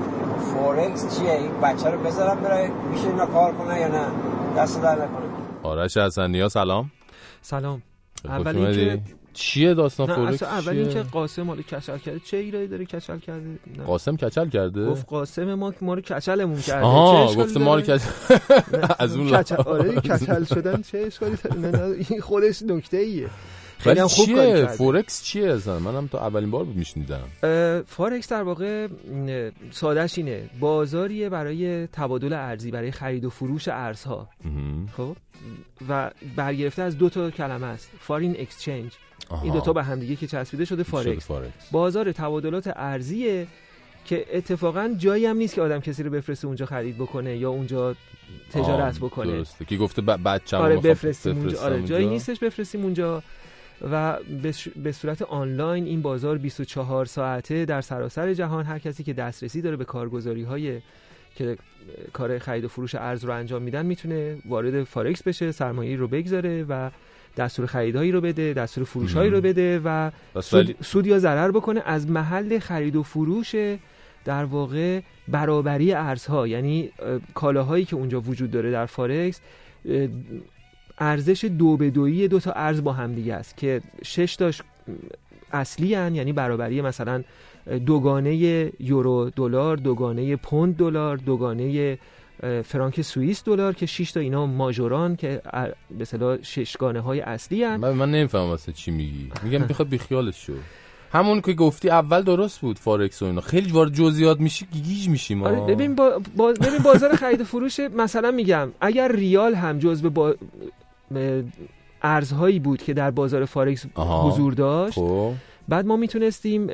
فورکس 0.54 1.18
چیه؟ 1.18 1.32
این 1.32 1.50
بچه 1.62 1.90
رو 1.90 1.98
بذارم 1.98 2.40
بره. 2.40 2.70
میشه 2.90 3.06
اینا 3.06 3.26
کار 3.26 3.52
کنه 3.52 3.80
یا 3.80 3.88
نه؟ 3.88 4.04
دستت 4.56 4.82
درد 4.82 4.94
نکنه. 4.94 5.06
آرش 5.62 5.96
حسنیا 5.96 6.48
سلام. 6.48 6.90
سلام. 7.42 7.82
اول. 8.24 8.56
اینکه 8.56 9.00
چیه 9.34 9.74
داستان 9.74 10.14
فورکس 10.14 10.42
اصلا 10.42 10.48
اول؟ 10.48 10.78
اینکه 10.78 11.02
قاسم 11.02 11.42
ما 11.42 11.54
رو 11.54 11.62
کچل 11.62 11.98
کرده. 11.98 12.20
چه 12.24 12.36
ایرادی 12.36 12.66
داره 12.66 12.84
کچل 12.84 13.18
کرده؟ 13.18 13.46
نه. 13.78 13.84
قاسم 13.86 14.16
کچل 14.16 14.48
کرده؟ 14.48 14.86
گفت 14.86 15.06
قاسم 15.06 15.54
ما 15.54 15.74
ما 15.80 15.94
رو 15.94 16.00
کچلمون 16.00 16.60
کرده. 16.60 16.86
آها 16.86 17.34
گفته 17.34 17.60
ما 17.60 17.74
رو؟ 17.74 17.80
کچل 17.80 17.98
از 18.98 19.16
اون 19.16 19.36
کچل. 19.36 19.56
آره 19.56 19.94
کچل 20.00 20.44
شدن 20.44 20.82
چه 20.82 20.98
اشکالی 20.98 21.36
داره؟ 21.62 21.96
این 22.09 22.20
خودش 22.20 22.62
نکته 22.62 22.96
ایه. 22.96 23.28
خیلی 23.78 24.00
هم 24.00 24.06
خوب 24.09 24.26
چیه. 24.26 24.66
فورکس 24.66 25.22
چیه 25.24 25.50
اصلا؟ 25.52 25.78
منم 25.78 26.06
تا 26.06 26.18
اولین 26.26 26.50
بار 26.50 26.64
میشنیدم. 26.64 27.20
اه، 27.42 27.82
فارکس 27.82 28.28
در 28.28 28.42
واقع 28.42 28.86
م، 28.86 29.50
سادهش 29.70 30.18
اینه. 30.18 30.50
بازاریه 30.60 31.28
برای 31.28 31.86
تبادل 31.86 32.32
ارزی 32.32 32.70
برای 32.70 32.90
خرید 32.90 33.24
و 33.24 33.30
فروش 33.30 33.68
ارزها. 33.68 34.28
خب؟ 34.96 35.16
و 35.88 36.10
برگرفته 36.36 36.82
از 36.82 36.98
دو 36.98 37.09
تا 37.09 37.30
کلمه 37.30 37.66
است. 37.66 37.90
foreign 38.00 38.36
exchange 38.38 38.92
آها. 39.28 39.42
این 39.42 39.52
دوتا 39.52 39.72
به 39.72 39.82
همدیگه 39.82 40.16
که 40.16 40.26
چسبیده 40.26 40.64
شده 40.64 40.82
شده 40.84 40.90
فارکس 40.90 41.26
فارکس. 41.26 41.70
بازار 41.70 42.12
تبادلات 42.12 42.72
ارزیه 42.76 43.46
که 44.04 44.26
اتفاقا 44.32 44.94
جایی 44.98 45.26
هم 45.26 45.36
نیست 45.36 45.54
که 45.54 45.62
آدم 45.62 45.80
کسی 45.80 46.02
رو 46.02 46.10
بفرسته 46.10 46.46
اونجا 46.46 46.66
خرید 46.66 46.98
بکنه 46.98 47.36
یا 47.36 47.50
اونجا 47.50 47.94
تجارت 48.52 48.98
بکنه 48.98 49.32
درسته 49.32 49.64
که 49.64 49.76
گفته 49.76 50.02
ب- 50.02 50.28
بچه‌مو 50.28 50.62
آره 50.62 50.76
بفرستیم 50.76 51.38
اونجا 51.38 51.60
آره 51.60 51.82
جایی. 51.82 52.06
نیستش 52.06 52.38
بفرستیم 52.38 52.82
اونجا 52.82 53.22
و 53.92 54.18
به 54.82 54.92
صورت 54.92 55.22
آنلاین 55.22 55.84
این 55.86 56.02
بازار 56.02 56.38
24 56.38 57.04
ساعته 57.04 57.64
در 57.64 57.80
سراسر 57.80 58.34
جهان 58.34 58.64
هر 58.64 58.78
کسی 58.78 59.04
که 59.04 59.12
دسترسی 59.12 59.62
داره 59.62 59.76
به 59.76 59.84
کارگزاری 59.84 60.42
های 60.42 60.80
که 61.34 61.56
کار 62.12 62.38
خرید 62.38 62.64
و 62.64 62.68
فروش 62.68 62.94
ارز 62.94 63.24
رو 63.24 63.32
انجام 63.32 63.62
میدن 63.62 63.86
می‌تونه 63.86 64.38
وارد 64.44 64.84
فارکس 64.84 65.22
بشه 65.22 65.52
سرمایه 65.52 65.96
رو 65.96 66.08
بگذاره 66.08 66.64
و 66.68 66.90
دستور 67.36 67.66
خریدهایی 67.66 68.12
رو 68.12 68.20
بده 68.20 68.52
دستور 68.52 68.84
فروشهایی 68.84 69.30
رو 69.30 69.40
بده 69.40 69.80
و 69.84 70.10
سود, 70.40 70.76
سود 70.82 71.06
یا 71.06 71.18
ضرر 71.18 71.50
بکنه 71.50 71.82
از 71.86 72.10
محل 72.10 72.59
خرید 72.59 72.96
و 72.96 73.02
فروش 73.02 73.54
در 74.24 74.44
واقع 74.44 75.00
برابری 75.28 75.92
ارزها. 75.92 76.46
یعنی 76.46 76.90
اه، 76.98 77.20
کالاهایی 77.34 77.84
که 77.84 77.96
اونجا 77.96 78.20
وجود 78.20 78.50
داره 78.50 78.70
در 78.70 78.86
فارکس 78.86 79.40
ارزش 80.98 81.44
دو 81.44 81.76
به 81.76 81.90
دویی 81.90 82.28
دو 82.28 82.40
تا 82.40 82.52
ارز 82.52 82.82
با 82.82 82.92
هم 82.92 83.14
دیگه 83.14 83.34
است 83.34 83.56
که 83.56 83.80
شش 84.04 84.36
تاش 84.36 84.62
اصلی 85.52 85.94
هن. 85.94 86.14
یعنی 86.14 86.32
برابری 86.32 86.82
مثلا 86.82 87.22
دوگانه 87.86 88.34
یورو 88.80 89.30
دلار 89.30 89.76
دوگانه 89.76 90.36
پوند 90.36 90.76
دلار 90.76 91.16
دوگانه 91.16 91.98
فرانک 92.64 93.02
سوئیس 93.02 93.44
دلار 93.44 93.74
که 93.74 93.86
6 93.86 94.12
تا 94.12 94.20
اینا 94.20 94.47
major 94.46 95.05
ان 95.05 95.16
که 95.16 95.43
به 95.90 96.01
اصطلاح 96.01 96.43
ششگانه 96.43 97.01
های 97.01 97.20
اصلی 97.20 97.64
هن. 97.64 97.77
من, 97.77 97.93
من 97.93 98.10
نمی‌فهمم 98.10 98.48
واسه 98.48 98.73
چی 98.73 98.90
میگی. 98.90 99.31
میگم 99.44 99.62
می‌خواد 99.69 99.89
بیخیالش 99.89 100.47
شو. 100.47 100.52
همون 101.12 101.40
که 101.40 101.52
گفتی 101.52 101.90
اول 101.90 102.23
درست 102.23 102.60
بود 102.60 102.78
فارکس 102.78 103.23
و 103.23 103.24
اینا. 103.24 103.40
خیلی 103.40 103.70
وارد 103.73 103.93
جزئیات 103.93 104.40
میشی 104.40 104.66
گیج 104.66 105.09
میشیم 105.09 105.43
آره 105.43 105.60
ببین 105.60 105.94
با, 105.94 106.20
با 106.36 106.52
ببین 106.52 106.78
بازار 106.85 107.16
خرید 107.16 107.40
و 107.40 107.44
فروش 107.44 107.81
مثلا 107.81 108.31
میگم 108.31 108.69
اگر 108.81 109.12
ریال 109.12 109.55
هم 109.55 109.78
جزو 109.78 110.10
با 110.10 110.35
ارزهایی 112.02 112.59
بود 112.59 112.82
که 112.82 112.94
در 112.94 113.10
بازار 113.10 113.44
فارکس 113.44 113.86
آها. 113.94 114.31
حضور 114.31 114.52
داشت 114.52 114.94
خب. 114.94 115.32
بعد 115.69 115.86
ما 115.86 115.97
می‌تونستیم 115.97 116.66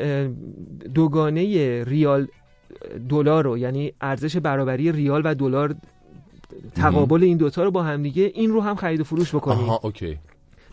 دوگانه 0.94 1.84
ریال 1.84 2.28
دلار 3.08 3.44
رو 3.44 3.58
یعنی 3.58 3.92
ارزش 4.00 4.36
برابری 4.36 4.92
ریال 4.92 5.22
و 5.24 5.34
دلار 5.34 5.74
تقابل 6.74 7.22
این 7.22 7.36
دوتا 7.36 7.64
رو 7.64 7.70
با 7.70 7.82
هم 7.82 8.02
دیگه 8.02 8.30
این 8.34 8.50
رو 8.50 8.60
هم 8.60 8.76
خرید 8.76 9.00
و 9.00 9.04
فروش 9.04 9.34
بکنیم 9.34 9.58
آها 9.58 9.80
اوکی 9.82 10.18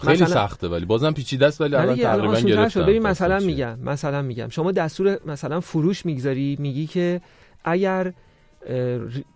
خیلی 0.01 0.13
مثلا- 0.23 0.27
سخته 0.47 0.67
ولی 0.67 0.85
بازم 0.85 1.11
پیچیده 1.11 1.45
است 1.45 1.61
ولی 1.61 1.75
الان 1.75 1.95
تقریبا. 1.95 2.39
گرفتم 2.39 2.81
ببین 2.85 3.01
مثلا 3.03 3.39
چیه. 3.39 3.47
میگم 3.47 3.79
مثلا 3.79 4.21
میگم 4.21 4.49
شما 4.49 4.71
دستور 4.71 5.19
مثلا 5.25 5.59
فروش 5.59 6.05
می‌گذاری 6.05 6.57
میگی 6.59 6.87
که 6.87 7.21
اگر 7.63 8.13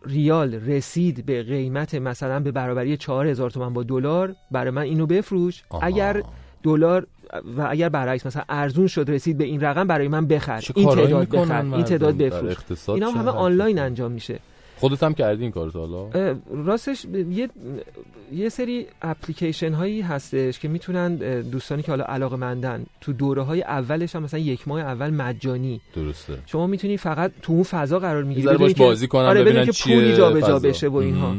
ریال 0.05 0.53
رسید 0.53 1.25
به 1.25 1.43
قیمت 1.43 1.95
مثلا 1.95 2.39
به 2.39 2.51
برابری 2.51 2.97
4000 2.97 3.49
تومان 3.51 3.73
با 3.73 3.83
دلار 3.83 4.35
برای 4.51 4.71
من 4.71 4.81
اینو 4.81 5.05
بفروش 5.05 5.63
آها. 5.69 5.85
اگر 5.87 6.23
دلار 6.64 7.07
و 7.57 7.68
اگر 7.69 7.90
برعکس 7.90 8.26
مثلا 8.26 8.44
ارزون 8.49 8.88
شد 8.88 9.06
رسید 9.10 9.38
به 9.38 9.44
این 9.44 9.61
رقم 9.61 9.88
برای 9.88 10.07
من 10.07 10.27
بخر. 10.27 10.64
این 10.76 10.90
تعداد 10.90 11.30
بخر. 11.30 11.76
این 11.76 11.84
تعداد 11.84 12.18
بفروش. 12.18 12.56
اینا 12.90 13.11
همه 13.11 13.31
آنلاین 13.31 13.80
انجام 13.80 14.11
میشه. 14.11 14.40
خودت 14.77 15.03
هم 15.03 15.14
کردی 15.14 15.44
این 15.44 15.52
کارو 15.52 15.72
تا 15.72 15.80
حالا؟ 15.80 16.36
راستش 16.65 17.06
یه 17.31 17.49
یه 18.34 18.49
سری 18.49 18.86
اپلیکیشن 19.02 19.73
هایی 19.73 20.02
هستش 20.02 20.60
که 20.60 20.68
می‌تونن 20.68 21.15
دوستانی 21.41 21.81
که 21.81 21.91
حالا 21.91 22.03
علاقه 22.03 22.36
مندن 22.36 22.86
تو 23.02 23.14
دوره 23.14 23.41
های 23.41 23.61
اولش 23.61 24.15
هم 24.15 24.23
مثلا 24.23 24.40
یک 24.40 24.68
ماه 24.68 24.81
اول 24.81 25.10
مجانی. 25.10 25.81
درسته. 25.95 26.34
شما 26.45 26.68
می‌تونی 26.68 26.98
فقط 26.98 27.31
تو 27.41 27.53
اون 27.53 27.64
فضا 27.64 27.99
قرار 27.99 28.23
می‌گیری. 28.23 28.57
باش 28.57 28.73
بازی 28.73 29.07
کنن، 29.07 29.26
آره 29.26 29.41
ببینن 29.41 29.56
بدون 29.56 29.65
که 29.65 29.72
چیه 29.72 29.95
پولی 29.95 30.18
جابجا. 30.18 30.60
بشه 30.60 30.88
و 30.88 30.95
اینها. 30.95 31.36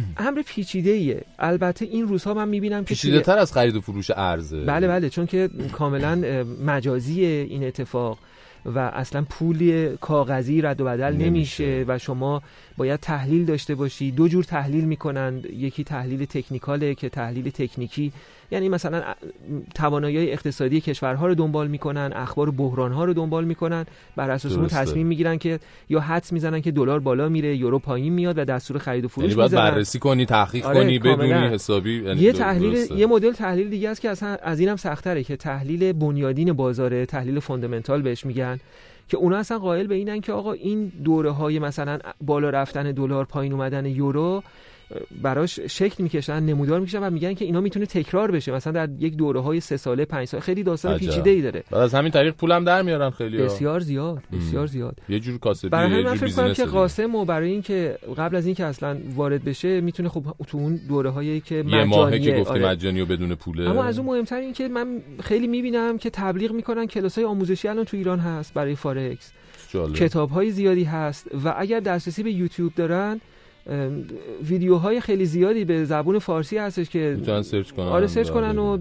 امر 0.26 0.42
پیچیده 0.42 0.90
ایه 0.90 1.24
البته 1.38 1.84
این 1.84 2.08
روزها 2.08 2.34
من 2.34 2.48
می‌بینم 2.48 2.84
که 2.84 2.88
پیچیده 2.88 3.20
تر 3.20 3.38
از 3.38 3.52
خرید 3.52 3.76
و 3.76 3.80
فروش 3.80 4.10
ارزه. 4.10 4.64
بله 4.64 4.88
بله 4.88 5.10
چون 5.10 5.26
که 5.26 5.50
کاملا 5.72 6.22
اه، 6.24 6.42
مجازیه 6.42 7.28
این 7.28 7.64
اتفاق 7.64 8.18
و 8.66 8.78
اصلا 8.78 9.26
پولی 9.30 9.96
کاغذی 10.00 10.62
رد 10.62 10.80
و 10.80 10.84
بدل 10.84 11.12
نمیشه. 11.12 11.64
نمیشه 11.66 11.84
و 11.88 11.98
شما 11.98 12.42
باید 12.76 13.00
تحلیل 13.00 13.44
داشته 13.44 13.74
باشی. 13.74 14.10
دو 14.10 14.28
جور 14.28 14.44
تحلیل 14.44 14.84
می‌کنن 14.84 15.42
یکی 15.52 15.84
تحلیل 15.84 16.24
تکنیکاله 16.24 16.94
که 16.94 17.08
تحلیل 17.08 17.50
تکنیکی 17.50 18.12
یعنی 18.52 18.68
مثلا 18.68 19.02
توانایی 19.74 20.30
اقتصادی 20.30 20.80
کشورها 20.80 21.26
رو 21.26 21.34
دنبال 21.34 21.68
می‌کنن 21.68 22.12
اخبار 22.14 22.50
بحران 22.50 22.92
ها 22.92 23.04
رو 23.04 23.12
دنبال 23.12 23.44
می‌کنن 23.44 23.86
بر 24.16 24.30
اساس 24.30 24.52
اون. 24.52 24.66
تصمیم 24.66 25.06
می‌گیرن 25.06 25.38
که 25.38 25.60
یا 25.88 26.00
حدس 26.00 26.32
می‌زنن 26.32 26.60
که 26.60 26.70
دلار 26.70 27.00
بالا 27.00 27.28
میره 27.28 27.56
یورو 27.56 27.78
پایین 27.78 28.12
میاد 28.12 28.38
و 28.38 28.44
دستور 28.44 28.78
خرید 28.78 29.04
و 29.04 29.08
فروش 29.08 29.24
یعنی 29.24 29.34
باید 29.34 29.50
می‌زنن. 29.50 29.70
بررسی 29.70 29.98
کنی 29.98 30.26
تحقیق 30.26 30.66
آره، 30.66 30.80
کنی 30.80 30.98
بدونی. 30.98 31.32
حسابی 31.32 32.02
یعنی 32.02 32.20
یه 32.20 32.32
تحلیل 32.32 32.74
درسته. 32.74 32.94
یه 32.94 33.06
مدل 33.06 33.32
تحلیل 33.32 33.70
دیگه 33.70 33.88
است 33.88 34.00
که 34.00 34.10
اصلا 34.10 34.36
از 34.42 34.60
اینم 34.60 34.76
سختره 34.76 35.24
که 35.24 35.36
تحلیل 35.36 35.92
بنیادین 35.92 36.52
بازاره 36.52 37.06
تحلیل 37.06 37.40
فوندامنتال 37.40 38.02
بهش 38.02 38.26
میگن 38.26 38.60
که 39.08 39.16
اونا 39.16 39.36
اصلا 39.36 39.58
قائل 39.58 39.86
به 39.86 39.94
اینن 39.94 40.20
که 40.20 40.32
آقا 40.32 40.52
این 40.52 40.92
دوره 41.04 41.30
های 41.30 41.58
مثلا 41.58 41.98
بالا 42.20 42.50
رفتن 42.50 42.92
دلار 42.92 43.24
پایین 43.24 43.52
اومدن 43.52 43.86
یورو 43.86 44.42
براش 45.22 45.60
شکل 45.60 46.02
می‌کشن 46.02 46.40
نمودار 46.40 46.80
می‌کشن 46.80 46.98
و 46.98 47.10
میگن 47.10 47.34
که 47.34 47.44
اینا 47.44 47.60
می‌تونه 47.60 47.86
تکرار 47.86 48.30
بشه 48.30 48.52
مثلا 48.52 48.72
در 48.72 48.88
یک 48.98 49.16
دوره 49.16 49.40
های 49.40 49.60
سه 49.60 49.76
ساله 49.76 50.04
پنج 50.04 50.28
ساله 50.28 50.42
خیلی 50.42 50.62
داستان. 50.62 50.98
پیچیده 50.98 51.30
ای 51.30 51.42
داره 51.42 51.64
بعد 51.70 51.80
از 51.80 51.94
همین 51.94 52.10
طریق 52.10 52.34
پولم 52.34 52.64
در 52.64 52.82
میارن 52.82 53.10
خیلی 53.10 53.38
بسیار 53.38 53.80
زیاد 53.80 54.22
بسیار 54.32 54.66
زیاد 54.66 54.96
یه 55.08 55.20
جور 55.20 55.38
کاسبی 55.38 55.68
برای 55.68 55.90
همین 55.90 56.06
من 56.06 56.14
فکر 56.14 56.32
کنم 56.32 56.52
که. 56.52 56.64
قاسم 56.64 57.14
و 57.14 57.24
برای 57.24 57.50
اینکه 57.50 57.98
قبل 58.16 58.36
از 58.36 58.46
اینکه 58.46 58.64
اصلا 58.64 58.98
وارد 59.14 59.44
بشه 59.44 59.80
می‌تونه 59.80 60.08
خب 60.08 60.24
تو 60.46 60.58
اون 60.58 60.80
دوره 60.88 61.10
هایی 61.10 61.40
که 61.40 61.54
یه 61.54 61.62
مجانیه 61.62 61.84
ماهه 61.84 62.18
که 62.18 62.32
گفتی 62.32 62.52
آره. 62.52 62.68
مجانی 62.68 63.00
و 63.00 63.06
بدون 63.06 63.34
پوله 63.34 63.70
اما 63.70 63.84
از 63.84 63.98
اون 63.98 64.06
مهمتر 64.06 64.36
این 64.36 64.52
که 64.52 64.68
من 64.68 65.02
خیلی 65.22 65.46
می‌بینم 65.46 65.98
که 65.98 66.10
تبلیغ 66.10 66.52
می‌کنن 66.52 66.86
کلاس 66.86 67.14
های 67.14 67.24
آموزشی 67.24 67.68
الان 67.68 67.84
تو 67.84 67.96
ایران 67.96 68.18
هست 68.18 68.54
برای 68.54 68.74
فارکس. 68.74 69.32
کتاب 69.94 70.30
های 70.30 70.50
زیادی 70.50 70.84
هست 70.84 71.26
و 71.44 71.54
اگر 71.58 71.80
دسترسی 71.80 72.22
به 72.22 72.32
یوتیوب 72.32 72.74
دارن 72.74 73.20
ویدیوهای 74.48 75.00
خیلی 75.00 75.24
زیادی 75.26 75.64
به 75.64 75.84
زبون 75.84 76.18
فارسی 76.18 76.58
هستش 76.58 76.88
که 76.88 77.14
می‌تونن 77.18 77.42
search 77.42 77.70
کنن 77.70 77.86
آره 77.86 78.06
search 78.06 78.30
کنن 78.30 78.58
و 78.58 78.78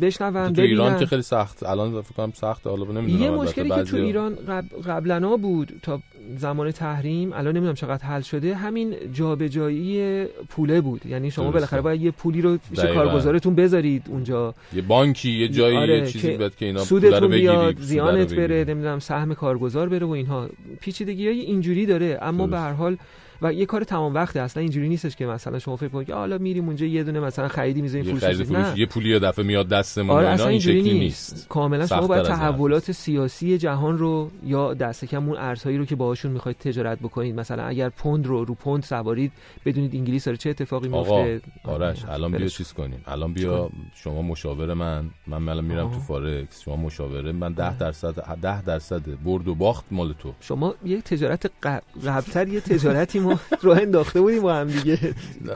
بشنون 0.00 0.52
تو 0.52 0.62
ایران. 0.62 0.98
که 0.98 1.06
خیلی 1.06 1.22
سخت 1.22 1.62
الان 1.62 2.02
فکر 2.02 2.12
کنم 2.12 2.32
سخته 2.34 2.70
حالا 2.70 2.84
نمی‌دونم 2.84 3.22
یه 3.22 3.30
مشکلی 3.30 3.68
که 3.68 3.82
تو 3.82 3.96
ایران 3.96 4.34
قبل 4.48 4.68
قبلا 4.86 5.36
بود 5.36 5.72
تا 5.82 6.00
زمان 6.38 6.70
تحریم 6.70 7.32
الان 7.32 7.56
نمی‌دونم 7.56 7.74
چقدر 7.74 8.04
حل 8.04 8.20
شده 8.20 8.54
همین 8.54 8.94
جابجایی 9.12 10.24
پوله 10.48 10.80
بود 10.80 11.06
یعنی 11.06 11.30
شما. 11.30 11.50
بالاخره 11.50 11.80
باید 11.80 12.02
یه 12.02 12.10
پولی 12.10 12.40
رو 12.40 12.58
پیش. 12.70 12.84
کارگزارتون 12.84 13.54
بذارید 13.54 14.02
اونجا 14.08 14.54
یه 14.74 14.82
بانکی 14.82 15.30
یه 15.30 15.48
جایی 15.48 15.76
آره، 15.76 15.98
یه 15.98 16.06
چیزی 16.06 16.36
باید 16.36 16.56
که 16.56 16.66
اینا 16.66 16.84
سودتون 16.84 17.30
بیاد 17.30 17.80
زیانت. 17.80 18.34
بره 18.34 18.64
نمی‌دونم 18.68 18.98
سهم 18.98 19.34
کارگزار 19.34 19.88
بره 19.88 20.06
و 20.06 20.10
اینها 20.10 20.48
پیچیدگی 20.80 21.26
های 21.28 21.40
اینجوری 21.40 21.86
داره 21.86 22.18
اما 22.22 22.46
به 22.46 22.58
هر 22.58 22.72
حال 22.72 22.96
و 23.44 23.52
یه 23.52 23.66
کار 23.66 23.84
تمام 23.84 24.14
وقته. 24.14 24.40
اصلا 24.40 24.60
اینجوری 24.60 24.88
نیستش 24.88 25.16
که 25.16 25.26
مثلا 25.26 25.58
شما 25.58 25.76
فکر 25.76 25.88
کنید 25.88 26.06
که 26.06 26.14
حالا 26.14 26.38
میریم 26.38 26.66
اونجا 26.66 26.86
یه 26.86 27.04
دونه 27.04 27.20
مثلا 27.20 27.48
خریدی 27.48 27.82
می‌ذاریم 27.82 28.04
فروش. 28.16 28.24
فروش 28.24 28.50
نه. 28.50 28.78
یه 28.78 28.86
پولی 28.86 29.08
یه 29.08 29.18
دفعه 29.18 29.44
میاد 29.44 29.68
دستمون 29.68 30.10
آره 30.10 30.28
اصلا 30.28 30.48
این 30.48 30.60
شکلی 30.60 30.82
نیست. 30.98 31.32
نیست. 31.32 31.48
کاملا 31.48 31.86
شما 31.86 32.06
باید. 32.06 32.22
تحولات 32.22 32.92
سیاسی 32.92 33.58
جهان 33.58 33.98
رو 33.98 34.30
یا 34.46 34.74
دست 34.74 35.04
کم 35.04 35.28
اون 35.28 35.36
ارزهایی 35.38 35.78
رو 35.78 35.84
که 35.84 35.96
باهاشون 35.96 36.30
می‌خواید 36.32 36.58
تجارت 36.58 36.98
بکنید. 36.98 37.34
مثلا 37.40 37.64
اگر 37.64 37.88
پوند 37.88 38.26
رو 38.26 38.44
رو 38.44 38.54
پوند 38.54 38.82
سوارید 38.82 39.32
بدونید 39.66 39.94
انگلیس 39.94 40.24
داره 40.24 40.36
چه 40.36 40.50
اتفاقی 40.50 40.88
آقا 40.88 41.24
میفته 41.24 41.40
آرش 41.64 42.04
الان 42.04 42.32
بیا. 42.32 42.48
چیز 42.48 42.72
کنیم. 42.72 43.02
الان 43.06 43.32
بیا 43.32 43.70
شما 43.94 44.22
مشاور 44.22 44.74
من. 44.74 45.04
من 45.26 45.48
الان 45.48 45.64
میرم 45.64 45.90
تو. 45.90 45.98
فارکس. 46.00 46.60
شما 46.60 46.76
مشاوره. 46.76 47.32
من 47.32 47.52
10 47.52 47.78
درصد 47.78 48.14
10 48.42 48.62
درصد 48.62 49.02
برد 49.24 49.48
و 49.48 49.54
باخت 49.54 49.84
مال 49.90 50.14
تو. 50.18 50.32
شما 50.40 50.74
یه 50.84 51.00
تجارت 51.00 51.50
قبلتر 51.62 52.48
یه 52.48 52.60
تجارتی 52.60 53.18
ما 53.20 53.33
راه 53.62 53.78
انداخته 53.78 54.20
بودیم 54.20 54.42
با 54.42 54.54
هم 54.54 54.66
دیگه. 54.66 54.98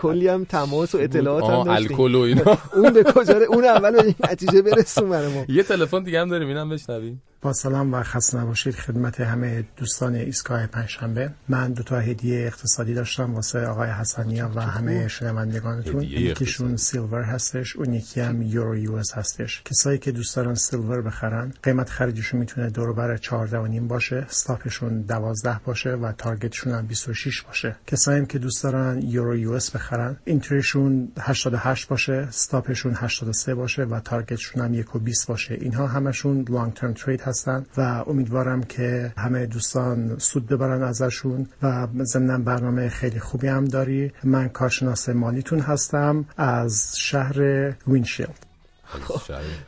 کلی 0.03 0.29
هم 0.29 0.45
تماس 0.45 0.95
و 0.95 0.99
اطلاعات 0.99 1.45
هم 1.45 1.65
داشتیم. 1.65 1.91
الکل 1.91 2.15
و 2.15 2.21
اینا. 2.21 2.59
اون 2.75 2.93
به 2.93 3.03
کجا 3.03 3.41
اون 3.49 3.65
اول 3.65 3.91
به 3.91 4.05
این 4.05 4.15
نتیجه 4.31 4.63
برسون 4.63 5.09
برای 5.09 5.35
ما. 5.35 5.45
یه 5.49 5.63
تلفن 5.63 6.03
دیگه 6.03 6.21
هم 6.21 6.29
داریم 6.29 6.49
اینم 6.49 6.69
بشنویم. 6.69 7.23
با 7.43 7.53
سلام 7.53 7.95
و 7.95 8.03
خسته 8.03 8.39
نباشید 8.39 8.75
خدمت 8.75 9.21
همه 9.21 9.65
دوستان 9.77 10.15
ایستگاه 10.15 10.67
پنجشنبه. 10.67 11.31
من 11.49 11.73
دو 11.73 11.83
تا 11.83 11.99
هدیه 11.99 12.47
اقتصادی 12.47 12.95
داشتم 12.95 13.35
واسه 13.35 13.67
آقای 13.67 13.91
حسنیا 13.91 14.51
و 14.55 14.61
همه 14.61 15.09
شنوندگانتون. 15.09 16.03
یکیشون 16.03 16.77
silver 16.77 17.23
هستش 17.23 17.77
اون 17.77 17.93
یکی 17.93 18.21
هم 18.21 18.43
یورو 18.43 18.79
US 18.79 19.13
هستش. 19.15 19.63
کسایی 19.65 19.99
که 19.99 20.13
دوست 20.13 20.37
دارن 20.37 20.55
silver 20.55 21.03
بخرن 21.03 21.53
قیمت 21.63 21.91
خریدشون 21.91 22.41
می‌تونه 22.41 22.71
دور 22.71 22.93
بر 22.93 23.17
14 23.17 23.59
و 23.59 23.67
نیم 23.67 23.89
باشه 23.89 24.17
stop 24.17 24.60
شون 24.60 25.03
12 25.03 25.61
باشه 25.65 25.91
و 25.91 26.13
target 26.13 26.49
شون 26.49 26.73
هم 26.73 26.87
26 26.87 27.43
باشه. 27.43 27.77
کسایی 27.87 28.19
هم 28.19 28.27
که 28.27 28.39
دوست 28.39 28.63
دارن 28.63 29.03
یورو 29.03 29.37
US 29.37 29.71
بخرن 29.71 30.17
entry 30.25 30.74
شون 30.74 31.13
88 31.21 31.89
باشه 31.89 32.13
stop 32.13 32.54
شون 32.54 32.95
83 32.97 33.55
باشه 33.55 33.83
و 33.83 34.01
target 34.01 34.38
شون 34.38 34.63
هم 34.63 34.75
1 34.75 34.97
و 34.97 34.99
20 34.99 35.27
باشه. 35.27 35.55
اینها 35.55 35.87
همشون 35.87 36.45
long 36.49 36.75
term 36.75 36.93
trade 36.93 37.28
هستن 37.29 37.67
و 37.77 38.05
امیدوارم 38.07 38.63
که 38.63 39.13
همه 39.19 39.47
دوستان 39.47 40.19
سود 40.19 40.47
ببرن 40.47 40.83
ازشون 40.83 41.47
و 41.63 41.87
ضمن 42.03 42.45
برنامه 42.45 42.89
خیلی 42.89 43.21
خوبی 43.21 43.47
هم 43.47 43.65
داری. 43.65 44.13
من 44.25 44.49
کارشناس 44.49 45.09
مالیتون 45.09 45.61
هستم 45.61 46.25
از 46.37 46.95
شهر 46.99 47.41
وینشیلد. 47.89 48.39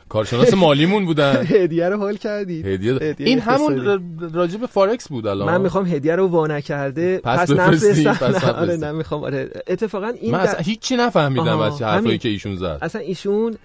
کارشناس 0.09 0.53
مالیمون 0.53 1.05
بودن. 1.05 1.45
هدیه 1.55 1.89
رو 1.89 1.97
حال 1.97 2.15
کردی. 2.15 2.63
هدیه 2.63 3.15
این 3.17 3.39
همون 3.39 3.87
ر- 3.87 3.99
راجع 4.33 4.57
به 4.57 4.67
فارکس 4.67 5.07
بود 5.07 5.27
الان. 5.27 5.47
من 5.47 5.61
می‌خوام 5.61 5.85
هدیه 5.85 6.15
رو 6.15 6.27
وا 6.27 6.47
نکرده. 6.47 7.17
پس 7.17 7.49
نفرستم. 7.49 8.09
آره 8.09 8.29
نفرستی. 8.29 8.85
نمی‌خوام 8.85 9.23
آره. 9.23 9.49
اتفاقا 9.67 10.07
این 10.07 10.31
من 10.31 10.39
اصلا 10.39 10.59
هیچی 10.59 10.95
نفهمیدم 10.95 11.59
از 11.59 11.81
حرفایی. 11.81 12.17
که 12.17 12.29
ایشون 12.29 12.55
زد. 12.55 12.77
اصلا 12.81 13.01
ایشون 13.01 13.55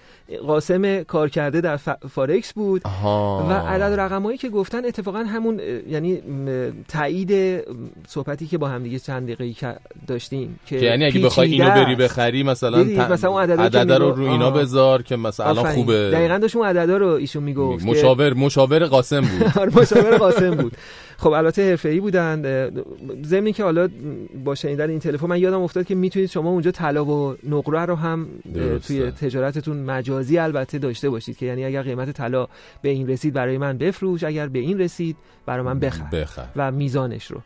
قاسم 0.47 1.03
کار 1.03 1.29
کرده 1.29 1.61
در 1.61 1.77
فارکس 2.11 2.53
بود 2.53 2.83
آها. 2.85 3.47
و 3.51 3.53
عدد 3.53 4.01
رقمایی 4.01 4.39
که 4.39 4.49
گفتن 4.49 4.85
اتفاقا 4.85 5.19
همون 5.19 5.61
یعنی 5.89 6.23
تایید 6.89 7.63
صحبتی 8.09 8.47
که 8.47 8.59
با 8.59 8.69
هم 8.69 8.83
دیگه 8.83 8.99
چند 8.99 9.31
دقیقه 9.33 9.77
داشتیم 10.07 10.61
که 10.67 10.79
که 10.81 10.87
یعنی 10.87 11.05
اگه 11.05 11.21
بخوای 11.21 11.53
اینو 11.53 11.71
بری. 11.71 11.95
بخری 11.95 12.43
مثلا؟ 12.43 12.85
ت- 12.85 13.11
مثلا 13.11 13.31
اون 13.31 13.43
عددا 13.43 13.69
که 13.69 13.79
عددا 13.79 13.97
رو 13.97 14.11
رو 14.11 14.31
اینا. 14.31 14.51
بذار 14.51 15.03
که 15.03 15.17
مثلا 15.17 15.47
الان. 15.47 15.73
خوبه 15.75 16.11
دقیقاً 16.11 16.39
داشت 16.39 16.57
اون 16.57 16.67
عددا 16.67 16.97
رو 16.97 17.07
ایشون 17.07 17.43
می‌گفت 17.43 17.87
مشاور 17.87 18.35
مشاور 18.35 18.85
قاسم 18.87 19.21
بود 19.21 19.53
آره 19.61 19.73
مشاور 19.81 20.17
قاسم 20.19 20.51
بود 20.55 20.77
خب 21.19 21.31
البته 21.31 21.71
حرفه‌ای 21.71 22.01
بودن 22.01 22.71
ضمن 23.25 23.53
که 23.53 23.63
حالا 23.65 23.89
با 24.45 24.55
شنیدن 24.55 24.91
این 24.91 24.99
تلفن 24.99 25.27
من 25.27 25.39
یادم 25.39 25.61
افتاد 25.61 25.87
که 25.87 25.95
می‌تونید 25.95 26.31
شما 26.31 26.51
اونجا 26.51 26.71
طلا 26.71 27.05
و 27.05 27.37
نقره 27.49 27.85
رو 27.85 27.95
هم 27.95 28.29
درسته. 28.55 28.79
توی 28.79 29.11
تجارتتون 29.11 29.77
مجازی 29.77 30.39
البته 30.39 30.79
داشته 30.79 31.11
باشید 31.11 31.37
که 31.37 31.47
یعنی 31.47 31.65
اگر 31.65 31.83
قیمت 31.83 32.11
طلا 32.11 32.47
به 32.83 32.89
این 32.89 33.09
رسید 33.09 33.35
برای 33.35 33.59
من 33.59 33.79
بفروش 33.79 34.25
اگر 34.25 34.49
به 34.49 34.59
این 34.59 34.81
رسید 34.81 35.17
برای 35.47 35.65
من 35.65 35.79
بخر. 35.79 36.05
بخر. 36.05 36.47
و 36.57 36.73
میزانش 36.73 37.31
رو. 37.31 37.41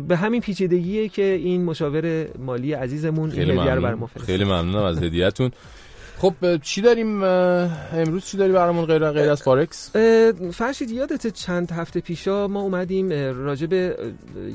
به 0.00 0.16
همین 0.16 0.40
پیچیدگیه 0.40 1.08
که 1.08 1.22
این 1.22 1.64
مشاور 1.64 2.26
مالی 2.38 2.72
عزیزمون 2.72 3.30
این 3.30 3.44
خیلی 3.44 3.58
هدیه 3.58 3.74
رو 3.74 4.06
فرستاد. 4.06 4.26
خیلی 4.26 4.44
ممنونم 4.44 4.84
از 4.84 5.02
هدیهتون. 5.02 5.50
خب 6.22 6.56
چی 6.56 6.80
داریم؟ 6.80 7.22
امروز 7.22 8.24
چی 8.24 8.36
داری 8.36 8.52
برامون 8.52 8.84
غیر 8.84 9.10
غیر 9.10 9.30
از 9.30 9.42
فارکس 9.42 9.96
فرشید 10.52 10.90
یادت 10.90 11.26
چند 11.26 11.70
هفته 11.72 12.00
پیشا 12.00 12.48
ما 12.48 12.60
اومدیم 12.60 13.10
راجع 13.34 13.66
به 13.66 13.96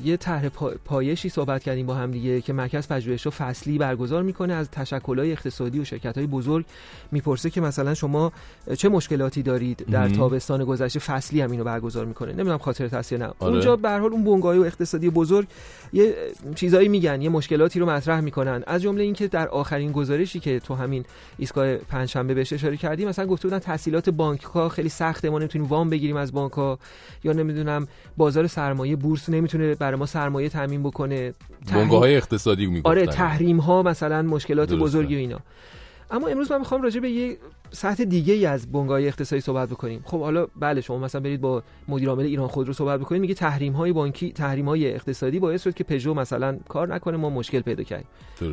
یه 0.03 0.17
طرح 0.17 0.49
پا- 0.49 0.73
پایشی 0.85 1.29
صحبت 1.29 1.63
کردیم 1.63 1.85
با 1.85 1.93
هم 1.93 2.11
دیگه 2.11 2.41
که 2.41 2.53
مرکز 2.53 2.87
پژوهش 2.87 3.27
فصلی 3.27 3.77
برگزار 3.77 4.23
می‌کنه 4.23 4.53
از 4.53 4.69
تشکل‌های 4.71 5.31
اقتصادی 5.31 5.79
و 5.79 5.83
شرکت‌های 5.83 6.27
بزرگ 6.27 6.65
می‌پرسه 7.11 7.49
که 7.49 7.61
مثلا 7.61 7.93
شما 7.93 8.31
چه 8.77 8.89
مشکلاتی 8.89 9.43
دارید 9.43 9.85
در. 9.91 10.09
تابستان 10.09 10.63
گذشته؟ 10.63 10.99
فصلی 10.99 11.41
هم 11.41 11.51
اینو 11.51 11.63
برگزار 11.63 12.05
می‌کنه. 12.05 12.33
نمی‌دونم 12.33 12.57
خاطرت 12.57 12.93
هست 12.93 13.11
یا 13.11 13.17
نه. 13.17 13.25
آره. 13.25 13.51
اونجا 13.51 13.75
به 13.75 13.89
هر 13.89 13.99
حال 13.99 14.11
اون 14.11 14.23
بنگاهی 14.23 14.59
و 14.59 14.63
اقتصادی 14.63 15.09
بزرگ 15.09 15.47
یه 15.93 16.15
چیزایی 16.55 16.87
میگن 16.87 17.21
یه 17.21 17.29
مشکلاتی 17.29 17.79
رو 17.79 17.85
مطرح 17.85 18.19
می‌کنن. 18.19 18.63
از 18.67 18.81
جمله 18.81 19.03
اینکه 19.03 19.27
در 19.27 19.47
آخرین 19.47 19.91
گزارشی 19.91 20.39
که 20.39 20.59
تو 20.59 20.75
همین 20.75 21.05
ایستگاه 21.63 21.87
پنجشنبه 21.89 22.33
بهش 22.33 22.53
اشاره 22.53 22.77
کردی 22.77 23.05
مثلا 23.05 23.25
گفته 23.25 23.47
بودن 23.47 23.59
تحصیلات 23.59 24.09
بانک 24.09 24.41
ها 24.41 24.69
خیلی 24.69 24.89
سخته 24.89 25.29
ما 25.29 25.39
نمی‌تونیم 25.39 25.67
وام 25.67 25.89
بگیریم 25.89 26.15
از 26.15 26.31
بانک 26.31 26.51
ها 26.51 26.79
یا 27.23 27.33
نمی‌دونم 27.33 27.87
بازار 28.17 28.47
سرمایه 28.47 28.95
بورس 28.95 29.29
نمی‌تونه 29.29 29.75
برای 29.75 29.99
ما 29.99 30.05
سرمایه 30.05 30.49
تامین 30.49 30.83
بکنه. 30.83 31.33
بنگاه 31.73 31.99
های 31.99 32.15
اقتصادی 32.15 32.65
می‌گفتن. 32.65 32.89
آره 32.89 33.05
تحریم 33.05 33.57
ها 33.57 33.83
مثلا 33.83 34.21
مشکلات 34.21 34.69
درسته. 34.69 34.83
بزرگی 34.83 35.15
و 35.15 35.17
اینا. 35.17 35.39
اما 36.11 36.27
امروز 36.27 36.51
من 36.51 36.59
می‌خوام 36.59 36.81
راجع 36.81 36.99
به 36.99 37.09
یه 37.09 37.37
سطح 37.71 38.03
دیگه 38.03 38.33
ای 38.33 38.45
از 38.45 38.71
بنگاه 38.71 39.01
اقتصادی 39.01 39.41
صحبت 39.41 39.69
بکنیم. 39.69 40.03
خب 40.05 40.19
حالا 40.19 40.47
بله 40.55 40.81
شما 40.81 40.97
مثلا 40.97 41.21
برید 41.21 41.41
با 41.41 41.63
مدیر 41.87 42.09
عامل 42.09 42.25
ایران 42.25 42.47
خودرو 42.47 42.73
صحبت 42.73 42.99
بکنید 42.99 43.21
میگه 43.21 43.33
تحریم 43.33 43.73
های 43.73 43.93
بانکی 43.93 44.31
تحریم 44.31 44.65
های 44.65 44.93
اقتصادی 44.93 45.39
باعث 45.39 45.63
شد 45.63 45.73
که 45.73 45.83
پژو 45.83 46.13
مثلا 46.13 46.57
کار 46.67 46.93
نکنه 46.95 47.17
ما 47.17 47.29
مشکل 47.29 47.59
پیدا 47.59 47.83
کردیم. 47.83 48.07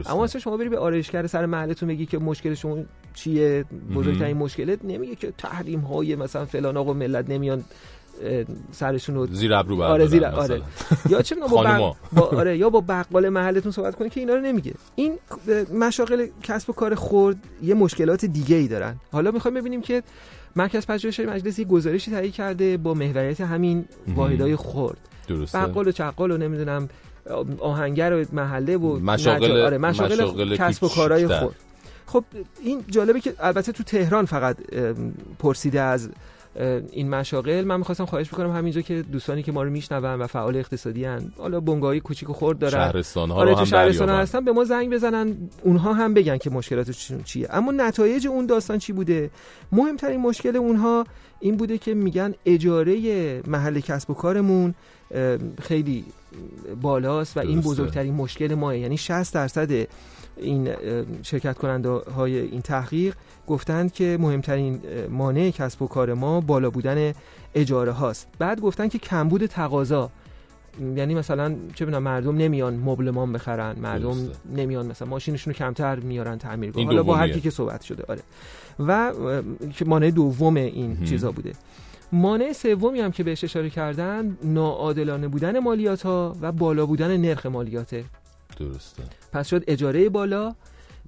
اما 0.06 0.24
اصلا 0.24 0.40
شما 0.40 0.56
بری 0.56 0.68
به 0.68 0.78
آرایشگر 0.78 1.26
سر 1.26 1.46
محلتون 1.46 1.88
بگی 1.88 2.06
که 2.06 2.18
مشکل 2.18 2.54
شما 2.54 2.78
چیه 3.14 3.64
بزرگترین 3.94 4.36
مشکلت 4.36 4.84
نمیگه 4.84 5.14
که 5.14 5.32
تحریم 5.38 5.80
های 5.80 6.16
مثلا 6.16 6.44
فلان 6.44 6.76
آقا 6.76 6.92
ملت 6.92 7.30
نمیان 7.30 7.64
سرشون 8.72 9.14
رو 9.14 9.26
زیر 9.26 9.54
ابرو 9.54 9.82
آره 9.82 10.06
زیر. 10.06 10.24
آره 10.26 10.62
یا 11.10 11.22
چه 11.22 11.34
با. 11.34 11.62
بق... 11.62 11.94
با 12.12 12.22
آره 12.22 12.58
یا 12.58 12.70
با 12.70 12.80
بقال 12.88 13.28
محلتون 13.28 13.72
صحبت 13.72 13.94
کنید 13.96 14.12
که 14.12 14.20
اینا 14.20 14.34
رو 14.34 14.40
نمیگه 14.40 14.74
این 14.94 15.18
مشاغل 15.74 16.26
کسب 16.42 16.70
و 16.70 16.72
کار 16.72 16.94
خرد 16.94 17.36
یه 17.62 17.74
مشکلات 17.74 18.24
دیگه 18.24 18.56
ای 18.56 18.68
دارن 18.68 18.96
حالا 19.12 19.30
می‌خوایم 19.30 19.54
ببینیم 19.54 19.82
که 19.82 20.02
مرکز 20.56 20.86
پژوهش 20.86 21.20
مجلس 21.20 21.58
یه 21.58 21.64
گزارشی 21.64 22.10
تهیه 22.10 22.30
کرده 22.30 22.76
با 22.76 22.94
محوریت 22.94 23.40
همین. 23.40 23.84
واحدهای 24.16 24.56
خرد 24.56 24.98
درسته. 25.28 25.58
بقال 25.58 25.88
و 25.88 25.92
چقال 25.92 26.30
و 26.30 26.36
نمی‌دونم 26.36 26.88
آهنگر 27.58 28.12
و 28.12 28.24
محله 28.32 28.76
و 28.76 28.98
مشاغل- 28.98 29.50
آره 29.64 29.78
مشاغل, 29.78 30.56
کسب 30.56 30.84
و 30.84 30.88
کارهای. 30.88 31.28
خرد 31.28 31.54
خب 32.06 32.24
این 32.62 32.84
جالبه 32.88 33.20
که 33.20 33.34
البته 33.40 33.72
تو 33.72 33.82
تهران 33.82 34.24
فقط 34.24 34.56
پرسیده 35.38 35.80
از 35.80 36.08
این 36.92 37.10
مشاغل 37.10 37.64
من 37.64 37.76
می‌خواستم 37.76 38.04
خواهش 38.04 38.28
بکنم 38.28 38.52
همینجا 38.52 38.80
که 38.80 39.02
دوستانی 39.02 39.42
که 39.42 39.52
ما 39.52 39.62
رو 39.62 39.70
میشنون 39.70 40.02
و 40.04 40.26
فعال 40.26 40.56
اقتصادی 40.56 41.04
هن 41.04 41.32
حالا 41.38 41.60
بنگاهی 41.60 42.00
کوچیک 42.00 42.30
و 42.30 42.32
خرد 42.32 42.58
دارن 42.58 42.72
شهرستان‌ها 42.72 43.36
آره 43.36 43.48
رو 43.48 43.54
تو 43.54 43.60
هم 43.60 43.66
شهرستان. 43.66 44.08
هستن 44.08 44.44
به 44.44 44.52
ما 44.52 44.64
زنگ 44.64 44.92
بزنن 44.92 45.36
اونها 45.62 45.92
هم 45.92 46.14
بگن 46.14 46.38
که 46.38 46.50
مشکلاتشون 46.50 47.22
چیه 47.22 47.48
اما 47.50 47.72
نتایج 47.72 48.26
اون 48.26 48.46
داستان 48.46 48.78
چی 48.78 48.92
بوده 48.92 49.30
مهمترین 49.72 50.20
مشکل 50.20 50.56
اونها 50.56 51.04
این 51.40 51.56
بوده 51.56 51.78
که 51.78 51.94
میگن 51.94 52.34
اجاره 52.46 53.42
محل 53.46 53.80
کسب 53.80 54.10
و 54.10 54.14
کارمون 54.14 54.74
خیلی 55.62 56.04
بالاست 56.82 57.36
و 57.36 57.40
این. 57.40 57.60
بزرگترین 57.60 58.14
مشکل 58.14 58.54
ماه 58.54 58.78
یعنی 58.78 58.96
60 58.96 59.34
درصد 59.34 59.86
این 60.36 60.68
شرکت 61.22 61.58
کننده 61.58 61.88
های 61.90 62.38
این 62.38 62.62
تحقیق 62.62 63.14
گفتند 63.46 63.92
که 63.92 64.18
مهمترین 64.20 64.80
مانع 65.10 65.50
کسب 65.50 65.82
و 65.82 65.86
کار 65.86 66.14
ما 66.14 66.40
بالا 66.40 66.70
بودن 66.70 67.12
اجاره 67.54 67.92
هاست. 67.92 68.28
بعد 68.38 68.60
گفتن 68.60 68.88
که 68.88 68.98
کمبود 68.98 69.46
تقاضا 69.46 70.10
یعنی 70.96 71.14
مثلا 71.14 71.54
چه 71.74 71.86
بدونم 71.86 72.02
مردم 72.02 72.36
نمیان 72.36 72.76
مبلمان 72.76 73.32
بخرن 73.32 73.78
مردم 73.78 74.14
درسته. 74.14 74.34
نمیان 74.56 74.86
مثلا 74.86 75.08
ماشینشون 75.08 75.52
رو 75.52 75.58
کمتر 75.58 75.96
میارن 75.96 76.38
تعمیرگاه 76.38 76.78
این 76.78 76.86
حالا 76.86 77.02
با 77.02 77.16
هر. 77.16 77.28
کی 77.28 77.40
که 77.40 77.50
صحبت 77.50 77.82
شده 77.82 78.04
آره. 78.08 78.20
و 78.78 79.12
که 79.74 79.84
مانع 79.84 80.10
دوم 80.10 80.56
این 80.56 81.04
چیزا 81.04 81.32
بوده. 81.32 81.52
مانع 82.12 82.52
سومی 82.52 83.00
هم 83.00 83.12
که 83.12 83.24
بهش 83.24 83.44
اشاره 83.44 83.70
کردن 83.70 84.38
ناعادلانه 84.44 85.28
بودن 85.28 85.58
مالیات 85.58 86.02
ها 86.02 86.36
و 86.40 86.52
بالا 86.52 86.86
بودن 86.86 87.16
نرخ 87.16 87.46
مالیاته. 87.46 88.04
درسته 88.56 89.02
پس 89.32 89.48
شد 89.48 89.64
اجاره 89.66 90.08
بالا 90.08 90.54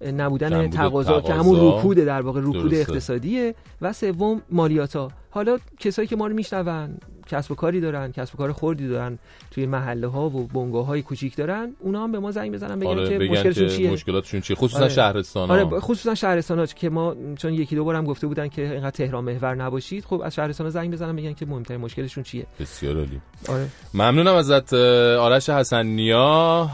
نبودن 0.02 0.70
تقاضا 0.70 1.20
که. 1.20 1.34
همون 1.34 1.68
رکود 1.68 1.96
در 1.96 2.22
واقع 2.22 2.40
رکود. 2.40 2.74
اقتصادیه 2.74 3.54
و 3.82 3.92
سوم 3.92 4.42
مالیات 4.50 4.96
ها 4.96 5.10
حالا 5.30 5.58
کسایی 5.78 6.08
که 6.08 6.16
ما 6.16 6.26
رو 6.26 6.34
میشنون 6.34 6.98
کسب 7.26 7.52
و 7.52 7.54
کاری 7.54 7.80
دارن 7.80 8.12
کسب 8.12 8.34
و 8.34 8.38
کار 8.38 8.52
خوردی 8.52 8.88
دارن 8.88 9.18
توی 9.50 9.66
محله 9.66 10.06
ها 10.06 10.28
و 10.28 10.46
بنگاه 10.46 10.86
های 10.86 11.02
کوچیک 11.02 11.36
دارن 11.36 11.72
اونا 11.80 12.02
هم 12.04 12.12
به 12.12 12.18
ما 12.18 12.30
زنگ 12.30 12.52
بزنن 12.52 12.78
بگن 12.78 12.88
آره 12.90 13.18
که 13.18 13.32
مشکلشون 13.32 13.68
چیه؟ 13.68 13.90
مشکلاتشون 13.90 14.40
چیه؟ 14.40 14.56
خصوصا 14.56 14.80
آره. 14.80 14.88
شهرستان 14.88 15.50
آره 15.50 15.64
ب- 15.64 15.78
خصوصا 15.78 16.14
شهرستان 16.14 16.58
ها 16.58 16.66
که 16.66 16.90
ما 16.90 17.14
چون 17.38 17.54
یکی 17.54 17.76
دو 17.76 17.84
بارم 17.84 18.04
گفته 18.04 18.26
بودن 18.26 18.48
که 18.48 18.62
اینقدر 18.72 18.90
تهران 18.90 19.24
محور 19.24 19.54
نباشید 19.54 20.04
خب 20.04 20.20
از 20.24 20.34
شهرستان 20.34 20.70
زنگ 20.70 20.92
بزنن 20.92 21.16
بگن 21.16 21.32
که 21.32 21.46
مهمترین 21.46 21.80
مشکلشون 21.80 22.24
چیه؟ 22.24 22.46
بسیار 22.60 22.96
عالی. 22.96 23.20
آره. 23.48 23.66
ممنونم 23.94 24.34
ازت 24.34 24.74
آرش 25.18 25.50
حسنیا 25.50 26.70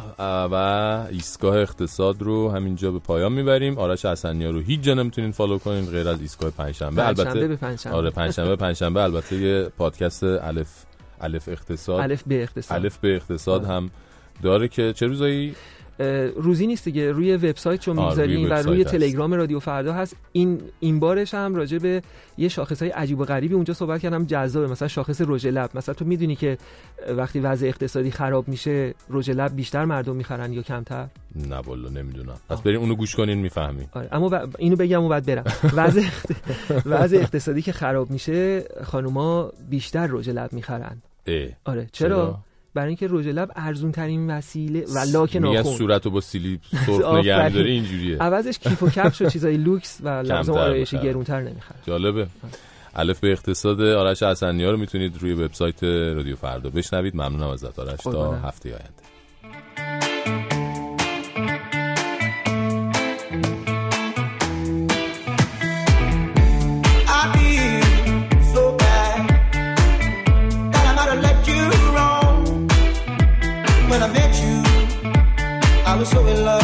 و 0.52 0.54
ایستگاه 1.10 1.56
اقتصاد 1.56 2.22
رو 2.22 2.50
همینجا 2.50 2.90
به 2.92 2.98
پایان 2.98 3.32
می‌بریم. 3.32 3.78
آرش 3.78 4.04
حسنیا 4.04 4.50
رو 4.50 4.60
هیچ 4.60 4.80
جا 4.80 4.94
نمی‌تونین 4.94 5.30
follow 5.30 5.58
کنین 5.58 5.86
غیر 5.86 6.08
از 6.08 6.20
ایستگاه 6.20 6.50
پنجشنبه. 6.50 7.02
پنجشنبه 7.02 7.30
البته 7.30 7.48
به 7.48 7.56
پنجشنبه. 7.56 7.96
آره 7.96 8.10
پنجشنبه 8.10 8.56
پنجشنبه. 8.56 9.02
البته 9.02 9.36
یه 9.36 9.68
پادکست 9.78 10.24
الف 10.42 10.84
الف 11.20 11.48
اقتصاد 11.48 12.00
الف 12.00 12.22
به 12.26 12.42
اقتصاد. 12.42 12.78
الف 12.78 12.98
به 12.98 13.16
اقتصاد 13.16 13.64
هم 13.64 13.90
داره 14.42 14.68
که 14.68 14.92
چه 14.92 15.06
روزایی 15.06 15.54
روزی 16.36 16.66
نیست 16.66 16.84
دیگه. 16.84 17.12
روی 17.12 17.36
وبسایت 17.36 17.80
چون 17.80 17.98
آه، 17.98 18.14
روی 18.14 18.36
می‌گذاریم 18.36 18.50
و 18.50 18.54
روی 18.54 18.82
هست. 18.82 18.90
تلگرام 18.92 19.34
رادیو 19.34 19.58
فردا 19.58 19.92
هست. 19.92 20.16
این 20.32 20.60
این 20.80 21.00
بارش 21.00 21.34
هم 21.34 21.54
راجع 21.54 21.78
به 21.78 22.02
یه 22.38 22.48
شاخص 22.48 22.82
های 22.82 22.90
عجیب 22.90 23.18
و 23.20 23.24
غریبی 23.24 23.54
اونجا 23.54 23.74
صحبت 23.74 24.00
کردم 24.00 24.24
جذابه. 24.24 24.66
مثلا 24.66 24.88
شاخص 24.88 25.20
رژ 25.26 25.46
لب. 25.46 25.70
مثلا 25.74 25.94
تو 25.94 26.04
می‌دونی 26.04 26.36
که 26.36 26.58
وقتی 27.16 27.40
وضع 27.40 27.66
اقتصادی 27.66 28.10
خراب 28.10 28.48
میشه 28.48 28.94
رژ 29.10 29.30
لب 29.30 29.56
بیشتر 29.56 29.84
مردم 29.84 30.16
می‌خرن 30.16 30.52
یا 30.52 30.62
کمتر؟ 30.62 31.06
نه 31.48 31.56
والا 31.56 31.88
نمی‌دونم. 31.88 32.36
پس 32.48 32.60
بریم 32.60 32.80
اونو 32.80 32.94
گوش 32.94 33.16
کنین 33.16 33.38
می‌فهمی 33.38 33.88
آره 33.92 34.08
اما 34.12 34.28
و- 34.32 34.46
اینو 34.58 34.76
بگم 34.76 35.02
و 35.04 35.08
بعد 35.08 35.26
برم. 35.26 35.44
وضع 35.76 36.00
اخت- 36.00 36.32
وضع 36.86 37.16
اقتصادی 37.16 37.62
که 37.62 37.72
خراب 37.72 38.10
میشه 38.10 38.64
خانوما 38.84 39.52
بیشتر 39.70 40.06
رژ 40.10 40.28
لب 40.28 40.52
می‌خرن. 40.52 41.02
آره 41.64 41.86
چرا, 41.92 42.08
چرا؟ 42.08 42.38
برای 42.74 42.88
اینکه 42.88 43.08
رژ 43.10 43.26
لب 43.26 43.50
ارزون 43.56 43.92
ترین 43.92 44.30
وسیله 44.30 44.84
و 44.94 44.98
لاک 45.12 45.36
میگن 45.36 45.56
ناخن. 45.56 45.76
صورتو 45.76 46.10
با 46.10 46.20
سیلی 46.20 46.60
سرخ 46.86 47.00
آفرین. 47.04 47.18
نگه 47.18 47.48
داری 47.48 47.70
اینجوریه. 47.72 48.18
عوضش 48.18 48.58
کیف 48.58 48.82
و 48.82 48.90
کفش 48.90 49.22
و 49.22 49.30
چیزای 49.30 49.56
لوکس 49.56 49.98
و 50.02 50.08
لازم 50.08 50.52
آرایشی. 50.52 50.98
گرونتر 50.98 51.40
نمی‌خرن. 51.40 51.78
جالبه. 51.86 52.26
الف 52.94 53.20
به 53.20 53.32
اقتصاد 53.32 53.80
آرش 53.80 54.22
حسنیا 54.22 54.70
رو 54.70 54.76
می‌تونید 54.76 55.16
روی 55.20 55.32
وبسایت 55.32 55.84
رادیو 55.84 56.36
فردا 56.36 56.70
بشنوید. 56.70 57.14
ممنونم 57.14 57.48
ازت 57.48 57.78
آرش. 57.78 58.00
تا. 58.00 58.32
هفته 58.32 58.68
آینده. 58.68 59.11
So 76.04 76.26
in 76.26 76.44
love. 76.44 76.61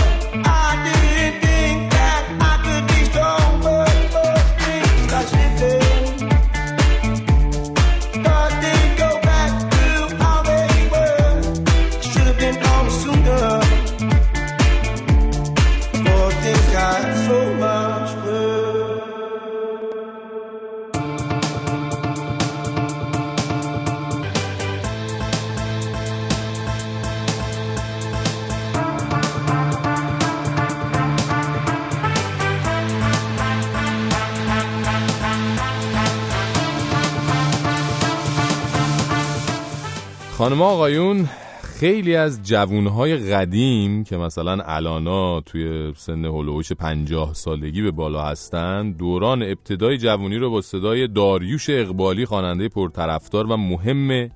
خانم 40.38 40.62
آقایون 40.62 41.28
خیلی 41.62 42.16
از 42.16 42.42
جوونهای 42.42 43.16
قدیم 43.16 44.04
که 44.04 44.16
مثلا 44.16 44.62
الانا 44.62 45.40
توی 45.40 45.92
سن 45.96 46.24
هلوش 46.24 46.72
پنجاه 46.72 47.34
سالگی 47.34 47.82
به 47.82 47.90
بالا 47.90 48.22
هستن 48.22 48.92
دوران 48.92 49.42
ابتدای 49.42 49.98
جوونی 49.98 50.36
رو 50.36 50.50
با 50.50 50.60
صدای 50.60 51.08
داریوش 51.08 51.70
اقبالی 51.70 52.26
خواننده 52.26 52.68
پرطرفدار 52.68 53.46
و 53.46 53.56
مهم 53.56 54.30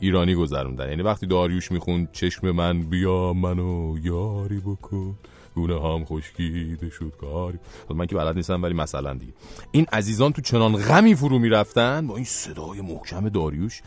ایرانی 0.00 0.34
گذروندن. 0.34 0.88
یعنی 0.88 1.02
وقتی 1.02 1.26
داریوش 1.26 1.72
می‌خوند 1.72 2.08
چشم 2.12 2.50
من 2.50 2.82
بیا 2.82 3.32
منو 3.32 3.96
یاری 4.02 4.60
بکن. 4.60 5.14
گونه 5.54 5.80
هم 5.82 6.04
خشکیده 6.04 6.90
شد 6.90 7.12
کاری. 7.20 7.58
حالا 7.88 7.98
من 7.98 8.06
که 8.06 8.16
بلد 8.16 8.36
نیستم 8.36 8.62
ولی 8.62 8.74
مثلا 8.74 9.14
دیگه. 9.14 9.32
این 9.72 9.86
عزیزان 9.92 10.32
تو 10.32 10.42
چنان 10.42 10.76
غمی 10.76 11.14
فرو 11.14 11.38
می‌رفتن 11.38 12.06
با 12.06 12.16
این 12.16 12.24
صدای 12.24 12.80
محکم 12.80 13.28
داریوش. 13.28 13.82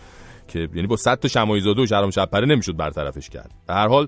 که 0.51 0.69
یعنی 0.73 0.87
با 0.87 0.95
100 0.95 1.19
تا 1.19 1.27
شمایزاده 1.27 1.81
و 1.81 1.85
شهرام 1.85 2.09
شبپره 2.09 2.45
نمی‌شد 2.45 2.75
برطرفش 2.77 3.29
کرد. 3.29 3.51
به 3.67 3.73
هر 3.73 3.87
حال 3.87 4.07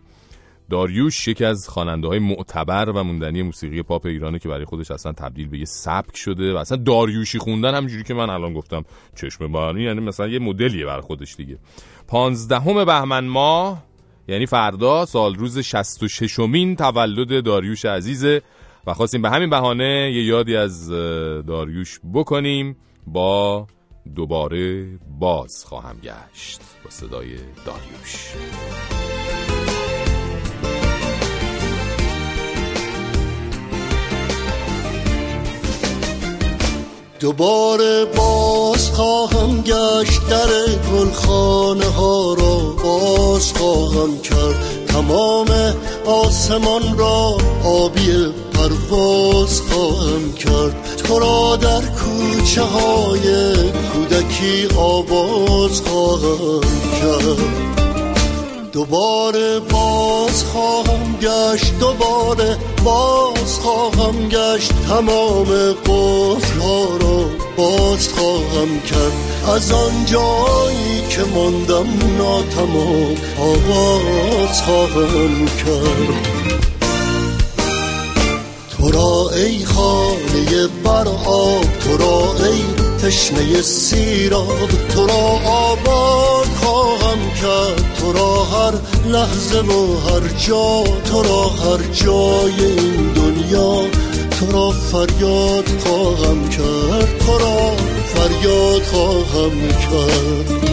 داریوش 0.69 1.27
یکی 1.27 1.45
از 1.45 1.69
خواننده 1.69 2.07
های 2.07 2.19
معتبر 2.19 2.89
و 2.89 3.03
موندنی 3.03 3.41
موسیقی 3.41 3.81
پاپ 3.81 4.05
ایرانه 4.05 4.39
که 4.39 4.49
برای 4.49 4.65
خودش 4.65 4.91
اصلا 4.91 5.11
تبدیل 5.11 5.47
به 5.47 5.57
یه 5.57 5.65
سبک 5.65 6.17
شده 6.17 6.53
و 6.53 6.57
اصلا 6.57 6.77
داریوشی 6.77 7.39
خوندن 7.39 7.75
همجوری 7.75 8.03
که 8.03 8.13
من 8.13 8.29
الان 8.29 8.53
گفتم 8.53 8.83
چشم 9.15 9.47
بانی 9.47 9.83
یعنی 9.83 9.99
مثلا 9.99 10.27
یه 10.27 10.39
مدلیه 10.39 10.85
بر 10.85 11.01
خودش 11.01 11.35
دیگه. 11.35 11.57
پانزدهم 12.07 12.85
بهمن 12.85 13.25
ماه 13.25 13.83
یعنی 14.27 14.45
فردا 14.45 15.05
سال 15.05 15.35
روز 15.35 15.59
66 15.59 16.39
مین 16.39 16.75
تولد 16.75 17.43
داریوش 17.43 17.85
عزیزه 17.85 18.41
و 18.87 18.93
خواستیم 18.93 19.21
به 19.21 19.29
همین 19.29 19.49
بهانه 19.49 20.11
یه 20.15 20.23
یادی 20.23 20.55
از 20.55 20.89
داریوش 21.47 21.99
بکنیم 22.13 22.75
با 23.07 23.67
دوباره 24.15 24.85
باز 25.19 25.65
خواهم 25.65 25.97
گشت 26.03 26.61
با 26.83 26.89
صدای 26.89 27.35
داریوش. 27.65 28.33
دوباره 37.19 38.05
باز 38.05 38.89
خواهم 38.91 39.61
گشت 39.61 40.27
در 40.29 40.47
گلخانه 40.91 41.85
ها 41.85 42.33
را. 42.33 42.73
باز 42.83 43.53
خواهم 43.53 44.21
کرد 44.21 44.85
تمام 44.87 45.47
آسمان 46.05 46.97
را 46.97 47.37
آبی 47.63 48.33
پرواز 48.63 49.61
خواهم 49.61 50.33
کرد. 50.33 50.95
تو 50.97 51.19
را 51.19 51.55
در 51.55 51.81
کوچه 51.81 52.61
های 52.61 53.53
کودکی 53.93 54.67
آواز 54.77 55.81
خواهم 55.81 56.61
کرد. 57.01 57.73
دوباره 58.71 59.59
باز 59.59 60.43
خواهم 60.43 61.17
گشت 61.21 61.79
دوباره 61.79 62.57
باز 62.83 63.59
خواهم 63.59 64.29
گشت. 64.29 64.71
تمام 64.87 65.45
قفلها 65.85 66.83
را 67.01 67.25
باز 67.57 68.09
خواهم 68.09 68.81
کرد. 68.81 69.13
از 69.55 69.71
آن 69.71 70.05
جایی 70.05 71.07
که 71.09 71.21
ماندم 71.35 71.87
ناتمام 72.17 73.15
آواز 73.39 74.61
خواهم 74.61 75.45
کرد. 75.45 76.42
را 78.93 79.29
ای 79.35 79.65
خانه 79.65 80.67
بر 80.83 81.07
آب 81.25 81.65
تو 81.79 81.97
را 81.97 82.45
ای 82.45 82.61
تشنه 83.03 83.61
سیراب. 83.61 84.69
تو 84.95 85.07
را 85.07 85.23
آباد 85.45 86.47
خواهم 86.61 87.19
کرد 87.41 87.95
تو 87.99 88.13
را 88.13 88.43
هر 88.43 88.73
لحظه 89.05 89.59
و 89.59 89.97
هر 89.99 90.27
جا. 90.47 90.83
تو 90.83 91.23
را 91.23 91.43
هر 91.43 91.83
جای 91.93 92.65
این 92.65 93.13
دنیا 93.13 93.81
تو 94.39 94.51
را 94.51 94.69
فریاد 94.71 95.69
خواهم 95.85 96.49
کرد. 96.49 97.17
تو 97.25 97.37
را 97.37 97.71
فریاد 98.15 98.83
خواهم 98.83 99.67
کرد. 99.67 100.72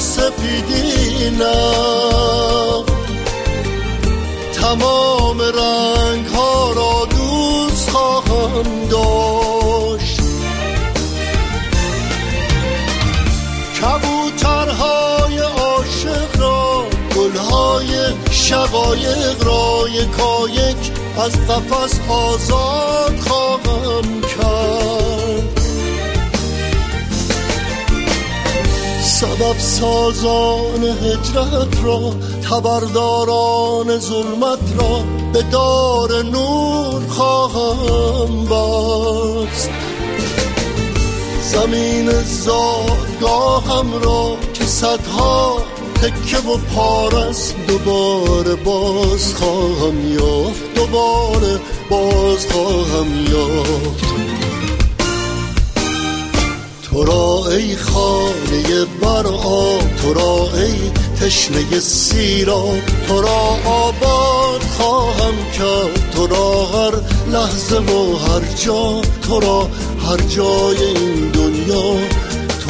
یا 0.00 0.06
سپیدی 0.06 1.30
نه 1.30 2.84
تمام 4.52 5.40
رنگ 5.40 6.26
ها 6.26 6.72
را 6.72 7.06
دوست 7.10 7.90
خواهم 7.90 8.86
داشت. 8.90 10.20
کبوترهای 13.82 15.38
عاشق 15.38 16.40
را 16.40 16.84
گلهای 17.16 18.14
شقایق 18.30 19.44
را 19.44 19.88
یکایک 19.88 20.92
از 21.18 21.32
قفس 21.46 22.00
آزاد 22.08 23.09
سبب 29.40 29.58
سازان 29.58 30.84
هجرت 30.84 31.84
را 31.84 32.14
تبرداران 32.50 33.98
ظلمت 33.98 34.58
را 34.78 35.04
به 35.32 35.42
دار 35.42 36.22
نور 36.22 37.02
خواهم 37.08 38.44
بست. 38.44 39.70
زمین 41.42 42.10
زادگاهم 42.22 43.92
را 44.02 44.36
که 44.54 44.64
صدها 44.64 45.62
تکه 45.94 46.38
و 46.38 46.56
پارست 46.74 47.54
دوباره 47.68 48.54
باز 48.54 49.34
خواهم 49.34 50.12
یافت 50.12 50.74
دوباره 50.74 51.60
باز 51.90 52.46
خواهم 52.46 53.26
یافت. 53.32 54.29
تو 56.90 57.04
را 57.04 57.48
ای 57.50 57.76
خانه 57.76 58.84
بر 59.02 59.26
آب 59.26 59.96
تو 60.02 60.14
را 60.14 60.48
ای 60.54 60.90
تشنه 61.20 61.80
سیرا 61.80 62.64
تو 63.08 63.20
را 63.20 63.58
آباد 63.64 64.62
خواهم 64.76 65.34
کرد 65.58 66.10
تو 66.10 66.26
را 66.26 66.66
هر 66.66 66.94
لحظه 67.32 67.78
و 67.78 68.16
هر 68.16 68.40
جا 68.64 69.02
تو 69.22 69.40
را 69.40 69.68
هر 70.06 70.16
جای 70.16 70.84
این 70.84 71.28
دنیا. 71.28 71.94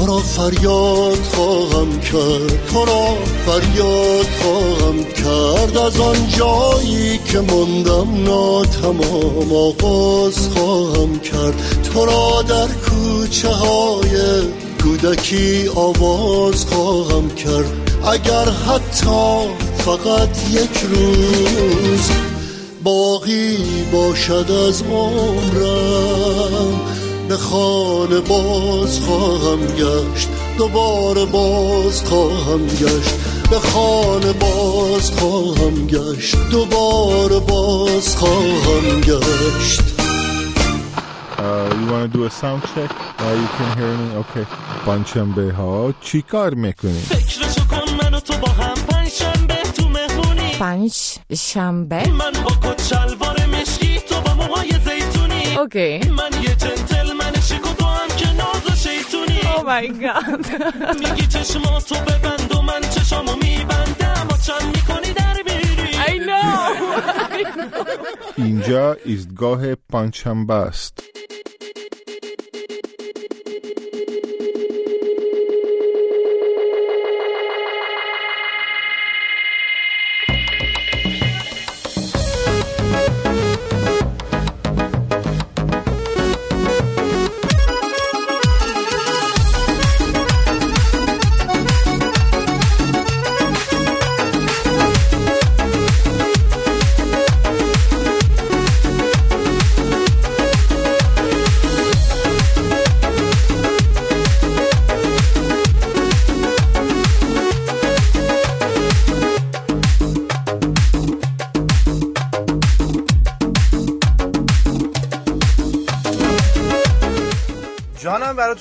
تو 0.01 0.07
را 0.07 0.19
فریاد 0.19 1.19
خواهم 1.35 2.01
کرد. 2.01 2.67
تو 2.73 2.85
را 2.85 3.17
فریاد 3.47 4.27
خواهم 4.43 5.05
کرد. 5.05 5.77
از 5.77 6.01
آن 6.01 6.29
جایی 6.29 7.19
که 7.19 7.41
مندم 7.41 8.25
ناتمام 8.25 9.53
آغاز 9.53 10.49
خواهم 10.49 11.19
کرد. 11.19 11.55
تو 11.95 12.07
را 12.07 12.43
در 12.43 12.67
کوچه 12.67 13.49
های 13.49 14.43
کودکی 14.83 15.69
آواز 15.69 16.65
خواهم 16.65 17.31
کرد. 17.31 17.91
اگر 18.13 18.45
حتی 18.45 19.49
فقط 19.79 20.51
یک 20.51 20.81
روز 20.91 22.11
باقی 22.85 23.57
باشد 23.93 24.51
از 24.69 24.83
عمرم 24.83 26.81
به 27.31 27.37
خانه 27.37 28.21
باز 28.21 29.01
خواهم 29.01 29.67
گشت. 29.67 30.29
دوباره 30.59 31.25
باز 31.25 32.05
خواهم 32.05 32.67
گشت. 32.67 33.15
به 33.51 33.59
خانه 33.59 34.33
باز 34.33 35.11
خواهم 35.11 35.87
گشت. 35.87 36.37
دوباره 36.51 37.39
باز 37.39 38.17
خواهم 38.17 39.01
گشت. 39.01 39.81
Uh, 41.39 41.69
you 41.79 41.87
want 41.93 42.05
to 42.07 42.19
do 42.19 42.25
a 42.25 42.31
sound 42.41 42.63
check? 42.73 42.91
Uh, 42.91 43.33
you 43.41 43.49
can 43.57 43.69
hear 43.79 43.93
me? 44.01 44.09
Okay. 44.23 44.47
پنجشنبه 44.87 45.53
ها. 45.53 45.95
چی 46.01 46.23
کار 46.23 46.55
می‌کنی؟ 46.55 47.01
فکرشو 47.01 47.65
کن 47.71 48.05
من 48.05 48.15
و 48.15 48.21
تو 48.21 48.35
با 48.37 48.49
هم 48.49 48.75
پنج 48.89 49.09
شنبه 49.09 49.55
تو 49.77 49.89
مهمونی. 49.89 50.53
پنج 50.59 50.93
شنبه 51.37 52.09
من 52.09 52.33
با 52.45 52.71
کت 52.71 52.83
شلوار 52.83 53.47
مشکی 53.47 54.01
تو 54.09 54.21
با 54.21 54.35
موهای 54.35 54.71
زیتونی. 54.71 55.57
اوکی 55.57 55.99
من 55.99 56.43
یه 56.43 56.55
جنتلمن 56.55 57.00
my 59.71 59.87
god 60.05 60.47
میگی 61.01 61.27
چشماتو 61.27 61.95
ببند 61.95 62.57
و 62.57 62.63
من 62.63 62.81
چشامو 62.81 63.37
میبندم. 63.43 64.29
و 64.31 64.37
چند 64.47 64.77
می‌کنی 64.77 65.13
در 65.13 65.43
بیری 65.47 65.93
I 65.93 66.15
know. 66.27 66.51
اینجا 68.37 68.97
ایستگاه 69.05 69.75
پنجشنبه 69.75 70.55
است. 70.55 71.03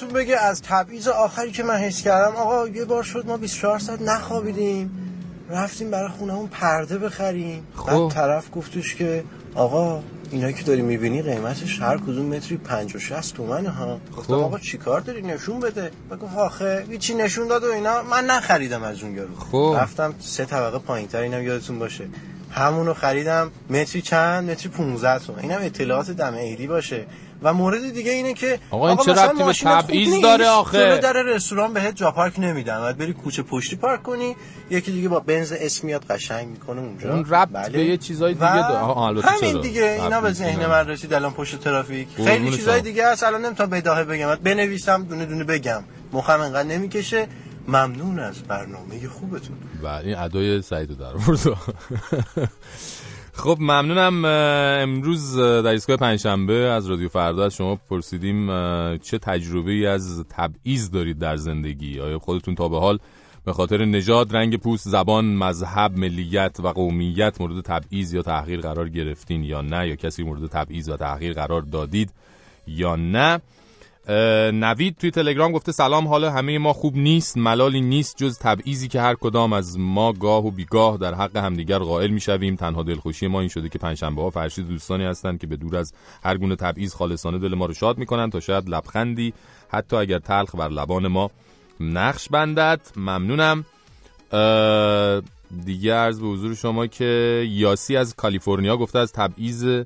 براتون 0.10 0.26
بگه 0.26 0.38
از 0.38 0.61
تبعیض 0.61 1.07
آخری 1.07 1.52
که 1.52 1.64
من 1.64 1.76
حس 1.76 2.02
کردم 2.02 2.36
آقا 2.36 2.68
یه 2.68 2.86
بار 2.86 3.03
شد 3.03 3.26
ما 3.26 3.38
24 3.38 3.80
ساعت 3.80 4.02
نخوابیدیم 4.02 4.91
رفتیم 5.49 5.91
برای 5.91 6.10
خونهمون 6.10 6.48
پرده 6.48 6.98
بخریم. 6.98 7.68
بعد 7.88 8.11
طرف 8.11 8.45
گفتش 8.56 8.95
که 8.95 9.23
آقا 9.56 10.03
اینا 10.31 10.52
که 10.52 10.64
داری 10.64 10.81
می‌بینی 10.81 11.22
قیمتش 11.22 11.81
هر 11.81 11.98
کدوم 11.98 12.26
متری؟ 12.26 12.57
50 12.57 12.95
و 12.95 12.99
60 12.99 13.36
تومنه 13.36 13.69
ها. 13.69 13.99
گفتم 14.18 14.34
آقا 14.34 14.60
چیکار 14.60 15.02
داری؟ 15.02 15.22
نشون 15.22 15.60
بده. 15.60 15.91
بگو 16.11 16.40
آخه 16.40 16.86
هیچی 16.90 17.15
نشون 17.15 17.48
داد 17.48 17.64
و 17.64 17.72
اینا. 17.72 18.03
من 18.03 18.26
نخریدم 18.26 18.84
از 18.84 19.03
اون 19.03 19.15
یارو. 19.15 19.36
خب. 19.36 19.77
رفتم 19.81 20.14
سه 20.19 20.45
طبقه 20.45 20.80
پایینتر 20.80 21.22
اینم 21.22 21.44
یادتون 21.44 21.80
باشه. 21.80 22.07
همونو 22.52 22.94
خریدم. 22.94 23.52
متری 23.69 24.02
چند؟ 24.02 24.52
متری 24.52 24.69
15 24.69 25.19
تومن. 25.26 25.40
اینم 25.40 25.60
اطلاعات 25.61 26.11
دم 26.11 26.36
عیدی 26.36 26.68
باشه. 26.68 27.06
و 27.44 27.53
مورد 27.53 27.94
دیگه 27.94 28.11
اینه 28.11 28.34
که 28.34 28.60
آقا 28.72 28.88
این 28.88 28.98
چه 28.98 29.11
ربطی 29.14 29.44
به 29.44 29.53
تبعیض 29.53 30.22
داره 30.22 30.48
آخه؟ 30.48 30.78
جلو 30.78 30.98
در 30.98 31.14
رستوران 31.14 31.74
بهت 31.74 31.95
جا 31.95 32.11
پارک 32.11 32.40
نمیدن 32.40 32.80
باید 32.80 32.98
بری 32.98 33.14
کوچه 33.14 33.44
پشتی 33.44 33.76
پارک 33.76 34.03
کنی 34.03 34.36
یکی 34.70 34.91
دیگه 34.91 35.10
با 35.10 35.20
بنز 35.20 35.52
اسم 35.52 35.88
میاد 35.88 36.06
قشنگ 36.06 36.48
می‌کنه 36.48 36.82
اونجا 36.82 37.14
اون 37.14 37.26
ربط 37.26 37.49
بله. 37.52 37.70
به 37.70 37.86
یه 37.86 37.98
چیزای 37.98 38.34
دیگه 38.34 38.70
داره. 38.70 39.22
همین؟ 39.22 39.61
دیگه 39.61 39.98
اینا 40.03 40.22
به 40.22 40.32
ذهن. 40.34 40.66
من 40.66 40.88
رسید 40.88 41.14
الان 41.14 41.34
پشت 41.34 41.60
ترافیک 41.60 42.07
خیلی 42.16 42.52
چیزای. 42.52 42.82
دیگه 42.82 43.11
هست 43.11 43.24
الان 43.24 43.45
نمی‌تونم 43.45 43.70
بداهه 43.70 44.03
بگم 44.03 44.36
بنویسم 44.36 45.03
دونه 45.03 45.26
دونه 45.26 45.44
بگم 45.44 45.84
مخم 46.14 46.41
انقدر 46.41 46.68
نمی‌کشه 46.68 47.28
ممنون 47.68 48.20
از 48.20 48.44
برنامه 48.44 49.07
خوبتون 49.07 49.57
بله 49.84 50.06
این 50.06 50.18
ادای 50.18 50.61
سعید 50.61 50.98
در. 50.98 51.14
خب 53.40 53.57
ممنونم 53.60 54.26
امروز 54.84 55.38
در 55.38 55.68
ایستگاه 55.68 55.98
پنجشنبه 55.98 56.53
از 56.53 56.88
رادیو 56.88 57.10
فردا 57.10 57.45
از 57.45 57.56
شما 57.56 57.76
پرسیدیم 57.76 58.48
چه 58.98 59.18
تجربه 59.18 59.72
ای 59.72 59.86
از 59.86 60.26
تبعیض 60.30 60.91
دارید 60.91 61.20
در 61.20 61.36
زندگی؟ 61.36 61.99
آیا 61.99 62.20
خودتون 62.20 62.56
تا 62.56 62.70
به 62.70 62.80
حال 62.80 62.99
به 63.45 63.53
خاطر 63.53 63.86
نژاد، 63.86 64.36
رنگ 64.36 64.57
پوست، 64.57 64.90
زبان، 64.90 65.26
مذهب، 65.26 65.98
ملیت 65.98 66.60
و 66.64 66.68
قومیت 66.68 67.41
مورد 67.41 67.61
تبعیض 67.61 68.14
یا 68.14 68.22
تحقیر 68.22 68.61
قرار 68.61 68.90
گرفتین 68.90 69.44
یا 69.44 69.61
نه؟ 69.61 69.88
یا 69.88 69.95
کسی 69.95 70.24
مورد 70.24 70.48
تبعیض 70.48 70.90
و 70.90 70.98
تحقیر 70.98 71.34
قرار 71.34 71.61
دادید 71.61 72.14
یا 72.68 72.95
نه؟ 72.95 73.40
نوید 74.53 74.95
توی 74.95 75.11
تلگرام 75.11 75.52
گفته 75.52 75.72
سلام 75.72 76.07
حالا 76.07 76.31
همه 76.31 76.57
ما 76.57 76.73
خوب 76.73 76.98
نیست 76.98 77.38
ملالی 77.38 77.81
نیست 77.81 78.18
جز 78.18 78.40
تبعیضی 78.40 78.88
که 78.88 79.02
هر 79.02 79.15
کدام 79.15 79.53
از 79.53 79.80
ما 79.80 80.14
گاه 80.14 80.45
و 80.45 80.52
بیگاه 80.52 80.98
در 80.98 81.14
حق 81.14 81.38
همدیگر 81.38 81.80
قائل 81.80 82.10
می‌شویم. 82.10 82.56
تنها 82.56 82.84
دلخوشی 82.84 83.27
ما 83.27 83.40
این 83.40 83.49
شده 83.49 83.69
که 83.69 83.80
پنجشنبه 83.80 84.22
ها 84.22 84.30
فرشید 84.30 84.68
دوستانی 84.68 85.03
هستند 85.03 85.40
که 85.40 85.48
به 85.48 85.56
دور 85.56 85.77
از 85.77 85.94
هر 86.23 86.38
گونه 86.38 86.56
تبعیض 86.56 86.94
خالصانه 86.94 87.38
دل 87.38 87.56
ما 87.56 87.65
رو 87.65 87.73
شاد 87.73 87.98
می‌کنند 87.98 88.31
تا 88.31 88.40
شاید 88.40 88.69
لبخندی 88.69 89.34
حتی 89.69 89.95
اگر 89.95 90.19
تلخ 90.19 90.56
بر 90.56 90.69
لبان 90.69 91.07
ما 91.07 91.31
نقش 91.80 92.30
بندد. 92.30 92.81
ممنونم. 92.95 93.65
دیگه 95.65 95.94
عرض 95.94 96.19
به 96.19 96.27
حضور 96.27 96.56
شما 96.56 96.88
که 96.88 97.45
یاسی 97.49 97.98
از 97.98 98.15
کالیفرنیا 98.15 98.77
گفته 98.77 98.99
از 98.99 99.14
تبعیض 99.14 99.84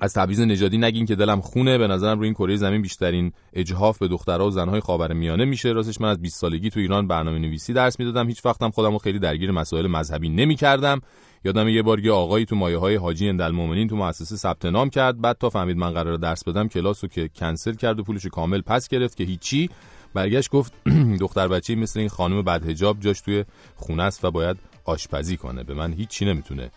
از 0.00 0.14
تبعیض 0.14 0.40
نژادی 0.40 0.78
نگین 0.78 1.06
که 1.06 1.14
دلم 1.14 1.40
خونه 1.40 1.78
به 1.78 1.86
نظرم 1.86 2.18
روی 2.18 2.26
این 2.26 2.34
کره 2.34 2.56
زمین 2.56 2.82
بیشترین 2.82 3.32
اجحاف 3.52 3.98
به 3.98 4.08
دخترها 4.08 4.46
و 4.46 4.50
زنهای 4.50 4.80
خاورمیانه 4.80 5.44
میشه. 5.44 5.72
راستش 5.72 6.00
من 6.00 6.08
از 6.08 6.22
20 6.22 6.40
سالگی 6.40 6.70
تو 6.70 6.80
ایران 6.80 7.06
برنامه 7.06 7.38
نویسی 7.38 7.72
درس 7.72 7.98
می‌دادم. 7.98 8.28
هیچ 8.28 8.46
وقتم 8.46 8.70
خودم 8.70 8.92
رو 8.92 8.98
خیلی 8.98 9.18
درگیر 9.18 9.50
مسائل 9.50 9.86
مذهبی 9.86 10.28
نمی‌کردم. 10.28 11.00
یادم 11.44 11.68
یه 11.68 11.82
بار 11.82 12.00
یه 12.00 12.12
آقایی 12.12 12.44
تو 12.44 12.56
مایه 12.56 12.78
های 12.78 12.94
حاجی 12.94 13.28
اندالمومنین 13.28 13.88
تو 13.88 13.96
مؤسسه 13.96 14.36
ثبت 14.36 14.64
نام 14.64 14.90
کرد. 14.90 15.20
بعد 15.20 15.36
تا 15.38 15.50
فهمید 15.50 15.76
من 15.76 15.90
قرار 15.90 16.16
درس 16.16 16.44
بدم 16.44 16.68
کلاس 16.68 17.04
رو 17.04 17.08
که 17.08 17.28
کنسل 17.28 17.74
کرد 17.74 18.00
و 18.00 18.02
پولش 18.02 18.26
کامل 18.26 18.60
پس 18.60 18.88
گرفت 18.88 19.16
که 19.16 19.24
هیچی. 19.24 19.70
برگشت 20.14 20.50
گفت 20.50 20.72
دختر 21.20 21.48
بچه 21.48 21.74
مثل 21.74 22.00
این 22.00 22.08
خانم 22.08 22.42
بعد 22.42 22.68
حجاب 22.68 23.00
جاش 23.00 23.20
توی 23.20 23.44
خونه 23.76 24.02
است 24.02 24.24
و 24.24 24.30
باید 24.30 24.56
آشپزی 24.84 25.36
کنه. 25.36 25.62
به 25.62 25.74
من 25.74 25.92
هیچی 25.92 26.24
نمی‌تونه 26.24 26.70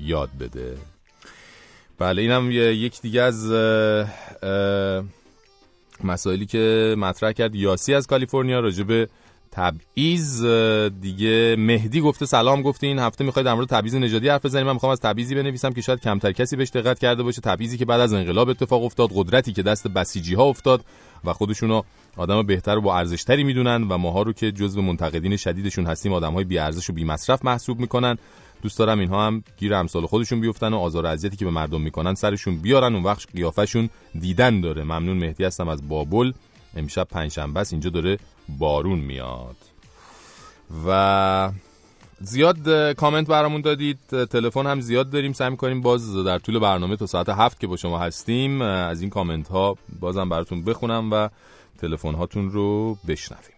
یاد 0.00 0.30
بده. 0.40 0.91
بله 1.98 2.22
اینم 2.22 2.50
یک 2.52 3.00
دیگه 3.00 3.22
از 3.22 3.52
مسائلی 6.04 6.46
که 6.46 6.94
مطرح 6.98 7.32
کرد. 7.32 7.54
یاسی 7.54 7.94
از 7.94 8.06
کالیفرنیا 8.06 8.60
راجع 8.60 8.84
به 8.84 9.08
تبعیض 9.50 10.44
دیگه 11.00 11.56
مهدی 11.58 12.00
گفته 12.00 12.26
سلام 12.26 12.62
گفته 12.62 12.86
این 12.86 12.98
هفته 12.98 13.24
می‌خواید 13.24 13.46
در 13.46 13.54
مورد 13.54 13.68
تبعیض 13.68 13.94
نژادی 13.94 14.28
حرف 14.28 14.44
بزنیم 14.44 14.66
من 14.66 14.72
می‌خوام 14.72 14.92
از 14.92 15.00
تبعیضی 15.00 15.34
بنویسم 15.34 15.72
که 15.72 15.80
شاید 15.80 16.00
کمتر 16.00 16.32
کسی 16.32 16.56
بهش 16.56 16.70
دقت 16.70 16.98
کرده 16.98 17.22
باشه. 17.22 17.40
تبعیضی 17.40 17.78
که 17.78 17.84
بعد 17.84 18.00
از 18.00 18.12
انقلاب 18.12 18.48
اتفاق 18.48 18.84
افتاد 18.84 19.10
قدرتی 19.14 19.52
که 19.52 19.62
دست 19.62 19.88
بسیجی 19.88 20.34
ها 20.34 20.44
افتاد 20.44 20.84
و 21.24 21.32
خودشونو 21.32 21.82
آدم 22.16 22.42
بهتر 22.42 22.78
و 22.78 22.80
با 22.80 22.98
ارزشتری 22.98 23.44
می‌دونن 23.44 23.82
و 23.88 23.98
ماها 23.98 24.22
رو 24.22 24.32
که 24.32 24.52
جزو 24.52 24.82
منتقدین 24.82 25.36
شدیدشون 25.36 25.86
هستیم 25.86 26.12
آدم 26.12 26.32
های 26.32 26.44
بی 26.44 26.58
ارزش 26.58 26.90
و 26.90 26.92
بی 26.92 27.04
مصرف 27.04 27.44
محسوب 27.44 27.80
می‌کنن. 27.80 28.18
دوست 28.62 28.78
دارم 28.78 28.98
اینها 28.98 29.26
هم 29.26 29.44
گیر 29.56 29.74
امثال 29.74 30.06
خودشون 30.06 30.40
بیفتن 30.40 30.72
و 30.72 30.78
آزار 30.78 31.06
اذیتی 31.06 31.36
که 31.36 31.44
به 31.44 31.50
مردم 31.50 31.80
می‌کنن 31.80 32.14
سرشون 32.14 32.56
بیارن. 32.56 32.94
اون 32.94 33.02
وقت 33.02 33.32
قیافشون 33.34 33.90
دیدن 34.20 34.60
داره. 34.60 34.82
ممنون 34.84 35.16
مهدی 35.16 35.44
هستم 35.44 35.68
از 35.68 35.88
بابل. 35.88 36.32
امشب 36.76 37.04
پنجشنبه 37.04 37.60
است 37.60 37.72
اینجا 37.72 37.90
داره 37.90 38.18
بارون 38.48 38.98
میاد. 38.98 39.56
و 40.86 41.50
زیاد 42.20 42.92
کامنت 42.92 43.26
برامون 43.26 43.60
دادید. 43.60 43.98
تلفن 44.08 44.66
هم 44.66 44.80
زیاد 44.80 45.10
داریم. 45.10 45.32
سعی 45.32 45.50
می‌کنیم 45.50 45.80
باز 45.80 46.16
در 46.16 46.38
طول 46.38 46.58
برنامه 46.58 46.96
تا 46.96 47.06
ساعت 47.06 47.28
هفت 47.28 47.60
که 47.60 47.66
با 47.66 47.76
شما 47.76 47.98
هستیم 47.98 48.62
از 48.62 49.00
این 49.00 49.10
کامنت 49.10 49.48
ها 49.48 49.76
بازم 50.00 50.28
براتون 50.28 50.64
بخونم 50.64 51.12
و 51.12 51.28
تلفن 51.78 52.14
هاتون 52.14 52.50
رو 52.50 52.98
بشنویم. 53.08 53.52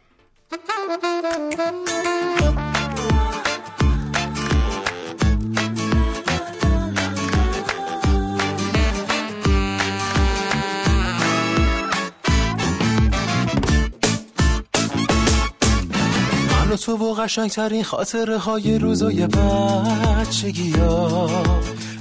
تو 16.76 16.96
و 16.96 17.14
قشنگترین 17.14 17.84
خاطره 17.84 18.38
های 18.38 18.78
روزای 18.78 19.26
بچگی 19.26 20.72
ها 20.72 21.30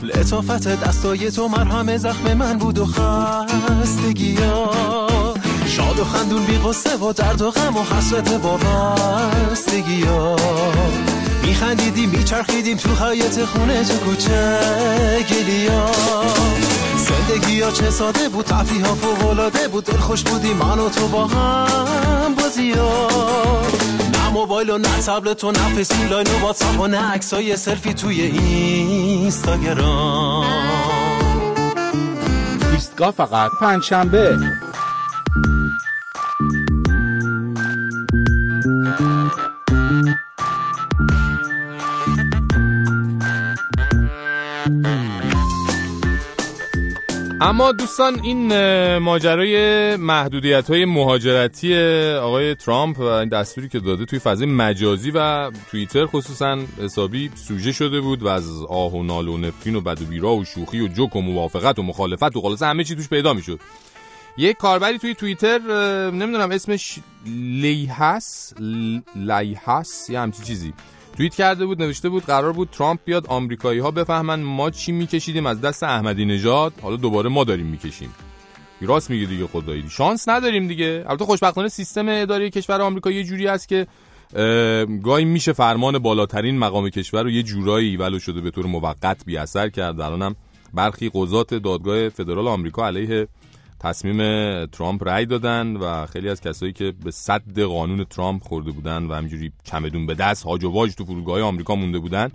لطافت 0.04 0.68
دستای 0.68 1.32
تو 1.32 1.48
مرهم 1.48 1.98
زخم 1.98 2.34
من 2.34 2.58
بود 2.58 2.80
و 2.80 2.86
خستگی 2.86 4.36
ها 4.36 4.70
شاد 5.68 6.00
و 6.00 6.04
خندون 6.04 6.46
بی 6.46 6.58
قصه 6.58 6.96
و 6.96 7.14
درد 7.14 7.42
و 7.42 7.52
غم 7.52 7.78
و 7.78 7.84
حسرت 7.84 8.40
وابستگی 8.44 10.04
ها 10.04 10.36
میخندیدیم 11.44 12.10
میچرخیدیم 12.10 12.78
تو 12.78 13.06
حیات 13.06 13.46
خونه 13.46 13.84
تو 13.84 13.98
کوچه 13.98 14.60
گلیا 15.30 15.92
زندگی 16.98 17.62
ها 17.62 17.72
چه 17.72 17.90
ساده 17.90 18.30
بود 18.30 18.46
تفریح 18.46 18.86
ها 18.86 18.96
فوق 18.96 19.70
بود. 19.72 19.84
دل 19.84 19.98
خوش 19.98 20.24
بودیم 20.24 20.58
من 20.58 20.80
و 20.80 20.90
تو 20.90 21.08
با 21.08 21.28
هم 21.28 22.36
بازی 22.36 22.72
ها 22.72 23.08
موبایل 24.34 24.70
و 24.70 24.78
نه 24.78 24.98
تبلت 24.98 25.44
و 25.44 25.52
نه 25.52 25.76
فیسبوک 25.76 26.12
و 26.12 26.40
واتساپ 26.46 26.80
و 26.80 26.88
نه 26.88 27.12
عکسای 27.12 27.56
سلفی 27.56 27.94
توی 27.94 28.22
اینستاگرام. 28.22 29.64
ایستگاه 32.72 33.12
فقط 33.12 33.52
پنجشنبه. 33.62 34.38
اما 47.54 47.72
دوستان 47.72 48.20
این 48.24 48.48
ماجرای 48.98 49.96
محدودیت 49.96 50.70
های 50.70 50.86
مهاجرتی 50.86 51.76
آقای 52.16 52.56
ترامپ 52.56 53.00
و 53.00 53.04
این 53.04 53.30
دستوری 53.30 53.70
که 53.70 53.80
داده 53.80 54.06
توی 54.06 54.20
فضای 54.20 54.48
مجازی 54.48 55.12
و 55.12 55.52
توییتر 55.72 56.06
خصوصا 56.06 56.58
حسابی 56.82 57.32
سوژه 57.36 57.72
شده 57.72 58.02
بود 58.02 58.24
و 58.24 58.28
از 58.28 58.64
آه 58.70 58.94
و 58.96 59.04
نال 59.04 59.28
و 59.28 59.38
نفرین 59.38 59.76
و 59.76 59.82
بد 59.82 60.02
و 60.02 60.06
بیرا 60.06 60.36
و 60.36 60.46
شوخی 60.46 60.82
و 60.82 60.88
جوک 60.88 61.16
و 61.16 61.22
موافقت 61.22 61.80
و 61.80 61.84
مخالفت 61.84 62.36
و 62.36 62.42
خلاصه 62.42 62.66
همه 62.66 62.84
چی 62.84 62.96
توش 62.96 63.10
پیدا 63.10 63.34
می‌شد. 63.34 63.60
یک 64.38 64.58
کاربری 64.58 64.98
توی 64.98 65.16
توییتر 65.16 65.60
نمی‌دونم 66.12 66.52
اسمش 66.52 67.00
لیهس 67.62 68.54
لیهس 69.16 70.10
یا 70.10 70.22
همچی 70.22 70.44
چیزی. 70.44 70.74
توییت 71.18 71.36
کرده 71.36 71.66
بود 71.66 71.82
نوشته 71.82 72.10
بود 72.10 72.24
قرار 72.24 72.54
بود 72.54 72.70
ترامپ 72.70 73.00
بیاد 73.06 73.28
آمریکایی 73.28 73.80
ها 73.80 73.92
بفهمن 73.92 74.42
ما 74.42 74.70
چی 74.70 74.92
میکشیدیم 74.92 75.46
از 75.46 75.62
دست 75.62 75.84
احمدی 75.84 76.26
نژاد 76.26 76.74
حالا 76.82 76.96
دوباره 76.96 77.30
ما 77.30 77.44
داریم 77.44 77.66
می‌کشیم. 77.66 78.14
راست 78.82 79.10
میگه 79.10 79.26
دیگه 79.26 79.48
خدایی 79.48 79.84
شانس 79.90 80.30
نداریم 80.30 80.68
دیگه. 80.68 81.06
البته 81.08 81.26
خوشبختانه 81.26 81.68
سیستم 81.68 82.06
اداری 82.10 82.50
کشور 82.50 82.82
آمریکا 82.82 83.12
یه 83.12 83.24
جوری 83.24 83.48
است 83.48 83.68
که 83.68 83.88
گاهی 85.04 85.26
میشه 85.26 85.54
فرمان 85.54 86.00
بالاترین 86.00 86.58
مقام 86.58 86.90
کشور 86.90 87.24
رو 87.24 87.30
یه 87.30 87.44
جورایی 87.44 87.98
ولو 87.98 88.20
شده 88.20 88.42
به 88.42 88.52
طور 88.52 88.66
موقت 88.66 89.26
بی 89.26 89.38
اثر 89.38 89.70
کرد. 89.70 90.02
الانم 90.02 90.36
برخی 90.74 91.12
قضات 91.14 91.54
دادگاه 91.54 92.10
فدرال 92.10 92.48
آمریکا 92.48 92.88
علیه 92.88 93.28
تصمیم 93.84 94.18
ترامپ 94.66 95.08
رأی 95.08 95.26
دادن 95.26 95.76
و 95.76 96.06
خیلی 96.06 96.30
از 96.30 96.42
کسایی 96.42 96.74
که 96.74 96.94
به 97.04 97.12
صد 97.12 97.60
قانون 97.60 98.04
ترامپ 98.04 98.44
خورده 98.44 98.72
بودن 98.72 99.06
و 99.06 99.14
همینجوری 99.14 99.52
چمدون 99.64 100.06
به 100.06 100.14
دست 100.14 100.44
هاج 100.46 100.64
و 100.64 100.72
واج 100.72 100.96
تو 100.96 101.06
فرودگاه 101.06 101.42
آمریکا 101.42 101.76
مونده 101.76 102.00
بودن 102.00 102.32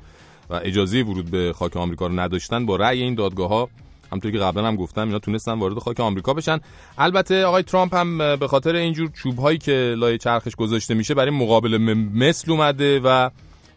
و 0.51 0.55
اجازه 0.55 1.03
ورود 1.03 1.31
به 1.31 1.53
خاک 1.53 1.77
آمریکا 1.77 2.07
رو 2.07 2.21
نداشتن 2.21 2.67
با 2.67 2.77
رأی 2.77 3.03
این 3.03 3.15
دادگاه 3.15 3.49
ها 3.49 3.69
همونطوری 4.13 4.39
که 4.39 4.45
قبلا 4.45 4.67
هم 4.67 4.77
گفتم 4.77 5.07
اینا 5.07 5.19
تونستن 5.19 5.59
وارد 5.59 5.79
خاک 5.79 6.01
آمریکا 6.01 6.35
بشن. 6.35 6.61
البته 6.99 7.45
آقای 7.45 7.63
ترامپ 7.63 7.95
هم 7.95 8.37
به 8.37 8.49
خاطر 8.49 8.75
اینجور 8.75 9.11
چوب 9.11 9.39
هایی 9.39 9.59
که 9.59 9.95
لای 9.99 10.19
چرخش 10.19 10.57
گذاشته 10.57 10.95
میشه 10.95 11.15
برای 11.15 11.31
مقابل 11.31 11.79
مثل 12.15 12.51
اومده 12.51 13.01
و 13.05 13.31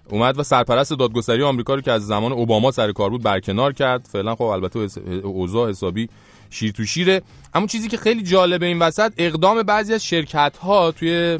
اومد 0.10 0.40
و 0.40 0.44
سرپرست 0.44 0.94
دادگستری 0.94 1.44
آمریکا 1.44 1.76
رو 1.76 1.82
که 1.82 1.92
از 1.92 2.08
زمان 2.08 2.32
اوباما 2.32 2.72
سر 2.72 2.92
کار 2.92 3.10
بود 3.10 3.24
برکنار 3.24 3.74
کرد. 3.74 4.08
فعلا 4.12 4.36
خب 4.36 4.44
البته 4.44 4.88
اوضاع 5.24 5.70
حسابی 5.70 6.10
شیر 6.52 6.72
تو 6.72 6.86
شیره 6.86 7.22
اما 7.54 7.68
چیزی 7.68 7.88
که 7.88 7.98
خیلی 7.98 8.24
جالبه 8.24 8.66
این 8.66 8.80
وسط 8.80 9.14
اقدام 9.18 9.64
بعضی 9.64 9.94
از 9.94 10.06
شرکت 10.06 10.58
ها 10.58 10.92
توی 10.92 11.40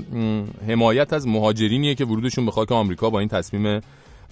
حمایت 0.68 1.14
از 1.14 1.28
مهاجرینیه 1.28 1.96
که 1.96 2.06
ورودشون 2.06 2.46
به 2.46 2.52
خاک 2.52 2.72
آمریکا 2.72 3.10
با 3.10 3.20
این 3.20 3.30
تصمیم 3.30 3.82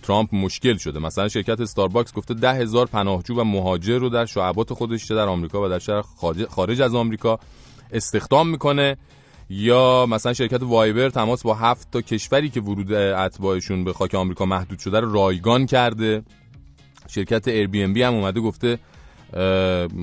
ترامپ 0.03 0.35
مشکل 0.35 0.77
شده. 0.77 0.99
مثلا 0.99 1.27
شرکت 1.27 1.61
استارباکس 1.61 2.13
گفته 2.13 2.33
ده 2.33 2.53
هزار 2.53 2.85
پناهجو 2.85 3.35
و 3.35 3.43
مهاجر 3.43 3.97
رو 3.97 4.09
در 4.09 4.25
شعبات 4.25 4.73
خودش 4.73 5.05
در 5.05 5.27
آمریکا 5.27 5.65
و 5.65 5.69
در 5.69 5.79
شعب 5.79 6.03
خارج 6.49 6.81
از 6.81 6.95
آمریکا 6.95 7.39
استخدام 7.91 8.49
می‌کنه. 8.49 8.97
یا 9.49 10.05
مثلا 10.05 10.33
شرکت 10.33 10.63
وایبر 10.63 11.09
تماس 11.09 11.43
با 11.43 11.53
هفت 11.53 11.91
تا 11.91 12.01
کشوری 12.01 12.49
که 12.49 12.61
ورود 12.61 12.93
اتباعشون 12.93 13.83
به 13.83 13.93
خاک 13.93 14.15
آمریکا 14.15 14.45
محدود 14.45 14.79
شده 14.79 14.99
رو 14.99 15.13
رایگان 15.13 15.65
کرده. 15.65 16.23
شرکت 17.07 17.47
Airbnb 17.47 18.03
هم 18.03 18.13
اومده 18.13 18.39
گفته 18.39 18.79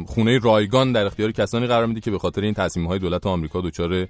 خونه 0.06 0.38
رایگان 0.38 0.92
در 0.92 1.06
اختیار 1.06 1.32
کسانی 1.32 1.66
قرار 1.66 1.86
میده 1.86 2.00
که 2.00 2.10
به 2.10 2.18
خاطر 2.18 2.40
این 2.40 2.54
تصمیم 2.54 2.86
های 2.86 2.98
دولت 2.98 3.26
آمریکا 3.26 3.60
دچار 3.60 4.06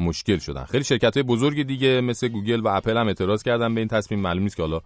مشکل 0.00 0.38
شدن. 0.38 0.64
خیلی 0.64 0.84
شرکت 0.84 1.16
های 1.16 1.22
بزرگ 1.22 1.62
دیگه 1.62 2.00
مثل 2.00 2.28
گوگل 2.28 2.60
و 2.60 2.68
اپل 2.68 2.96
هم 2.96 3.06
اعتراض 3.06 3.42
کردن 3.42 3.74
به 3.74 3.80
این 3.80 3.88
تصمیم. 3.88 4.20
معلوم 4.20 4.42
نیست 4.42 4.56
که 4.56 4.62
حالا 4.62 4.80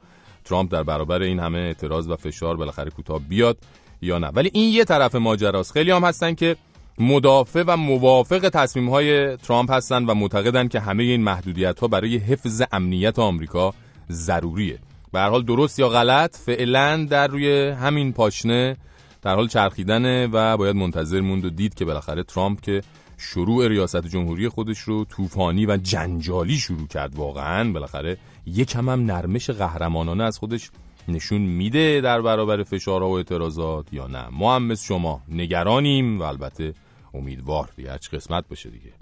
ترامپ 0.44 0.72
در 0.72 0.82
برابر 0.82 1.22
این 1.22 1.38
همه 1.38 1.58
اعتراض 1.58 2.08
و 2.08 2.16
فشار 2.16 2.56
بالاخره 2.56 2.90
کوتاه 2.90 3.18
بیاد 3.18 3.58
یا 4.02 4.18
نه. 4.18 4.26
ولی 4.26 4.50
این 4.52 4.74
یه 4.74 4.84
طرف 4.84 5.14
ماجراست. 5.14 5.72
خیلی 5.72 5.90
هم 5.90 6.04
هستن 6.04 6.34
که 6.34 6.56
مدافع 6.98 7.64
و 7.66 7.76
موافق 7.76 8.48
تصمیم 8.48 8.90
های 8.90 9.36
ترامپ 9.36 9.70
هستن 9.70 10.04
و 10.04 10.14
معتقدن 10.14 10.68
که 10.68 10.80
همه 10.80 11.02
این 11.02 11.22
محدودیت 11.22 11.80
ها 11.80 11.88
برای 11.88 12.16
حفظ 12.16 12.62
امنیت 12.72 13.18
آمریکا 13.18 13.74
ضروریه. 14.10 14.78
به 15.12 15.18
هر 15.18 15.28
حال 15.28 15.44
درست 15.44 15.78
یا 15.78 15.88
غلط 15.88 16.36
فعلا 16.36 17.06
در 17.10 17.26
روی 17.26 17.68
همین 17.68 18.12
پاشنه 18.12 18.76
در 19.22 19.34
حال 19.34 19.48
چرخیدنه 19.48 20.26
و 20.26 20.56
باید 20.56 20.76
منتظر 20.76 21.20
موند 21.20 21.44
و 21.44 21.50
دید 21.50 21.74
که 21.74 21.84
بالاخره 21.84 22.22
ترامپ 22.22 22.60
که 22.60 22.82
شروع 23.18 23.68
ریاست 23.68 24.06
جمهوری 24.06 24.48
خودش 24.48 24.78
رو 24.78 25.04
طوفانی 25.04 25.66
و 25.66 25.76
جنجالی 25.76 26.56
شروع 26.56 26.86
کرد 26.86 27.16
واقعا 27.16 27.72
بالاخره 27.72 28.16
یکم 28.46 28.88
هم 28.88 29.04
نرمش 29.04 29.50
قهرمانانه 29.50 30.24
از 30.24 30.38
خودش 30.38 30.70
نشون 31.08 31.40
میده 31.40 32.00
در 32.00 32.22
برابر 32.22 32.62
فشارها 32.62 33.08
و 33.08 33.16
اعتراضات 33.16 33.92
یا 33.92 34.06
نه 34.06 34.28
ما 34.28 34.56
هم 34.56 34.62
مثل 34.62 34.84
شما 34.84 35.22
نگرانیم 35.28 36.20
و 36.20 36.22
البته 36.22 36.74
امیدوار 37.14 37.68
دیگه 37.76 37.90
هرچی 37.90 38.16
قسمت 38.16 38.48
باشه 38.48 38.70
دیگه 38.70 38.92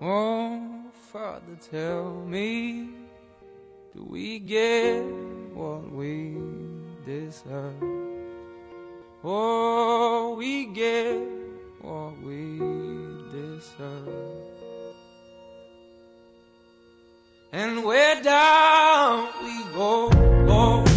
Oh, 0.00 0.78
tell 1.72 2.12
me, 2.34 2.50
do 3.92 4.00
we 4.14 4.38
get 4.38 5.02
what 5.56 5.82
we 5.98 6.12
deserve? 7.04 8.17
Oh, 9.24 10.36
we 10.38 10.66
get 10.66 11.18
what 11.80 12.16
we 12.22 12.58
deserve. 13.32 14.08
And 17.52 17.82
where 17.82 18.22
down 18.22 19.28
we 19.42 19.64
go, 19.74 20.08
go, 20.46 20.84
go, 20.84 20.87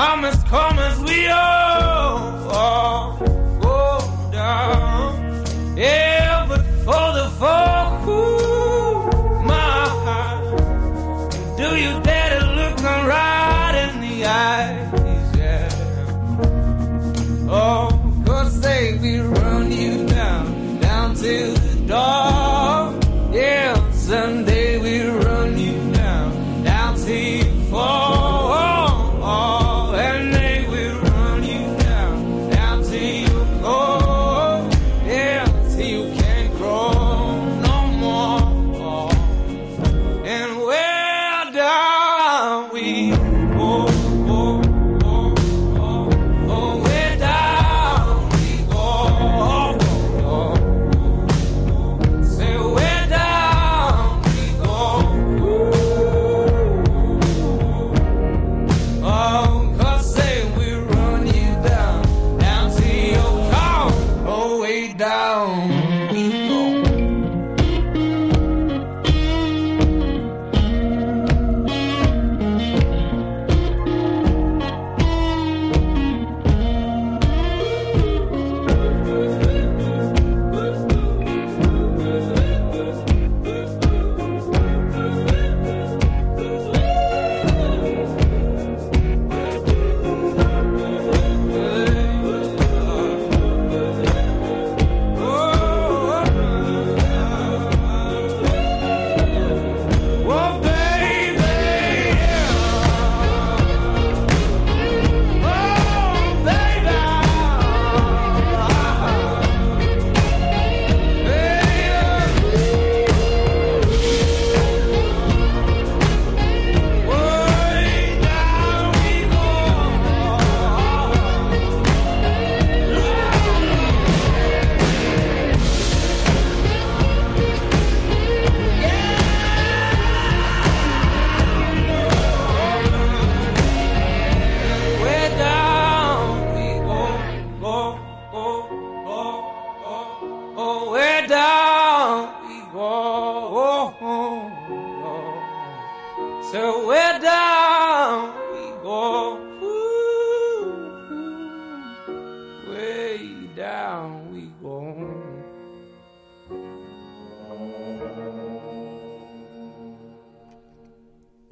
Time 0.00 0.22
has 0.22 0.42
come 0.44 0.78
as 0.78 0.98
we 1.00 1.26
all, 1.28 3.18
go 3.60 4.30
down. 4.32 5.76
Yeah, 5.76 6.46
but 6.48 6.62
for 6.86 7.12
the 7.18 7.28
folk 7.38 7.69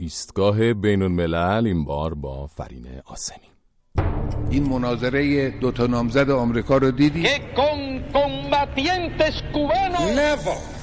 ایستگاه 0.08 0.72
بین 0.72 1.02
الملل 1.02 1.66
این 1.66 1.84
بار 1.84 2.14
با 2.14 2.46
فرین 2.46 2.86
آسمی 3.06 3.48
این 4.50 4.68
مناظره 4.68 5.50
دو 5.50 5.70
تا 5.72 5.86
نامزد 5.86 6.30
آمریکا 6.30 6.76
رو 6.76 6.90
دیدی؟ 6.90 7.26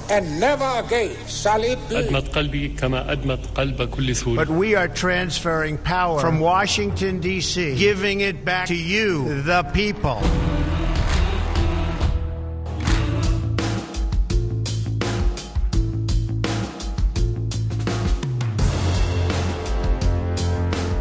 and 0.08 0.40
never 0.40 0.70
again 0.84 1.10
shall 1.26 1.62
it 1.72 1.78
be. 1.88 1.96
أدمت 1.96 2.28
قلبي 2.28 2.68
كما 2.68 3.12
أدمت 3.12 3.46
قلب 3.54 3.90
كل 3.90 4.16
سوري 4.16 4.44
But 4.44 4.48
we 4.48 4.76
are 4.76 4.88
transferring 4.88 5.78
power 5.78 6.20
from 6.20 6.38
Washington, 6.38 7.18
D.C., 7.18 7.74
giving 7.74 8.20
it 8.20 8.44
back 8.44 8.66
to 8.68 8.76
you, 8.76 9.42
the 9.42 9.62
people. 9.74 10.20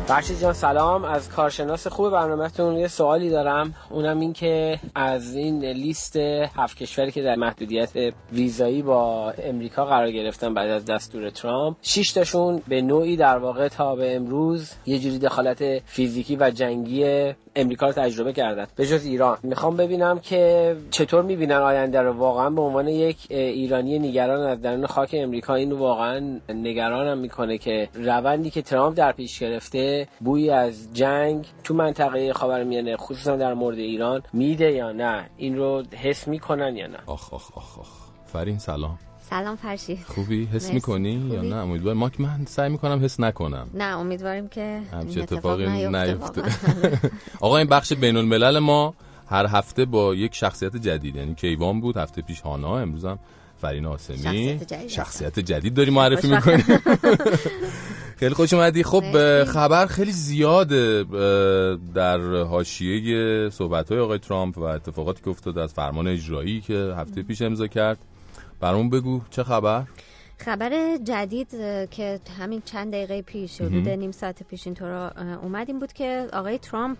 فرشید 0.07 0.39
جان 0.39 0.53
سلام. 0.53 1.05
از 1.05 1.29
کارشناس 1.29 1.87
خوب 1.87 2.09
برنامهتون 2.09 2.77
یه 2.77 2.87
سوالی 2.87 3.29
دارم. 3.29 3.73
اونم 3.89 4.19
این 4.19 4.33
که 4.33 4.79
از 4.95 5.35
این 5.35 5.65
لیست 5.65 6.15
هفت 6.55 6.77
کشوری 6.77 7.11
که 7.11 7.21
در 7.21 7.35
محدودیت 7.35 8.13
ویزایی 8.31 8.81
با 8.81 9.31
امریکا 9.31 9.85
قرار 9.85 10.11
گرفتن 10.11 10.53
بعد 10.53 10.69
از 10.69 10.85
دستور 10.85 11.29
ترامپ 11.29 11.77
شش 11.81 12.11
تاشون 12.11 12.61
به 12.67 12.81
نوعی 12.81 13.17
در 13.17 13.37
واقع 13.37 13.67
تا 13.67 13.95
به 13.95 14.15
امروز 14.15 14.71
یه 14.85 14.99
جوری 14.99 15.19
دخالت 15.19 15.79
فیزیکی 15.85 16.35
و 16.35 16.51
جنگی 16.51 17.33
امریکا 17.55 17.85
رو 17.85 17.91
تجربه 17.91 18.33
کردن. 18.33 18.67
به 18.75 18.85
جز 18.87 19.05
ایران. 19.05 19.37
می‌خوام 19.43 19.77
ببینم 19.77 20.19
که 20.19 20.75
چطور 20.91 21.21
می‌بینن 21.21 21.55
آینده 21.55 22.01
رو. 22.01 22.13
واقعا 22.13 22.49
به 22.49 22.61
عنوان 22.61 22.87
یک 22.87 23.17
ایرانی 23.29 23.99
نگران 23.99 24.47
از 24.47 24.61
درون 24.61 24.85
خاک 24.85 25.15
امریکا 25.19 25.55
اینو 25.55 25.77
واقعا 25.77 26.39
نگرانم 26.49 27.17
می‌کنه 27.17 27.57
که 27.57 27.89
روندی 27.93 28.49
که 28.49 28.61
ترامپ 28.61 28.97
در 28.97 29.11
پیش 29.11 29.39
گرفته 29.39 30.07
بوی 30.19 30.49
از 30.49 30.93
جنگ 30.93 31.47
تو 31.63 31.73
منطقه 31.73 32.33
خاورمیانه 32.33 32.97
خصوصا 32.97 33.35
در 33.35 33.53
مورد 33.53 33.77
ایران 33.77 34.23
میده 34.33 34.71
یا 34.71 34.91
نه؟ 34.91 35.29
این 35.37 35.57
رو 35.57 35.83
حس 36.03 36.27
می‌کنن 36.27 36.75
یا 36.75 36.87
نه؟ 36.87 36.97
آخ 37.05 37.33
آخ 37.33 37.57
آخ 37.57 37.79
آخ. 37.79 37.87
فرین 38.25 38.57
سلام. 38.57 38.99
سلام 39.35 39.55
فرشی 39.55 39.99
خوبی؟ 40.07 40.45
حس. 40.45 40.71
می‌کنی 40.71 41.13
یا؟ 41.31 41.41
نه؟ 41.41 41.55
امیدوارم. 41.55 41.97
ما 41.97 42.09
که 42.09 42.23
من 42.23 42.45
سعی 42.47 42.69
می‌کنم 42.69 43.03
حس 43.03 43.19
نکنم. 43.19 43.67
نه 43.73 43.83
امیدواریم 43.83 44.47
که 44.47 44.81
همچه 44.91 45.21
اتفاقی 45.21 45.65
اتفاق 45.65 45.95
نیفته. 45.95 46.43
آقا 47.45 47.57
این 47.57 47.67
بخش 47.67 47.93
بین 47.93 48.17
الملل 48.17 48.59
ما 48.59 48.93
هر 49.27 49.45
هفته 49.45 49.85
با 49.85 50.15
یک 50.15 50.35
شخصیت 50.35 50.77
جدید 50.77 51.15
یعنی 51.15 51.35
کیوان 51.35 51.81
بود 51.81 51.97
هفته 51.97 52.21
پیش 52.21 52.41
هانا 52.41 52.79
امروز 52.79 53.05
هم 53.05 53.19
فرین 53.61 53.85
آسمی. 53.85 54.17
شخصیت 54.17 54.73
جدید. 54.73 54.89
شخصیت 54.89 55.39
جدید 55.39 55.73
داری 55.73 55.91
معرفی. 55.91 56.27
می‌کنی 56.27 56.63
خیلی 58.19 58.33
خوش 58.33 58.53
اومدی. 58.53 58.83
خب 58.83 59.03
خبر 59.43 59.85
خیلی 59.85 60.11
زیاده 60.11 61.03
در 61.93 62.43
حاشیه 62.43 63.49
صحبت 63.49 63.91
های 63.91 63.99
آقای 63.99 64.19
ترامپ 64.19 64.57
و 64.57 64.63
اتفاقاتی 64.63 65.23
که 65.23 65.29
افتاده 65.29 65.61
از 65.61 65.73
فرمان 65.73 66.07
اجرایی 66.07 66.61
که 66.61 66.93
هفته 66.97 67.23
پیش 67.23 67.41
امضا 67.41 67.67
کرد. 67.67 67.97
برامون 68.59 68.89
بگو 68.89 69.21
چه 69.29 69.43
خبر 69.43 69.83
خبر 70.37 70.97
جدید 71.03 71.49
که 71.91 72.19
همین 72.39 72.61
چند 72.65 72.91
دقیقه 72.93 73.21
پیش 73.21 73.61
حدود. 73.61 73.89
نیم 73.89 74.11
ساعت 74.11 74.43
پیش 74.43 74.67
اینطور 74.67 74.91
اومد 75.43 75.69
این 75.69 75.79
بود 75.79 75.93
که 75.93 76.27
آقای 76.33 76.57
ترامپ 76.57 76.97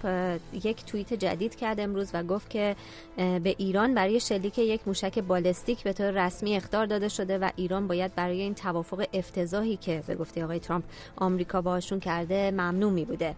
یک 0.64 0.86
توییت 0.86 1.14
جدید 1.14 1.56
کرد 1.56 1.80
امروز 1.80 2.10
و 2.14 2.23
گفت 2.23 2.49
که 2.49 2.76
به 3.18 3.56
ایران 3.57 3.94
برای 3.94 4.19
شلیک 4.19 4.57
یک 4.57 4.82
موشک 4.88 5.19
بالستیک 5.19 5.84
به 5.84 5.94
طور 5.94 6.26
رسمی 6.26 6.56
اخطار 6.56 6.86
داده 6.86 7.10
شده 7.10 7.38
و 7.38 7.49
ایران 7.56 7.88
باید 7.88 8.15
برای 8.15 8.41
این 8.41 8.53
توافق 8.53 9.06
افتضاحی 9.14 9.77
که 9.77 10.03
به 10.07 10.15
گفته 10.15 10.44
آقای 10.44 10.60
ترامپ 10.60 10.84
آمریکا 11.15 11.61
باشون 11.61 11.99
کرده 11.99 12.52
ممنوع 12.52 12.91
می 12.91 13.06
بوده 13.06 13.36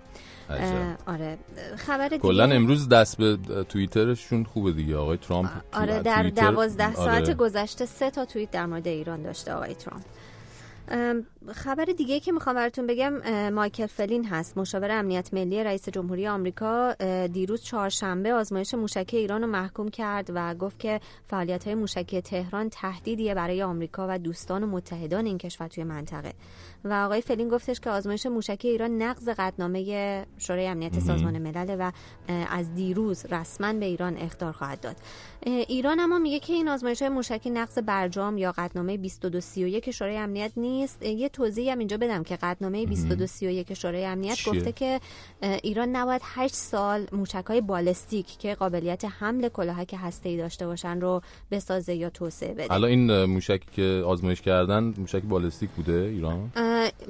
آره. 1.08 1.38
خبر 1.78 2.08
دیگه 2.08 2.22
کلا 2.22 2.44
امروز 2.44 2.90
دست 2.90 3.18
به 3.18 3.38
توییترشون 3.70 4.44
خوبه 4.44 4.72
دیگه. 4.72 4.98
آقای 4.98 5.18
ترامپ 5.18 5.50
آره 5.74 6.00
در 6.02 6.24
دوازده 6.24 6.94
ساعت 6.94 7.24
آره. 7.24 7.34
گذشته 7.34 7.86
سه 7.86 8.10
تا 8.10 8.26
توییت 8.26 8.52
در 8.52 8.66
مورد 8.66 8.88
ایران 8.88 9.22
داشته 9.22 9.54
آقای 9.54 9.76
ترامپ. 9.76 10.04
ام، 10.88 11.26
خبر 11.54 11.86
دیگه 11.86 12.20
که 12.20 12.32
می‌خوام 12.32 12.56
براتون 12.56 12.88
بگم 12.88 13.50
مایکل 13.50 13.86
فلین 13.86 14.26
هست 14.26 14.58
مشاور 14.58 14.92
امنیت 14.92 15.34
ملی 15.34 15.64
رئیس 15.64 15.90
جمهوری 15.90 16.28
آمریکا. 16.28 16.94
دیروز 17.34 17.64
چهارشنبه 17.64 18.34
آزمایش 18.34 18.74
موشکی 18.74 19.18
ایران 19.18 19.42
رو 19.42 19.48
محکوم 19.48 19.90
کرد 19.90 20.32
و 20.34 20.54
گفت 20.54 20.80
که 20.80 21.00
فعالیت 21.28 21.64
های 21.66 21.76
موشکی 21.76 22.22
تهران 22.22 22.70
تهدیدیه 22.70 23.36
برای 23.36 23.64
آمریکا 23.64 24.08
و 24.10 24.20
دوستان 24.20 24.64
و 24.64 24.68
متحدان 24.68 25.26
این 25.26 25.38
کشور 25.38 25.68
توی 25.68 25.84
منطقه. 25.84 26.34
و 26.84 26.94
آقای 26.94 27.22
فلین 27.22 27.50
گفتش 27.50 27.80
که 27.80 27.90
آزمایش 27.90 28.26
موشکی 28.26 28.68
ایران 28.68 29.02
نقض 29.02 29.30
قطعنامه 29.30 30.26
شورای 30.38 30.68
امنیت. 30.68 31.00
سازمان 31.00 31.38
ملل 31.38 31.76
و 31.80 31.92
از 32.50 32.76
دیروز 32.76 33.26
رسما 33.26 33.74
به 33.74 33.86
ایران 33.86 34.18
اخطار 34.18 34.52
خواهد 34.52 34.80
داد. 34.80 34.96
ایران 35.44 36.00
اما 36.00 36.20
میگه 36.20 36.40
که 36.40 36.54
این 36.54 36.68
آزمایش 36.68 37.02
های 37.02 37.10
موشکی 37.10 37.50
نقض 37.50 37.80
برجام 37.80 38.38
یا 38.38 38.54
قطعنامه 38.58 38.98
2231 38.98 39.92
شورای 39.92 40.18
امنیت 40.18 40.52
نیست. 40.58 41.04
یه 41.04 41.30
توضیحی 41.38 41.70
هم 41.70 41.80
اینجا 41.80 41.98
بدم 41.98 42.24
که 42.24 42.36
قطعنامه 42.36 42.86
2231 42.86 43.74
شورای 43.74 44.06
امنیت 44.06 44.34
چیه؟ 44.36 44.54
گفته 44.54 44.72
که 44.72 45.00
ایران 45.42 45.96
نباید 45.96 46.22
8 46.24 46.54
سال 46.54 47.08
موشک 47.12 47.46
های 47.46 47.62
بالستیک 47.62 48.38
که 48.38 48.56
قابلیت 48.56 49.06
حمل 49.06 49.50
کلاهک 49.50 49.96
هسته‌ای 49.98 50.38
داشته 50.38 50.68
باشن 50.68 51.02
رو 51.02 51.22
بسازه 51.52 51.96
یا 51.96 52.10
توسعه 52.10 52.54
بده 52.54 52.74
الان 52.74 52.90
این 52.90 53.26
موشکی 53.26 53.68
که 53.76 54.04
آزمایش 54.06 54.42
کردن 54.42 54.94
موشک 54.98 55.22
بالستیک 55.22 55.70
بوده 55.70 55.94
ایران 55.94 56.52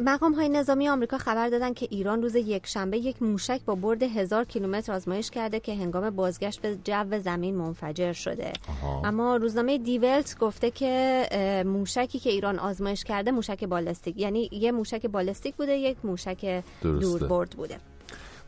مقام 0.05 0.33
های 0.33 0.49
نظامی 0.49 0.89
آمریکا 0.89 1.17
خبر 1.17 1.49
دادن 1.49 1.73
که 1.73 1.87
ایران 1.91 2.21
روز 2.21 2.35
یک 2.35 2.67
شنبه 2.67 2.97
یک 2.97 3.21
موشک 3.21 3.61
با 3.65 3.75
برد 3.75 4.03
هزار 4.03 4.43
کیلومتر 4.43 4.93
آزمایش 4.93 5.31
کرده 5.31 5.59
که 5.59 5.75
هنگام 5.75 6.09
بازگشت 6.09 6.61
به 6.61 6.77
جو 6.83 7.19
زمین 7.19 7.55
منفجر 7.55 8.13
شده 8.13 8.53
آها. 8.69 9.01
اما 9.05 9.35
روزنامه 9.35 9.77
دیولت 9.77 10.37
گفته 10.39 10.71
که 10.71 11.63
موشکی 11.65 12.19
که 12.19 12.29
ایران 12.29 12.59
آزمایش 12.59 13.03
کرده 13.03 13.31
موشک 13.31 13.63
بالستیک 13.63 14.16
یعنی 14.17 14.49
یه 14.51 14.71
موشک 14.71 15.05
بالستیک 15.05 15.55
بوده 15.55 15.73
یک 15.73 15.97
موشک 16.03 16.63
درسته. 16.81 16.99
دوربرد 16.99 17.49
بوده 17.49 17.77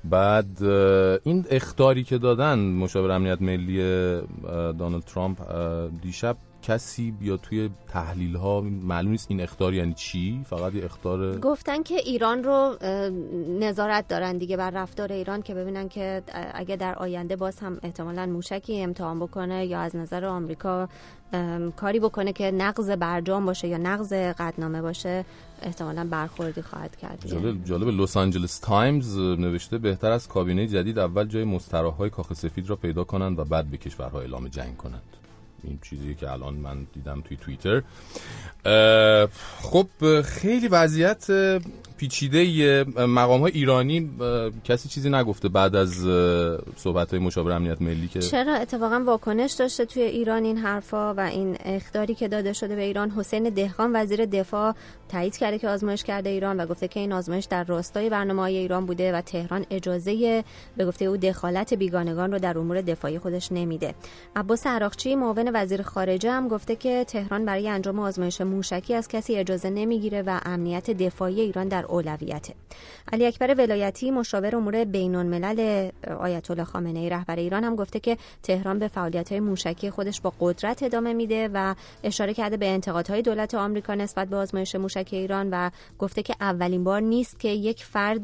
بعد 0.03 0.63
این 1.23 1.45
اختاری 1.49 2.03
که 2.03 2.17
دادن 2.17 2.59
مشاور 2.59 3.11
امنیت 3.11 3.41
ملی 3.41 3.81
اه، 3.81 4.21
دونالد 4.71 5.03
ترامپ 5.03 5.37
دیشب 6.01 6.37
کسی 6.61 7.11
بیا 7.11 7.37
توی 7.37 7.69
تحلیل 7.89 8.35
ها 8.35 8.61
معلوم 8.61 9.11
نیست 9.11 9.27
این 9.29 9.41
اختار 9.41 9.73
یعنی 9.73 9.93
چی 9.93 10.45
فقط 10.49 10.75
یه 10.75 10.85
اختار 10.85 11.39
گفتن 11.39 11.83
که 11.83 11.95
ایران 11.95 12.43
رو 12.43 12.75
نظارت 13.59 14.07
دارن 14.07 14.37
دیگه 14.37 14.57
بر 14.57 14.69
رفتار 14.69 15.13
ایران 15.13 15.41
که 15.41 15.53
ببینن 15.53 15.89
که 15.89 16.23
اگه 16.53 16.75
در 16.75 16.95
آینده 16.95 17.35
باز 17.35 17.59
هم 17.59 17.79
احتمالا 17.83 18.25
موشکی 18.25 18.81
امتحان 18.81 19.19
بکنه 19.19 19.65
یا 19.65 19.79
از 19.79 19.95
نظر 19.95 20.25
آمریکا 20.25 20.89
کاری 21.75 21.99
بکنه 21.99 22.33
که 22.33 22.51
نقض 22.51 22.89
برجام 22.89 23.45
باشه 23.45 23.67
یا 23.67 23.77
نقض 23.77 24.13
قدنامه 24.13 24.81
باشه 24.81 25.25
احتمالا 25.61 26.03
برخوردی 26.03 26.61
خواهد 26.61 26.95
کرد. 26.95 27.27
جالب 27.27 27.65
جالب. 27.65 27.87
لس 27.87 28.17
آنجلس 28.17 28.59
تایمز 28.59 29.17
نوشته 29.17 29.77
بهتر 29.77 30.11
از 30.11 30.27
کابینه 30.27 30.67
جدید 30.67 30.99
اول 30.99 31.27
جای 31.27 31.43
مستراهای 31.43 32.09
کاخ 32.09 32.33
سفید 32.33 32.69
را 32.69 32.75
پیدا 32.75 33.03
کنند 33.03 33.39
و 33.39 33.43
بعد 33.43 33.65
به 33.65 33.77
کشورها 33.77 34.19
اعلام 34.19 34.47
جنگ 34.47 34.77
کنند. 34.77 35.01
این 35.63 35.79
چیزی 35.81 36.15
که 36.15 36.31
الان 36.31 36.53
من 36.53 36.87
دیدم 36.93 37.21
توی 37.21 37.37
توییتر. 37.37 37.81
خب 39.61 40.21
خیلی 40.21 40.67
وضعیت 40.67 41.27
پیچیده 41.99 42.83
مقام 42.97 43.41
های 43.41 43.51
ایرانی 43.51 44.09
کسی 44.63 44.89
چیزی 44.89 45.09
نگفته 45.09 45.49
بعد 45.49 45.75
از 45.75 45.93
صحبت 46.75 47.11
های 47.11 47.19
مشاور 47.19 47.51
امنیت 47.51 47.81
ملی 47.81 48.07
که 48.07 48.19
چرا 48.19 48.55
اتفاقا 48.55 49.03
واکنش 49.05 49.53
داشته 49.53 49.85
توی 49.85 50.01
ایران 50.01 50.43
این 50.43 50.57
حرفا 50.57 51.13
و 51.13 51.19
این 51.19 51.57
اخطاری 51.65 52.15
که 52.15 52.27
داده 52.27 52.53
شده 52.53 52.75
به 52.75 52.81
ایران؟ 52.81 53.11
حسین 53.11 53.43
دهقان 53.49 53.91
وزیر 53.95 54.25
دفاع 54.25 54.75
تایید 55.09 55.37
کرده 55.37 55.59
که 55.59 55.69
آزمایش 55.69 56.03
کرده 56.03 56.29
ایران 56.29 56.59
و 56.59 56.65
گفته 56.65 56.87
که 56.87 56.99
این 56.99 57.13
آزمایش 57.13 57.45
در 57.45 57.63
راستای 57.63 58.09
برنامه 58.09 58.41
های 58.41 58.57
ایران 58.57 58.85
بوده 58.85 59.13
و 59.13 59.21
تهران 59.21 59.65
اجازه 59.69 60.43
به 60.77 60.85
گفته 60.85 61.05
او 61.05 61.17
دخالت 61.17 61.73
بیگانگان 61.73 62.31
رو 62.31 62.39
در 62.39 62.57
امور 62.57 62.81
دفاعی 62.81 63.19
خودش 63.19 63.51
نمیده. 63.51 63.95
عباس 64.35 64.67
عراقچی 64.67 65.15
معاون 65.15 65.51
وزیر 65.53 65.81
خارجه 65.81 66.31
هم 66.31 66.47
گفته 66.47 66.75
که 66.75 67.03
تهران 67.07 67.45
برای 67.45 67.69
انجام 67.69 67.99
آزمایش 67.99 68.41
موشکی 68.41 68.93
از 68.93 69.07
کسی 69.07 69.35
اجازه 69.35 69.69
نمی‌گیره 69.69 70.21
و 70.21 70.39
امنیت 70.45 70.91
دفاعی 70.91 71.41
ایران 71.41 71.67
در 71.67 71.88
اولویته 71.89 72.53
علی 73.13 73.25
اکبر 73.25 73.55
ولایتی 73.57 74.11
مشاور 74.11 74.55
امور 74.55 74.85
بین 74.85 75.15
الملل 75.15 75.89
آیت 76.19 76.51
الله 76.51 76.63
خامنه 76.63 76.99
ای 76.99 77.09
رهبر 77.09 77.35
ایران 77.35 77.63
هم 77.63 77.75
گفته 77.75 77.99
که 77.99 78.17
تهران 78.43 78.79
به 78.79 78.87
فعالیت 78.87 79.31
های 79.31 79.39
موشکی 79.39 79.89
خودش 79.89 80.21
با 80.21 80.33
قدرت 80.39 80.83
ادامه 80.83 81.13
میده 81.13 81.49
و 81.53 81.75
اشاره 82.03 82.33
کرده 82.33 82.57
به 82.57 82.67
انتقادهای 82.67 83.21
دولت 83.21 83.55
آمریکا 83.55 83.95
نسبت 83.95 84.27
به 84.27 84.35
آزمایش 84.35 84.75
موشک 84.75 85.09
ایران 85.11 85.49
و 85.49 85.69
گفته 85.99 86.23
که 86.23 86.35
اولین 86.41 86.83
بار 86.83 87.01
نیست 87.01 87.39
که 87.39 87.49
یک 87.49 87.83
فرد 87.83 88.21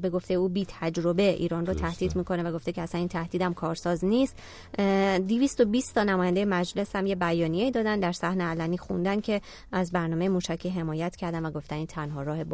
به 0.00 0.10
گفته 0.10 0.34
او 0.34 0.48
بی 0.48 0.66
تجربه 0.68 1.22
ایران 1.22 1.66
رو 1.66 1.74
تهدید 1.74 2.16
می‌کنه 2.16 2.42
و 2.42 2.52
گفته 2.52 2.72
که 2.72 2.82
اصلا 2.82 2.98
این 2.98 3.08
تهدیدم 3.08 3.54
کارساز 3.54 4.04
نیست. 4.04 4.36
اه، 4.78 5.18
220 5.18 5.94
تا 5.94 6.04
نماینده 6.04 6.44
مجلس 6.44 6.96
هم 6.96 7.06
یه 7.06 7.14
بیانیه 7.14 7.70
دادن 7.70 8.00
در 8.00 8.12
صحنه 8.12 8.44
علنی 8.44 8.78
خوندن 8.78 9.20
که 9.20 9.40
از 9.72 9.92
برنامه 9.92 10.28
موشکی 10.28 10.68
حمایت 10.68 11.16
کردن 11.16 11.46
و 11.46 11.50
گفتن 11.50 11.76
این 11.76 11.86
تنها 11.86 12.22
راه 12.22 12.44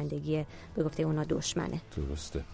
بازدارندگی 0.00 0.44
به 0.74 0.82
گفته 0.82 1.02
اونا 1.02 1.24
دشمنه 1.24 1.80
درسته 1.96 2.44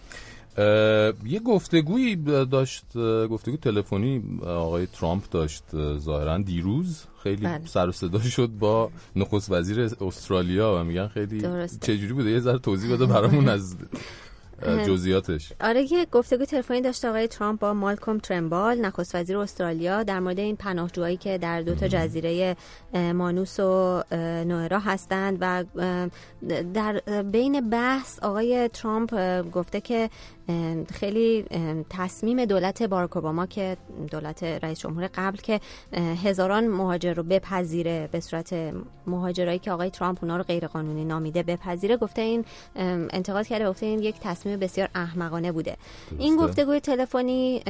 یه 1.25 1.39
گفتگویی 1.45 2.15
داشت 2.51 2.97
گفتگو 3.29 3.57
تلفنی 3.57 4.39
آقای 4.45 4.85
ترامپ 4.87 5.29
داشت 5.29 5.63
اه، 5.73 5.97
ظاهرا 5.97 6.37
دیروز 6.37 7.03
خیلی 7.23 7.45
بله. 7.45 7.65
سر 7.65 7.89
و 7.89 7.91
صدا 7.91 8.19
شد 8.19 8.47
با 8.47 8.91
نخست 9.15 9.51
وزیر 9.51 9.95
استرالیا 10.01 10.77
و 10.79 10.83
میگن 10.83 11.07
خیلی 11.07 11.37
درسته. 11.41 11.93
چجوری 11.93 12.13
بوده 12.13 12.29
یه 12.29 12.39
ذره 12.39 12.57
توضیح 12.57 12.93
بده 12.93 13.05
برامون 13.05 13.49
از 13.49 13.75
جزئیاتش. 14.63 15.53
آره 15.61 15.93
یه 15.93 16.05
گفتگو 16.11 16.45
تلفنی 16.45 16.81
داشت 16.81 17.05
آقای 17.05 17.27
ترامپ 17.27 17.59
با 17.59 17.73
مالکوم 17.73 18.17
ترمبال 18.17 18.77
نخست 18.77 19.15
وزیر 19.15 19.37
استرالیا. 19.37 20.03
در 20.03 20.19
مورد 20.19 20.39
این 20.39 20.55
پناهجوهایی 20.55 21.17
که 21.17 21.37
در 21.37 21.61
دو 21.61 21.75
تا 21.75 21.87
جزیره 21.87 22.55
مانوس 22.93 23.59
و 23.59 24.03
نوئرا 24.47 24.79
هستند 24.79 25.37
و 25.41 25.63
در 26.73 27.01
بین 27.31 27.69
بحث 27.69 28.19
آقای 28.19 28.69
ترامپ 28.73 29.41
گفته 29.51 29.81
که 29.81 30.09
خیلی 30.91 31.45
تصمیم 31.89 32.45
دولت 32.45 32.83
باراک 32.83 33.17
اوباما 33.17 33.45
که 33.45 33.77
دولت 34.11 34.43
رئیس 34.43 34.79
جمهور 34.79 35.09
قبل 35.15 35.37
که 35.37 35.59
هزاران 35.95 36.67
مهاجر 36.67 37.13
رو 37.13 37.23
بپذیره 37.23 38.09
به 38.11 38.19
صورت 38.19 38.55
مهاجرایی 39.07 39.59
که 39.59 39.71
آقای 39.71 39.89
ترامپ 39.89 40.17
اونا 40.21 40.37
رو 40.37 40.43
غیرقانونی 40.43 41.05
نامیده 41.05 41.43
بپذیره 41.43 41.97
گفته 41.97 42.21
این 42.21 42.45
انتقاد 42.75 43.47
کرده 43.47 43.69
گفته 43.69 43.85
این 43.85 43.99
یک 43.99 44.15
تصمیم 44.21 44.59
بسیار 44.59 44.89
احمقانه 44.95 45.51
بوده. 45.51 45.77
این 46.17 46.35
گفتگوی 46.35 46.79
تلفنی 46.79 47.63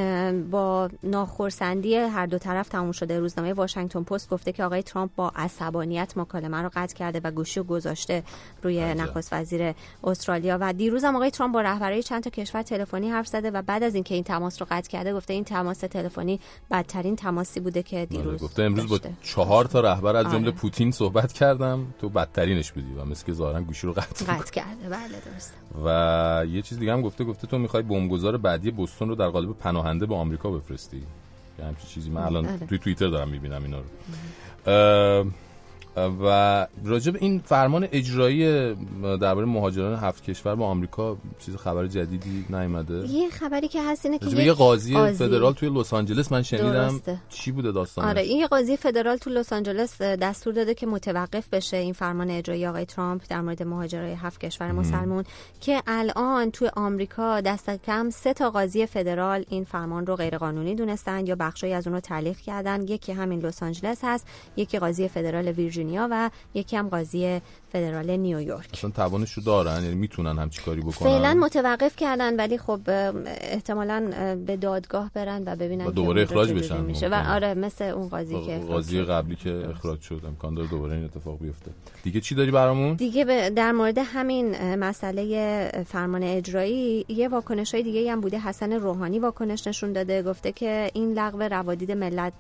با 0.51 0.89
ناخرسندی 1.03 1.95
هر 1.95 2.25
دو 2.25 2.37
طرف 2.37 2.69
تموم 2.69 2.91
شده. 2.91 3.19
روزنامه 3.19 3.53
واشنگتن 3.53 4.03
پست 4.03 4.29
گفته 4.29 4.51
که 4.51 4.63
آقای 4.63 4.83
ترامپ 4.83 5.11
با 5.15 5.31
عصبانیت 5.35 6.13
مکالمه 6.17 6.57
رو 6.61 6.69
قطع 6.73 6.95
کرده 6.95 7.21
و 7.23 7.31
گوشی 7.31 7.61
گذاشته 7.61 8.23
روی 8.63 8.93
نخست 8.93 9.33
وزیر 9.33 9.73
استرالیا. 10.03 10.57
و 10.61 10.73
دیروز 10.73 11.03
هم 11.03 11.15
آقای 11.15 11.31
ترامپ 11.31 11.53
با 11.53 11.61
رهبرای 11.61 12.03
چند 12.03 12.23
تا 12.23 12.29
کشور 12.29 12.63
تلفنی 12.67 13.09
حرف 13.09 13.27
زده 13.27 13.51
و 13.51 13.61
بعد 13.61 13.83
از 13.83 13.95
اینکه 13.95 14.15
این 14.15 14.23
تماس 14.23 14.61
رو 14.61 14.67
قطع 14.71 14.89
کرده 14.89 15.13
گفته 15.13 15.33
این 15.33 15.43
تماس 15.43 15.79
تلفنی 15.79 16.39
بدترین 16.71 17.15
تماسی 17.15 17.59
بوده 17.59 17.83
که 17.83 17.97
آره، 17.97 18.05
دیروز 18.05 18.41
گفته 18.41 18.63
امروز 18.63 18.87
با. 18.89 18.99
چهار 19.23 19.65
تا 19.65 19.79
رهبر 19.79 20.15
از 20.15 20.25
جمله 20.25 20.37
آره. 20.37 20.51
پوتین 20.51 20.91
صحبت 20.91 21.33
کردم. 21.33 21.85
تو 22.01 22.09
بدترینش 22.09 22.71
بودی 22.71 22.93
و 22.93 23.05
مثل 23.05 23.25
که 23.25 23.33
ظاهرا 23.33 23.61
گوشی 23.61 23.87
رو 23.87 23.93
قطع 23.93 24.25
قطع 24.25 24.51
کرده. 24.51 24.89
بله 24.89 25.07
درست. 25.33 25.53
و 25.85 26.45
یه 26.49 26.61
چیز 26.61 26.79
دیگه 26.79 26.93
هم 26.93 27.01
گفته 27.01 27.23
گفته 27.23 27.47
تو 27.47 27.57
می‌خوای 27.57 27.83
بمبگذار 27.83 28.37
بعدی 28.37 28.71
بوستون 28.71 29.09
رو 29.09 29.15
در 29.15 29.29
قالب 29.29 29.57
پناهنده 29.57 30.05
به 30.05 30.15
آمریکا 30.15 30.51
بفرستی. 30.51 31.03
یه 31.59 31.65
همچین 31.65 31.89
چیزی 31.89 32.09
من 32.09 32.21
الان 32.21 32.45
آره. 32.45 32.67
توی 32.67 32.77
توییتر 32.77 33.07
دارم 33.07 33.29
می‌بینم 33.29 33.63
اینا 33.63 33.77
رو. 33.77 33.85
اه، 34.71 35.25
و 35.97 36.67
راجع 36.85 37.11
به 37.11 37.19
این 37.21 37.39
فرمان 37.39 37.87
اجرایی 37.91 38.73
درباره 39.21 39.45
مهاجران 39.45 39.99
هفت 39.99 40.23
کشور 40.23 40.55
با 40.55 40.65
آمریکا 40.65 41.17
چیز 41.39 41.55
خبر 41.55 41.87
جدیدی 41.87 42.45
نیومده 42.49 43.07
یه 43.09 43.29
خبری 43.29 43.67
که 43.67 43.83
هست 43.83 44.05
اینه 44.05 44.17
که 44.17 44.25
یه 44.25 44.53
قاضی 44.53 44.93
قاضی- 44.93 45.17
فدرال 45.17 45.53
توی 45.53 45.69
لس 45.69 45.93
آنجلس 45.93 46.31
من 46.31 46.41
شنیدم 46.41 46.71
درسته. 46.71 47.17
چی 47.29 47.51
بوده 47.51 47.71
داستانش؟ 47.71 48.07
آره 48.09 48.21
این 48.21 48.47
قاضی 48.47 48.77
فدرال 48.77 49.17
تو 49.17 49.29
لس 49.29 49.53
آنجلس 49.53 50.01
دستور 50.01 50.53
داده 50.53 50.73
که 50.73 50.85
متوقف 50.87 51.49
بشه 51.49 51.77
این 51.77 51.93
فرمان 51.93 52.29
اجرایی 52.29 52.65
آقای 52.67 52.85
ترامپ 52.85 53.21
در 53.29 53.41
مورد 53.41 53.63
مهاجرای 53.63 54.13
هفت 54.13 54.41
کشور 54.45 54.71
مسلمون 54.71 55.23
که 55.61 55.83
الان 55.87 56.51
تو 56.51 56.69
آمریکا 56.75 57.41
دست 57.41 57.69
کم 57.69 58.09
سه 58.09 58.33
تا 58.33 58.49
قاضی 58.49 58.85
فدرال 58.85 59.45
این 59.49 59.63
فرمان 59.63 60.05
رو 60.05 60.15
غیرقانونی 60.15 60.75
دونستن 60.75 61.27
یا 61.27 61.35
بخشی 61.35 61.73
از 61.73 61.87
اون 61.87 61.93
رو 61.93 61.99
تعلیق 61.99 62.37
کردن. 62.37 62.81
یکی 62.87 63.11
همین 63.11 63.39
لس 63.39 63.63
آنجلس 63.63 63.99
هست 64.03 64.27
یکی 64.57 64.79
قاضی 64.79 65.07
فدرال 65.07 65.47
ویرجینیا. 65.47 65.86
و 65.95 66.29
یکی 66.53 66.77
هم 66.77 66.89
قاضی 66.89 67.41
فدرال 67.71 68.17
نیویورک. 68.17 68.69
اصلا 68.73 68.89
توانش 68.89 69.33
رو 69.33 69.43
دارن؟ 69.43 69.83
یعنی 69.83 69.95
می‌تونن 69.95 70.39
همچی 70.39 70.61
کاری 70.61 70.81
بکنن؟ 70.81 71.09
فعلا 71.09 71.33
متوقف 71.33 71.95
کردن 71.95 72.35
ولی 72.35 72.57
خب 72.57 72.79
احتمالا 73.25 74.35
به 74.47 74.57
دادگاه 74.57 75.11
برن 75.13 75.43
و 75.45 75.55
ببینن 75.55 75.85
و 75.85 75.91
دوباره 75.91 76.21
اخراج 76.21 76.51
بشن 76.51 76.81
میشه. 76.81 77.07
و. 77.07 77.23
آره 77.27 77.53
مثل 77.53 77.83
اون 77.83 78.07
قاضی 78.07 78.41
که 78.45 78.57
قاضی. 78.57 79.01
قبلی 79.01 79.35
که 79.35 79.69
اخراج 79.69 80.01
شد 80.01 80.21
امکان 80.27 80.53
داره 80.53 80.67
دوباره 80.67 80.95
این 80.95 81.03
اتفاق 81.03 81.39
بیفته. 81.39 81.71
دیگه 82.03 82.21
چی 82.21 82.35
داری 82.35 82.51
برامون؟ 82.51 82.93
دیگه 82.93 83.51
در 83.55 83.71
مورد 83.71 83.97
همین 83.97 84.75
مسئله 84.75 85.71
فرمان 85.87 86.23
اجرایی 86.23 87.05
یه 87.07 87.27
واکنش 87.27 87.73
های 87.73 87.83
دیگه 87.83 88.11
هم 88.11 88.21
بوده. 88.21 88.39
حسن 88.39 88.73
روحانی 88.73 89.19
واکنش 89.19 89.67
نشون 89.67 89.93
داده 89.93 90.23
گفته 90.23 90.51
که 90.51 90.91
این 90.93 91.13
لغو 91.13 91.41
روادید 91.41 91.91
ملت 91.91 92.33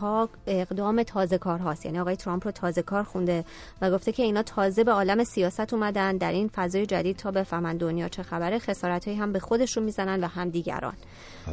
ها 0.00 0.28
اقدام 0.46 1.02
تازه 1.02 1.38
کار 1.38 1.58
هاست. 1.58 1.86
یعنی 1.86 2.00
آقای 2.00 2.16
ترامپ 2.16 2.46
رو 2.46 2.50
تازه 2.50 2.82
کار 2.92 3.02
خونده 3.02 3.44
و 3.80 3.90
گفته 3.90 4.12
که 4.12 4.22
اینا 4.22 4.42
تازه 4.42 4.84
به 4.84 4.92
عالم 4.92 5.24
سیاست 5.24 5.72
اومدن 5.74 6.16
در 6.16 6.32
این 6.32 6.50
فضای 6.54 6.86
جدید 6.86 7.16
تا 7.16 7.30
بفهمن 7.30 7.76
دنیا 7.76 8.08
چه 8.08 8.22
خبره. 8.22 8.58
خسارت 8.58 9.08
هم 9.08 9.32
به 9.32 9.38
خودشون 9.38 9.82
می‌زنن 9.82 10.24
و 10.24 10.26
هم 10.26 10.50
دیگران. 10.50 10.94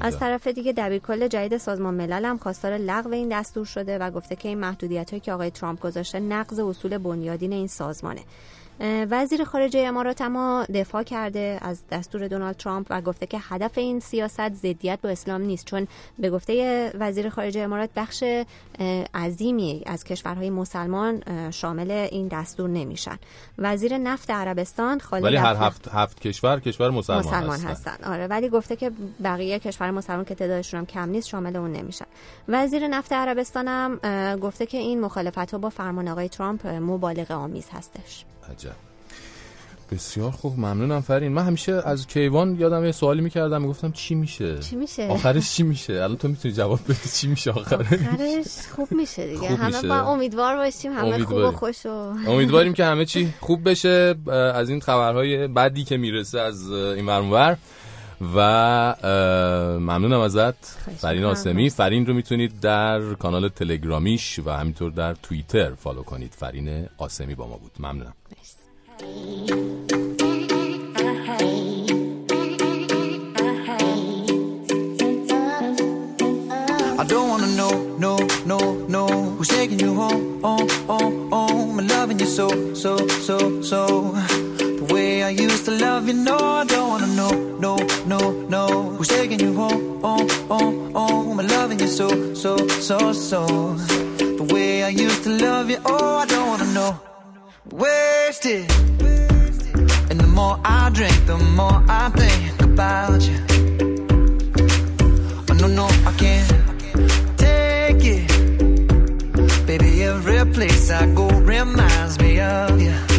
از 0.02 0.20
طرف 0.20 0.48
دیگه 0.48 0.74
دبیرکل 0.74 1.28
جدید 1.28 1.58
سازمان 1.58 1.94
ملل 1.94 2.26
هم 2.26 2.38
خواستار 2.38 2.78
لغو 2.78 3.12
این 3.12 3.30
دستور 3.40 3.66
شده 3.66 3.98
و 3.98 4.12
گفته 4.12 4.36
که 4.36 4.50
این 4.50 4.60
محدودیت 4.60 5.10
هایی 5.10 5.20
که 5.20 5.34
آقای 5.34 5.52
ترامپ 5.52 5.80
گذاشته 5.80 6.20
نقض 6.20 6.60
اصول 6.60 6.98
بنیادین 6.98 7.54
این 7.54 7.68
سازمانه. 7.68 8.22
وزیر 8.82 9.44
خارجه 9.44 9.80
امارات 9.80 10.22
اما 10.22 10.66
دفاع 10.74 11.04
کرده 11.04 11.58
از 11.62 11.82
دستور 11.92 12.28
دونالد 12.28 12.56
ترامپ 12.56 12.88
و 12.90 13.02
گفته 13.02 13.26
که 13.26 13.38
هدف 13.42 13.78
این 13.78 14.00
سیاست 14.00 14.54
ضدیت 14.54 15.00
با 15.02 15.10
اسلام 15.10 15.42
نیست. 15.42 15.66
چون 15.66 15.88
به 16.20 16.30
گفته 16.30 16.92
وزیر 17.00 17.30
خارجه 17.30 17.62
امارات 17.62 17.90
بخش 17.96 18.24
عظیمی 19.14 19.84
از 19.86 20.04
کشورهای 20.04 20.50
مسلمان 20.50 21.24
شامل 21.52 21.92
این 21.92 22.28
دستور 22.28 22.70
نمیشن. 22.70 23.18
وزیر 23.58 23.98
نفت 23.98 24.32
عربستان 24.32 25.00
خالد 25.00 25.24
ولی 25.24 25.36
هر 25.36 25.56
هفت 25.56 25.88
هفت 25.88 26.20
کشور 26.20 26.60
کشور 26.60 26.90
مسلمان, 26.90 27.26
مسلمان 27.26 27.60
هستن. 27.60 27.92
هستن. 27.92 28.12
آره 28.14 28.28
ولی 28.28 28.50
گفته 28.50 28.76
که 28.76 28.92
بقیه 29.24 29.60
کشور 29.60 29.92
مسلمان 29.92 30.26
که 30.26 30.36
تعدادشون 30.36 30.80
هم 30.80 30.86
کم 30.86 31.10
نیست 31.10 31.28
شامل 31.28 31.56
اون 31.56 31.72
نمیشن. 31.72 32.06
وزیر 32.48 32.88
نفت 32.88 33.14
عربستان 33.14 33.68
هم 33.68 33.96
گفته 34.36 34.66
که 34.66 34.78
این 34.78 35.02
مخالفت 35.02 35.52
ها 35.52 35.58
با 35.58 35.70
فرمان 35.70 36.08
آقای 36.08 36.30
ترامپ 36.30 36.68
مبالغه 36.68 37.34
آمیز 37.34 37.66
هستش. 37.74 38.26
عجب. 38.52 38.76
بسیار 39.92 40.32
خوب 40.32 40.60
ممنونم 40.60 41.02
فرین. 41.02 41.32
من 41.32 41.44
همیشه 41.46 41.82
از 41.86 42.08
کیوان 42.08 42.56
یادم 42.60 42.86
یه 42.86 42.92
سوالی 42.92 43.22
می‌کردم 43.22 43.62
می‌گفتم 43.62 43.92
چی 43.92 44.16
میشه؟ 44.16 44.60
چی 44.60 44.76
میشه؟ 44.76 45.08
آخرش 45.08 45.52
چی 45.52 45.64
میشه؟ 45.64 45.94
الان 45.94 46.18
تو 46.18 46.28
می‌تونی 46.28 46.54
جواب 46.54 46.80
بدی 46.90 47.10
چی 47.14 47.28
میشه 47.28 47.52
آخرش؟ 47.52 47.88
آخرش 47.94 48.48
خوب 48.76 48.92
میشه 48.92 49.28
دیگه. 49.28 49.48
خوب 49.48 49.60
همه 49.60 49.76
میشه. 49.76 49.88
با 49.88 49.96
امیدوار 49.96 50.56
باشیم 50.56 50.92
همه 50.92 51.24
خوب 51.24 51.38
و. 51.38 51.52
خوش 51.52 51.86
و 51.86 51.90
امیدواریم 52.28 52.74
که 52.74 52.86
همه 52.86 53.06
چی 53.06 53.34
خوب 53.40 53.70
بشه. 53.70 54.16
از 54.32 54.70
این 54.70 54.80
خبرهای 54.80 55.48
بدی 55.48 55.84
که 55.84 55.98
می‌رسه 55.98 56.40
از 56.40 56.72
این 56.72 57.06
ورانور 57.06 57.58
و 58.36 58.96
ممنونم 59.80 60.20
ازت. 60.20 60.66
فرین 60.98 61.24
آسمی. 61.24 61.70
فرین 61.70 62.06
رو 62.06 62.14
می‌تونید 62.14 62.60
در 62.60 63.14
کانال 63.14 63.50
تلگرامیش 63.50 64.40
و 64.40 64.50
همینطور 64.50 64.92
در 64.92 65.14
توییتر 65.14 65.72
فالو 65.74 66.04
کنید. 66.04 66.34
فرین 66.38 66.88
آسمی 66.98 67.36
با 67.36 67.48
ما 67.48 67.58
بود. 67.58 67.72
ممنونم. 67.80 68.14
I 77.02 77.06
don't 77.12 77.30
wanna 77.34 77.48
know, 77.60 77.74
no, 78.06 78.14
no, 78.52 78.60
no 78.96 79.04
Who's 79.38 79.48
taking 79.48 79.80
you 79.80 79.94
home, 80.02 80.44
home, 80.44 80.70
home, 80.92 81.18
home 81.32 81.80
And 81.80 81.88
loving 81.90 82.20
you 82.20 82.30
so, 82.38 82.48
so, 82.74 82.92
so, 83.28 83.38
so. 83.62 83.82
Way 84.94 85.24
I 85.24 85.30
used 85.30 85.66
to 85.66 85.72
love 85.72 86.08
you, 86.08 86.14
no 86.14 86.38
I 86.38 86.66
don't 86.66 86.90
wanna 86.90 87.08
know, 87.08 87.32
no, 87.60 87.76
no, 88.06 88.32
no. 88.48 88.68
Who's 88.98 89.08
taking 89.08 89.40
you 89.40 89.54
home, 89.54 90.02
home, 90.02 90.30
home, 90.48 90.94
home? 90.94 91.40
And 91.40 91.50
loving 91.52 91.80
you 91.80 91.88
so, 91.88 92.34
so, 92.34 92.58
so, 92.68 93.14
so. 93.14 93.46
The 94.18 94.48
way 94.54 94.84
I 94.84 94.90
used 94.90 95.24
to 95.24 95.30
love 95.30 95.70
you, 95.70 95.78
oh 95.86 96.18
I 96.18 96.26
don't 96.26 96.48
wanna 96.48 96.74
know. 96.74 97.00
Wasted. 97.72 98.70
And 100.10 100.20
the 100.20 100.28
more 100.28 100.60
I 100.64 100.90
drink, 100.90 101.26
the 101.26 101.38
more 101.38 101.84
I 101.88 102.10
think 102.10 102.62
about 102.62 103.22
you. 103.30 103.40
Oh 105.50 105.54
no, 105.62 105.68
no, 105.68 105.86
I 106.10 106.12
can't 106.18 106.50
take 107.38 108.04
it. 108.16 109.68
Baby, 109.68 110.04
every 110.04 110.52
place 110.52 110.90
I 110.90 111.06
go 111.14 111.28
reminds 111.28 112.20
me 112.20 112.40
of 112.40 112.82
you. 112.82 113.19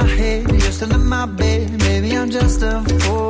My 0.00 0.08
head, 0.08 0.50
you're 0.50 0.72
still 0.72 0.94
in 0.94 1.06
my 1.06 1.26
bed. 1.26 1.70
Maybe 1.78 2.16
I'm 2.16 2.30
just 2.30 2.62
a 2.62 2.82
fool. 3.00 3.29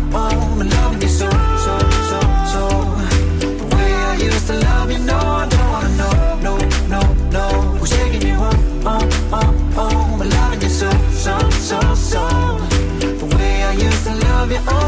me 14.51 14.80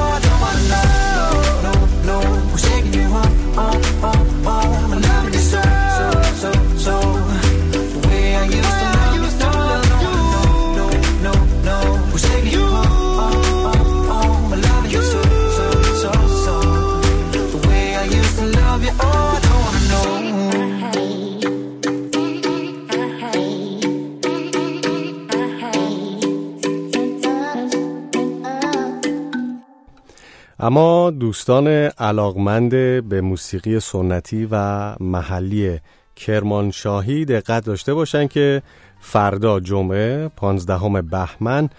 اما 30.64 31.12
دوستان 31.12 31.68
علاقمند 31.98 32.70
به 33.10 33.22
موسیقی 33.22 33.80
سنتی 33.80 34.48
و 34.52 34.56
محلی 35.00 35.80
کرمانشاهی 36.16 37.26
دقت 37.26 37.66
داشته 37.66 37.94
باشند 37.94 38.30
که 38.30 38.62
فردا 39.00 39.60
جمعه 39.60 40.28
15 40.28 41.02
بهمن 41.02 41.70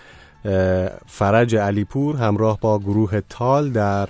فرج 1.06 1.56
علیپور 1.56 2.16
همراه 2.16 2.58
با 2.60 2.78
گروه 2.78 3.20
تال 3.28 3.70
در 3.70 4.08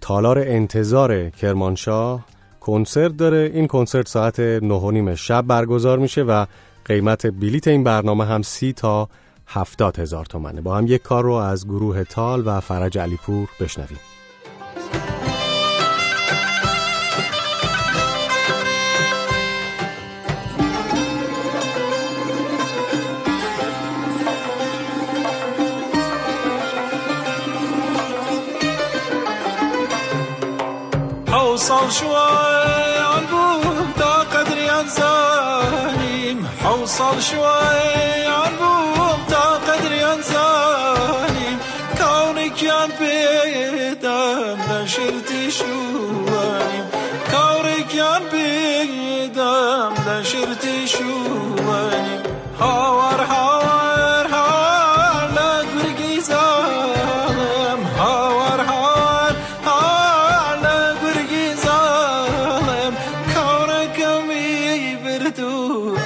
تالار 0.00 0.38
انتظار 0.38 1.30
کرمانشاه 1.30 2.24
کنسرت 2.60 3.16
داره. 3.16 3.50
این 3.54 3.66
کنسرت 3.66 4.08
ساعت 4.08 4.40
9 4.40 4.74
و 4.74 4.90
نیم 4.90 5.14
شب 5.14 5.42
برگزار 5.42 5.98
میشه 5.98 6.22
و 6.22 6.46
قیمت 6.84 7.26
بلیت 7.26 7.68
این 7.68 7.84
برنامه 7.84 8.24
هم 8.24 8.42
سی 8.42 8.72
تا 8.72 9.08
هفتاد 9.46 9.98
هزار 9.98 10.24
تومنه. 10.24 10.60
با 10.60 10.76
هم 10.76 10.86
یک 10.86 11.02
کار 11.02 11.24
رو 11.24 11.32
از 11.32 11.66
گروه 11.66 12.04
تال 12.04 12.42
و 12.46 12.60
فرج 12.60 12.98
علیپور 12.98 13.48
بشنویم. 13.60 14.00
حوصل 31.26 31.90
شوي 31.90 32.96
عنبوب 33.14 33.94
تا 33.98 34.12
قدري 34.24 34.68
انزانيم 34.68 36.46
حوصل 36.62 37.20
شوي 37.20 37.91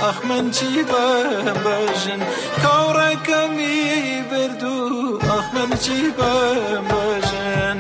ئەخ 0.07 0.19
من 0.29 0.51
چی 0.57 0.73
بەمبژن 0.91 2.21
کاڕەکەمی 2.63 3.81
بردو 4.31 4.79
ئەخ 5.31 5.47
من 5.55 5.71
چی 5.85 6.01
بەمبژن 6.19 7.79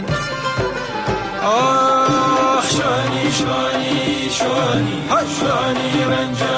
ئاخ 1.47 2.66
شانی 2.77 3.27
شانی 3.39 4.31
شانی 4.39 4.98
هەشانی 5.12 5.93
رەنجە 6.11 6.57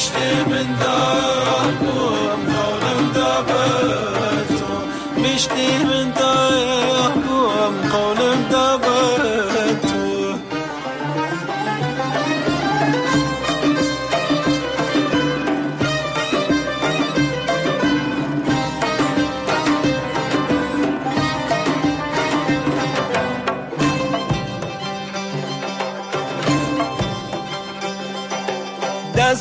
رنجارو 0.00 0.08
مشتی 0.08 0.44
من 0.50 0.68
دارم 0.80 1.76
قولم 1.80 3.12
دابتو 3.14 4.72
مشتی 5.20 5.84
من 5.84 6.10
دارم 6.10 6.20
قولم 6.20 6.79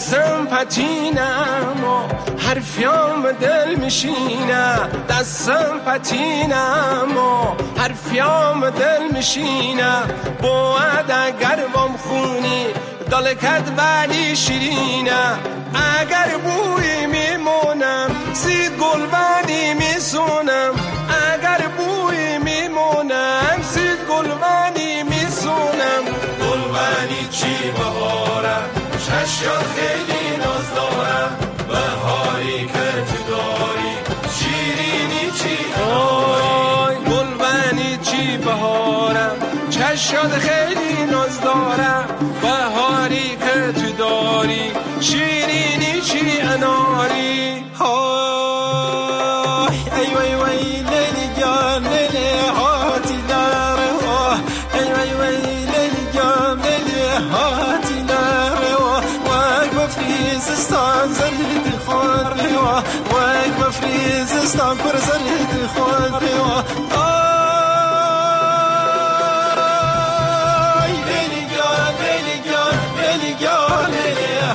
دستم 0.09 0.45
پتینم 0.45 1.83
و 1.83 2.07
حرفیام 2.37 3.21
به 3.21 3.33
دل 3.33 3.75
میشینه. 3.75 4.75
دستم 5.09 5.79
پتینم 5.85 7.17
و 7.17 7.55
حرفیام 7.81 8.61
به 8.61 8.69
دل 8.71 9.03
میشینه. 9.13 9.93
باید 10.41 11.11
اگر 11.11 11.59
بام 11.73 11.97
خونی 11.97 12.65
دالکت 13.11 13.63
ولی 13.77 14.35
شیرینه. 14.35 15.37
اگر 15.99 16.37
بوی 16.37 17.05
میمونم 17.05 18.09
سید 18.33 18.71
گل 18.77 19.01
ولی 19.01 19.73
میسونم. 19.73 20.98
چشیات 29.29 29.63
خیلی 29.75 30.37
ناز 30.37 30.73
دارم 30.75 31.37
بهاری 31.67 32.65
که 32.65 32.87
تو 33.09 33.31
داری. 33.31 33.93
شیرینی 34.39 35.31
چی؟ 35.39 35.81
آی 35.83 36.95
گلبنی 36.95 37.97
چی 37.97 38.37
بهارم؟ 38.37 39.35
چشیات 39.69 40.31
خیلی 40.31 41.11
ناز 41.11 41.41
دارم 41.41 42.05
بهاری 42.41 43.29
که 43.29 43.81
تو 43.81 43.91
داری. 43.91 44.71
شیرینی 44.99 46.01
چی 46.01 46.41
اناری؟ 46.41 47.38
کوردستان 64.49 64.77
پرزەری 64.77 65.63
خۆت 65.73 66.13
پێوە 66.21 66.57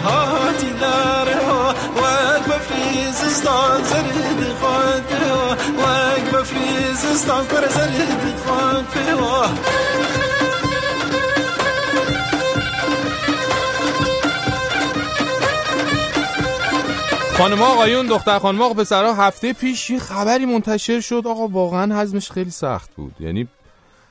هاتی 0.06 0.72
دارەوە 0.82 1.62
وەک 2.00 2.42
بە 2.50 2.58
فریزستان 2.66 3.78
زەرد 3.90 4.42
خۆت 4.60 5.04
پێوە 5.10 5.50
وەک 5.82 6.24
بە 6.32 6.42
فریزستان 6.50 7.42
کوەرە 7.50 7.70
زەرد 7.76 8.22
خۆت 8.44 8.84
پێوە. 8.92 10.33
خانم 17.38 17.62
آقایون 17.62 18.06
دختر 18.06 18.38
خانم 18.38 18.62
آقا 18.62 18.74
پسرها 18.74 19.14
هفته 19.14 19.52
پیش 19.52 19.90
یه 19.90 19.98
خبری 19.98 20.46
منتشر 20.46 21.00
شد. 21.00 21.22
آقا 21.26 21.48
واقعا 21.48 21.96
هضمش 22.00 22.30
خیلی 22.30 22.50
سخت 22.50 22.90
بود. 22.96 23.14
یعنی 23.20 23.48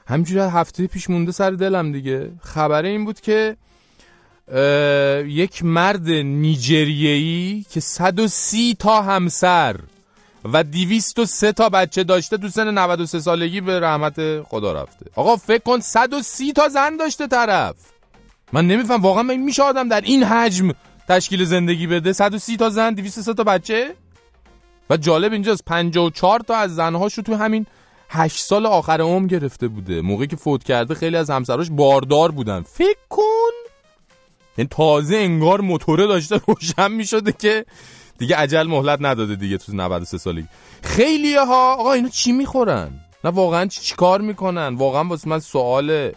همینجوری 0.07 0.39
هفته 0.39 0.87
پیش 0.87 1.09
مونده 1.09 1.31
سر 1.31 1.51
دلم 1.51 1.91
دیگه. 1.91 2.31
خبره 2.43 2.89
این 2.89 3.05
بود 3.05 3.21
که 3.21 3.57
یک 5.27 5.65
مرد 5.65 6.09
نیجریه‌ای 6.09 7.65
که 7.69 7.79
130 7.79 8.75
تا 8.79 9.01
همسر 9.01 9.75
و 10.53 10.63
203 10.63 11.51
تا 11.51 11.69
بچه 11.69 12.03
داشته 12.03 12.37
تو 12.37 12.49
سن 12.49 12.77
93 12.77 13.19
سالگی 13.19 13.61
به 13.61 13.79
رحمت 13.79 14.41
خدا 14.41 14.73
رفته. 14.73 15.05
آقا 15.15 15.35
فکر 15.35 15.63
کن 15.63 15.79
130 15.79 16.53
تا 16.53 16.67
زن 16.69 16.97
داشته 16.97 17.27
طرف. 17.27 17.75
من 18.53 18.67
نمیفهم 18.67 19.01
واقعا 19.01 19.23
میشه 19.23 19.63
آدم 19.63 19.89
در 19.89 20.01
این 20.01 20.23
حجم 20.23 20.71
تشکیل 21.07 21.45
زندگی 21.45 21.87
بده. 21.87 22.13
130 22.13 22.57
تا 22.57 22.69
زن 22.69 22.93
203 22.93 23.33
تا 23.33 23.43
بچه. 23.43 23.95
و 24.89 24.97
جالب 24.97 25.31
اینجاست 25.31 25.65
54 25.65 26.39
تا 26.39 26.55
از 26.55 26.75
زنهاشو 26.75 27.21
تو 27.21 27.35
همین 27.35 27.65
8 28.09 28.39
سال 28.39 28.65
آخر 28.65 29.01
عمر 29.01 29.27
گرفته 29.27 29.67
بوده. 29.67 30.01
موقعی 30.01 30.27
که 30.27 30.35
فوت 30.35 30.63
کرده 30.63 30.95
خیلی 30.95 31.17
از 31.17 31.29
همسراش 31.29 31.67
باردار 31.71 32.31
بودن. 32.31 32.61
فکر 32.61 32.97
کن! 33.09 33.51
این 34.57 34.67
تازه 34.67 35.15
انگار 35.15 35.61
موتوره 35.61 36.07
داشته 36.07 36.41
روشن 36.47 36.91
می‌شده 36.91 37.31
که 37.31 37.65
دیگه 38.17 38.35
عجل 38.35 38.67
مهلت 38.67 38.99
نداده 39.01 39.35
دیگه 39.35 39.57
تو 39.57 39.75
93 39.75 40.17
سالگی 40.17 40.47
خیلی 40.83 41.35
ها 41.35 41.73
آقا 41.73 41.93
اینا 41.93 42.09
چی 42.09 42.31
می‌خورن؟ 42.31 42.91
نه 43.23 43.31
واقعا 43.31 43.65
چی 43.65 43.81
چیکار 43.81 44.21
می‌کنن؟ 44.21 44.75
واقعا 44.75 45.03
واسه 45.03 45.29
من 45.29 45.39
سواله 45.39 46.15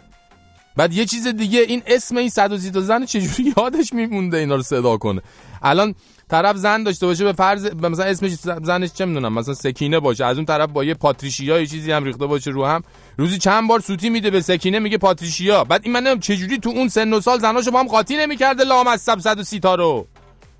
بعد 0.77 0.93
یه 0.93 1.05
چیز 1.05 1.27
دیگه 1.27 1.59
این 1.59 1.83
اسم 1.87 2.17
این 2.17 2.29
130 2.29 2.71
تا 2.71 2.81
زن 2.81 3.05
چجوری 3.05 3.53
یادش 3.57 3.93
میمونده 3.93 4.37
اینا 4.37 4.55
رو 4.55 4.61
صدا 4.61 4.97
کنه؟ 4.97 5.21
الان 5.61 5.95
طرف 6.29 6.55
زن 6.55 6.83
داشته 6.83 7.05
باشه 7.05 7.23
به 7.23 7.33
فرض 7.33 7.65
مثلا 7.75 8.05
اسمش 8.05 8.31
زنش 8.63 8.93
چه 8.93 9.05
می‌دونم 9.05 9.33
مثلا 9.33 9.53
سکینه 9.53 9.99
باشه 9.99 10.25
از 10.25 10.37
اون 10.37 10.45
طرف 10.45 10.69
با 10.69 10.83
یه 10.83 10.93
پاتریشیا 10.93 11.59
یه 11.59 11.65
چیزی 11.65 11.91
هم 11.91 12.03
ریخته 12.03 12.25
باشه 12.25 12.51
رو 12.51 12.65
هم 12.65 12.83
روزی 13.17 13.37
چند 13.37 13.67
بار 13.67 13.79
سوتی 13.79 14.09
میده 14.09 14.29
به 14.29 14.41
سکینه 14.41 14.79
میگه 14.79 14.97
پاتریشیا. 14.97 15.63
بعد 15.63 15.81
این 15.83 15.93
من 15.93 15.99
نمی‌دونم 15.99 16.19
چجوری 16.19 16.57
تو 16.57 16.69
اون 16.69 16.87
سن 16.87 17.13
و 17.13 17.21
سال 17.21 17.39
زناشو 17.39 17.71
با 17.71 17.79
هم 17.79 17.87
قاطی 17.87 18.17
نمی‌کرده 18.17 18.63
لامصب 18.63 19.19
130 19.19 19.59
تا 19.59 19.75
رو؟ 19.75 20.07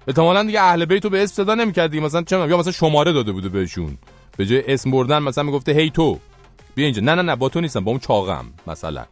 احتمالاً 0.08 0.44
دیگه 0.44 0.62
اهل 0.62 0.86
بیت 0.86 1.04
رو 1.04 1.10
به 1.10 1.24
اسم 1.24 1.44
صدا 1.44 1.56
نمی‌کرد 1.56 1.92
دیگه 1.92 2.04
مثلا 2.04 2.22
چه 2.22 2.36
یا 2.50 2.58
مثلا 2.58 2.72
شماره 2.72 3.14
داده 3.14 3.32
بوده 3.32 3.50
بهشون. 3.50 3.98
به 4.38 4.46
جای 4.46 4.74
اسم 4.74 4.92
بردن 4.92 5.20
مثلا 5.20 5.44
می‌گفته 5.44 5.72
هی 5.72 5.90
تو 5.90 6.20
بیا 6.76 6.86
اینجا. 6.86 7.02
نه 7.02 7.16
نه 7.16 7.22
نه 7.22 7.36
با 7.36 7.50
تو 7.50 7.62
نیستم 7.62 7.84
با 7.84 7.92
اون 7.92 8.00
چاقم 8.00 8.46
مثلا. 8.68 9.06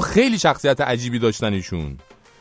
خیلی 0.00 0.38
شخصیت 0.38 0.80
عجیبی 0.80 1.18
داشتن 1.18 1.52
ایشون. 1.52 1.98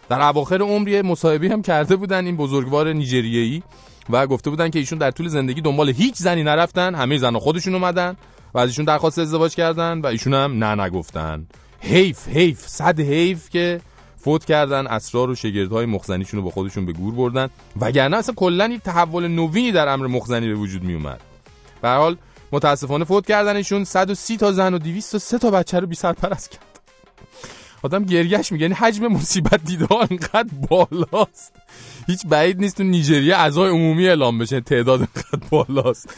در 0.09 0.21
اواخر 0.21 0.61
عمر 0.61 0.87
یه 0.87 1.01
مصاحبه 1.01 1.49
هم 1.49 1.61
کرده 1.61 1.95
بودن 1.95 2.25
این 2.25 2.37
بزرگوار 2.37 2.93
نیجریه‌ای 2.93 3.61
و 4.09 4.27
گفته 4.27 4.49
بودن 4.49 4.69
که 4.69 4.79
ایشون 4.79 4.97
در 4.97 5.11
طول 5.11 5.27
زندگی 5.27 5.61
دنبال 5.61 5.89
هیچ 5.89 6.15
زنی 6.15 6.43
نرفتن 6.43 6.95
همه 6.95 7.17
زنها 7.17 7.39
خودشون 7.39 7.75
اومدن 7.75 8.15
و 8.53 8.59
از 8.59 8.69
ایشون 8.69 8.85
درخواست 8.85 9.19
ازدواج 9.19 9.55
کردن 9.55 10.01
و 10.01 10.05
ایشون 10.05 10.33
هم 10.33 10.63
نه 10.63 10.83
نگفتن. 10.83 11.47
حیف 11.79 12.27
حیف 12.27 12.67
صد 12.67 12.99
حیف 12.99 13.49
که 13.49 13.81
فوت 14.17 14.45
کردن 14.45 14.87
اسرار 14.87 15.29
و 15.29 15.35
شگردهای 15.35 15.85
مخزنیشون 15.85 16.37
رو 16.37 16.43
با 16.43 16.51
خودشون 16.51 16.85
به 16.85 16.93
گور 16.93 17.13
بردن. 17.13 17.49
وگرنه 17.81 18.17
اصلا 18.17 18.35
کلا 18.35 18.67
یک 18.67 18.81
تحول 18.81 19.27
نوینی 19.27 19.71
در 19.71 19.87
امر 19.87 20.07
مخزنی 20.07 20.47
به 20.47 20.55
وجود 20.55 20.83
می 20.83 20.93
اومد 20.93 21.21
به 21.81 21.89
حال 21.89 22.17
متاسفانه 22.51 23.05
فوت 23.05 23.27
کردنشون 23.27 23.83
130 23.83 24.37
تا 24.37 24.51
زن 24.51 24.73
و 24.73 24.77
203 24.77 25.37
تا 25.37 25.51
بچه 25.51 25.79
رو 25.79 25.87
بی 25.87 25.95
سرپرست 25.95 26.51
کرد. 26.51 26.70
آدم 27.83 28.05
گریهش 28.05 28.51
میگه 28.51 28.63
یعنی 28.63 28.75
حجم 28.75 29.07
مصیبت 29.07 29.63
دیده 29.63 29.85
ها 29.85 30.01
انقدر 30.01 30.53
بالاست. 30.69 31.53
هیچ 32.07 32.25
بعید 32.25 32.59
نیست 32.59 32.77
تو 32.77 32.83
نیجریه 32.83 33.35
اعضای 33.35 33.69
عمومی 33.69 34.07
اعلام 34.07 34.37
بشه 34.37 34.61
تعداد 34.61 34.99
انقدر 34.99 35.47
بالاست. 35.49 36.13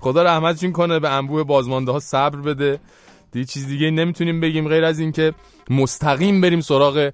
خدا 0.00 0.22
رحمتشون 0.22 0.72
کنه 0.72 0.98
به 0.98 1.10
انبوه 1.10 1.44
بازمانده 1.44 1.92
ها 1.92 2.00
صبر 2.00 2.36
بده. 2.40 2.80
دیگه 3.32 3.44
چیز 3.44 3.66
دیگه 3.66 3.90
نمی‌تونیم 3.90 4.40
بگیم 4.40 4.68
غیر 4.68 4.84
از 4.84 4.98
اینکه 4.98 5.34
مستقیم 5.70 6.40
بریم 6.40 6.60
سراغ 6.60 7.10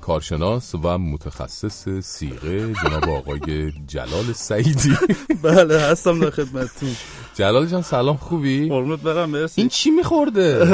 کارشناس 0.00 0.74
و 0.74 0.98
متخصص 0.98 1.88
سیغه 1.88 2.72
جناب 2.72 3.08
آقای 3.08 3.72
جلال 3.88 4.32
سعیدی 4.34 4.96
بله 5.42 5.80
هستم 5.80 6.20
در 6.20 6.30
خدمتتون 6.30 6.96
جلال 7.34 7.66
جان 7.66 7.82
سلام 7.82 8.16
خوبی؟ 8.16 8.68
قربونت 8.68 9.00
برم 9.00 9.30
مرسی 9.30 9.60
این 9.60 9.68
چی 9.68 9.90
میخورده؟ 9.90 10.68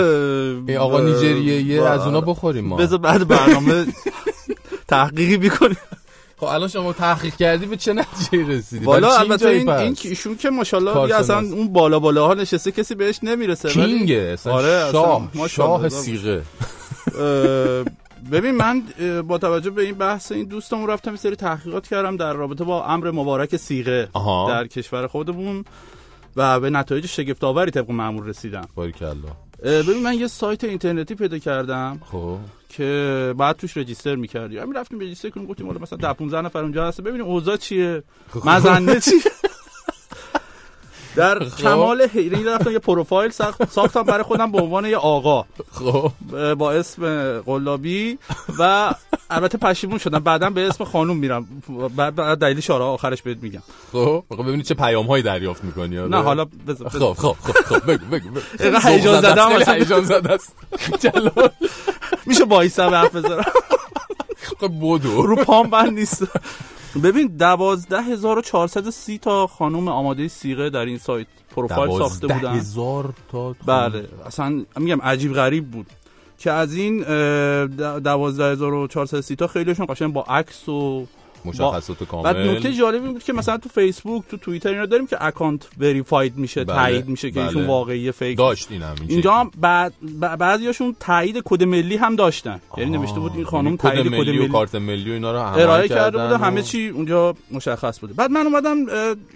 این 0.68 0.76
آقا 0.76 1.00
نیجریه 1.00 1.62
یه 1.62 1.82
از 1.82 2.00
اونا 2.00 2.20
بخوریم 2.20 2.64
ما 2.64 2.76
بذار 2.76 2.98
بعد 2.98 3.28
برنامه 3.28 3.86
تحقیقی 4.88 5.36
می‌کنیم 5.36 5.76
خب 6.36 6.44
الان 6.46 6.68
شما 6.68 6.92
تحقیق 6.92 7.36
کردی 7.36 7.66
به 7.66 7.76
چه 7.76 7.92
نتیجه 7.92 8.48
رسیدی 8.48 8.84
بالا 8.84 9.08
چی 9.10 9.20
البته 9.20 9.48
این؟ 9.48 9.68
این 9.70 9.96
ایشون 10.04 10.36
که 10.36 10.50
ماشاءالله. 10.50 11.02
دیگه 11.02 11.16
اصلا 11.16 11.38
اون 11.38 11.72
بالا 11.72 11.98
بالاها 11.98 12.34
نشسته 12.34 12.72
کسی 12.72 12.94
بهش 12.94 13.18
نمی‌رسه 13.22 13.68
ولی- 13.68 13.96
کینگه 13.98 14.30
اصلا 14.32 14.52
آره 14.52 14.68
اصلا 14.68 14.92
شاه 14.92 15.28
ماشاءالله. 15.34 15.88
شاه 15.88 16.00
سیغه 16.02 16.42
ببین 18.32 18.50
من 18.50 18.82
با 19.22 19.38
توجه 19.38 19.70
به 19.70 19.82
این 19.82 19.94
بحث 19.94 20.32
این 20.32 20.46
دوستمون 20.46 20.90
رفتم 20.90 21.10
یه 21.10 21.16
سری 21.16 21.36
تحقیقات 21.36 21.86
کردم 21.88 22.16
در 22.16 22.32
رابطه 22.32 22.64
با 22.64 22.84
امر 22.84 23.10
مبارک 23.10 23.56
سیغه 23.56 24.08
آها. 24.12 24.48
در 24.48 24.66
کشور 24.66 25.06
خودمون 25.06 25.64
و 26.36 26.60
به 26.60 26.70
نتایج 26.70 27.06
شگفت 27.06 27.44
آوری 27.44 27.70
طبق 27.70 27.90
معمول 27.90 28.26
رسیدم. 28.26 28.68
باریکلا. 28.74 29.12
اه، 29.62 29.82
ببین 29.82 30.02
من 30.02 30.14
یه 30.14 30.26
سایت 30.26 30.64
اینترنتی 30.64 31.14
پیدا 31.14 31.38
کردم 31.38 32.00
خب. 32.12 32.38
که 32.68 33.34
بعد 33.38 33.56
توش 33.56 33.76
رجیستر 33.76 34.16
می‌کردی. 34.16 34.58
همین 34.58 34.74
رفتیم 34.74 35.00
رجیستر 35.00 35.30
کنیم 35.30 35.46
گفتیم 35.46 35.66
مثلا 35.66 35.98
10 35.98 36.12
15 36.12 36.40
نفر 36.40 36.58
اونجا 36.58 36.88
هست 36.88 37.00
ببینیم 37.00 37.26
اوضاع 37.26 37.56
چیه؟ 37.56 38.02
مزنه 38.44 39.00
چیه؟ 39.00 39.12
در 41.18 41.38
خب. 41.44 41.62
کمال 41.62 42.02
حیرانی 42.02 42.44
رفتم 42.44 42.70
یه 42.72 42.78
پروفایل 42.78 43.30
ساخت- 43.30 43.70
ساختم 43.70 44.02
برای 44.02 44.22
خودم 44.22 44.52
به 44.52 44.60
عنوان 44.60 44.84
یه 44.86 44.96
آقا. 44.96 45.44
خب. 45.72 46.54
با 46.54 46.72
اسم 46.72 47.38
قلابی 47.40 48.18
و 48.58 48.94
البته 49.30 49.58
پشیمون 49.58 49.98
شدم. 49.98 50.18
بعدا 50.18 50.50
به 50.50 50.66
اسم 50.68 50.84
خانوم 50.84 51.16
میرم. 51.16 51.46
بعد 51.96 52.38
دلیل 52.38 52.60
شاره 52.60 52.84
آخرش 52.84 53.22
بهت 53.22 53.38
میگم. 53.42 53.62
خب. 53.92 54.24
خب 54.30 54.42
ببینید 54.42 54.64
چه 54.66 54.74
پیام 54.74 55.06
هایی 55.06 55.22
دریافت 55.22 55.64
می‌کنی. 55.64 55.96
نه 55.96 56.16
حالا 56.22 56.46
بذار- 56.66 56.88
خب 56.88 57.12
خب 57.12 57.36
خب 57.42 57.52
خب 57.64 57.90
بگو 57.92 58.06
بگو 58.06 58.28
هیجان 58.88 59.24
اصلا. 59.24 59.74
هیجان 59.74 60.04
زده 60.04 60.32
است. 60.32 60.52
جلال. 61.02 61.48
میشه 62.26 62.44
بایستم 62.44 62.88
حرف 62.94 63.14
بذارم؟ 63.16 63.44
خب 64.60 64.70
بدو. 64.82 65.22
رو 65.22 65.36
پام 65.36 65.70
بند 65.70 65.92
نیست. 65.92 66.22
ببین 67.04 67.26
12430 67.36 69.18
تا 69.18 69.46
خانم 69.46 69.88
آماده 69.88 70.28
سیغه 70.28 70.70
در 70.70 70.84
این 70.84 70.98
سایت 70.98 71.26
پروفایل 71.56 71.98
ساخته 71.98 72.26
بودن. 72.26 72.54
هزار 72.54 73.12
تا 73.32 73.54
بله. 73.66 74.08
اصلا 74.26 74.64
میگم 74.76 75.02
عجیب 75.02 75.32
غریب 75.32 75.70
بود 75.70 75.86
که 76.38 76.50
از 76.52 76.74
این 76.74 77.04
اه، 77.04 77.66
د- 77.66 78.00
12430 78.02 79.36
تا 79.36 79.46
خیلیشون 79.46 79.86
قشنگ 79.88 80.12
با 80.12 80.22
عکس 80.22 80.68
و 80.68 81.06
مشخصات 81.44 82.04
کامل. 82.04 82.22
بعد 82.32 82.36
نکته 82.36 82.72
جالبی 82.72 83.08
بود 83.08 83.22
که 83.24 83.32
مثلا 83.32 83.56
تو 83.56 83.68
فیسبوک 83.68 84.22
تو 84.30 84.36
توییتر 84.36 84.68
اینا 84.68 84.86
داریم 84.86 85.06
که 85.06 85.16
اکانت 85.24 85.62
verified 85.78 86.36
میشه 86.36 86.64
بله، 86.64 86.76
تایید 86.76 87.08
میشه 87.08 87.30
که 87.30 87.40
بله. 87.40 87.46
ایشون 87.46 87.66
واقعی 87.66 88.12
fake. 88.12 88.38
داشت 88.38 88.66
اینم 88.70 88.94
این 89.00 89.10
اینجا 89.10 89.34
هم 89.34 89.50
بعد 89.60 89.92
بعضیاشون 90.38 90.96
تایید 91.00 91.42
کد 91.44 91.62
ملی 91.62 91.96
هم 91.96 92.16
داشتن. 92.16 92.60
یعنی 92.76 92.90
نوشته 92.98 93.20
بود 93.20 93.32
این 93.34 93.44
خانم 93.44 93.64
یعنی 93.64 93.76
کد 93.76 93.82
تایید 93.82 94.06
کد 94.06 94.12
ملی 94.12 94.38
و 94.38 94.48
کارت 94.48 94.74
ملی 94.74 95.10
و 95.10 95.12
اینا 95.12 95.32
رو 95.32 95.38
هماهنگ 95.38 95.60
ارائه 95.60 95.88
کرده 95.88 96.18
بوده 96.18 96.34
و- 96.34 96.44
همه 96.44 96.62
چی 96.62 96.88
اونجا 96.88 97.34
مشخص 97.50 98.00
بوده. 98.00 98.12
بعد 98.14 98.30
من 98.30 98.46
اومدم 98.46 98.76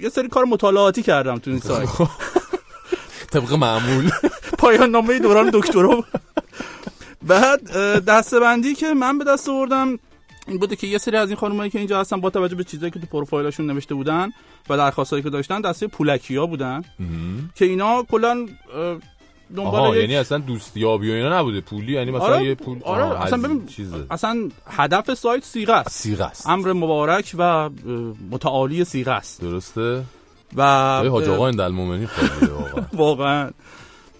یه 0.03 0.09
سری 0.09 0.29
کار 0.29 0.45
مطالعاتی 0.45 1.03
کردم 1.03 1.39
تو 1.39 1.51
این 1.51 1.61
سایت. 1.69 1.89
طبق 3.31 3.53
معمول. 3.53 4.11
پایان 4.59 4.91
نامه 4.91 5.19
دوران 5.19 5.51
دکترا 5.53 5.89
بود. 5.89 6.05
بعد 7.23 7.73
دسته 8.05 8.41
بندی 8.41 8.75
که 8.75 8.95
من 8.95 9.19
به 9.19 9.25
دست 9.25 9.49
آوردم 9.49 9.99
این 10.49 10.59
بوده 10.59 10.77
که 10.77 10.87
یه 10.87 10.99
سری 10.99 11.17
از 11.17 11.29
این 11.29 11.37
خانمایی 11.37 11.71
که 11.71 11.79
اینجا 11.79 12.01
هستن 12.01 12.21
با 12.21 12.31
توجه 12.31 12.55
به 12.57 12.65
چیزایی 12.65 12.91
که 12.91 13.01
تو 13.01 13.07
پروفایلشون 13.07 13.67
نوشته 13.67 13.95
بودن 13.95 14.33
و 14.69 14.77
درخواستایی 14.77 15.23
که 15.23 15.31
داشتن 15.31 15.61
دسته 15.61 15.87
پولکیا 15.87 16.47
بودن. 16.47 16.83
که 17.55 17.65
اینا 17.65 18.03
کلا 18.03 18.47
دنبال 19.57 19.81
آها 19.81 19.97
یعنی 19.97 20.17
اصلا 20.17 20.39
دوستیابی 20.39 21.11
و 21.11 21.15
اینا 21.15 21.39
نبوده. 21.39 21.61
پولی 21.61 21.93
یعنی 21.93 22.11
مثلا 22.11 22.27
آره 22.27 22.45
یه 22.45 22.55
پول 22.55 22.79
آره 22.83 23.03
آها، 23.03 23.15
اصلا 23.15 23.39
ببین 23.39 23.67
چیزه. 23.67 24.07
اصلا 24.11 24.49
هدف 24.67 25.15
سایت 25.15 25.45
سیغه 25.45 25.73
است. 25.73 25.91
سیغه 25.91 26.25
است. 26.25 26.49
امر 26.49 26.73
مبارک 26.73 27.35
و 27.39 27.71
متعالی 28.31 28.85
سیغه 28.85 29.11
است. 29.11 29.41
درسته؟ 29.41 30.05
و 30.57 30.63
حاج 31.09 31.29
آقا 31.29 31.47
اندلمومنی 31.49 32.07
خالیه 32.07 32.55
واقعا؟ 32.55 32.85
واقعا. 33.05 33.43
آره 33.43 33.55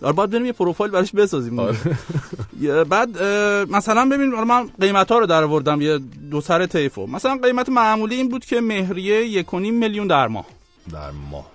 باید 0.03 0.31
بریم 0.31 0.47
یه 0.47 0.53
پروفایل 0.53 0.91
براش 0.91 1.13
بسازیم. 1.13 1.59
آره. 1.59 1.77
بعد 2.91 3.23
مثلا 3.71 4.09
ببین 4.09 4.31
من 4.31 4.69
قیمت 4.81 5.13
ها 5.13 5.19
رو 5.19 5.27
در 5.27 5.45
آوردم 5.45 5.81
یه 5.81 5.99
دو 6.31 6.41
سر 6.41 6.67
طیفو 6.67 7.07
مثلا 7.07 7.39
قیمت 7.43 7.69
معمولی 7.69 8.15
این 8.15 8.29
بود 8.29 8.45
که 8.45 8.61
مهریه 8.61 9.27
یک 9.27 9.55
و 9.55 9.59
نیم 9.59 9.75
میلیون 9.75 10.07
در 10.07 10.29
ماه. 10.29 10.47
در 10.93 11.11
ماه. 11.31 11.47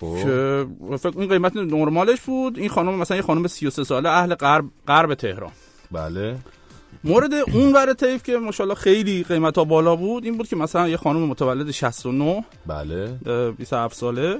خب. 0.00 0.16
که 0.22 0.66
فکر 0.96 1.18
این 1.18 1.28
قیمت 1.28 1.56
نرمالش 1.56 2.20
بود. 2.20 2.58
این 2.58 2.68
خانم 2.68 2.94
مثلا 2.94 3.16
یه 3.16 3.22
خانم 3.22 3.46
33 3.46 3.84
ساله 3.84 4.08
اهل 4.08 4.34
غرب 4.34 4.64
غرب 4.88 5.14
تهران. 5.14 5.50
بله. 5.90 6.36
مورد 7.04 7.34
اون 7.34 7.72
ور 7.72 7.92
طیف 7.92 8.22
که 8.22 8.36
ماشاءالله 8.36 8.74
خیلی 8.74 9.22
قیمت 9.22 9.58
ها 9.58 9.64
بالا 9.64 9.96
بود 9.96 10.24
این 10.24 10.36
بود 10.36 10.48
که 10.48 10.56
مثلا 10.56 10.88
یه 10.88 10.96
خانم 10.96 11.20
متولد 11.20 11.70
69 11.70 12.44
بله. 12.66 13.18
اه، 13.26 13.50
27 13.50 13.96
ساله 13.96 14.38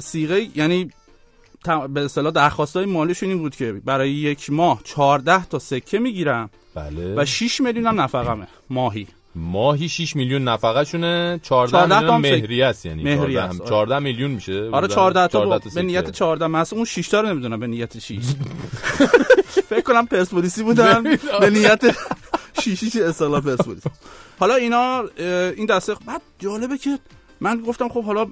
سیغه 0.00 0.48
یعنی 0.58 0.90
به 1.94 2.04
اصطلاح 2.04 2.32
درخواستای 2.32 2.86
مالیشون 2.86 3.28
این 3.28 3.38
بود 3.38 3.56
که 3.56 3.72
برای 3.72 4.10
یک 4.10 4.50
ماه 4.50 4.80
14 4.84 5.44
تا 5.44 5.58
سکه 5.58 5.98
می‌گیرم. 5.98 6.50
بله. 6.74 7.14
و 7.14 7.24
6 7.24 7.60
میلیون 7.60 7.86
هم 7.86 8.00
نفقمه. 8.00 8.46
ماهی. 8.70 9.06
ماهی 9.34 9.88
6 9.88 10.16
میلیون 10.16 10.44
نفقه 10.44 10.84
شونه 10.84 11.40
14 11.42 11.78
14 11.78 11.96
میلیون 12.00 12.20
مهریه 12.20 12.66
است 12.66 12.86
یعنی 12.86 13.02
مهریه 13.02 13.40
14 13.40 13.42
است، 13.42 13.60
آره. 13.60 13.70
14 13.70 13.98
میلیون 13.98 14.30
میشه. 14.30 14.52
آره 14.52 14.86
بودن. 14.86 14.94
14 14.94 15.28
تا 15.28 15.44
با-. 15.44 15.60
به 15.74 15.82
نیت 15.82 16.10
14 16.10 16.46
مثلا 16.46 16.76
اون 16.76 16.84
6 16.84 17.08
تا 17.08 17.20
رو 17.20 17.28
نمی‌دونم 17.28 17.60
به 17.60 17.66
نیت 17.66 17.98
6 17.98 18.18
فکر 19.68 19.80
کنم 19.80 20.06
پرسپولیسی 20.06 20.62
بودن. 20.62 21.02
به 21.40 21.50
نیت 21.50 21.96
شیشیش 22.62 22.96
اصطلاح 22.96 23.40
پرسپولیس. 23.40 23.82
حالا 24.38 24.54
اینا 24.54 25.04
این 25.56 25.66
دسته 25.66 25.94
بعد 26.06 26.22
جالبه 26.38 26.78
که 26.78 26.98
من 27.40 27.60
گفتم 27.60 27.88
خب 27.88 28.04
حالا 28.04 28.26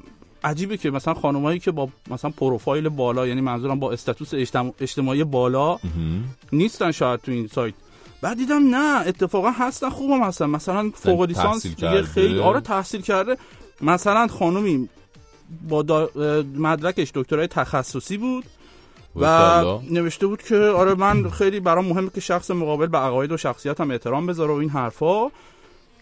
عجیبه 0.44 0.76
که 0.76 0.90
مثلا 0.90 1.14
خانمایی 1.14 1.58
که 1.58 1.70
با 1.70 1.88
مثلا 2.10 2.30
پروفایل 2.30 2.88
بالا 2.88 3.26
یعنی 3.26 3.40
منظورم 3.40 3.80
با 3.80 3.92
استاتوس 3.92 4.34
اجتماع- 4.34 4.74
اجتماعی 4.80 5.24
بالا 5.24 5.78
نیستن 6.52 6.90
شاید 6.92 7.20
تو 7.20 7.32
این 7.32 7.46
سایت. 7.46 7.74
بعد 8.22 8.36
دیدم 8.36 8.74
نه 8.76 9.06
اتفاقا 9.06 9.50
هستن 9.50 9.88
خوبم 9.90 10.22
هستن. 10.22 10.46
مثلا 10.46 10.90
فوق 10.94 11.22
لیسانس 11.22 11.66
کرده. 11.74 12.02
خیلی 12.02 12.40
آره 12.40 12.60
تحصیل 12.60 13.00
کرده. 13.00 13.36
مثلا 13.80 14.26
خانومی 14.26 14.88
با 15.68 15.82
دا- 15.82 16.16
مدرکش 16.58 17.10
دکترای 17.14 17.46
تخصصی 17.46 18.16
بود 18.18 18.44
و. 19.16 19.24
نوشته 19.90 20.26
بود 20.26 20.42
که 20.42 20.56
آره 20.56 20.94
من 20.94 21.30
خیلی 21.30 21.60
برام 21.60 21.84
مهمه 21.86 22.10
که 22.14 22.20
شخص 22.20 22.50
مقابل 22.50 22.86
به 22.86 22.98
عقاید 22.98 23.32
و 23.32 23.36
شخصیتم 23.36 23.90
احترام 23.90 24.26
بذاره 24.26 24.52
و 24.52 24.56
این 24.56 24.70
حرفا. 24.70 25.28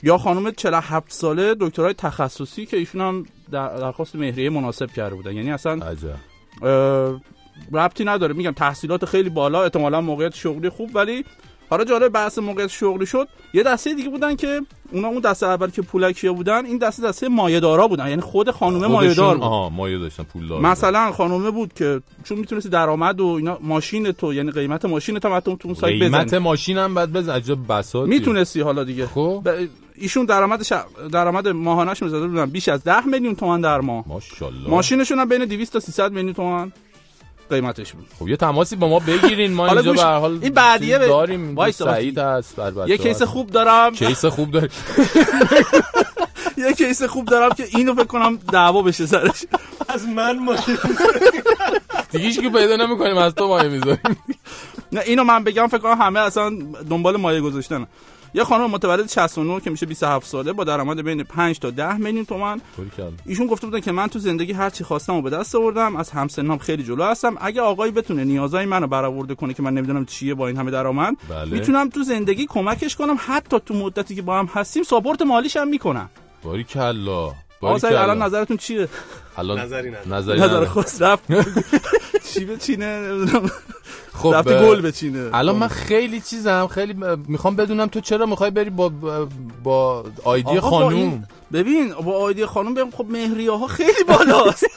یا 0.06 0.18
خانم 0.18 0.50
47 0.50 1.12
ساله 1.12 1.54
دکترای 1.60 1.92
تخصصی 1.94 2.66
که 2.66 2.76
ایشون 2.76 3.00
هم 3.00 3.26
در 3.52 3.76
درخواست 3.76 4.16
مهریه 4.16 4.50
مناسب 4.50 4.90
کرده 4.90 5.14
بودن. 5.14 5.32
یعنی 5.36 5.50
اصلا 5.52 5.80
اه، 6.62 7.20
ربطی 7.72 8.04
نداره. 8.04 8.34
میگم 8.34 8.50
تحصیلات 8.52 9.04
خیلی 9.04 9.28
بالا 9.30 9.62
احتمالا 9.62 10.00
موقعیت 10.00 10.34
شغلی 10.34 10.68
خوب 10.68 10.90
ولی 10.94 11.24
حالا 11.70 11.84
جالب 11.84 12.12
بحث 12.12 12.38
موقعیت 12.38 12.70
شغلی 12.70 13.06
شد. 13.06 13.28
یه 13.54 13.62
دسته 13.62 13.94
دیگه 13.94 14.08
بودن 14.08 14.36
که 14.36 14.60
اونا 14.92 15.08
اون 15.08 15.20
دسته 15.20 15.46
اول 15.46 15.70
که 15.70 15.82
پولکیا 15.82 16.32
بودن 16.32 16.66
این 16.66 16.78
دسته 16.78 17.02
دسته 17.08 17.28
مایه‌دارا 17.28 17.88
بودن. 17.88 18.08
یعنی 18.08 18.22
خود 18.22 18.50
خانومه 18.50 18.86
مایه‌دار 18.86 19.34
بود. 19.34 19.44
آها 19.44 19.68
مایه 19.68 19.98
داشتن 19.98 20.22
پول 20.22 20.48
دار 20.48 20.60
مثلا 20.60 21.12
خانومه 21.12 21.50
بود 21.50 21.72
که 21.72 22.00
چون 22.24 22.38
می‌تونستی 22.38 22.68
درآمد 22.68 23.20
و 23.20 23.26
اینا 23.26 23.58
ماشین 23.62 24.12
تو 24.12 24.34
یعنی 24.34 24.50
قیمت 24.50 24.84
ماشین 24.84 25.18
تو 25.18 25.34
حتی 25.34 25.56
تو 25.56 25.68
اون 25.68 25.74
سایت 25.74 26.02
قیمت 26.02 26.26
بزنی 26.26 26.38
ماشین 26.38 26.78
هم 26.78 26.94
بعد 26.94 27.12
بزن. 27.12 27.32
عجب 27.32 27.58
بساطی 27.68 28.10
می‌تونستی 28.10 28.60
حالا 28.60 28.84
دیگه. 28.84 29.06
خب؟ 29.06 29.42
ب- 29.44 29.68
ایشون 29.98 30.24
درآمد 30.24 30.62
ش... 30.62 30.72
درآمد 31.12 31.48
ماهانه‌ش 31.48 32.02
می‌زده 32.02 32.26
بودن. 32.26 32.46
بیش 32.46 32.68
از 32.68 32.84
10 32.84 33.06
میلیون 33.06 33.34
تومان 33.36 33.60
در 33.60 33.80
ماه. 33.80 34.04
ماشاءالله. 34.06 34.70
ماشینشون 34.70 35.18
هم 35.18 35.28
بین 35.28 35.44
200 35.44 35.72
تا 35.72 35.80
300 35.80 36.12
میلیون 36.12 36.34
تومان 36.34 36.72
قیمتش 37.50 37.92
بود. 37.92 38.06
خب 38.18 38.28
یه 38.28 38.36
تماسی 38.36 38.76
با 38.76 38.88
ما 38.88 38.98
بگیرین. 38.98 39.52
ما 39.52 39.66
حالا 39.68 39.80
اینجا 39.80 39.92
به 39.92 40.08
هر 40.08 40.18
حال 40.18 40.38
این 40.42 40.54
بعدیه 40.54 40.98
داریم. 40.98 41.56
وایسا، 41.56 41.84
سعید. 41.84 42.18
هست. 42.18 42.56
بر 42.56 42.88
یه 42.88 42.98
case 42.98 43.22
خوب 43.22 43.50
دارم. 43.50 43.92
case 43.92 44.24
خوب 44.24 44.50
داری 44.50 44.68
یه 46.56 46.72
case 46.72 47.02
خوب 47.02 47.26
دارم 47.26 47.50
که 47.50 47.64
اینو 47.74 47.94
فکر 47.94 48.04
کنم 48.04 48.36
دعوا 48.52 48.82
بشه 48.82 49.06
سرش. 49.06 49.44
از 49.88 50.08
من 50.08 50.38
ماشین 50.38 50.76
دیگه 52.10 52.24
هیچ 52.24 52.40
کی 52.40 52.50
پیدا 52.50 52.76
نمی‌کنیم 52.76 53.16
از 53.16 53.34
تو 53.34 53.48
مایه 53.48 53.68
می‌ذاریم. 53.68 54.16
نه 54.92 55.00
اینو 55.00 55.24
من 55.24 55.44
بگم 55.44 55.66
فکر 55.66 55.78
کنم 55.78 56.02
همه 56.02 56.20
اصلا 56.20 56.50
دنبال 56.90 57.16
مایه 57.16 57.40
گذاشتن 57.40 57.86
یه 58.36 58.44
خانم 58.44 58.70
متولد 58.70 59.08
69 59.10 59.60
که 59.60 59.70
میشه 59.70 59.86
27 59.86 60.26
ساله 60.26 60.52
با 60.52 60.64
درآمد 60.64 61.04
بین 61.04 61.22
5 61.22 61.58
تا 61.58 61.70
10 61.70 61.96
میلیون 61.96 62.24
تومان. 62.24 62.60
ایشون 63.26 63.46
گفته 63.46 63.66
بودن 63.66 63.80
که 63.80 63.92
من 63.92 64.06
تو 64.06 64.18
زندگی 64.18 64.52
هر 64.52 64.70
چی 64.70 64.84
خواستم 64.84 65.14
و 65.14 65.22
به 65.22 65.30
دست 65.30 65.54
آوردم 65.54 65.96
از 65.96 66.10
همسنام 66.10 66.58
خیلی 66.58 66.82
جلو 66.82 67.04
هستم. 67.04 67.36
اگه 67.40 67.60
آقایی 67.60 67.92
بتونه 67.92 68.24
نیازهای 68.24 68.66
منو 68.66 68.86
برآورده 68.86 69.34
کنه 69.34 69.54
که 69.54 69.62
من 69.62 69.74
نمی‌دونم 69.74 70.04
چیه 70.04 70.34
با 70.34 70.48
این 70.48 70.56
همه 70.56 70.70
درآمد 70.70 71.14
بله. 71.28 71.50
می‌تونم 71.50 71.88
تو 71.88 72.02
زندگی 72.02 72.46
کمکش 72.46 72.96
کنم. 72.96 73.16
حتی 73.26 73.60
تو 73.66 73.74
مدتی 73.74 74.14
که 74.14 74.22
با 74.22 74.38
هم 74.38 74.46
هستیم 74.54 74.82
ساپورت 74.82 75.22
مالیش 75.22 75.56
هم 75.56 75.68
می‌کنم. 75.68 76.10
باری 76.42 76.64
کلا. 76.64 77.32
سعید، 77.78 77.94
الان 77.94 78.22
نظرتون 78.22 78.56
چیه؟ 78.56 78.88
الان 79.36 79.58
نظری 79.58 79.92
نظر 80.06 80.36
نداره. 80.36 80.66
خواست 80.66 81.02
رفت. 81.02 81.24
چی 82.34 82.44
بچینه 82.44 83.00
نمی‌دونم. 83.00 83.50
خب 84.16 84.34
رفته 84.34 84.66
گل 84.68 84.80
بچینه 84.80 85.30
الان 85.32 85.56
من 85.56 85.68
خیلی 85.68 86.20
چیزم 86.20 86.66
خیلی 86.66 86.94
می‌خوام 87.28 87.56
بدونم 87.56 87.86
تو 87.86 88.00
چرا 88.00 88.26
می‌خوای 88.26 88.50
بری 88.50 88.70
با 88.70 88.88
با 89.62 90.04
آیدی 90.24 90.60
خانوم 90.60 91.24
ببین 91.52 91.94
با 91.94 92.12
آیدی 92.12 92.46
خانوم 92.46 92.74
بگم 92.74 92.90
خب 92.90 93.06
مهریه 93.08 93.50
ها 93.50 93.66
خیلی 93.66 94.04
بالاست 94.08 94.66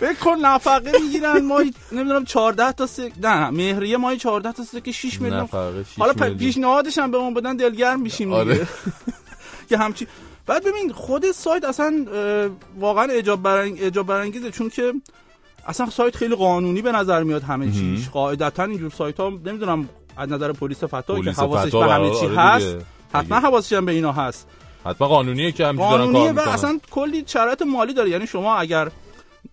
فکر 0.00 0.14
کن 0.14 0.36
نفقه 0.42 0.92
می‌گیرن 1.02 1.44
ماهی 1.44 1.74
نمی‌دونم 1.92 2.24
14 2.24 2.72
تا 2.72 2.86
سک 2.86 3.12
نه 3.22 3.50
مهریه 3.50 3.96
ماهی 3.96 4.16
14 4.16 4.52
تا 4.52 4.64
سکه 4.64 4.92
6 4.92 5.20
میلیون 5.20 5.48
حالا. 5.98 6.12
پیشنهادش 6.38 6.98
هم 6.98 7.10
به 7.10 7.16
اون 7.16 7.34
بدن 7.34 7.56
دلگرم 7.56 8.00
میشیم 8.00 8.32
آره. 8.32 8.52
دیگه 8.52 8.68
که 9.68 9.78
همچی 9.78 10.06
بعد 10.46 10.64
ببین 10.64 10.92
خود 10.92 11.32
سایت 11.32 11.64
اصلا 11.64 12.06
واقعا. 12.78 13.04
اجاب 13.10 13.42
برانگیزه 14.06 14.50
چون 14.50 14.68
که 14.68 14.94
اصلا 15.68 15.90
سایت 15.90 16.16
خیلی 16.16 16.36
قانونی 16.36 16.82
به 16.82 16.92
نظر 16.92 17.22
میاد 17.22 17.42
همه 17.42 17.70
چیش. 17.70 18.08
قاعدتا 18.08 18.64
اینجور 18.64 18.90
سایت 18.90 19.20
ها 19.20 19.28
نمی‌دونم 19.28 19.88
از 20.16 20.28
نظر 20.28 20.52
پلیس 20.52 20.84
فتا 20.84 21.20
که 21.20 21.30
حواسش 21.30 21.72
به 21.72 21.86
همه 21.86 22.10
چی 22.10 22.26
آره 22.26 22.36
هست 22.36 22.66
دیگه. 22.66 22.84
حتما 23.14 23.36
حواسش 23.36 23.72
هم 23.72 23.84
به 23.84 23.92
اینا 23.92 24.12
هست. 24.12 24.46
حتما 24.84 25.08
قانونیه 25.08 25.52
که 25.52 25.66
همینجوری 25.66 25.90
دارن 25.90 26.04
قانونیه 26.04 26.32
کار 26.32 26.32
و 26.32 26.40
می‌کنن. 26.40 26.54
اصلا 26.54 26.80
کلی 26.90 27.24
شرایط 27.26 27.62
مالی 27.62 27.94
داره. 27.94 28.10
یعنی 28.10 28.26
شما 28.26 28.56
اگر 28.56 28.90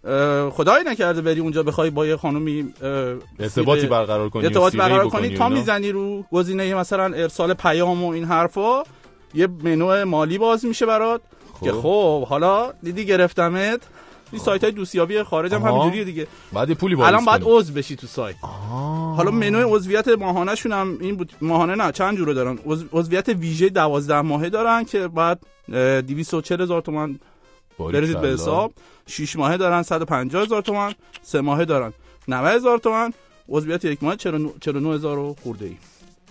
اه، 0.03 0.49
خدایی 0.49 0.83
نکرده 0.85 1.21
بری 1.21 1.39
اونجا 1.39 1.63
بخوای 1.63 1.89
با 1.89 2.05
یه 2.05 2.17
خانومی 2.17 2.73
ارتباطی 3.39 3.87
برقرار 3.87 4.29
کنی 4.29 4.45
ارتباطی 4.45 4.77
برقرار 4.77 5.09
کنی 5.09 5.29
تا. 5.29 5.49
می‌زنی 5.49 5.91
رو 5.91 6.23
گزینه 6.31 6.75
مثلا 6.75 7.03
ارسال 7.03 7.53
پیام 7.53 8.03
و 8.03 8.09
این 8.09 8.25
حرفا 8.25 8.83
یه 9.33 9.47
منو 9.47 10.05
مالی 10.05 10.37
باز 10.37 10.65
میشه 10.65 10.85
برات. 10.85 11.21
که 11.63 11.71
خب 11.71 12.25
حالا 12.25 12.73
دیدی 12.83 13.05
گرفتمت. 13.05 13.79
این 14.31 14.41
سایت 14.41 14.63
های 14.63 14.71
دوستیابی 14.73 15.23
خارج 15.23 15.53
هم. 15.53 15.61
همینجوریه 15.61 16.03
دیگه. 16.03 16.27
بعد 16.53 16.73
پولی 16.73 16.95
واریز 16.95 17.13
الان 17.13 17.25
باید. 17.25 17.41
عضو 17.45 17.73
بشی 17.73 17.95
تو 17.95 18.07
سایت. 18.07 18.35
حالا 19.17 19.31
منوی 19.31 19.63
عضویت 19.63 20.07
ماهانه 20.07 20.55
شون 20.55 20.71
هم 20.71 20.97
این 21.01 21.15
بود. 21.15 21.31
ماهانه 21.41 21.75
نه 21.75 21.91
چند 21.91 22.17
جوره 22.17 22.33
دارن؟ 22.33 22.57
عضو- 22.65 22.85
عضویت 22.93 23.29
ویژه 23.29 23.69
12 23.69 24.21
ماهه 24.21 24.49
دارن 24.49 24.83
که 24.85 25.07
بعد 25.07 25.39
اه، 25.73 26.01
240 26.01 26.61
هزار 26.61 26.81
تومان. 26.81 27.19
بریزید 27.79 28.21
به 28.21 28.27
حساب. 28.27 28.73
6 29.07 29.35
ماهه 29.35 29.57
دارن 29.57 29.83
150 29.83 30.43
هزار 30.43 30.61
تومان. 30.61 30.93
3 31.23 31.41
ماهه 31.41 31.65
دارن 31.65 31.93
90 32.27 32.55
هزار 32.55 32.77
تومان. 32.77 33.13
عضویت 33.49 33.85
یک 33.85 34.03
ماه 34.03 34.15
49 34.15 34.93
هزار 34.95 35.35
خورده 35.43 35.65
ای 35.65 35.75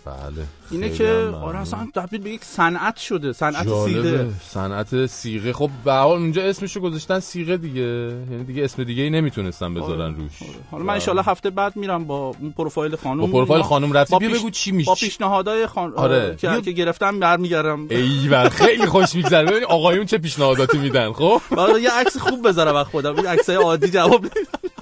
بله. 0.06 0.46
اینه 0.70 0.90
که. 0.90 1.08
آره 1.42 1.58
اصلا 1.58 1.88
تبدیل 1.94 2.20
به 2.20 2.30
یک 2.30 2.44
صنعت 2.44 2.96
شده 2.96 3.32
صنعت. 3.32 3.68
سیغه. 3.68 4.28
صنعت 4.50 5.06
سیغه. 5.06 5.52
خب 5.52 5.70
به 5.84 5.92
حال 5.92 6.18
اونجا 6.18 6.42
اسمشو 6.42 6.80
گذاشتن 6.80 7.20
سیغه 7.20 7.56
دیگه. 7.56 7.80
یعنی 8.30 8.44
دیگه 8.44 8.64
اسم 8.64 8.84
دیگه 8.84 9.02
ای 9.02 9.10
نمی‌تونستن 9.10 9.74
بذارن 9.74 10.14
روش. 10.14 10.30
حالا 10.70 10.84
من 10.84 10.94
انشالله 10.94 11.22
هفته 11.22 11.50
بعد 11.50 11.76
میرم 11.76 12.04
با 12.04 12.34
اون 12.40 12.50
پروفایل 12.56 12.96
خانم. 12.96 13.20
با 13.20 13.26
پروفایل 13.26 13.62
خانم 13.62 13.92
رفتی 13.92 14.18
بیا 14.18 14.28
پیش- 14.28 14.38
بگو 14.38 14.50
چی 14.50 14.72
میشه. 14.72 14.86
با 14.86 14.94
پیشنهادهای 14.94 15.66
خان... 15.66 15.92
آره. 15.94 16.36
که, 16.38 16.48
بیا- 16.48 16.60
که 16.60 16.72
گرفتم 16.72 17.20
برمیگردم. 17.20 17.86
ایول 17.90 18.48
خیلی 18.48 18.86
خوش 18.86 19.14
میگذره. 19.14 19.50
ببین 19.50 19.64
آقایون 19.64 20.06
چه 20.06 20.18
پیشنهاداتی 20.18 20.78
میدن 20.78 21.12
خب؟ 21.12 21.40
حالا 21.56 21.78
یه 21.78 21.90
عکس 21.90 22.18
خوب 22.18 22.48
بذارم 22.48 22.76
از 22.76 22.86
خودم. 22.86 23.16
این 23.16 23.26
عکسای 23.26 23.56
عادی 23.56 23.88
جواب 23.90 24.20
نمیده. 24.20 24.73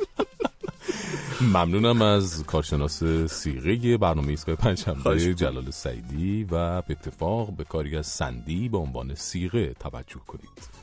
ممنونم 1.43 2.03
از 2.03 2.45
کارشناس 2.47 3.05
سیغه 3.29 3.97
برنامه 3.97 4.29
ایستگاه 4.29 4.57
خواهش 4.57 4.85
پنجشنبه. 4.85 5.35
جلال 5.35 5.71
سعیدی 5.71 6.45
و 6.45 6.83
به 6.83 6.93
اتفاق 6.93 7.57
به 7.57 7.65
کاری 7.65 7.97
از 7.97 8.07
سندی 8.07 8.69
به 8.69 8.79
عنوان 8.79 9.15
سیغه 9.15 9.75
توجه 9.75 10.21
کنید 10.27 10.83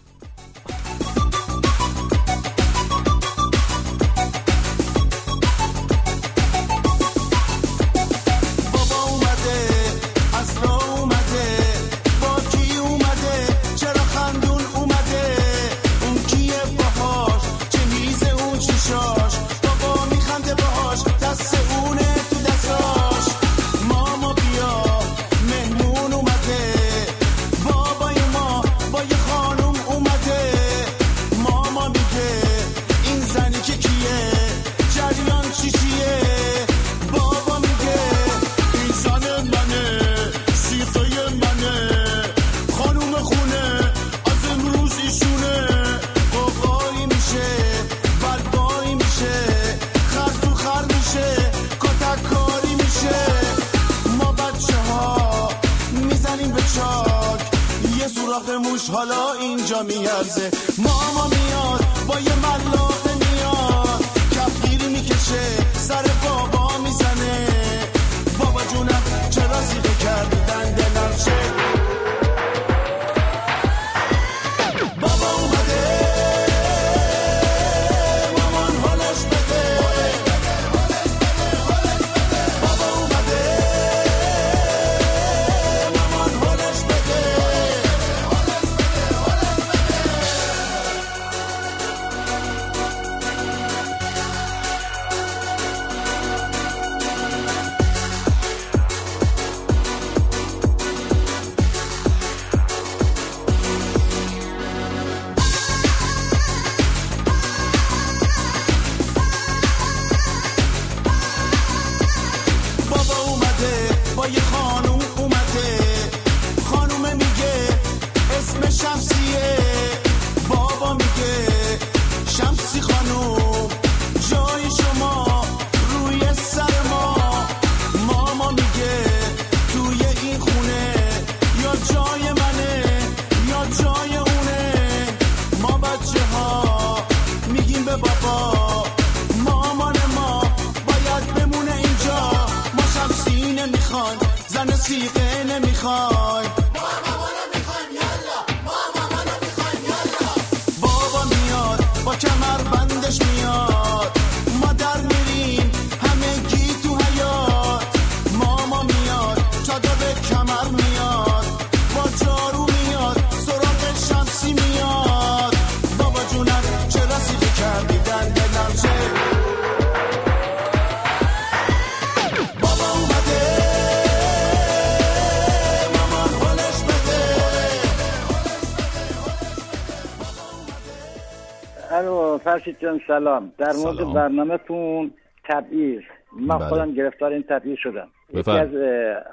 فرشید 182.70 182.82
جان 182.82 183.02
سلام 183.08 183.52
در 183.58 183.74
مورد 183.74 183.98
سلام. 183.98 184.14
برنامهتون 184.14 185.12
تبعیض 185.50 186.02
من 186.40 186.58
بله. 186.58 186.68
خودم 186.68 186.94
گرفتار 186.94 187.32
این 187.32 187.44
تبعیض 187.44 187.78
شدم 187.84 188.08
یکی. 188.34 188.52
از 188.52 188.70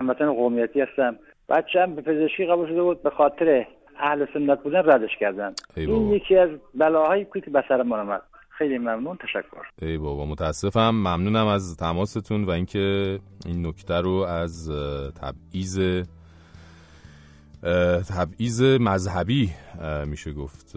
هموطن 0.01 0.33
قومیتی 0.33 0.81
هستم 0.81 1.17
بچه 1.49 1.81
هم 1.81 1.95
به 1.95 2.03
پزشکی 2.03 2.47
قبول 2.47 2.69
شده 2.69 2.83
بود 2.83 3.03
به 3.03 3.11
خاطر 3.11 3.67
اهل 3.99 4.27
سنت 4.35 4.63
بودن 4.63 4.83
ردش 4.85 5.17
کردن 5.21 5.55
ای 5.77 5.87
این. 5.87 6.11
یکی 6.11 6.37
از 6.37 6.51
بلاهایی 6.75 7.25
بود 7.25 7.45
که 7.45 7.51
به 7.51 7.65
سر 7.69 7.83
ما 7.83 8.01
آمد 8.01 8.23
خیلی 8.59 8.79
ممنون 8.79 9.17
تشکر 9.17 9.67
ای 9.83 9.99
بابا 9.99 10.27
متاسفم 10.27 10.91
ممنونم 10.91 11.47
از 11.47 11.77
تماستون 11.77 12.45
و 12.45 12.51
اینکه 12.51 13.19
این 13.47 13.67
نکته 13.67 13.95
رو 13.95 14.11
از 14.11 14.71
تبعیض 15.23 16.03
تبعیض 18.09 18.63
مذهبی 18.63 19.51
میشه 20.07 20.33
گفت 20.33 20.75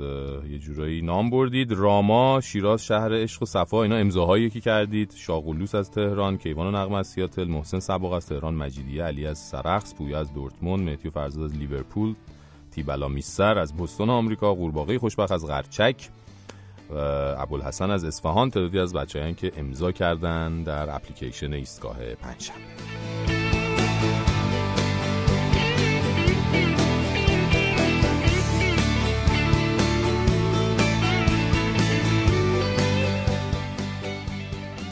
یه 0.49 0.59
جورایی 0.59 1.01
نام 1.01 1.29
بردید. 1.29 1.71
راما 1.71 2.41
شیراز 2.41 2.85
شهر 2.85 3.13
عشق 3.13 3.43
و 3.43 3.45
صفا 3.45 3.83
اینا 3.83 3.95
امضاهایی 3.95 4.49
که 4.49 4.59
کردید. 4.59 5.13
شاغولوس 5.15 5.75
از 5.75 5.91
تهران 5.91 6.37
کیوان 6.37 6.67
و 6.67 6.71
نغمه 6.71 6.97
از 6.97 7.07
سیاتل 7.07 7.47
محسن 7.47 7.79
سباق 7.79 8.13
از 8.13 8.27
تهران 8.27 8.55
مجیدیه 8.55 9.03
علی 9.03 9.27
از 9.27 9.37
سرخس 9.37 9.95
پویا 9.95 10.19
از 10.19 10.33
دورتموند 10.33 10.83
مهدی 10.83 11.09
فرزاد 11.09 11.43
از 11.43 11.57
لیورپول 11.57 12.15
تیبلا 12.71 13.07
میسر 13.07 13.57
از 13.57 13.73
بوستون 13.73 14.09
آمریکا 14.09 14.53
قورباغه 14.53 14.99
خوشبخت 14.99 15.31
از 15.31 15.47
غرچک 15.47 16.09
ابوالحسن 17.37 17.91
از 17.91 18.03
اصفهان 18.03 18.49
تعدادی 18.49 18.79
از 18.79 18.93
بچه‌هایی 18.93 19.33
که 19.33 19.51
امضا 19.57 19.91
کردن 19.91 20.63
در 20.63 20.95
اپلیکیشن 20.95 21.53
ایستگاه 21.53 21.97
پنجشنبه. 22.21 23.38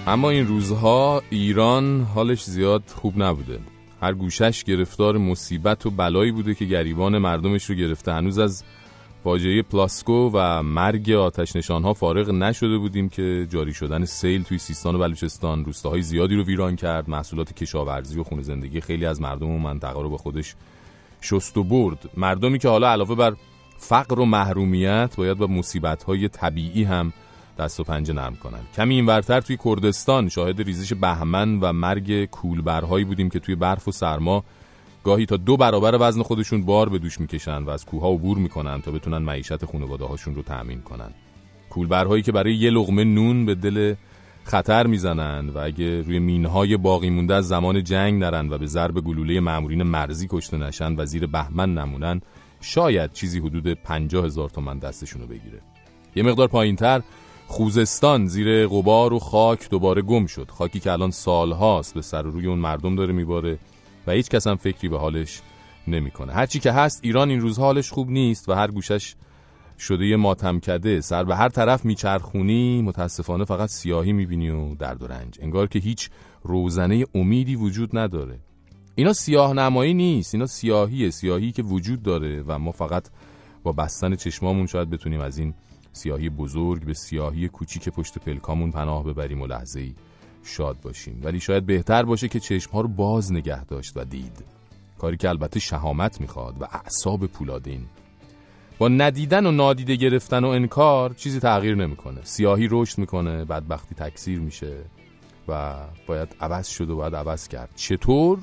اما 0.07 0.29
این 0.29 0.47
روزها 0.47 1.21
ایران 1.29 2.01
حالش 2.01 2.43
زیاد 2.43 2.83
خوب 2.95 3.23
نبوده. 3.23 3.59
هر 4.01 4.13
گوشش 4.13 4.63
گرفتار 4.63 5.17
مصیبت 5.17 5.85
و 5.85 5.91
بلایی 5.91 6.31
بوده 6.31 6.55
که 6.55 6.65
گریبان 6.65 7.17
مردمش 7.17 7.65
رو 7.65 7.75
گرفته. 7.75 8.13
هنوز 8.13 8.39
از 8.39 8.63
فاجعه 9.23 9.61
پلاسکو 9.61 10.29
و 10.33 10.63
مرگ 10.63 11.11
آتش 11.11 11.55
نشانها 11.55 11.93
فارغ 11.93 12.29
نشده 12.29 12.77
بودیم 12.77 13.09
که 13.09 13.47
جاری 13.49 13.73
شدن 13.73 14.05
سیل 14.05 14.43
توی 14.43 14.57
سیستان 14.57 14.95
و 14.95 14.99
بلوچستان 14.99 15.65
روستاهای 15.65 16.01
زیادی 16.01 16.35
رو 16.35 16.43
ویران 16.43 16.75
کرد. 16.75 17.09
محصولات 17.09 17.53
کشاورزی 17.53 18.19
و 18.19 18.23
خونه 18.23 18.41
زندگی 18.41 18.81
خیلی 18.81 19.05
از 19.05 19.21
مردم 19.21 19.49
و 19.49 19.59
منطقه 19.59 20.01
رو 20.01 20.09
به 20.09 20.17
خودش 20.17 20.55
شست 21.21 21.57
و 21.57 21.63
برد. 21.63 22.09
مردمی 22.17 22.59
که 22.59 22.69
حالا 22.69 22.91
علاوه 22.91 23.15
بر 23.15 23.35
فقر 23.77 24.19
و 24.19 24.25
محرومیت 24.25 25.13
باید 25.17 25.37
با 25.37 25.47
مصیبت‌های 25.47 26.27
طبیعی 26.27 26.83
هم 26.83 27.13
دست 27.59 27.79
و 27.79 27.83
پنجه 27.83 28.13
نرم 28.13 28.35
کنن 28.35 28.59
کمی 28.75 28.95
اینورتر 28.95 29.41
توی 29.41 29.57
کردستان 29.65 30.29
شاهد 30.29 30.61
ریزش 30.61 30.93
بهمن 30.93 31.59
و 31.59 31.73
مرگ 31.73 32.25
کولبرهایی 32.25 33.05
بودیم 33.05 33.29
که 33.29 33.39
توی 33.39 33.55
برف 33.55 33.87
و 33.87 33.91
سرما 33.91 34.43
گاهی 35.03 35.25
تا 35.25 35.37
دو 35.37 35.57
برابر 35.57 35.97
وزن 35.99 36.21
خودشون 36.21 36.65
بار 36.65 36.89
به 36.89 36.97
دوش 36.97 37.19
می‌کشن 37.19 37.63
و 37.63 37.69
از 37.69 37.85
کوهها 37.85 38.09
عبور 38.09 38.37
می‌کنن 38.37 38.81
تا 38.81 38.91
بتونن 38.91 39.17
معیشت 39.17 39.65
خانواده 39.65 40.05
هاشون 40.05 40.35
رو 40.35 40.41
تأمین 40.41 40.81
کنن. 40.81 41.11
کولبرهایی 41.69 42.23
که 42.23 42.31
برای 42.31 42.55
یه 42.55 42.69
لغمه 42.69 43.03
نون 43.03 43.45
به 43.45 43.55
دل 43.55 43.95
خطر 44.43 44.87
می‌زنن 44.87 45.49
و 45.49 45.57
اگه 45.57 46.01
روی 46.01 46.19
مینهای 46.19 46.77
باقی 46.77 47.09
مونده 47.09 47.35
از 47.35 47.47
زمان 47.47 47.83
جنگ 47.83 48.23
نرن 48.23 48.49
و 48.49 48.57
به 48.57 48.65
ضرب 48.65 49.01
گلوله 49.01 49.39
مامورین 49.39 49.83
مرزی 49.83 50.27
کشته 50.29 50.57
نشن 50.57 50.95
و 50.95 51.05
زیر 51.05 51.27
بهمن 51.27 51.73
نمونن 51.73 52.21
شاید 52.61 53.11
چیزی 53.13 53.39
حدود 53.39 53.67
پنجاه 53.67 54.25
هزار 54.25 54.49
تومن 54.49 54.79
دستشونو 54.79 55.27
بگیره. 55.27 55.61
یه 56.15 56.23
مقدار 56.23 56.47
پایینتر 56.47 57.01
خوزستان 57.47 58.27
زیر 58.27 58.67
غبار 58.67 59.13
و 59.13 59.19
خاک 59.19 59.69
دوباره 59.69 60.01
گم 60.01 60.25
شد. 60.25 60.51
خاکی 60.51 60.79
که 60.79 60.91
الان 60.91 61.11
سالهاست 61.11 61.93
به 61.93 62.01
سر 62.01 62.27
و 62.27 62.31
روی 62.31 62.47
اون 62.47 62.59
مردم 62.59 62.95
داره 62.95 63.13
میباره 63.13 63.59
و 64.07 64.11
هیچ 64.11 64.29
کس 64.29 64.47
هم 64.47 64.55
فکری 64.55 64.89
به 64.89 64.99
حالش 64.99 65.41
نمی‌کنه. 65.87 66.33
هرچی 66.33 66.59
که 66.59 66.71
هست 66.71 66.99
ایران 67.03 67.29
این 67.29 67.41
روز 67.41 67.59
حالش 67.59 67.91
خوب 67.91 68.09
نیست 68.09 68.49
و 68.49 68.53
هر 68.53 68.71
گوشش 68.71 69.15
شده 69.79 70.05
یه 70.05 70.15
ماتم 70.15 70.59
کده 70.59 71.01
سر 71.01 71.23
به 71.23 71.35
هر 71.35 71.49
طرف 71.49 71.85
میچرخونی 71.85 72.81
متاسفانه 72.81 73.45
فقط 73.45 73.69
سیاهی 73.69 74.13
می‌بینی 74.13 74.49
و 74.49 74.75
درد 74.75 75.03
و 75.03 75.07
رنج. 75.07 75.37
انگار 75.41 75.67
که 75.67 75.79
هیچ 75.79 76.09
روزنه 76.43 77.05
امیدی 77.15 77.55
وجود 77.55 77.97
نداره. 77.97 78.39
اینا 78.95 79.13
سیاه 79.13 79.53
نمایی 79.53 79.93
نیست 79.93 80.33
اینا 80.35 80.45
سیاهیه. 80.45 81.09
سیاهی 81.09 81.51
که 81.51 81.63
وجود 81.63 82.03
داره 82.03 82.43
و 82.47 82.59
ما 82.59 82.71
فقط 82.71 83.07
با 83.63 83.71
بستن 83.71 84.15
چشمامون 84.15 84.67
شاید 84.67 84.89
بتونیم 84.89 85.19
از 85.19 85.37
این 85.37 85.53
سیاهی 85.97 86.29
بزرگ 86.29 86.85
به 86.85 86.93
سیاهی 86.93 87.47
کوچیک 87.47 87.89
پشت 87.89 88.17
پلکامون 88.17 88.71
پناه 88.71 89.03
ببریم 89.03 89.41
و 89.41 89.47
لحظه 89.47 89.79
ای 89.79 89.93
شاد 90.43 90.77
باشیم. 90.81 91.21
ولی 91.23 91.39
شاید 91.39 91.65
بهتر 91.65 92.03
باشه 92.03 92.27
که 92.27 92.39
چشمها 92.39 92.81
رو 92.81 92.87
باز 92.87 93.33
نگه 93.33 93.65
داشت 93.65 93.97
و 93.97 94.05
دید. 94.05 94.45
کاری 94.99 95.17
که 95.17 95.29
البته 95.29 95.59
شهامت 95.59 96.21
می‌خواد 96.21 96.61
و 96.61 96.67
اعصاب 96.71 97.25
پولادین. 97.25 97.85
با 98.77 98.87
ندیدن 98.87 99.45
و 99.45 99.51
نادیده 99.51 99.95
گرفتن 99.95 100.43
و 100.43 100.47
انکار 100.47 101.13
چیزی 101.13 101.39
تغییر 101.39 101.75
نمی‌کنه. 101.75 102.21
سیاهی 102.23 102.67
رشد 102.71 102.97
می‌کنه 102.97 103.45
بدبختی 103.45 103.95
تکثیر 103.95 104.39
میشه 104.39 104.77
و 105.47 105.75
باید 106.07 106.35
عوض 106.41 106.67
شد 106.67 106.89
و 106.89 106.95
باید 106.95 107.15
عوض 107.15 107.47
کرد. 107.47 107.69
چطور؟ 107.75 108.39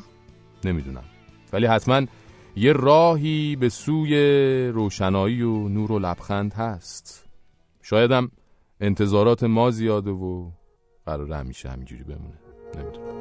نمی‌دونم. 0.64 1.04
ولی 1.52 1.66
حتما 1.66 2.06
یه 2.56 2.72
راهی 2.72 3.56
به 3.56 3.68
سوی 3.68 4.16
روشنایی 4.68 5.42
و 5.42 5.68
نور 5.68 5.92
و 5.92 5.98
لبخند 5.98 6.52
هست. 6.52 7.23
شایدم 7.86 8.30
انتظارات 8.80 9.42
ما 9.44 9.70
زیاده 9.70 10.10
و 10.10 10.50
قرار 11.06 11.32
همیشه 11.32 11.68
همینجوری 11.68 12.04
بمونه. 12.04 12.38
نمی‌دونم. 12.74 13.14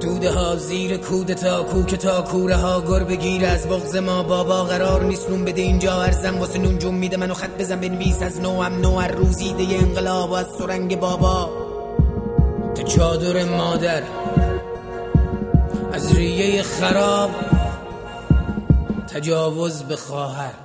دوده 0.00 0.30
ها 0.30 0.56
زیر 0.56 0.96
کودتا 0.96 1.62
کوکتا 1.62 2.22
کوره 2.22 2.56
ها 2.56 2.80
گر 2.80 3.04
بگیر. 3.04 3.46
از 3.46 3.68
بغز 3.68 3.96
ما 3.96 4.22
بابا 4.22 4.64
قرار 4.64 5.04
نیست 5.04 5.30
نون 5.30 5.44
بده. 5.44 5.62
اینجا 5.62 6.02
ارزم 6.02 6.38
واسه 6.38 6.58
نون 6.58 6.78
جون 6.78 6.94
میده. 6.94 7.16
منو 7.16 7.34
خط 7.34 7.58
بزن 7.58 7.80
بنویس. 7.80 8.22
از 8.22 8.40
نو 8.40 8.62
هم 8.62 8.80
نو 8.80 8.98
هر 8.98 9.12
روزیده 9.12 9.62
انقلاب 9.62 10.32
از 10.32 10.46
سرنگ 10.46 11.00
بابا. 11.00 11.50
تا 12.74 12.82
چادر 12.82 13.44
مادر. 13.44 14.02
از 15.92 16.16
ریه 16.16 16.62
خراب 16.62 17.30
تجاوز 19.08 19.82
به 19.82 19.96
خواهر. 19.96 20.63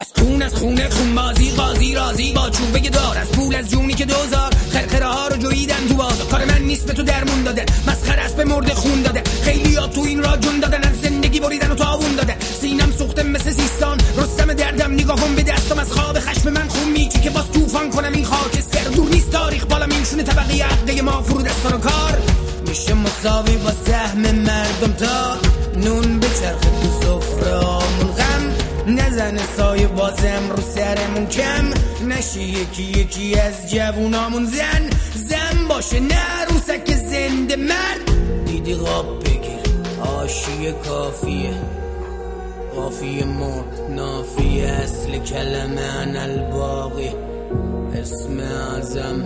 از 0.00 0.12
کون 0.12 0.42
از 0.42 0.54
خونه 0.54 0.88
خون 0.88 1.14
بازی 1.14 1.50
قاضی 1.50 1.94
رازی 1.94 2.32
با 2.32 2.50
چوبه 2.50 2.80
دار. 2.80 3.18
از 3.18 3.30
پول 3.30 3.54
از 3.54 3.70
جونی 3.70 3.94
که 3.94 4.04
دوزار. 4.04 4.52
خرخره 4.72 5.06
ها 5.06 5.28
رو 5.28 5.36
جویدن 5.36 5.88
تو 5.88 5.94
بازار. 5.94 6.26
کار 6.30 6.44
من 6.44 6.62
نیست 6.62 6.86
به 6.86 6.92
تو 6.92 7.02
درمون 7.02 7.42
داده. 7.42 7.66
مسخره 7.86 8.22
است 8.22 8.36
به 8.36 8.44
مرد 8.44 8.72
خون 8.72 9.02
داده. 9.02 9.22
خیلی 9.42 9.74
ها 9.74 9.86
تو 9.86 10.00
این 10.00 10.22
را 10.22 10.36
جون 10.36 10.60
دادن 10.60 10.82
از 10.88 11.00
زندگی 11.00 11.40
بریدن 11.40 11.70
و 11.70 11.74
تاوون 11.74 12.14
داده. 12.16 12.36
سینم 12.60 12.92
سوخته 12.98 13.22
مثل 13.22 13.50
سیستان 13.50 13.98
رستم 14.16 14.52
دردم 14.52 14.92
نگاهم 14.92 15.34
به 15.34 15.42
دستم. 15.42 15.78
از 15.78 15.92
خواب 15.92 16.18
خشم 16.20 16.50
من 16.50 16.68
خون 16.68 16.92
میچی 16.92 17.20
که 17.20 17.30
باز 17.30 17.52
طوفان 17.52 17.90
کنم. 17.90 18.12
این 18.12 18.24
خاکستر 18.24 18.84
دور 18.84 19.08
نیست 19.08 19.30
تاریخ 19.30 19.64
بالا 19.66 19.86
میشونه 19.86 20.22
طبقه 20.22 20.62
عقده 20.64 21.02
ما 21.02 21.22
فرو 21.22 21.42
دستان 21.42 21.72
و 21.72 21.78
کار. 21.78 22.18
میشه 22.68 22.94
مساوی 22.94 23.56
با 23.56 23.72
سهم 23.86 24.20
مردم 24.20 24.92
تا 24.92 25.36
نون 25.76 26.18
به 26.20 26.26
چرخ 26.26 26.60
تو 26.60 27.00
سفرامون 27.02 28.14
غم 28.88 29.00
نزنه 29.00 29.40
سایه 29.56 29.86
بازم 29.86 30.50
رو 30.56 30.62
سرمون 30.62 31.26
کم. 31.26 31.70
نشه 32.08 32.40
یکی 32.40 32.82
یکی 32.82 33.40
از 33.40 33.70
جوونامون 33.70 34.44
زن. 34.44 34.90
زن 35.14 35.68
باشه 35.68 36.00
نه 36.00 36.44
روسک 36.50 36.94
زنده 36.94 37.56
مرد. 37.56 38.44
دیدی 38.46 38.74
غاب 38.74 39.20
بگیر 39.20 39.60
آشیه 40.00 40.72
کافیه. 40.72 41.54
قافیه 42.76 43.24
مرد 43.24 43.90
نافیه 43.90 44.68
اصل 44.68 45.18
کلمه 45.18 45.80
ان 45.80 46.16
الباقی 46.16 47.10
اسم 47.94 48.40
اعظم 48.40 49.16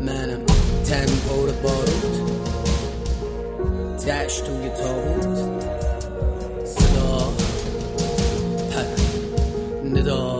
منم. 0.00 0.40
تن 0.88 1.06
پر 1.06 1.52
بارود. 1.62 2.30
تش 3.98 4.36
توی 4.40 4.68
تابوت 4.68 5.55
ندا 10.06 10.16
پر 10.16 10.35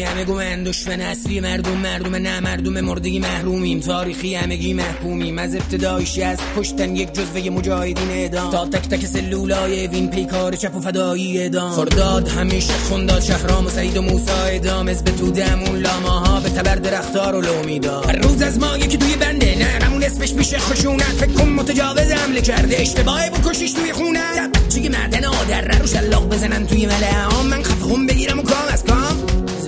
همه 0.00 0.24
گومن 0.24 0.64
دشمن 0.64 1.00
اصلی 1.00 1.40
مردم 1.40 1.78
مردم 1.78 2.14
نه 2.14 2.40
مردم 2.40 2.80
مردگی 2.80 3.18
محرومیم. 3.18 3.80
تاریخی 3.80 4.34
همگی 4.34 4.74
محکومیم. 4.74 5.38
از 5.38 5.54
ابتدایش 5.54 6.18
از 6.18 6.38
پشتن 6.56 6.96
یک 6.96 7.12
جزوه 7.12 7.50
مجاهدین 7.50 8.10
اعدام. 8.10 8.50
تا 8.50 8.66
تک 8.66 8.88
تک 8.88 9.06
سلولای 9.06 9.86
وین 9.86 10.10
پیکار 10.10 10.56
چپ 10.56 10.76
و 10.76 10.80
فدایی 10.80 11.38
اعدام. 11.38 11.72
خرداد 11.72 12.28
همیشه 12.28 12.72
خونداد 12.72 13.20
شهرام 13.22 13.66
و 13.66 13.70
سعید 13.70 13.96
و 13.96 14.02
موسی 14.02 14.30
اعدام. 14.30 14.88
از 14.88 15.04
به 15.04 15.10
تو 15.10 15.30
دمون 15.30 15.78
لاماها 15.78 16.40
به 16.40 16.48
تبر 16.48 16.74
درختار 16.74 17.34
و 17.34 17.40
لومیدا 17.40 18.00
هر 18.00 18.16
روز 18.16 18.42
از 18.42 18.58
ما 18.58 18.78
یکی 18.78 18.96
توی 18.96 19.16
بنده 19.16 19.58
نه 19.58 19.64
همون 19.64 20.02
اسمش 20.04 20.32
میشه 20.32 20.58
خشونت. 20.58 21.02
فکر 21.02 21.32
کن 21.32 21.48
متجاوز 21.48 22.10
حمله 22.10 22.40
کرده. 22.40 22.80
اشتباهی 22.80 23.30
بکشیش 23.30 23.72
توی 23.72 23.92
خونه. 23.92 24.48
بچگی 24.54 24.88
معدن 24.88 25.24
آدر 25.24 25.78
رو 25.78 25.86
شلاق 25.86 26.28
بزنن 26.28 26.66
توی 26.66 26.86
ملعام 26.86 27.46
من 27.46 27.62
خفهم 27.62 28.06
بگیرم 28.06 28.38
و 28.38 28.42
کام 28.42 28.68
از 28.72 28.84
کام. 28.84 29.01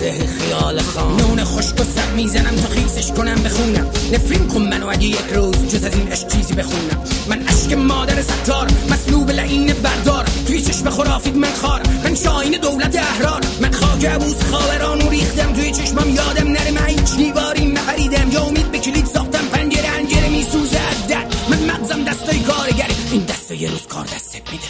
زه 0.05 0.27
خیال 0.27 0.81
خام. 0.81 1.17
نون 1.17 1.43
خشک 1.43 1.79
و 1.79 1.83
سر 1.83 2.11
می‌زنم 2.15 2.55
تا 2.55 2.69
خیسش 2.69 3.11
کنم 3.11 3.35
بخونم 3.35 3.87
نفرین 4.13 4.47
کن 4.47 4.61
منو 4.61 4.87
اگه 4.89 5.07
یک 5.07 5.29
روز 5.33 5.57
جز 5.71 5.83
از 5.83 5.95
این 5.95 6.11
عشق 6.11 6.27
چیزی 6.27 6.53
بخونم. 6.53 7.03
من 7.29 7.47
اشک 7.47 7.73
مادر 7.73 8.21
ستار 8.21 8.67
مسلوب 8.89 9.31
لعین 9.31 9.73
بردار. 9.73 10.25
توی 10.47 10.61
چشم 10.61 10.89
خرافید 10.89 11.37
من 11.37 11.53
خار 11.61 11.81
من 12.03 12.15
شاین 12.15 12.51
دولت 12.51 12.95
احرار. 12.95 13.41
من 13.61 13.71
خاک 13.71 14.05
عبوس 14.05 14.43
خاورانو 14.51 15.09
ریختم 15.09 15.53
توی 15.53 15.71
چشمم 15.71 16.09
یادم 16.09 16.47
نره. 16.47 16.71
من 16.71 16.85
هیچ 16.87 17.15
دیواری 17.17 17.65
نپریدم. 17.65 18.31
یا 18.31 18.41
امید 18.41 18.71
به 18.71 18.79
کلید 18.79 19.05
ساختم 19.05 19.45
پنجره 19.53 19.89
انجره 19.89 20.29
میسوزه 20.29 20.79
از 20.79 21.07
در 21.07 21.25
من 21.49 21.59
مغزم 21.71 22.03
دستای 22.03 22.39
کارگره 22.39 22.95
این 23.11 23.23
دسته 23.25 23.61
یه 23.61 23.69
روز 23.69 23.87
کار 23.87 24.05
دستت 24.05 24.51
میده. 24.51 24.69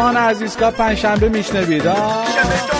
بیقراره 0.00 0.10
صدای 0.10 0.12
مان 0.12 0.16
عزیزگاه 0.16 0.70
پنجشنبه 0.70 1.28
میشنوید. 1.28 2.79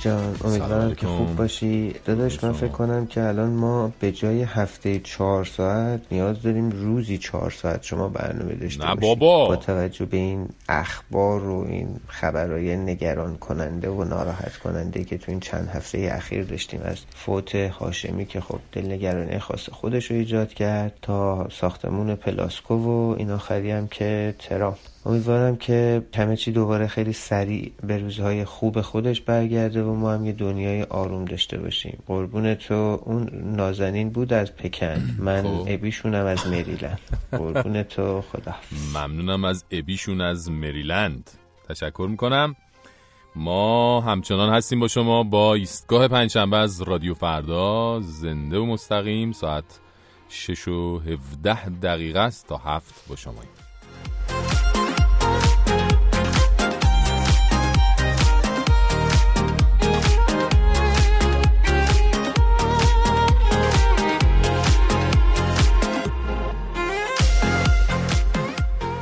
جان 0.00 0.36
امیدوارم 0.44 0.94
که 0.94 1.06
خوب 1.06 1.36
باشی 1.36 1.94
داداش 2.04 2.44
من 2.44 2.52
فکر 2.52 2.68
کنم 2.68 3.06
که 3.06 3.22
الان 3.22 3.50
ما 3.50 3.92
به 4.00 4.12
جای 4.12 4.42
هفته 4.42 5.00
چهار 5.00 5.44
ساعت 5.44 6.00
نیاز 6.10 6.42
داریم 6.42 6.70
روزی 6.70 7.18
چهار 7.18 7.50
ساعت 7.50 7.82
شما 7.82 8.08
برنامه 8.08 8.54
داشته 8.54 8.88
نه. 8.88 8.94
بابا. 8.94 9.48
با 9.48 9.56
توجه 9.56 10.04
به 10.04 10.16
این 10.16 10.48
اخبار 10.68 11.48
و 11.48 11.66
این 11.68 12.00
خبرهای 12.06 12.76
نگران 12.76 13.36
کننده 13.36 13.88
و 13.88 14.04
ناراحت 14.04 14.56
کننده 14.56 15.04
که 15.04 15.18
تو 15.18 15.30
این 15.30 15.40
چند 15.40 15.68
هفته 15.68 16.10
اخیر 16.12 16.44
داشتیم 16.44 16.80
از 16.84 16.98
فوت 17.14 17.54
هاشمی 17.54 18.26
که 18.26 18.40
خب 18.40 18.58
دلنگرانی 18.72 19.38
خاص 19.38 19.68
خودش 19.68 20.10
رو 20.10 20.16
ایجاد 20.16 20.54
کرد 20.54 20.92
تا 21.02 21.48
ساختمون 21.48 22.14
پلاسکو 22.14 22.74
و 22.74 23.14
این 23.18 23.30
آخری 23.30 23.70
هم 23.70 23.88
که 23.88 24.34
ترامپ 24.38 24.76
امیدوارم 25.06 25.56
که 25.56 26.02
همه 26.16 26.36
چی 26.36 26.52
دوباره 26.52 26.86
خیلی 26.86 27.12
سریع 27.12 27.72
به 27.82 27.98
روزهای 27.98 28.44
خوب 28.44 28.80
خودش 28.80 29.20
برگرده 29.20 29.82
و 29.82 29.94
ما 29.94 30.12
هم 30.12 30.26
یه 30.26 30.32
دنیای 30.32 30.82
آروم 30.82 31.24
داشته 31.24 31.58
باشیم. 31.58 31.98
قربون 32.06 32.54
تو. 32.54 33.00
اون 33.04 33.30
نازنین 33.32 34.10
بود 34.10 34.32
از 34.32 34.56
پکن. 34.56 35.16
من 35.18 35.42
خب. 35.42 35.64
ابیشونم 35.68 36.26
از 36.26 36.46
مریلند. 36.46 37.00
قربون 37.32 37.82
تو. 37.82 38.20
خدا 38.20 38.54
ممنونم 38.94 39.44
از 39.44 39.64
ابیشون 39.70 40.20
از 40.20 40.50
مریلند. 40.50 41.30
تشکر 41.68 42.06
می‌کنم. 42.10 42.56
ما 43.36 44.00
همچنان 44.00 44.54
هستیم 44.54 44.80
با 44.80 44.88
شما 44.88 45.22
با 45.22 45.54
ایستگاه 45.54 46.08
پنجشنبه 46.08 46.56
از 46.56 46.82
رادیو 46.82 47.14
فردا. 47.14 48.00
زنده 48.00 48.58
و 48.58 48.66
مستقیم 48.66 49.32
ساعت 49.32 49.80
6 50.28 50.68
و 50.68 50.98
17 50.98 51.68
دقیقه 51.68 52.20
است 52.20 52.46
تا 52.48 52.56
هفت 52.56 53.08
با 53.08 53.16
شما 53.16 53.42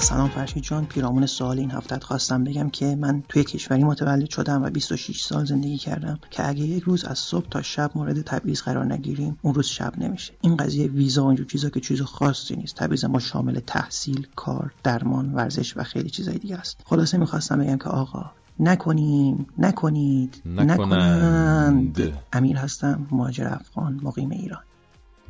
سلام 0.09 0.29
فرشید 0.29 0.63
جان. 0.63 0.87
پیرامون 0.87 1.27
سوال 1.27 1.59
این 1.59 1.71
هفتت 1.71 2.05
خواستم 2.05 2.45
بگم 2.45 2.71
که 2.71 2.97
من 2.97 3.23
توی 3.29 3.45
کشوری 3.45 3.85
متولد 3.85 4.31
شدم 4.31 4.63
و 4.63 4.71
26 4.71 5.21
سال 5.21 5.45
زندگی 5.45 5.79
کردم 5.79 6.19
که 6.31 6.49
اگه 6.49 6.61
یک 6.61 6.83
روز 6.83 7.05
از 7.05 7.19
صبح 7.19 7.49
تا 7.49 7.63
شب 7.63 7.91
مورد 7.95 8.23
تبعیض 8.23 8.63
قرار 8.63 8.93
نگیریم 8.93 9.39
اون 9.43 9.55
روز 9.55 9.67
شب 9.67 9.99
نمیشه. 9.99 10.33
این 10.41 10.57
قضیه 10.57 10.87
ویزا 10.87 11.25
و 11.25 11.27
اینجور 11.27 11.47
چیزا 11.47 11.71
که 11.71 11.81
چیز 11.81 12.03
خاصی 12.03 12.57
نیست. 12.57 12.77
تبعیض 12.77 13.05
ما 13.05 13.19
شامل 13.19 13.61
تحصیل 13.61 14.27
کار 14.37 14.73
درمان 14.83 15.33
ورزش 15.33 15.77
و 15.77 15.83
خیلی 15.83 16.11
چیزای 16.11 16.39
دیگه 16.39 16.57
است. 16.57 16.81
خلاصه 16.85 17.19
می‌خواستم 17.19 17.59
بگم 17.59 17.79
که 17.79 17.89
آقا 17.89 18.31
نکنیم 18.61 19.47
نکنید 19.59 20.43
نکنند. 20.47 22.13
امیر 22.33 22.57
هستم 22.57 23.07
مهاجر 23.11 23.49
افغان 23.49 24.01
مقیم 24.03 24.31
ایران. 24.31 24.63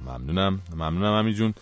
ممنونم 0.07 0.60
ممنونم 0.74 1.12
امی 1.12 1.34
جون 1.34 1.55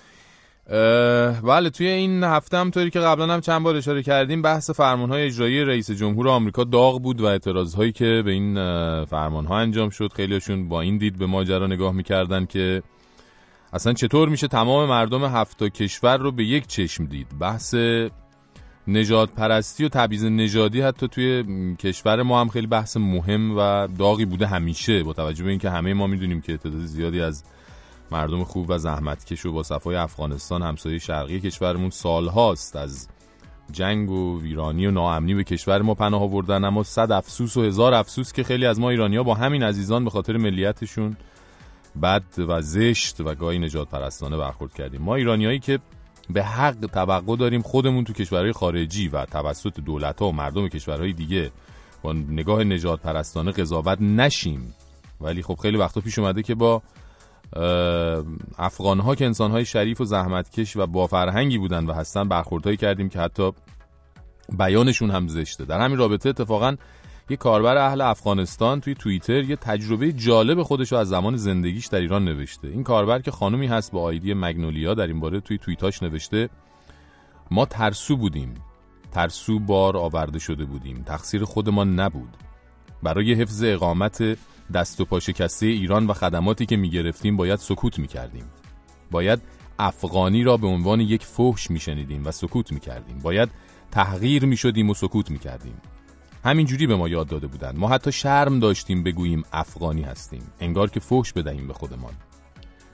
بله 1.43 1.71
توی 1.71 1.87
این 1.87 2.25
هفته 2.25 2.59
هم 2.59 2.71
طوری 2.71 2.91
که 2.91 3.01
قبلا 3.01 3.35
هم 3.35 3.41
چند 3.41 3.63
بار 3.63 3.77
اشاره 3.77 4.03
کردیم 4.03 4.43
بحث 4.43 4.71
فرمان 4.71 5.11
های 5.11 5.23
اجرایی 5.23 5.65
رئیس 5.65 5.91
جمهور 5.91 6.29
آمریکا 6.29 6.65
داغ 6.65 7.03
بود 7.03 7.21
و 7.21 7.25
اعتراض 7.25 7.75
هایی 7.75 7.93
که 7.93 8.23
به 8.25 8.31
این 8.31 8.55
فرمان 9.05 9.47
ها 9.47 9.59
انجام 9.59 9.91
شد. 9.91 10.13
خیلیشون 10.13 10.69
با 10.69 10.81
این 10.81 10.99
دید 10.99 11.19
به 11.19 11.27
ماجرا 11.27 11.67
نگاه 11.67 11.93
می‌کردن 11.93 12.47
که 12.47 12.83
اصلا 13.73 13.93
چطور 13.93 14.29
میشه 14.29 14.49
تمام 14.49 14.89
مردم 14.89 15.25
هفت 15.25 15.63
کشور 15.63 16.17
رو 16.17 16.33
به 16.33 16.45
یک 16.45 16.67
چشم 16.67 17.05
دید؟ 17.05 17.27
بحث 17.41 17.75
نجات 18.89 19.31
پرستی 19.31 19.85
و 19.85 19.89
تبعیض 19.89 20.25
نژادی 20.25 20.81
حتی 20.81 21.09
توی 21.09 21.45
کشور 21.77 22.23
ما 22.23 22.41
هم 22.41 22.49
خیلی 22.49 22.67
بحث 22.67 22.97
مهم 22.97 23.59
و 23.59 23.89
داغی 23.99 24.25
بوده 24.25 24.47
همیشه 24.47 25.03
با 25.03 25.13
توجه 25.13 25.45
به 25.45 25.51
اینکه 25.51 25.71
همه 25.71 25.95
ما 25.95 26.07
می‌دونیم 26.07 26.41
که 26.41 26.57
تعداد 26.57 26.81
زیادی 26.81 27.21
از 27.21 27.45
مردم 28.11 28.45
خوب 28.45 28.67
و 28.69 28.79
زحمتکش 28.79 29.47
و 29.47 29.53
با 29.53 29.63
صفای 29.63 29.97
افغانستان 29.97 30.63
همسایه 30.63 30.99
شرقی 30.99 31.41
کشورمون 31.41 31.91
سالهاست. 31.91 32.77
از 32.77 33.09
جنگ 33.73 34.11
و 34.11 34.41
ویرانی 34.41 34.87
و 34.87 34.91
ناامنی 34.91 35.35
به 35.35 35.45
کشور 35.45 35.83
ما 35.83 35.95
پناه 35.95 36.23
آوردن 36.23 36.65
اما 36.65 36.83
صد 36.83 37.13
افسوس 37.13 37.57
و 37.57 37.63
هزار 37.63 37.95
افسوس 37.95 38.33
که 38.33 38.43
خیلی 38.43 38.67
از 38.67 38.81
ما 38.81 38.91
ایرانیا 38.91 39.23
با 39.23 39.35
همین 39.35 39.63
عزیزان 39.63 40.05
به 40.05 40.11
خاطر 40.11 40.37
ملیتشون 40.37 41.17
بد 42.03 42.23
و 42.39 42.63
زشت 42.63 43.21
و 43.21 43.35
گاهی 43.35 43.59
نجات 43.59 43.89
پرستانه 43.89 44.37
برخورد 44.37 44.75
کردیم. 44.75 45.03
ما 45.03 45.15
ایرانیایی 45.15 45.59
که 45.59 45.79
به 46.31 46.43
حق 46.43 46.87
توقع 46.93 47.37
داریم 47.37 47.63
خودمون 47.63 48.05
تو 48.05 48.13
کشورهای 48.13 48.53
خارجی 48.53 49.09
و 49.09 49.25
توسط 49.25 49.81
دولت 49.81 50.23
و 50.23 50.33
مردم 50.33 50.69
کشورهای 50.69 51.13
دیگه 51.13 51.51
با 52.03 52.13
نگاه 52.13 52.65
نجات 52.65 53.01
پرستانه 53.01 53.53
قضاوت 53.53 54.01
نشیم. 54.01 54.75
ولی 55.21 55.43
خب 55.43 55.59
خیلی 55.63 55.77
وقتا 55.77 56.01
پیش 56.01 56.19
اومده 56.19 56.43
که 56.43 56.55
با 56.55 56.83
افغان 58.59 59.01
ها 59.01 59.15
که 59.15 59.25
انسان 59.25 59.51
های 59.51 59.65
شریف 59.65 60.01
و 60.01 60.05
زحمتکش 60.05 60.77
و 60.77 60.87
با 60.87 61.07
فرهنگی 61.07 61.59
بودن 61.59 61.87
و 61.87 61.93
هستن 61.93 62.29
برخوردهایی 62.29 62.77
کردیم 62.77 63.09
که 63.09 63.21
حتی 63.21 63.53
بیانشون 64.59 65.11
هم 65.11 65.29
زشته. 65.29 65.65
در 65.65 65.81
همین 65.81 65.99
رابطه 65.99 66.29
اتفاقا 66.29 66.77
یه 67.31 67.37
کاربر 67.37 67.77
اهل 67.77 68.01
افغانستان 68.01 68.81
توی 68.81 68.95
توییتر 68.95 69.45
یه 69.45 69.57
تجربه 69.57 70.13
جالب 70.13 70.63
خودش 70.63 70.93
از 70.93 71.09
زمان 71.09 71.37
زندگیش 71.37 71.87
در 71.87 71.99
ایران 72.01 72.25
نوشته. 72.25 72.69
این 72.69 72.83
کاربر 72.83 73.19
که 73.19 73.31
خانومی 73.31 73.67
هست 73.67 73.93
با 73.93 74.03
آیدی 74.03 74.35
مگنولیا 74.35 74.95
در 74.95 75.07
این 75.07 75.21
باره 75.21 75.41
توی 75.41 75.59
توییتاش 75.59 76.03
نوشته 76.03 76.49
ما 77.51 77.67
ترسو 77.67 78.17
بودیم. 78.17 78.55
ترسو 79.13 79.59
بار 79.59 79.97
آورده 79.97 80.39
شده 80.39 80.65
بودیم. 80.65 81.03
تقصیر 81.03 81.45
خودمان 81.45 82.01
نبود. 82.01 82.37
برای 83.03 83.35
حفظ 83.35 83.63
اقامت 83.63 84.39
دست 84.75 85.01
و 85.01 85.05
پا 85.05 85.21
شکسته 85.21 85.67
ایران 85.67 86.07
و 86.07 86.13
خدماتی 86.13 86.67
که 86.67 86.77
می 86.77 86.91
گرفتیم 86.91 87.37
باید 87.37 87.59
سکوت 87.59 87.99
می 87.99 88.07
کردیم. 88.07 88.45
باید 89.11 89.43
افغانی 89.79 90.43
را 90.43 90.57
به 90.57 90.67
عنوان 90.67 91.01
یک 91.01 91.25
فحش 91.25 91.71
می 91.71 91.81
شنیدیم 91.81 92.27
و 92.27 92.31
سکوت 92.31 92.73
می 92.73 92.81
کردیم. 92.81 93.19
باید 93.19 93.49
تحقیر 93.91 94.45
می 94.45 94.57
شدیم 94.57 94.91
و 94.91 94.95
سکوت 94.95 95.31
می 95.31 95.39
کردیم. 95.39 95.81
همینجوری 96.45 96.87
به 96.87 96.97
ما 96.97 97.09
یاد 97.09 97.29
داده 97.29 97.47
بودند. 97.47 97.79
ما 97.79 97.89
حتی 97.89 98.13
شرم 98.13 98.61
داشتیم 98.61 99.03
بگوییم 99.03 99.43
افغانی 99.53 100.03
هستیم. 100.03 100.43
انگار 100.61 100.91
که 100.91 101.01
فحش 101.01 101.33
بدهیم 101.33 101.67
به 101.67 101.75
خودمان. 101.75 102.13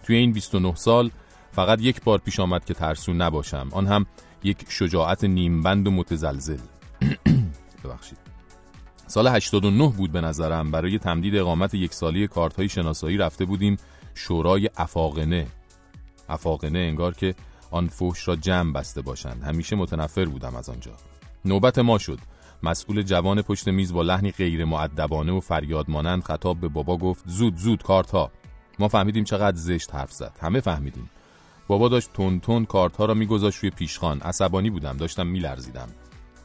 توی 0.02 0.16
این 0.16 0.32
29 0.32 0.74
سال 0.74 1.10
فقط 1.52 1.80
یک 1.80 2.02
بار 2.02 2.18
پیش 2.18 2.40
آمد 2.40 2.64
که 2.64 2.74
ترسو 2.74 3.12
نباشم. 3.12 3.68
آن 3.72 3.86
هم 3.86 4.06
یک 4.42 4.64
شجاعت 4.68 5.24
نیمبند 5.24 5.86
و 5.86 5.90
متزلزل. 5.90 6.58
ببخشید. 7.84 8.31
سال 9.12 9.26
89 9.26 9.88
بود 9.88 10.12
به 10.12 10.20
نظرم. 10.20 10.70
برای 10.70 10.98
تمدید 10.98 11.36
اقامت 11.36 11.74
یک 11.74 11.94
سالی 11.94 12.28
کارت 12.28 12.56
های 12.56 12.68
شناسایی 12.68 13.16
رفته 13.16 13.44
بودیم 13.44 13.76
شورای 14.14 14.70
افاقنه. 14.76 15.46
افاقنه 16.28 16.78
انگار 16.78 17.14
که 17.14 17.34
آن 17.70 17.88
فوش 17.88 18.28
را 18.28 18.36
جمع 18.36 18.72
بسته 18.72 19.02
باشند. 19.02 19.42
همیشه 19.42 19.76
متنفر 19.76 20.24
بودم 20.24 20.56
از 20.56 20.68
آنجا. 20.68 20.90
نوبت 21.44 21.78
ما 21.78 21.98
شد. 21.98 22.18
مسئول 22.62 23.02
جوان 23.02 23.42
پشت 23.42 23.68
میز 23.68 23.92
با 23.92 24.02
لحنی 24.02 24.30
غیر 24.30 24.64
معدبانه 24.64 25.32
و 25.32 25.40
فریاد 25.40 25.90
مانند 25.90 26.22
خطاب 26.22 26.60
به 26.60 26.68
بابا 26.68 26.96
گفت 26.96 27.24
زود 27.26 27.56
زود 27.56 27.82
کارت 27.82 28.10
ها 28.10 28.30
ما 28.78 28.88
فهمیدیم 28.88 29.24
چقدر 29.24 29.56
زشت 29.56 29.94
حرف 29.94 30.12
زد. 30.12 30.32
همه 30.40 30.60
فهمیدیم. 30.60 31.10
بابا 31.68 31.88
داشت 31.88 32.12
تون 32.12 32.40
تون 32.40 32.64
کارت 32.64 32.96
ها 32.96 33.04
را 33.04 33.14
میگذاشت 33.14 33.58
روی 33.58 33.70
پیشخان. 33.70 34.20
عصبانی 34.20 34.70
بودم. 34.70 34.96
داشتم 34.96 35.26
میلرزیدم. 35.26 35.88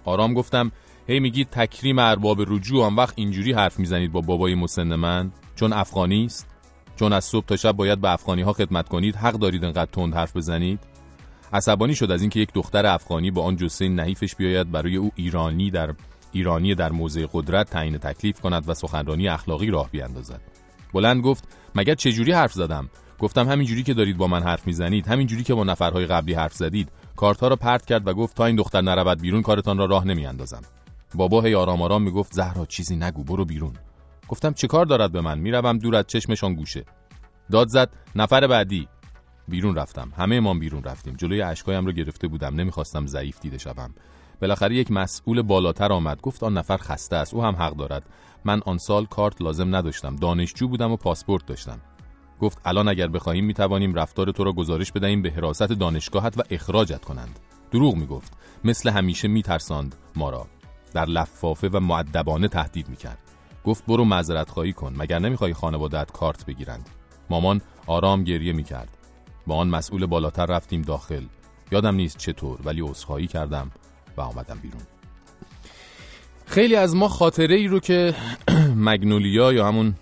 آرام 0.06 0.34
گفتم 0.34 0.72
هی 1.08 1.20
میگید 1.20 1.50
تکریم 1.50 2.00
ارباب 2.00 2.42
رجوع 2.42 2.86
آن 2.86 2.96
وقت 2.96 3.14
اینجوری 3.16 3.54
حرف 3.54 3.80
می‌زنید 3.80 4.12
با 4.12 4.22
بابای 4.22 4.56
مسن 4.56 4.96
من؟ 4.96 5.32
چون 5.56 5.74
افغانی 5.74 6.26
است؟ 6.26 6.48
چون 6.96 7.14
از 7.14 7.26
صبح 7.26 7.46
تا 7.46 7.56
شب 7.56 7.72
باید 7.72 8.02
به 8.02 8.12
افغانی 8.12 8.42
ها 8.42 8.54
خدمت 8.54 8.90
کنید 8.90 9.16
حق 9.16 9.34
دارید 9.34 9.66
انقدر 9.66 9.92
تند 9.92 10.16
حرف 10.16 10.38
بزنید؟ 10.38 10.80
عصبانی 11.54 11.96
شد 11.96 12.12
از 12.12 12.22
اینکه 12.22 12.40
یک 12.40 12.54
دختر 12.54 12.86
افغانی 12.86 13.32
با 13.32 13.44
آن 13.44 13.56
جثه 13.56 13.90
نحیفش 13.90 14.36
بیاید 14.36 14.72
برای 14.72 14.96
او 14.96 15.12
ایرانی 15.16 15.72
در 15.72 15.94
ایرانی 16.32 16.76
در 16.76 16.92
موضع 16.92 17.26
قدرت 17.34 17.70
تعیین 17.70 17.98
تکلیف 17.98 18.42
کند 18.42 18.70
و 18.70 18.74
سخنرانی 18.74 19.28
اخلاقی 19.28 19.68
راه 19.68 19.90
بیاندازد. 19.92 20.42
بلند 20.94 21.22
گفت 21.22 21.44
مگر 21.76 21.96
چه 21.96 22.12
جوری 22.12 22.32
حرف 22.32 22.54
زدم؟ 22.54 22.90
گفتم 23.20 23.50
همینجوری 23.50 23.84
که 23.84 23.94
دارید 23.94 24.18
با 24.18 24.28
من 24.28 24.44
حرف 24.44 24.68
می‌زنید 24.68 25.08
همینجوری 25.08 25.44
که 25.44 25.54
با 25.54 25.64
نفرهای 25.64 26.06
قبلی 26.06 26.34
حرف 26.34 26.54
زدید. 26.54 26.90
کارتها 27.16 27.48
را 27.48 27.56
پرت 27.56 27.86
کرد 27.86 28.08
و 28.08 28.14
گفت 28.14 28.38
تا 28.38 28.46
این 28.46 28.56
دختر 28.56 28.82
نرود 28.82 29.22
بیرون 29.22 29.42
کارتان 29.42 29.78
را 29.78 29.86
راه 29.86 30.08
نمیاندازم. 30.08 30.62
بابا 31.16 31.42
هی 31.42 31.56
آرام 31.56 31.82
آرام 31.82 32.02
می‌گفت 32.02 32.34
زهرا 32.34 32.66
چیزی 32.66 32.96
نگو 32.96 33.24
برو 33.24 33.46
بیرون. 33.46 33.74
گفتم 34.28 34.54
چه 34.54 34.68
کار 34.68 34.86
دارد 34.86 35.12
به 35.12 35.22
من؟ 35.22 35.40
می‌روم 35.40 35.78
دور 35.78 35.96
از 35.96 36.06
چشمشان 36.08 36.56
گوشه. 36.56 36.86
داد 37.52 37.68
زد 37.68 37.90
نفر 38.16 38.48
بعدی. 38.48 38.88
بیرون 39.48 39.76
رفتم. 39.76 40.12
همه 40.18 40.40
ما 40.40 40.54
بیرون 40.54 40.84
رفتیم. 40.84 41.16
جلوی 41.16 41.42
اشکایم 41.42 41.86
رو 41.86 41.92
گرفته 41.92 42.28
بودم. 42.28 42.56
نمی‌خواستم 42.56 43.08
ضعیف 43.08 43.40
دیده 43.40 43.58
شوم. 43.58 43.94
بالاخره 44.42 44.76
یک 44.76 44.92
مسئول 44.92 45.42
بالاتر 45.42 45.92
آمد. 45.94 46.22
گفت 46.22 46.44
آن 46.44 46.58
نفر 46.58 46.78
خسته 46.78 47.16
است. 47.16 47.34
او 47.34 47.44
هم 47.44 47.56
حق 47.56 47.76
دارد. 47.76 48.04
من 48.46 48.62
آن 48.66 48.78
سال 48.78 49.06
کارت 49.06 49.42
لازم 49.42 49.76
نداشتم. 49.76 50.16
دانشجو 50.16 50.68
بودم 50.68 50.92
و 50.92 50.98
پاسپورت 50.98 51.46
داشتم. 51.46 51.80
گفت 52.40 52.62
الان 52.66 52.88
اگر 52.88 53.08
بخواهیم 53.08 53.46
می‌توانیم 53.46 53.94
رفتار 53.94 54.32
تو 54.32 54.44
را 54.44 54.54
گزارش 54.54 54.92
بدهیم 54.92 55.22
به 55.22 55.32
حراست 55.32 55.72
دانشگاهت 55.72 56.38
و 56.38 56.42
اخراجت 56.50 57.06
کنند. 57.06 57.40
دروغ 57.72 57.96
می‌گفت. 57.96 58.34
مثل 58.64 58.90
همیشه 58.90 59.28
میترساند 59.28 59.96
ما 60.16 60.30
را. 60.30 60.48
در 60.98 61.06
لفافه 61.06 61.68
و 61.68 61.80
معدبانه 61.80 62.48
تهدید 62.48 62.90
می‌کرد. 62.90 63.18
گفت 63.66 63.86
برو 63.86 64.06
معذرت 64.06 64.50
خواهی 64.50 64.74
کن 64.74 64.94
مگر 64.98 65.20
نمی‌خوای 65.20 65.54
خانوادت 65.54 66.12
کارت 66.12 66.46
بگیرند؟ 66.46 66.90
مامان 67.30 67.62
آرام 67.88 68.24
گریه 68.24 68.54
می‌کرد. 68.54 68.98
با 69.48 69.56
آن 69.56 69.68
مسئول 69.68 70.06
بالاتر 70.06 70.46
رفتیم 70.46 70.82
داخل. 70.82 71.24
یادم 71.72 71.96
نیست 71.96 72.18
چطور 72.18 72.60
ولی 72.66 72.82
عذرخواهی 72.82 73.28
کردم 73.28 73.72
و 74.18 74.22
آمدم 74.22 74.60
بیرون. 74.62 74.82
خیلی 76.46 76.76
از 76.76 76.96
ما 76.96 77.08
خاطره 77.08 77.56
ای 77.56 77.68
رو 77.68 77.80
که 77.80 78.16
مگنولیا 78.90 79.54
یا 79.54 79.68
همون 79.68 79.96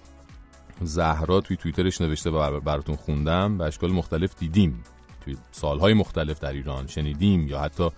زهرا 0.82 1.42
توی 1.42 1.58
توییترش 1.58 2.02
نوشته 2.02 2.30
و 2.30 2.40
بر- 2.40 2.60
براتون 2.60 2.96
خوندم 2.96 3.58
به 3.58 3.64
اشکال 3.64 3.92
مختلف 3.92 4.36
دیدیم. 4.40 4.84
توی 5.22 5.38
سالهای 5.52 5.94
مختلف 5.94 6.40
در 6.40 6.54
ایران 6.54 6.88
شنیدیم 6.88 7.48
یا 7.48 7.60
حتی 7.60 7.90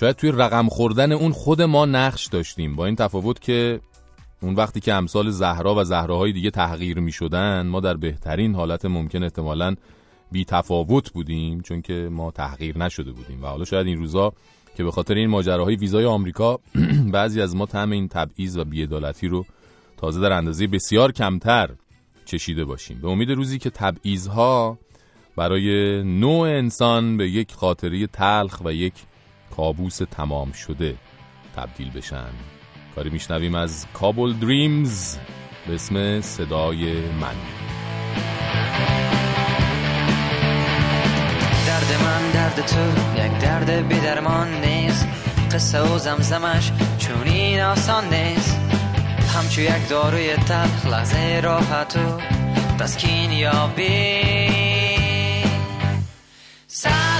شاید 0.00 0.16
توی 0.16 0.32
رقم 0.32 0.68
خوردن 0.68 1.12
اون 1.12 1.32
خود 1.32 1.62
ما 1.62 1.86
نقش 1.86 2.26
داشتیم. 2.26 2.76
با 2.76 2.86
این 2.86 2.96
تفاوت 2.96 3.40
که 3.40 3.80
اون 4.42 4.54
وقتی 4.54 4.80
که 4.80 4.94
امثال 4.94 5.30
زهرا 5.30 5.74
و 5.74 5.84
زهراهای 5.84 6.32
دیگه 6.32 6.50
تحقیر 6.50 7.00
می 7.00 7.12
شدن 7.12 7.66
ما 7.66 7.80
در 7.80 7.94
بهترین 7.94 8.54
حالت 8.54 8.84
ممکن 8.84 9.22
احتمالاً 9.22 9.74
بی 10.32 10.44
تفاوت 10.44 11.12
بودیم 11.12 11.60
چون 11.60 11.82
که 11.82 12.08
ما 12.12 12.30
تحقیر 12.30 12.78
نشده 12.78 13.12
بودیم. 13.12 13.42
و 13.42 13.46
حالا 13.46 13.64
شاید 13.64 13.86
این 13.86 13.98
روزا 13.98 14.32
که 14.76 14.84
به 14.84 14.90
خاطر 14.90 15.14
این 15.14 15.30
ماجراهای 15.30 15.76
ویزای 15.76 16.04
آمریکا 16.04 16.60
بعضی 17.12 17.40
از 17.40 17.56
ما 17.56 17.66
طعم 17.66 17.90
این 17.90 18.08
تبعیض 18.08 18.56
و 18.56 18.64
بیعدالتی 18.64 19.28
رو 19.28 19.46
تازه 19.96 20.20
در 20.20 20.32
اندازه 20.32 20.66
بسیار 20.66 21.12
کمتر 21.12 21.70
چشیده 22.24 22.64
باشیم. 22.64 22.98
به 23.00 23.08
امید 23.08 23.30
روزی 23.30 23.58
که 23.58 23.70
تبعیضها 23.70 24.78
برای 25.36 26.02
نوع 26.02 26.48
انسان 26.48 27.16
به 27.16 27.30
یک 27.30 27.52
خاطره 27.52 28.06
تلخ 28.06 28.60
و 28.64 28.72
یک 28.72 28.94
کابوس 29.56 30.00
تمام 30.10 30.52
شده. 30.52 30.96
تبدیل 31.56 31.90
بشن. 31.90 32.30
کاری 32.94 33.10
میشنویم 33.10 33.54
از 33.54 33.86
کابل 33.92 34.32
دریمز 34.32 35.16
به 35.66 35.74
اسم 35.74 36.20
صدای 36.20 37.00
من. 37.00 37.34
درد 41.66 42.02
من 42.04 42.30
درد 42.30 42.66
تو 42.66 42.80
یک 43.24 43.38
درد 43.38 43.88
بیدرمان 43.88 44.64
نیست. 44.64 45.08
قصه 45.52 45.80
و 45.80 45.98
زمزمش 45.98 46.72
چون 46.98 47.22
این 47.22 47.60
آسان 47.60 48.14
نیست. 48.14 48.60
همچو 49.36 49.60
یک 49.60 49.88
داروی 49.88 50.36
تلخ 50.36 50.86
لحظه 50.86 51.40
راحت 51.44 51.96
و 51.96 52.20
تسکین 52.78 53.32
یابی. 53.32 54.46
صدای 56.66 57.15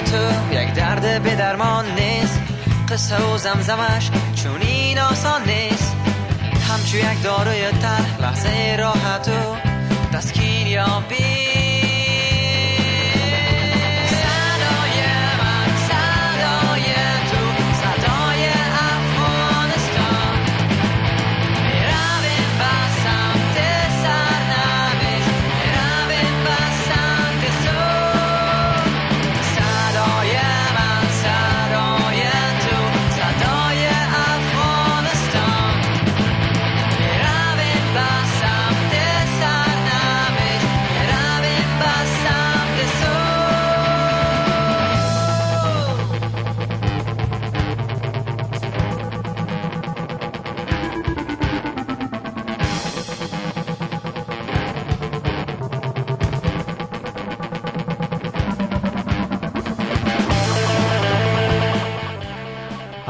تو 0.00 0.54
یک 0.54 0.74
درد 0.74 1.22
به 1.22 1.34
درمان 1.34 1.84
نیست. 1.94 2.40
قصه 2.88 3.22
و 3.22 3.38
زمزمش 3.38 4.10
چون 4.34 4.62
این 4.62 4.98
آسان 4.98 5.40
نیست. 5.46 5.96
همچو 6.68 6.96
یک 6.96 7.22
داروی 7.22 7.70
تر 7.70 8.22
لحظه 8.22 8.76
راحت 8.78 9.28
و 9.28 9.56
تسکین 10.12 10.66
یابی 10.66 11.40
صدای 11.40 11.59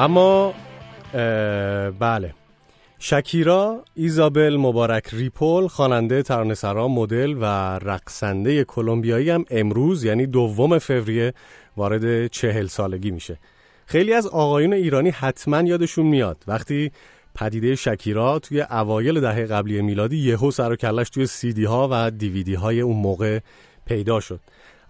اما 0.00 0.54
بله. 2.00 2.34
شکیرا 2.98 3.84
ایزابل 3.94 4.56
مبارک 4.56 5.08
ریپول 5.12 5.68
خواننده 5.68 6.22
ترانه‌سرا 6.22 6.88
مدل 6.88 7.36
و 7.40 7.44
رقصنده 7.78 8.64
کلمبیایی 8.64 9.30
هم 9.30 9.44
امروز 9.50 10.04
یعنی 10.04 10.26
دوم 10.26 10.78
فوریه 10.78 11.34
وارد 11.76 12.26
چهل 12.26 12.66
سالگی 12.66 13.10
میشه. 13.10 13.38
خیلی 13.86 14.12
از 14.12 14.26
آقایون 14.26 14.72
ایرانی 14.72 15.10
حتما 15.10 15.62
یادشون 15.62 16.06
میاد. 16.06 16.44
وقتی 16.46 16.92
پدیده 17.34 17.74
شکیرا 17.74 18.38
توی 18.38 18.60
اوایل 18.60 19.20
دهه 19.20 19.46
قبلی 19.46 19.82
میلادی 19.82 20.16
یهو 20.16 20.50
سر 20.50 20.72
و 20.72 20.76
کلش 20.76 21.10
توی 21.10 21.26
سیدی 21.26 21.64
ها 21.64 21.88
و 21.92 22.10
دیویدی 22.10 22.54
های 22.54 22.80
اون 22.80 22.96
موقع 22.96 23.38
پیدا 23.86 24.20
شد. 24.20 24.40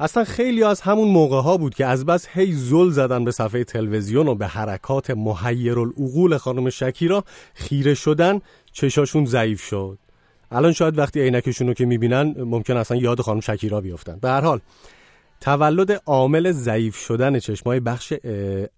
اصلا 0.01 0.25
خیلی 0.25 0.65
از 0.65 0.81
همون 0.81 1.09
موقع 1.09 1.41
ها 1.41 1.57
بود 1.57 1.75
که 1.75 1.87
از 1.87 2.07
بس 2.07 2.27
هی 2.33 2.53
زل 2.53 2.91
زدن 2.91 3.25
به 3.25 3.31
صفحه 3.31 3.65
تلویزیون 3.65 4.29
و 4.29 4.35
به 4.35 4.47
حرکات 4.47 5.11
محیرالعقول 5.11 6.37
خانم 6.37 6.71
شکیرا 6.71 7.25
خیره 7.55 7.95
شدن 7.95 8.41
چشاشون 8.73 9.25
ضعیف 9.25 9.63
شد. 9.63 9.99
الان 10.51 10.73
شاید 10.73 10.99
وقتی 10.99 11.21
عینکشون 11.21 11.67
رو 11.67 11.75
که 11.75 11.85
می‌بینن 11.85 12.35
ممکن 12.39 12.77
اصلا 12.77 12.97
یاد 12.97 13.21
خانم 13.21 13.41
شکیرا 13.41 13.81
بیفتن. 13.81 14.19
به 14.23 14.29
هر 14.29 14.41
حال 14.41 14.61
تولد 15.41 16.03
عامل 16.07 16.53
ضعیف 16.53 16.97
شدن 16.97 17.39
چشمای 17.39 17.81
بخش 17.81 18.13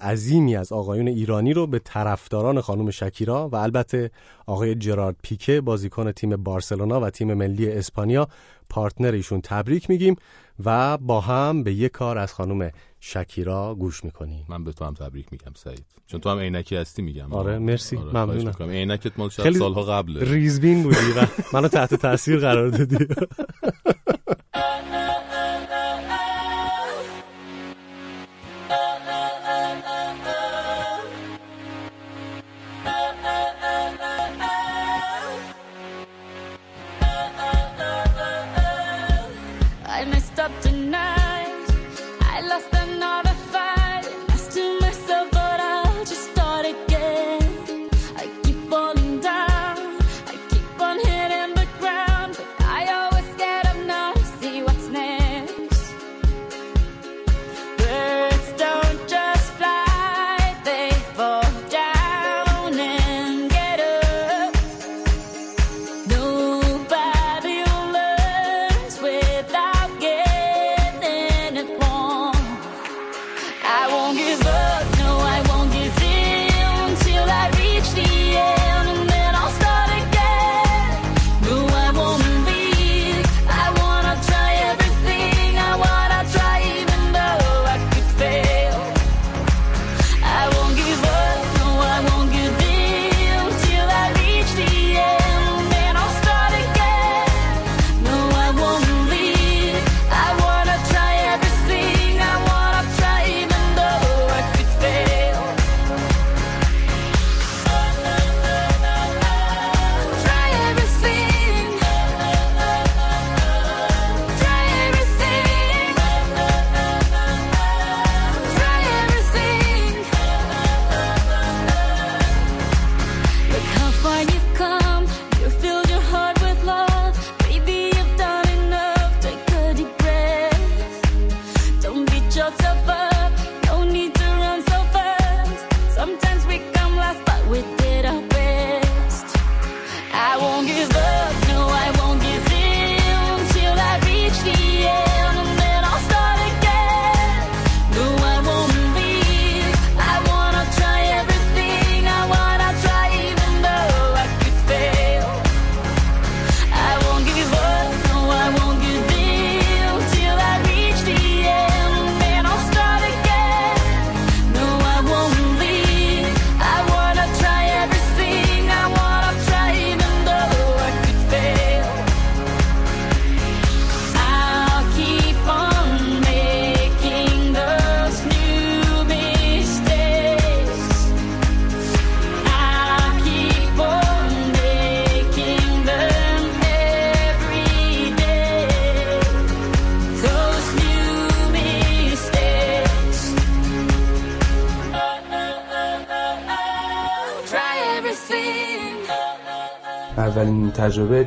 عظیمی 0.01 0.57
از 0.57 0.73
آقایون 0.73 1.09
ایرانی 1.09 1.53
رو 1.53 1.67
به 1.67 1.79
طرفداران 1.79 2.61
خانم 2.61 2.91
شکیرا 2.91 3.49
و 3.49 3.57
البته 3.57 4.11
آقای 4.47 4.75
جرارد 4.75 5.17
پیکه 5.23 5.61
بازیکن 5.61 6.13
تیم 6.13 6.37
بارسلونا 6.37 7.01
و 7.01 7.11
تیم 7.11 7.35
ملی 7.35 7.73
اسپانیا 7.73 8.29
پارتنر 8.69 9.13
ایشون 9.13 9.41
تبریک 9.41 9.91
میگیم. 9.91 10.17
و 10.65 10.99
با 10.99 11.21
هم 11.21 11.63
به 11.63 11.73
یک 11.73 11.93
کار 11.93 12.19
از 12.19 12.33
خانم 12.33 12.71
شکیرا 13.01 13.75
گوش 13.75 14.05
می‌کنیم. 14.05 14.47
من 14.49 14.65
به 14.65 14.73
تو 14.73 14.85
هم 14.85 14.95
تبریک 14.95 15.27
میگم 15.33 15.53
سعید. 15.55 15.85
چون 16.07 16.21
تو 16.21 16.31
هم 16.31 16.39
عینکی 16.39 16.77
هستی 16.77 17.03
میگم. 17.03 17.33
آره 17.33 17.59
مرسی. 17.59 17.97
خواهش 17.97 18.15
ممنونم. 18.15 18.71
عینکت 18.71 19.19
مال 19.19 19.31
سالها 19.31 19.83
قبله. 19.83 20.33
ریزبین 20.33 20.83
بودی 20.83 21.13
و 21.17 21.27
منو 21.53 21.69
تحت 21.69 21.95
تاثیر 21.95 22.39
قرار 22.39 22.69
دادی. 22.69 23.07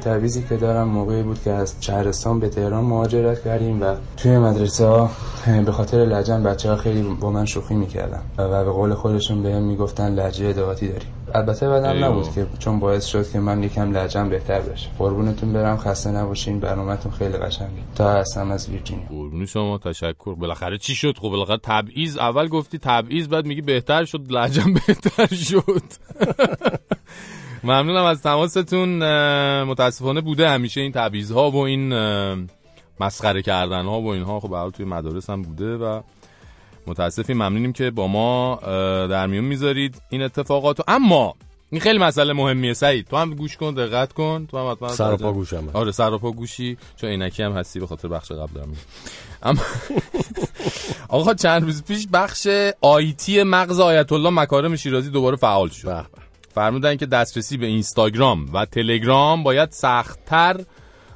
تعویزی 0.06 0.44
که 0.50 0.58
دارم 0.58 0.88
موقعی 0.88 1.24
بود 1.24 1.44
که 1.44 1.52
از 1.52 1.76
شهرستان 1.82 2.40
به 2.40 2.50
تهران 2.50 2.84
مهاجرت 2.84 3.44
کردیم 3.44 3.82
و 3.82 3.96
توی 4.18 4.38
مدرسه 4.38 4.86
ها 4.86 5.10
به 5.66 5.72
خاطر 5.72 5.98
لجن 5.98 6.44
بچه 6.44 6.70
ها 6.70 6.76
خیلی 6.76 7.02
با 7.02 7.32
من 7.32 7.46
شوخی 7.46 7.76
می‌کردن 7.76 8.22
و 8.38 8.66
به 8.66 8.72
قول 8.72 8.94
خودشون 8.94 9.44
بهم 9.44 9.64
می‌گفتن 9.64 10.16
لجه 10.16 10.48
ادواتی 10.48 10.88
داری. 10.88 11.06
البته 11.34 11.70
بدم. 11.70 12.04
نبود 12.04 12.34
که 12.34 12.48
چون 12.60 12.80
باعث 12.80 13.06
شد 13.06 13.32
که 13.32 13.40
من 13.40 13.64
یکم 13.64 13.98
لجن 13.98 14.30
بهتر 14.30 14.62
بشه. 14.62 14.90
قربونتون 15.00 15.54
برم 15.54 15.78
خسته 15.78 16.12
نباشین 16.12 16.60
برنامهتون 16.60 17.12
خیلی 17.12 17.38
قشنگه. 17.38 17.82
تا 17.96 18.12
هستم 18.12 18.52
از 18.52 18.70
ویرجینیا. 18.70 19.06
قربون 19.10 19.46
شما 19.46 19.78
تشکر. 19.78 20.36
بالاخره 20.36 20.78
چی 20.78 20.96
شد؟ 20.96 21.18
خب 21.18 21.30
بالاخره 21.30 21.60
تبعیض 21.64 22.18
اول 22.18 22.48
گفتی 22.48 22.78
تبعیض 22.78 23.28
بعد 23.28 23.46
میگی 23.46 23.62
بهتر 23.62 24.06
شد 24.06 24.32
لهجم 24.32 24.74
بهتر 24.88 25.36
شد. 25.36 25.62
ممنونم 27.66 28.04
از 28.04 28.22
تماستون 28.22 29.00
متاسفانه 29.64 30.22
بوده 30.22 30.50
همیشه 30.50 30.82
این 30.82 30.92
تبعیض 30.92 31.32
ها 31.32 31.52
و 31.52 31.58
این 31.58 31.94
مسخره 33.00 33.42
کردن 33.42 33.86
ها 33.86 34.02
و 34.02 34.08
اینها. 34.08 34.40
خب 34.40 34.50
حال 34.50 34.72
توی 34.72 34.86
مدارس 34.86 35.30
هم 35.30 35.42
بوده 35.42 35.78
و 35.78 36.02
متاسفیم 36.88 37.36
ممنونیم 37.36 37.74
که 37.74 37.92
با 37.92 38.08
ما 38.08 38.60
در 39.08 39.28
میون 39.28 39.44
می‌ذارید 39.46 40.02
این 40.10 40.22
اتفاقات. 40.22 40.90
اما 40.90 41.36
این 41.70 41.82
خیلی 41.82 42.00
مسئله 42.00 42.34
مهمیه. 42.34 42.74
سعید 42.74 43.08
تو 43.08 43.18
هم 43.18 43.34
گوش 43.34 43.58
کن 43.58 43.74
دقت 43.74 44.14
کن. 44.14 44.48
تو 44.52 44.58
هم 44.58 44.72
حتما 44.72 44.90
سر 44.90 45.14
و 45.14 45.18
پا 45.18 45.34
گوشم. 45.34 45.70
آره 45.74 45.92
سر 45.92 46.14
و 46.14 46.18
پا 46.18 46.32
گوشی. 46.32 46.78
چون 46.96 47.10
عینکی 47.10 47.44
هم 47.44 47.52
هستی 47.52 47.80
به 47.80 47.88
خاطر 47.88 48.08
بخش 48.08 48.32
قبل 48.32 48.54
دارم. 48.54 48.74
اما 49.44 49.62
آقا 51.10 51.34
چند 51.34 51.64
روز 51.64 51.84
پیش 51.84 52.08
بخش 52.14 52.48
آیتی 52.82 53.44
مغز 53.44 53.80
آیت 53.80 54.12
الله 54.12 54.30
مکارم 54.30 54.76
شیرازی 54.76 55.10
دوباره 55.10 55.36
فعال 55.36 55.70
شد. 55.70 56.06
فرمودن 56.56 56.96
که 56.96 57.06
دسترسی 57.06 57.58
به 57.58 57.66
اینستاگرام 57.66 58.50
و 58.54 58.66
تلگرام 58.66 59.44
باید 59.44 59.72
سختتر 59.72 60.66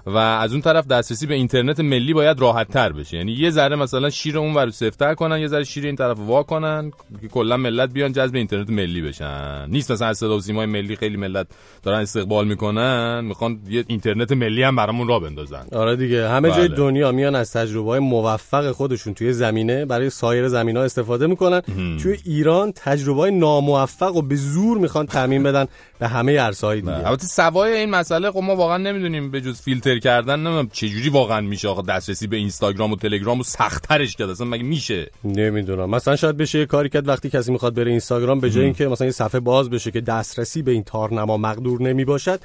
و 0.05 0.17
از 0.17 0.51
اون 0.51 0.61
طرف 0.61 0.87
دسترسی 0.87 1.25
به 1.25 1.33
اینترنت 1.33 1.79
ملی 1.79 2.13
باید 2.13 2.39
راحت 2.39 2.67
تر 2.67 2.91
بشه. 2.91 3.17
یعنی 3.17 3.31
یه 3.31 3.49
ذره 3.49 3.75
مثلا 3.75 4.09
شیر 4.09 4.37
اون 4.37 4.53
ور 4.53 4.69
سفتر 4.69 5.13
کنن 5.13 5.39
یه 5.39 5.47
ذره 5.47 5.63
شیر 5.63 5.85
این 5.85 5.95
طرف 5.95 6.17
وا 6.19 6.43
کنن 6.43 6.91
که 7.21 7.27
کلا 7.27 7.57
ملت 7.57 7.89
بیان 7.93 8.11
جذب 8.11 8.35
اینترنت 8.35 8.69
ملی 8.69 9.01
بشن. 9.01 9.65
نیست 9.69 9.91
مثلا 9.91 10.07
از 10.07 10.17
صدا 10.17 10.37
و 10.37 10.41
سیمای 10.41 10.65
ملی 10.65 10.95
خیلی 10.95 11.17
ملت 11.17 11.47
دارن 11.83 11.99
استقبال 11.99 12.47
می‌کنن 12.47 13.21
می‌خوان 13.25 13.59
یه 13.69 13.83
اینترنت 13.87 14.31
ملی 14.31 14.63
هم 14.63 14.75
برامون 14.75 15.07
را 15.07 15.19
بندازن. 15.19 15.65
آره 15.71 15.95
دیگه. 15.95 16.29
همه 16.29 16.51
جای 16.51 16.67
بله. 16.67 16.77
دنیا 16.77 17.11
میان 17.11 17.35
از 17.35 17.53
تجربه 17.53 17.89
های 17.89 17.99
موفق 17.99 18.71
خودشون 18.71 19.13
توی 19.13 19.33
زمینه 19.33 19.85
برای 19.85 20.09
سایر 20.09 20.47
زمین 20.47 20.77
ها 20.77 20.83
استفاده 20.83 21.27
می‌کنن. 21.27 21.61
توی 22.01 22.17
ایران 22.25 22.71
تجربه 22.75 23.19
های 23.21 23.31
ناموفق 23.31 24.15
و 24.15 24.21
به 24.21 24.35
زور 24.35 24.77
می‌خوان 24.77 25.05
تعمین 25.05 25.43
بدن. 25.43 25.65
به 25.99 26.07
همه 26.07 26.39
عرصه‌های 26.39 26.81
دیگه. 26.81 27.07
البته 27.07 27.27
سوای 27.27 27.73
این 27.73 27.89
مسئله 27.89 28.31
خب 28.31 28.39
ما 28.39 28.55
واقعا 28.55 28.77
نمی‌دونیم 28.77 29.31
به 29.31 29.41
جز 29.41 29.61
فیلتر 29.61 29.99
کردن 29.99 30.39
نمی‌دونم 30.39 30.69
چه 30.73 30.89
جوری 30.89 31.09
واقعا 31.09 31.41
میشه 31.41 31.67
آقا 31.67 31.81
دسترسی 31.81 32.27
به 32.27 32.37
اینستاگرام 32.37 32.91
و 32.91 32.95
تلگرام 32.95 33.37
رو 33.37 33.43
سخت‌ترش 33.43 34.15
کرد 34.15 34.29
اصلا 34.29 34.47
مگه 34.47 34.63
میشه؟ 34.63 35.11
نمی‌دونم. 35.23 35.89
مثلا 35.89 36.15
شاید 36.15 36.37
بشه 36.37 36.59
یه 36.59 36.65
کاری 36.65 36.89
کرد 36.89 37.07
وقتی 37.07 37.29
کسی 37.29 37.51
می‌خواد 37.51 37.73
بره 37.73 37.91
اینستاگرام 37.91 38.39
به 38.39 38.49
جای 38.49 38.63
اینکه 38.63 38.87
مثلا 38.87 39.05
یه 39.05 39.11
صفحه 39.11 39.39
باز 39.39 39.69
بشه 39.69 39.91
که 39.91 40.01
دسترسی 40.01 40.61
به 40.61 40.71
این 40.71 40.83
تارنما 40.83 41.37
مقدور 41.37 41.81
نمی 41.81 42.05
باشد 42.05 42.39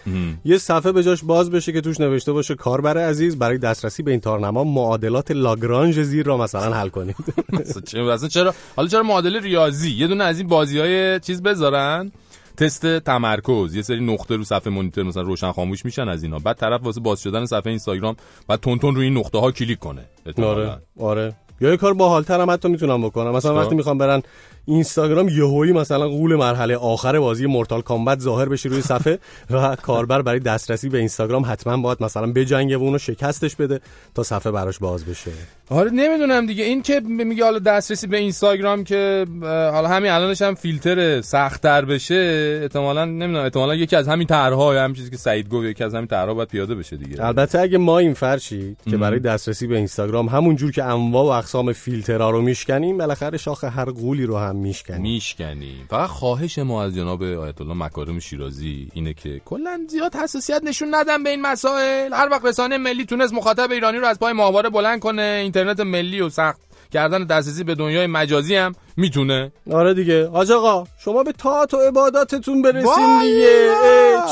یه 0.45 0.59
صفحه 0.59 0.93
به 0.93 1.03
جاش 1.03 1.25
باز 1.25 1.51
بشه 1.51 1.73
که 1.73 1.81
توش 1.81 2.01
نوشته 2.01 2.33
باشه 2.33 2.55
کاربر 2.55 2.99
عزیز 2.99 3.39
برای 3.39 3.59
دسترسی 3.59 4.03
به 4.03 4.11
این 4.11 4.21
تارنما 4.21 4.65
معادلات 4.65 5.31
لاگرانژ 5.31 5.99
زیر 5.99 6.27
را 6.27 6.37
مثلا 6.37 6.75
حل 6.75 6.89
کنید. 6.89 7.17
اصلا 8.13 8.29
چرا 8.29 8.55
حالا 8.77 8.89
چرا 8.89 9.03
معادله 9.03 9.41
ریاضی؟ 9.41 9.91
یه 9.91 10.07
دونه 10.07 10.25
از 10.25 10.39
این 10.39 10.49
بازی 10.49 10.79
های 10.79 11.21
چیز 11.21 11.43
بذارن؟ 11.43 12.13
تست 12.57 12.99
تمرکز 12.99 13.75
یه 13.75 13.83
سری 13.83 14.01
نقطه 14.01 14.37
رو 14.37 14.45
صفحه 14.45 14.73
مونیتور 14.73 15.05
مثلا 15.05 15.23
روشن 15.23 15.53
خاموش 15.53 15.85
میشن 15.85 16.09
از 16.09 16.23
اینا 16.23 16.39
بعد 16.39 16.57
طرف 16.57 16.85
واسه 16.85 17.01
باز 17.01 17.21
شدن 17.21 17.47
صفحه 17.47 17.67
اینستاگرام 17.67 18.17
بعد 18.49 18.61
تون 18.61 18.79
تون 18.79 18.95
روی 18.95 19.05
این 19.05 19.19
نقطه 19.19 19.39
ها 19.39 19.51
کلیک 19.53 19.79
کنه. 19.79 20.05
آره 20.43 20.79
آره 20.99 21.35
یا 21.61 21.71
یه 21.71 21.77
کار 21.77 21.95
باحال‌تر 21.95 22.41
هم 22.41 22.51
حتی 22.51 22.69
می‌تونم 22.69 23.03
بکنم 23.03 23.31
مثلا؟ 23.31 23.55
وقتی 23.55 23.75
می‌خوام 23.75 23.99
برن 23.99 24.23
اینستاگرام 24.67 25.29
یهویی 25.29 25.73
مثلا 25.73 26.09
قول 26.09 26.35
مرحله 26.35 26.77
آخر 26.77 27.19
بازی 27.19 27.47
مورتال 27.47 27.81
کامبت 27.81 28.21
ظاهر 28.21 28.49
بشه 28.49 28.69
روی 28.69 28.81
صفحه 28.81 29.19
و 29.51 29.77
کاربر 29.77 30.23
برای 30.23 30.41
دسترسی 30.41 30.89
به 30.89 30.99
اینستاگرام 30.99 31.45
حتما 31.47 31.77
باید 31.77 32.03
مثلا 32.03 32.33
بجنگه 32.33 32.77
و 32.77 32.83
اونو 32.83 32.99
شکستش 32.99 33.57
بده 33.57 33.81
تا 34.15 34.23
صفحه 34.23 34.53
براش 34.53 34.79
باز 34.79 35.05
بشه. 35.05 35.31
آره 35.71 35.91
نمی‌دونم 35.91 36.47
دیگه. 36.47 36.65
این 36.65 36.83
که 36.83 37.01
میگه 37.01 37.45
حالا 37.45 37.59
دسترسی 37.59 38.07
به 38.07 38.17
اینستاگرام 38.17 38.85
که 38.85 39.27
حالا 39.43 39.89
همین 39.89 40.11
الانش 40.11 40.43
هم 40.43 40.55
فیلتر 40.55 41.21
سختتر 41.21 41.85
بشه 41.85 42.59
احتمالاً 42.63 43.05
نمی‌دونم 43.05 43.45
احتمالاً 43.45 43.75
یکی 43.75 43.97
از 43.97 44.09
همین 44.09 44.27
طرح‌ها 44.27 44.85
هم 44.85 44.95
چیزی 44.95 45.11
که 45.11 45.17
سعید 45.17 45.49
گفت 45.49 45.67
یکی 45.67 45.85
از 45.85 45.95
همین 45.95 46.07
طرح‌ها 46.07 46.35
باید 46.35 46.49
پیاده 46.49 46.75
بشه 46.75 46.97
دیگه. 46.97 47.25
البته 47.25 47.61
اگه 47.61 47.79
ما 47.79 47.99
این 47.99 48.15
فرشید 48.15 48.79
که. 48.91 48.97
برای 48.97 49.19
دسترسی 49.19 49.67
به 49.67 49.77
اینستاگرام 49.77 50.29
همون 50.29 50.57
جور 50.57 50.73
که 50.73 50.85
انواع 50.85 51.25
و 51.25 51.29
اقسام 51.29 51.73
فیلترها 51.73 52.31
رو 52.31 52.43
میشکنیم 52.43 52.99
بالاخره 52.99 53.39
شاخ 53.39 53.65
هر 53.65 53.85
قولی 53.85 54.27
رو 54.27 54.39
هم 54.39 54.54
میشکنیم. 54.55 55.03
میشکنیم. 55.03 55.87
فقط 55.91 56.09
خواهش 56.09 56.59
ما 56.59 56.83
از 56.83 56.95
جناب 56.95 57.23
آیت 57.23 57.61
الله 57.61 57.75
مکارم 57.75 58.19
شیرازی 58.19 58.89
اینه 58.95 59.15
که 59.15 59.41
کلا 59.45 59.81
زیاد 59.89 60.17
حساسیت 60.17 60.61
نشون 60.65 60.95
ندن 60.95 61.23
به 61.23 61.31
این 61.31 61.43
مسائل. 61.43 62.13
هر 62.13 62.29
وقت 62.31 62.45
رسانه 62.45 62.79
ملی 62.79 63.05
تونست 63.05 63.35
مخاطب 63.35 63.71
ایرانی 63.71 63.99
رو 63.99 64.07
از 64.07 64.19
پای 64.19 64.33
ماهواره 64.33 64.71
بلند 64.71 65.01
کنه 65.01 65.41
اینترنت 65.43 65.81
ملی 65.81 66.21
و 66.21 66.29
سخت 66.29 66.61
کردن 66.93 67.25
دسترسی 67.25 67.65
به 67.65 67.75
دنیای 67.75 68.07
مجازی 68.07 68.57
هم 68.57 68.73
می‌تونه. 68.97 69.53
آره 69.73 69.95
دیگه. 69.95 70.29
آج 70.29 70.53
آقا 70.53 70.87
شما 70.99 71.23
به 71.23 71.33
تاعت 71.33 71.75
و 71.75 71.77
عباداتتون 71.77 72.63
برسین 72.63 73.21
دیگه. 73.23 73.75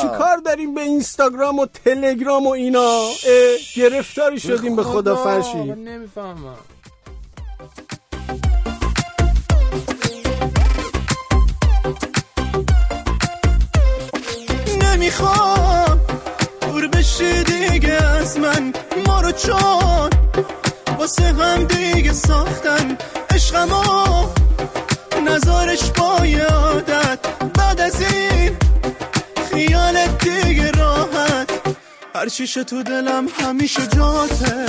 چی 0.00 0.08
کار 0.08 0.36
داریم 0.44 0.74
به 0.74 0.80
اینستاگرام 0.80 1.58
و 1.58 1.66
تلگرام 1.66 2.46
و 2.46 2.50
اینا؟ 2.50 3.08
گرفتاری 3.76 4.40
شدیم 4.40 4.76
به 4.76 4.82
خدا 4.82 5.16
فرشی 5.16 5.58
نمی‌فهمم. 5.58 6.56
نمی‌خوام. 15.02 16.00
دور 16.60 16.88
بشی 16.88 17.44
دیگه 17.44 17.92
از 17.92 18.38
من. 18.38 18.72
ما 19.06 19.20
رو 19.20 19.32
چون. 19.32 20.10
واسه 20.98 21.22
هم 21.22 21.64
دیگه 21.64 22.12
ساختن 22.12 22.96
عشقمو. 23.30 24.26
نظارش 25.26 25.90
با 25.90 26.26
یه 26.26 26.44
عادت. 26.44 27.18
بعد 27.54 27.80
از 27.80 28.00
این 28.00 28.56
خیالت 29.50 30.24
دیگه 30.24 30.70
راحت. 30.70 31.50
هر 32.14 32.28
تو 32.62 32.82
دلم 32.82 33.28
همیشه 33.40 33.86
جاته. 33.86 34.66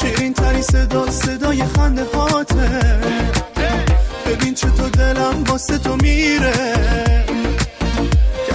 شیرین 0.00 0.34
تری 0.34 0.62
صدا 0.62 1.10
صدای 1.10 1.64
خنده 1.64 2.04
هاته. 2.14 2.80
ببین 4.26 4.54
چطور 4.54 4.88
دلم 4.88 5.44
واسه 5.46 5.78
تو 5.78 5.96
میره. 5.96 6.90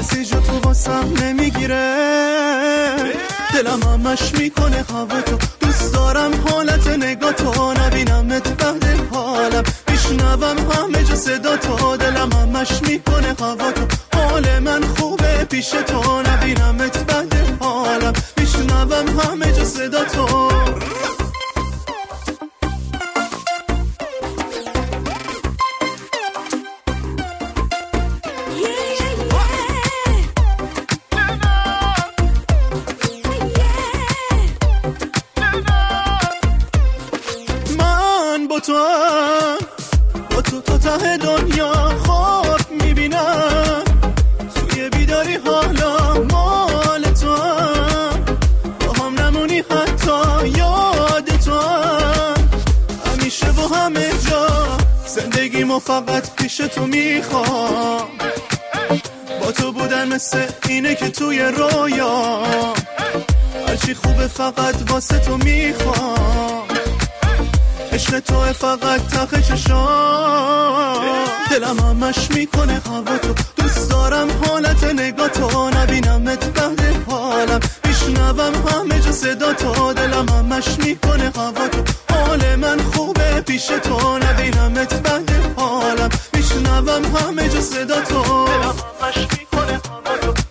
کسی 0.05 0.25
جا 0.25 0.39
تو 0.39 0.59
واسم 0.59 1.13
نمی‌گیره؟ 1.21 1.95
دلم 3.53 3.83
همش 3.83 4.33
می‌کنه 4.33 4.85
هوا 4.89 5.21
تو 5.21 5.37
دوست 5.59 5.93
دارم 5.93 6.31
حالت 6.47 6.87
نگاه 6.87 7.33
تو 7.33 7.73
نبینمت 7.73 8.47
بعد 8.63 8.85
حالم. 9.11 9.63
میشنوم 9.91 10.57
همه 10.71 11.03
جا 11.03 11.15
صدا 11.15 11.57
تو. 11.57 11.97
دلم 11.97 12.29
همش 12.33 12.81
می‌کنه 12.81 13.35
هوا 13.39 13.71
تو 13.71 13.85
حال 14.19 14.59
من 14.59 14.81
خوبه 14.83 15.45
پیش 15.49 15.69
تو 15.69 16.21
نبینمت 16.21 16.97
بعد 17.05 17.59
حالم. 17.59 18.13
میشنوم 18.37 19.19
همه 19.19 19.53
جا 19.53 19.65
صدا 19.65 20.03
تو. 20.03 20.49
تو 38.65 38.73
با 40.31 40.41
تو 40.41 40.61
تا 40.61 40.77
ته 40.77 41.17
دنیا 41.17 41.73
خواب 42.05 42.61
می‌بینم. 42.81 43.83
توی 44.55 44.89
بیداری 44.89 45.35
حالا 45.35 46.23
مال 46.31 47.03
تو 47.03 47.35
با 48.79 48.93
هم 49.05 49.19
نمونی 49.19 49.57
حتی 49.59 50.47
یاد 50.57 51.37
تو 51.45 51.59
هم. 51.59 52.49
همیشه 53.05 53.49
و 53.51 53.75
همه 53.75 54.09
جا 54.29 54.47
زندگیمو 55.07 55.79
فقط 55.79 56.35
پیش 56.35 56.57
تو 56.57 56.85
می‌خوام. 56.87 58.07
با 59.41 59.51
تو 59.51 59.71
بودن 59.71 60.07
مثل 60.07 60.45
اینه 60.69 60.95
که 60.95 61.09
توی 61.09 61.39
رویا. 61.39 62.43
هرچی 63.67 63.93
خوبه 63.93 64.27
فقط 64.27 64.91
واسه 64.91 65.19
تو 65.19 65.37
می‌خوام. 65.37 66.64
عشق 67.95 68.19
تو 68.19 68.53
فقط 68.53 69.07
تخ 69.07 69.47
چشام. 69.47 71.05
دلم 71.51 71.79
همش 71.79 72.31
می‌کنه 72.31 72.81
هوا 72.85 73.17
تو. 73.17 73.33
دوست 73.57 73.75
دوست 73.75 73.89
دارم 73.89 74.27
حالت 74.45 74.83
نگاه 74.83 75.29
تو. 75.29 75.69
نبینمت 75.69 76.45
بعد 76.45 76.81
حالم. 77.09 77.59
میشنوم 77.87 78.53
همه 78.67 79.01
جا 79.01 79.11
صدا 79.11 79.53
تو. 79.53 79.93
دلم 79.93 80.29
همش 80.29 80.67
می‌کنه 80.77 81.31
هوا 81.35 81.67
تو. 81.67 81.83
حال 82.13 82.55
من 82.55 82.79
خوبه 82.93 83.41
پیش 83.41 83.65
تو. 83.65 84.17
نبینمت 84.17 84.93
بعد 84.93 85.31
حالم. 85.57 86.09
میشنوم 86.33 87.05
همه 87.15 87.49
جا 87.49 87.61
صدا 87.61 88.01
تو. 88.01 88.45
دلم 88.45 88.75
همش 89.01 89.17
می‌کنه 89.17 89.73
هوا 89.73 90.17
تو. 90.21 90.44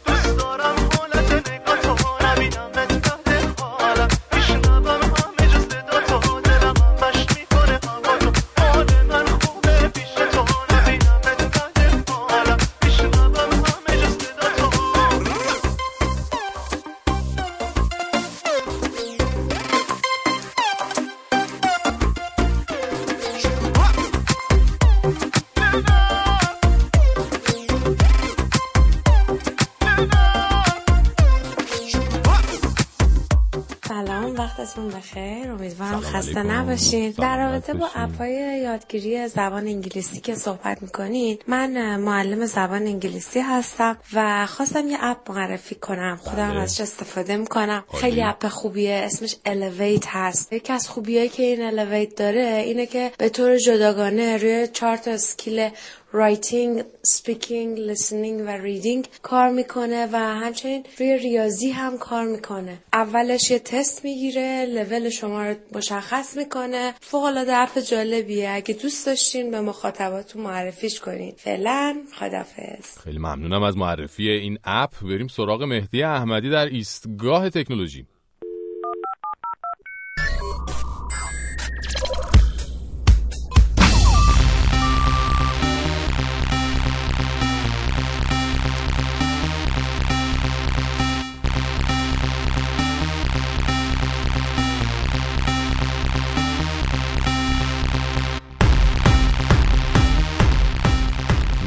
خسته. 36.29 36.43
نباشین 36.43 37.11
در 37.11 37.39
رابطه 37.39 37.75
با. 37.75 37.89
اپای 37.95 38.61
یادگیری 38.65 39.29
زبان 39.29 39.67
انگلیسی 39.67 40.21
که 40.21 40.35
صحبت 40.35 40.83
می‌کنین 40.83 41.39
من 41.49 41.97
معلم 41.97 42.47
زبان 42.47 42.83
انگلیسی 42.83 43.41
هستم 43.41 43.97
و 44.13 44.47
خواستم 44.47 44.89
یه 44.89 44.99
اپ 45.01 45.31
معرفی 45.31 45.75
کنم 45.75 46.19
خودم 46.23 46.51
بله. 46.51 46.61
ازش 46.61 46.81
استفاده 46.81 47.37
می‌کنم 47.37 47.85
عالی. 47.89 48.03
خیلی 48.03 48.23
اپ 48.23 48.49
خوبیه 48.49 48.95
اسمش 48.95 49.37
Elevate 49.47 50.07
هست 50.07 50.53
یکی 50.53 50.73
از 50.73 50.89
خوبیایی 50.89 51.29
که 51.29 51.43
این 51.43 51.71
Elevate 51.71 52.15
داره 52.17 52.63
اینه 52.67 52.87
که 52.87 53.13
به 53.19 53.29
طور 53.29 53.57
جداگانه 53.57 54.37
روی 54.37 54.69
چهار 54.73 54.97
تا 54.97 55.11
skill 55.11 55.69
writing، 56.15 56.85
speaking، 57.03 57.79
listening 57.79 58.41
و 58.41 58.49
reading 58.49 59.09
کار 59.23 59.51
می‌کنه 59.51 60.09
و 60.13 60.17
همچنین 60.17 60.85
روی 60.99 61.19
ریاضی 61.19 61.71
هم 61.71 61.99
کار 61.99 62.25
می‌کنه. 62.27 62.79
اولش 62.93 63.51
یه 63.51 63.59
تست 63.59 64.05
می‌گیره 64.05 64.67
لول 64.67 65.09
شما 65.09 65.47
رو 65.47 65.55
مشخص 65.73 66.37
می‌کنه. 66.37 66.95
فوق 67.01 67.25
العاده 67.25 67.57
اپ 67.57 67.79
جالبیه. 67.79 68.51
اگه 68.51 68.75
دوست 68.75 69.07
داشتین 69.07 69.51
به 69.51 69.61
مخاطباتون 69.61 70.43
معرفیش 70.43 71.01
کنین. 71.01 71.35
فعلا 71.37 72.03
خدافظ 72.19 72.99
خیلی 73.05 73.19
ممنونم 73.19 73.63
از 73.63 73.77
معرفی 73.77 74.29
این 74.29 74.59
اپ. 74.65 74.91
بریم 75.03 75.29
سراغ 75.29 75.63
مهدی 75.63 76.03
احمدی 76.03 76.51
در 76.51 76.67
ایستگاه 76.67 77.51
تکنولوژی. 77.51 78.07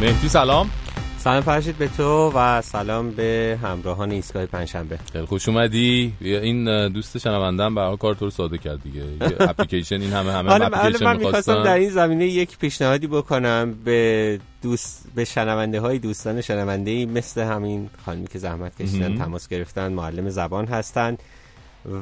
مهدی 0.02 0.30
سلام. 0.30 0.70
سلام 1.18 1.42
فرشید 1.42 1.78
به 1.78 1.88
تو 1.88 2.32
و 2.36 2.62
سلام 2.62 3.12
به 3.12 3.60
همراهان 3.64 4.12
ایستگاه 4.12 4.46
پنجشنبه. 4.46 5.00
خیلی 5.14 5.26
خوش 5.26 5.50
اومدی. 5.50 6.14
این 6.22 6.88
دوست 6.90 7.18
شنوندم 7.18 7.80
حال 7.80 7.96
کار 7.96 8.16
تو 8.16 8.26
رو 8.26 8.32
ساده 8.32 8.58
کرد 8.58 8.84
دیگه. 8.84 9.04
اپلیکیشن 9.50 10.02
این 10.02 10.14
همه 10.14 10.32
همه 10.32 10.50
حالا 10.50 10.66
اپلیکیشن 10.66 11.06
من 11.06 11.18
می‌خواستم 11.18 11.64
در 11.64 11.76
این 11.78 11.90
زمینه 11.90 12.26
یک 12.26 12.58
پیشنهادی 12.58 13.08
بکنم 13.08 13.74
به 13.86 14.40
دوست 14.62 15.08
به 15.16 15.26
شنونده 15.26 15.80
های 15.80 16.00
دوستان 16.00 16.42
شنونده 16.42 16.92
ای 16.92 17.06
مثل 17.06 17.42
همین 17.42 17.90
خانمی 18.06 18.28
که 18.28 18.40
زحمت 18.40 18.82
کشیدن. 18.82 19.18
تماس 19.18 19.48
گرفتن 19.48 19.94
معلم 19.94 20.30
زبان 20.30 20.66
هستند 20.66 21.20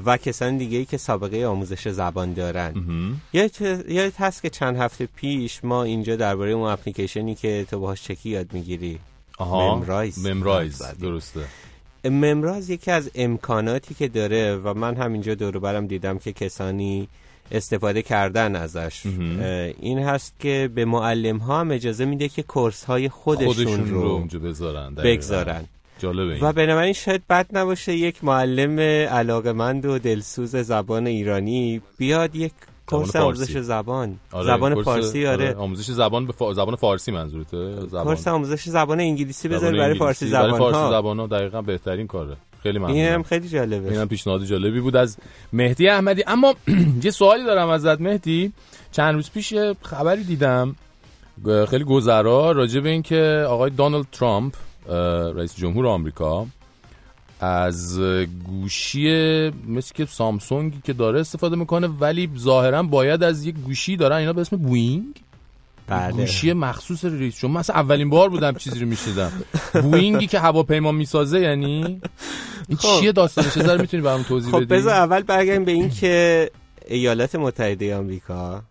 و 0.05 0.17
کسان 0.17 0.57
دیگه 0.57 0.77
ای 0.77 0.85
که 0.85 0.97
سابقه 0.97 1.45
آموزش 1.45 1.87
زبان 1.87 2.33
دارن. 2.33 2.73
یادت 3.33 4.21
هست 4.21 4.41
که 4.41 4.49
چند 4.49 4.77
هفته 4.77 5.05
پیش 5.15 5.59
ما 5.63 5.83
اینجا 5.83 6.15
درباره 6.15 6.51
اون 6.51 6.69
اپلیکیشنی 6.69 7.35
که 7.35 7.65
تو 7.69 7.79
باهاش 7.79 8.03
چکی 8.03 8.29
یاد 8.29 8.53
می‌گیری؟ 8.53 8.99
آها. 9.37 9.75
ممرایز 9.75 10.25
ممرایز. 10.25 10.81
درسته. 11.01 11.41
ممراز 12.05 12.69
یکی 12.69 12.91
از 12.91 13.11
امکاناتی 13.15 13.93
که 13.93 14.07
داره 14.07 14.55
و 14.55 14.73
من 14.73 14.95
همینجا 14.95 15.35
دور 15.35 15.57
و 15.57 15.59
برم 15.59 15.87
دیدم 15.87 16.17
که 16.17 16.33
کسانی 16.33 17.07
استفاده 17.51 18.01
کردن 18.01 18.55
ازش. 18.55 19.05
این 19.79 19.99
هست 19.99 20.33
که 20.39 20.69
به 20.75 20.85
معلم 20.85 21.37
ها 21.37 21.59
هم 21.59 21.71
اجازه 21.71 22.05
میده 22.05 22.29
که 22.29 22.43
کورس 22.43 22.83
های 22.83 23.09
خودشون, 23.09 23.53
خودشون 23.53 23.89
رو 23.89 24.01
رو. 24.01 24.39
بگذارن. 25.03 25.65
جالبه 25.99 26.33
این. 26.33 26.43
و 26.43 26.51
بنابراین 26.51 26.93
شاید 26.93 27.21
بد 27.29 27.47
نباشه 27.53 27.93
یک 27.93 28.23
معلم 28.23 28.79
علاقمند 29.09 29.85
و 29.85 29.99
دلسوز 29.99 30.55
زبان 30.55 31.07
ایرانی 31.07 31.81
بیاد 31.97 32.35
یک 32.35 32.51
کورس 32.87 33.11
فارسی. 33.11 33.19
آموزش 33.43 33.57
زبان. 33.57 34.15
آره، 34.31 34.45
زبان 34.47 34.83
فارسی 34.83 35.27
آره. 35.27 35.53
آموزش 35.55 35.91
زبان 35.91 36.25
به 36.25 36.33
فا- 36.33 36.53
زبان 36.53 36.75
فارسی 36.75 37.11
منظورته 37.11 37.75
زبان. 37.87 38.03
کورس 38.03 38.27
آموزش 38.27 38.63
زبان 38.69 38.99
انگلیسی 38.99 39.47
بذاری 39.47 39.77
برای. 39.77 39.97
فارسی 39.99 40.29
برای 40.29 40.47
زبان 40.47 40.59
فارسی 40.59 40.79
ها 40.79 40.89
زبان 40.91 41.19
ها 41.19 41.27
دقیقا 41.27 41.61
بهترین 41.61 42.07
کاره. 42.07 42.37
خیلی 42.63 42.79
ممنون. 42.79 42.95
این 42.95 43.05
هم 43.09 43.23
خیلی 43.23 43.47
جالبه. 43.49 43.89
این 43.89 43.99
هم 43.99 44.07
پیشنهاد 44.07 44.43
جالبی 44.45 44.79
بود 44.79 44.95
از 44.95 45.17
مهدی 45.53 45.87
احمدی. 45.89 46.23
اما 46.27 46.53
یه 47.03 47.11
سوالی 47.11 47.43
دارم 47.43 47.69
ازت 47.69 48.01
مهدی. 48.01 48.51
چند 48.91 49.15
روز 49.15 49.31
پیش 49.31 49.53
خبری 49.81 50.23
دیدم. 50.23 50.75
خیلی 51.69 51.83
گذرا 51.83 52.51
راجع 52.51 52.79
به 52.79 52.89
این 52.89 53.01
که 53.01 53.45
آقای 53.49 53.69
دونالد 53.69 54.05
ترامپ 54.11 54.53
رئیس 55.35 55.55
جمهور 55.55 55.87
آمریکا 55.87 56.47
از 57.39 57.99
گوشی 58.45 59.09
مثل 59.67 59.93
که 59.93 60.05
سامسونگی 60.05 60.81
که 60.83 60.93
داره 60.93 61.19
استفاده 61.19 61.55
می‌کنه 61.55 61.87
ولی 61.87 62.29
ظاهرا 62.37 62.83
باید 62.83 63.23
از 63.23 63.45
یک 63.45 63.55
گوشی 63.55 63.97
دارن. 63.97 64.17
اینا 64.17 64.33
به 64.33 64.41
اسم 64.41 64.57
بوینگ. 64.57 65.21
بله. 65.87 66.11
گوشی 66.11 66.53
مخصوص 66.53 67.05
رئیس 67.05 67.39
جمهور 67.39 67.59
مثلا 67.59 67.75
اولین 67.75 68.09
بار 68.09 68.29
بودم 68.29 68.53
چیزی 68.53 68.79
رو 68.79 68.87
میشنیدم. 68.87 69.31
بوینگی 69.73 70.27
که 70.27 70.39
هواپیما 70.39 70.91
می‌سازه 70.91 71.39
یعنی؟ 71.39 72.01
این 72.67 72.77
خب. 72.77 72.99
چیه 72.99 73.11
داستانش؟ 73.11 73.59
ذره 73.59 73.81
می‌تونی 73.81 74.03
برام 74.03 74.23
توضیح 74.23 74.51
خب 74.51 74.57
بدی؟ 74.57 74.65
بذار 74.65 74.93
اول 74.93 75.21
برگردیم 75.21 75.65
به 75.65 75.71
این 75.71 75.89
که 75.89 76.51
ایالات 76.87 77.35
متحده 77.35 77.95
آمریکا 77.95 78.63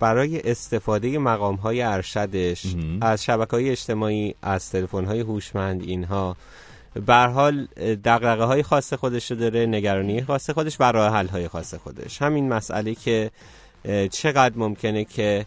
برای 0.00 0.50
استفاده 0.50 1.18
مقام 1.18 1.54
های 1.54 1.82
ارشدش 1.82 2.66
از 3.00 3.24
شبکه 3.24 3.50
های 3.50 3.70
اجتماعی 3.70 4.34
از 4.42 4.70
تلفن 4.70 5.04
های 5.04 5.20
هوشمند 5.20 5.82
اینها. 5.82 6.36
به 7.06 7.14
هر 7.14 7.26
حال 7.26 7.66
دقدقه 8.04 8.44
های 8.44 8.62
خاص 8.62 8.92
خودش 8.92 9.30
رو 9.30 9.36
داره 9.36 9.66
نگرانی 9.66 10.22
خاص 10.24 10.50
خودش 10.50 10.76
و 10.80 10.84
راه 10.84 11.14
حل 11.14 11.26
های 11.26 11.48
خاص 11.48 11.74
خودش. 11.74 12.22
همین 12.22 12.48
مسئله 12.48 12.94
که 12.94 13.30
چقدر 14.10 14.58
ممکنه 14.58 15.04
که 15.04 15.46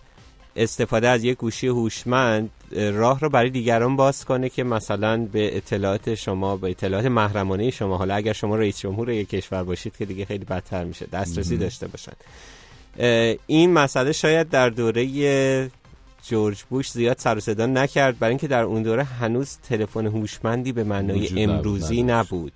استفاده 0.60 1.10
از 1.10 1.24
یک 1.24 1.38
گوشی 1.38 1.68
هوشمند 1.68 2.50
اه، 2.72 2.90
راه 2.90 3.20
رو 3.20 3.30
برای 3.30 3.50
دیگران 3.50 3.96
باز 3.96 4.26
کنه 4.26 4.50
که 4.50 4.64
مثلا 4.64 5.18
به 5.32 5.58
اطلاعات 5.58 6.16
شما 6.16 6.58
به 6.58 6.70
اطلاعات 6.70 7.06
محرمانه 7.06 7.72
شما 7.72 7.98
حالا 7.98 8.16
اگر 8.16 8.34
شما 8.34 8.56
رئیس 8.56 8.80
جمهور 8.80 9.10
یک 9.10 9.30
کشور 9.30 9.64
باشید 9.64 9.98
که 9.98 10.06
دیگه 10.06 10.26
خیلی 10.26 10.46
بدتر 10.46 10.84
میشه 10.84 11.06
دسترسی. 11.06 11.58
داشته 11.58 11.88
باشن 11.88 12.12
این 13.48 13.74
مسئله 13.74 14.12
شاید 14.12 14.50
در 14.50 14.70
دوره 14.70 15.70
جورج 16.28 16.64
بوش 16.70 16.92
زیاد 16.92 17.18
سر 17.18 17.38
و 17.38 17.40
صدا 17.40 17.66
نکرد 17.66 18.20
برای 18.20 18.32
اینکه 18.32 18.48
در 18.48 18.64
اون 18.64 18.84
دوره 18.84 19.04
هنوز 19.04 19.58
تلفن 19.70 20.06
هوشمندی 20.06 20.72
به 20.72 20.84
معنای 20.84 21.44
امروزی. 21.44 22.04
نبود. 22.04 22.54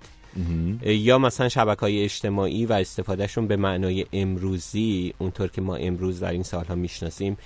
یا 0.84 1.18
مثلا 1.18 1.48
شبکه 1.48 1.80
های 1.80 2.04
اجتماعی 2.04 2.66
و 2.66 2.72
استفادهشون 2.72 3.46
به 3.46 3.56
معنای 3.56 4.06
امروزی 4.12 5.14
اونطور 5.18 5.48
که 5.48 5.60
ما 5.60 5.76
امروز 5.76 6.20
در 6.20 6.30
این 6.30 6.42
سالها 6.42 6.74
می‌شناسیم 6.74 7.36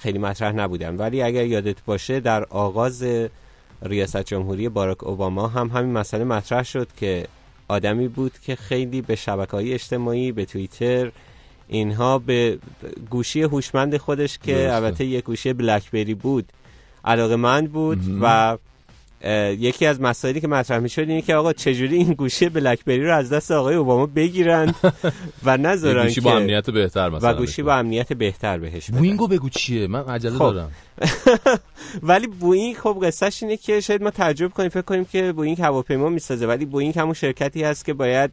خیلی 0.00 0.18
مطرح 0.18 0.52
نبودن 0.52 0.96
ولی 0.96 1.22
اگر 1.22 1.46
یادت 1.46 1.84
باشه 1.86 2.20
در 2.20 2.44
آغاز 2.44 3.04
ریاست 3.82 4.22
جمهوری 4.22 4.68
باراک 4.68 5.04
اوباما 5.04 5.48
هم 5.48 5.68
همین 5.68 5.92
مسئله 5.92 6.24
مطرح 6.24 6.62
شد 6.62 6.88
که 6.96 7.26
آدمی 7.68 8.08
بود 8.08 8.32
که 8.46 8.56
خیلی 8.56 9.02
به 9.02 9.16
شبکه 9.16 9.52
های 9.52 9.74
اجتماعی 9.74 10.32
به 10.32 10.44
توییتر 10.44 11.12
اینها 11.68 12.18
به 12.18 12.58
گوشی 13.10 13.42
هوشمند 13.42 13.96
خودش 13.96 14.38
که. 14.38 14.74
البته 14.74 15.04
یک 15.04 15.24
گوشی 15.24 15.52
بلکبری 15.52 16.14
بود 16.14 16.52
علاقه 17.04 17.36
مند 17.36 17.72
بود 17.72 17.98
مهم. 17.98 18.18
و 18.22 18.58
یکی 19.58 19.86
از 19.86 20.00
مسائلی 20.00 20.40
که 20.40 20.48
مطرح 20.48 20.78
می‌شد 20.78 21.00
اینه 21.00 21.22
که 21.22 21.34
آقا 21.34 21.52
چجوری 21.52 21.96
این 21.96 22.12
گوشی 22.12 22.48
بلکبری 22.48 23.04
رو 23.06 23.14
از 23.14 23.32
دست 23.32 23.50
آقای 23.50 23.74
اوباما 23.74 24.06
بگیرن 24.06 24.74
و 25.44 25.56
نذارن 25.56 26.04
گوشی 26.04 26.20
با 26.20 26.36
امنیت 26.36 26.70
بهتر 26.70 27.08
مثلا 27.08 27.34
و 27.34 27.36
گوشی 27.36 27.62
با 27.62 27.74
امنیت 27.74 28.12
بهتر 28.12 28.58
بهش 28.58 28.90
بدن. 28.90 28.98
بوینگو 28.98 29.28
بگو 29.28 29.48
چیه 29.48 29.86
من 29.86 30.04
عجله 30.04 30.38
خب. 30.38 30.38
دارم 30.38 30.70
ولی 32.02 32.26
بوینگ 32.26 32.76
خب 32.76 32.98
قصهش 33.02 33.42
اینه 33.42 33.56
که 33.56 33.80
شاید 33.80 34.02
ما 34.02 34.10
تعجب 34.10 34.48
کنیم 34.48 34.68
فکر 34.68 34.82
کنیم 34.82 35.04
که 35.04 35.32
بوینگ 35.32 35.60
هواپیما 35.60 36.08
می‌سازه 36.08 36.46
ولی 36.46 36.64
بوینگ 36.64 36.98
همون 36.98 37.14
شرکتی 37.14 37.62
هست 37.62 37.84
که 37.84 37.94
باید 37.94 38.30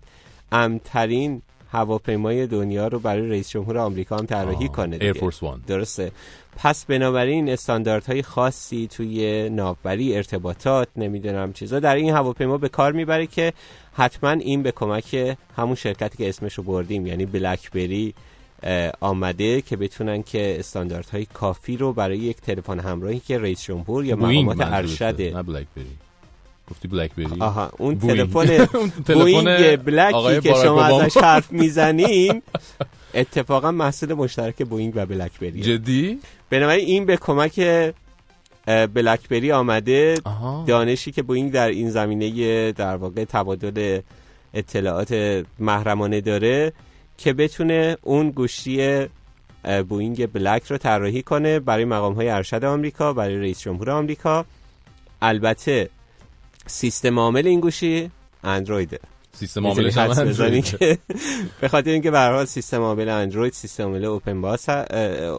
امترین 0.51 1.41
هواپیمای 1.71 2.47
دنیا 2.47 2.87
رو 2.87 2.99
برای 2.99 3.29
رئیس 3.29 3.49
جمهور 3.49 3.77
آمریکا 3.77 4.17
هم 4.17 4.25
طراحی 4.25 4.67
کنه 4.67 4.97
دیگه. 4.97 5.13
Air 5.13 5.17
Force 5.17 5.39
One. 5.39 5.67
درسته 5.67 6.11
پس 6.57 6.85
بنابراین 6.85 7.49
استانداردهای 7.49 8.21
خاصی 8.21 8.87
توی 8.87 9.49
ناوبری 9.49 10.15
ارتباطات 10.15 10.87
نمی‌دونم 10.95 11.53
چیزا 11.53 11.79
در 11.79 11.95
این 11.95 12.13
هواپیما 12.13 12.57
به 12.57 12.69
کار 12.69 12.91
می‌بره 12.91 13.27
که 13.27 13.53
حتما 13.93 14.31
این 14.31 14.63
به 14.63 14.71
کمک 14.71 15.35
همون 15.57 15.75
شرکتی 15.75 16.17
که 16.17 16.29
اسمشو 16.29 16.63
بردیم 16.63 17.07
یعنی 17.07 17.25
بلکبری 17.25 18.13
آمده 18.99 19.61
که 19.61 19.77
بتونن 19.77 20.23
که 20.23 20.59
استانداردهای 20.59 21.25
کافی 21.25 21.77
رو 21.77 21.93
برای 21.93 22.17
یک 22.17 22.37
تلفن 22.37 22.79
همراهی 22.79 23.19
که 23.19 23.39
رئیس 23.39 23.63
جمهور 23.63 24.05
یا 24.05 24.15
مقامات 24.15 24.57
ارشد 24.61 25.45
گفتی 26.71 26.87
بلکبری 26.87 27.27
آها 27.39 27.71
اون. 27.77 27.99
تلفن 27.99 28.65
بوینگ 29.13 29.75
بلکی 29.75 30.41
که 30.41 30.53
شما. 30.53 30.83
ازش 30.83 31.17
حرف 31.17 31.51
می‌زنین 31.51 32.41
اتفاقا 33.13 33.71
محصول 33.71 34.13
مشترک 34.13 34.63
بوینگ 34.63 34.93
و 34.95 35.05
بلکبری 35.05 35.61
جدی؟ 35.61 36.19
بنابراین 36.49 36.85
این 36.85 37.05
به 37.05 37.17
کمک 37.17 37.59
اه، 38.67 38.87
بلکبری 38.87 39.51
آمده. 39.51 40.15
دانشی 40.67 41.11
که 41.11 41.21
بوینگ 41.23 41.51
در 41.51 41.67
این 41.67 41.89
زمینه 41.89 42.71
در 42.71 42.95
واقع 42.95 43.23
تبادل 43.25 43.99
اطلاعات 44.53 45.43
محرمانه 45.59 46.21
داره 46.21 46.73
که 47.17 47.33
بتونه 47.33 47.97
اون 48.01 48.29
گوشی 48.29 49.05
بوینگ 49.89 50.31
بلک 50.31 50.63
رو 50.63 50.77
طراحی 50.77 51.21
کنه 51.21 51.59
برای 51.59 51.85
مقام 51.85 52.13
های 52.13 52.29
ارشد 52.29 52.65
آمریکا 52.65 53.13
برای 53.13 53.37
رئیس 53.37 53.59
جمهور 53.59 53.89
آمریکا. 53.91 54.45
البته 55.21 55.89
سیستم 56.67 57.19
عامل 57.19 57.47
این 57.47 57.59
گوشی 57.59 58.11
اندرویده 58.43 58.99
سیستم 59.33 59.67
عاملش 59.67 59.97
هم. 59.97 60.61
که 60.61 60.97
به 61.61 61.67
خاطر 61.67 61.89
اینکه 61.89 62.11
به 62.11 62.19
حال 62.19 62.45
سیستم 62.45 62.81
عامل 62.81 63.09
اندروید 63.09 63.53
سیستم 63.53 63.83
عامل 63.83 64.05
اوپن 64.05 64.41
باس 64.41 64.69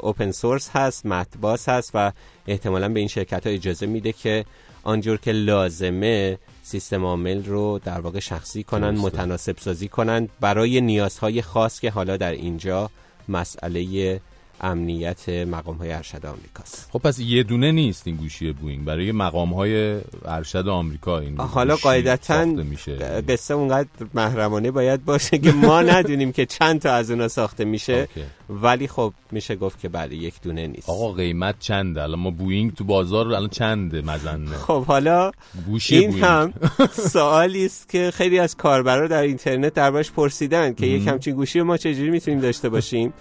اوپن 0.00 0.30
سورس 0.30 0.70
هست 0.72 1.06
مت 1.06 1.26
باس 1.40 1.68
هست 1.68 1.90
و 1.94 2.12
احتمالا 2.46 2.88
به 2.88 3.00
این 3.00 3.08
شرکت 3.08 3.46
ها 3.46 3.52
اجازه 3.52 3.86
میده 3.86 4.12
که 4.12 4.44
آنجور 4.82 5.16
که 5.18 5.32
لازمه 5.32 6.38
سیستم 6.62 7.04
عامل 7.04 7.44
رو 7.44 7.80
در 7.84 8.00
واقع 8.00 8.20
شخصی 8.20 8.62
کنن. 8.62 8.90
متناسب 8.90 9.58
سازی 9.58 9.88
کنن 9.88 10.28
برای 10.40 10.80
نیازهای 10.80 11.42
خاص 11.42 11.80
که 11.80 11.90
حالا 11.90 12.16
در 12.16 12.32
اینجا 12.32 12.90
مسئله 13.28 14.20
امنیت 14.60 15.28
مقام 15.28 15.76
های 15.76 15.92
ارشد 15.92 16.26
آمریکاست. 16.26 16.88
خب 16.92 16.98
پس 16.98 17.18
یه 17.18 17.42
دونه 17.42 17.72
نیست 17.72 18.06
این 18.06 18.16
گوشی 18.16 18.52
بوینگ. 18.52 18.84
برای 18.84 19.12
مقام 19.12 19.54
های 19.54 20.00
ارشد 20.24 20.68
آمریکا 20.68 21.18
این 21.18 21.40
حالا 21.40 21.76
قاعدتا 21.76 22.44
میشه. 22.44 22.96
قصه 23.28 23.54
اونقدر 23.54 23.88
محرمانه 24.14 24.70
باید 24.70 25.04
باشه 25.04 25.38
که 25.38 25.52
ما 25.52 25.82
ندونیم 25.92 26.32
که 26.32 26.46
چند 26.46 26.80
تا 26.80 26.92
از 26.92 27.10
اونا 27.10 27.28
ساخته 27.28 27.64
میشه. 27.64 28.08
ولی 28.50 28.88
خب 28.88 29.12
میشه 29.30 29.56
گفت 29.56 29.80
که 29.80 29.88
بله 29.88 30.14
یک 30.14 30.34
دونه 30.42 30.66
نیست. 30.66 30.90
آقا 30.90 31.12
قیمت 31.12 31.54
چنده؟ 31.60 32.02
الان 32.02 32.20
ما 32.20 32.30
بوینگ 32.30 32.74
تو 32.74 32.84
بازار 32.84 33.26
الان 33.26 33.48
چنده 33.48 34.02
مزنه؟ 34.02 34.56
خب 34.56 34.84
حالا 34.84 35.30
گوشی 35.66 35.96
این 35.96 36.10
بوینگ. 36.10 36.24
هم 36.24 36.52
سوالی 37.12 37.66
است 37.66 37.88
که 37.88 38.10
خیلی 38.14 38.38
از 38.38 38.56
کاربرا 38.56 39.08
در 39.08 39.22
اینترنت 39.22 39.74
دربارش 39.74 40.12
پرسیدن 40.12 40.74
که 40.74 40.86
یک 40.86 41.08
همچین 41.08 41.34
گوشی 41.34 41.62
ما 41.62 41.76
چجوری 41.76 42.10
می‌تونیم 42.10 42.40
داشته 42.40 42.68
باشیم؟ 42.68 43.12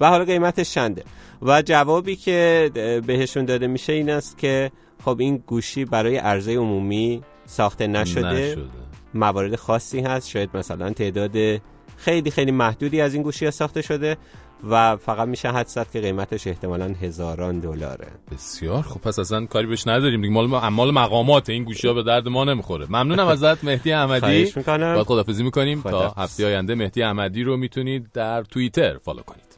و 0.00 0.08
حالا 0.08 0.24
قیمتش 0.24 0.74
چنده 0.74 1.04
و 1.42 1.62
جوابی 1.62 2.16
که 2.16 2.70
بهشون 3.06 3.44
داده 3.44 3.66
میشه 3.66 3.92
این 3.92 4.10
است 4.10 4.38
که 4.38 4.70
خب 5.04 5.16
این 5.20 5.42
گوشی 5.46 5.84
برای 5.84 6.16
عرضه 6.16 6.56
عمومی 6.56 7.22
ساخته 7.46 7.86
نشده, 7.86 8.26
نشده. 8.26 8.64
موارد 9.14 9.56
خاصی 9.56 10.00
هست. 10.00 10.28
شاید 10.28 10.56
مثلا 10.56 10.90
تعداد 10.90 11.60
خیلی 11.96 12.30
خیلی 12.30 12.50
محدودی 12.50 13.00
از 13.00 13.14
این 13.14 13.22
گوشی 13.22 13.44
ها 13.44 13.50
ساخته 13.50 13.82
شده 13.82 14.16
و 14.70 14.96
فقط 14.96 15.28
میشه 15.28 15.48
حد 15.48 15.66
زد 15.66 15.90
که 15.92 16.00
قیمتش 16.00 16.46
احتمالا 16.46 16.94
هزاران 17.02 17.60
دلاره. 17.60 18.06
بسیار 18.32 18.82
خب 18.82 19.00
پس 19.00 19.18
اصلا 19.18 19.46
کاری 19.46 19.66
بهش 19.66 19.86
نداریم 19.86 20.20
دیگه. 20.20 20.32
مال 20.32 20.46
مال 20.68 20.90
مقامات 20.90 21.50
این 21.50 21.64
گوشی 21.64 21.88
ها 21.88 21.94
به 21.94 22.02
درد 22.02 22.28
ما 22.28 22.44
نمی‌خوره. 22.44 22.86
ممنونم 22.88 23.26
ازت 23.26 23.64
مهدی 23.64 23.92
احمدی. 23.92 24.20
خواهش 24.20 24.56
می‌کنم. 24.56 24.94
باید 24.94 25.06
خدافزی 25.06 25.44
می‌کنیم. 25.44 25.82
تا 25.82 25.88
خداحافظ. 25.88 26.18
هفته 26.18 26.46
آینده 26.46 26.74
مهدی 26.74 27.02
احمدی 27.02 27.42
رو 27.42 27.56
می‌تونید 27.56 28.12
در 28.12 28.42
توییتر 28.42 28.98
فالو 28.98 29.22
کنید. 29.22 29.53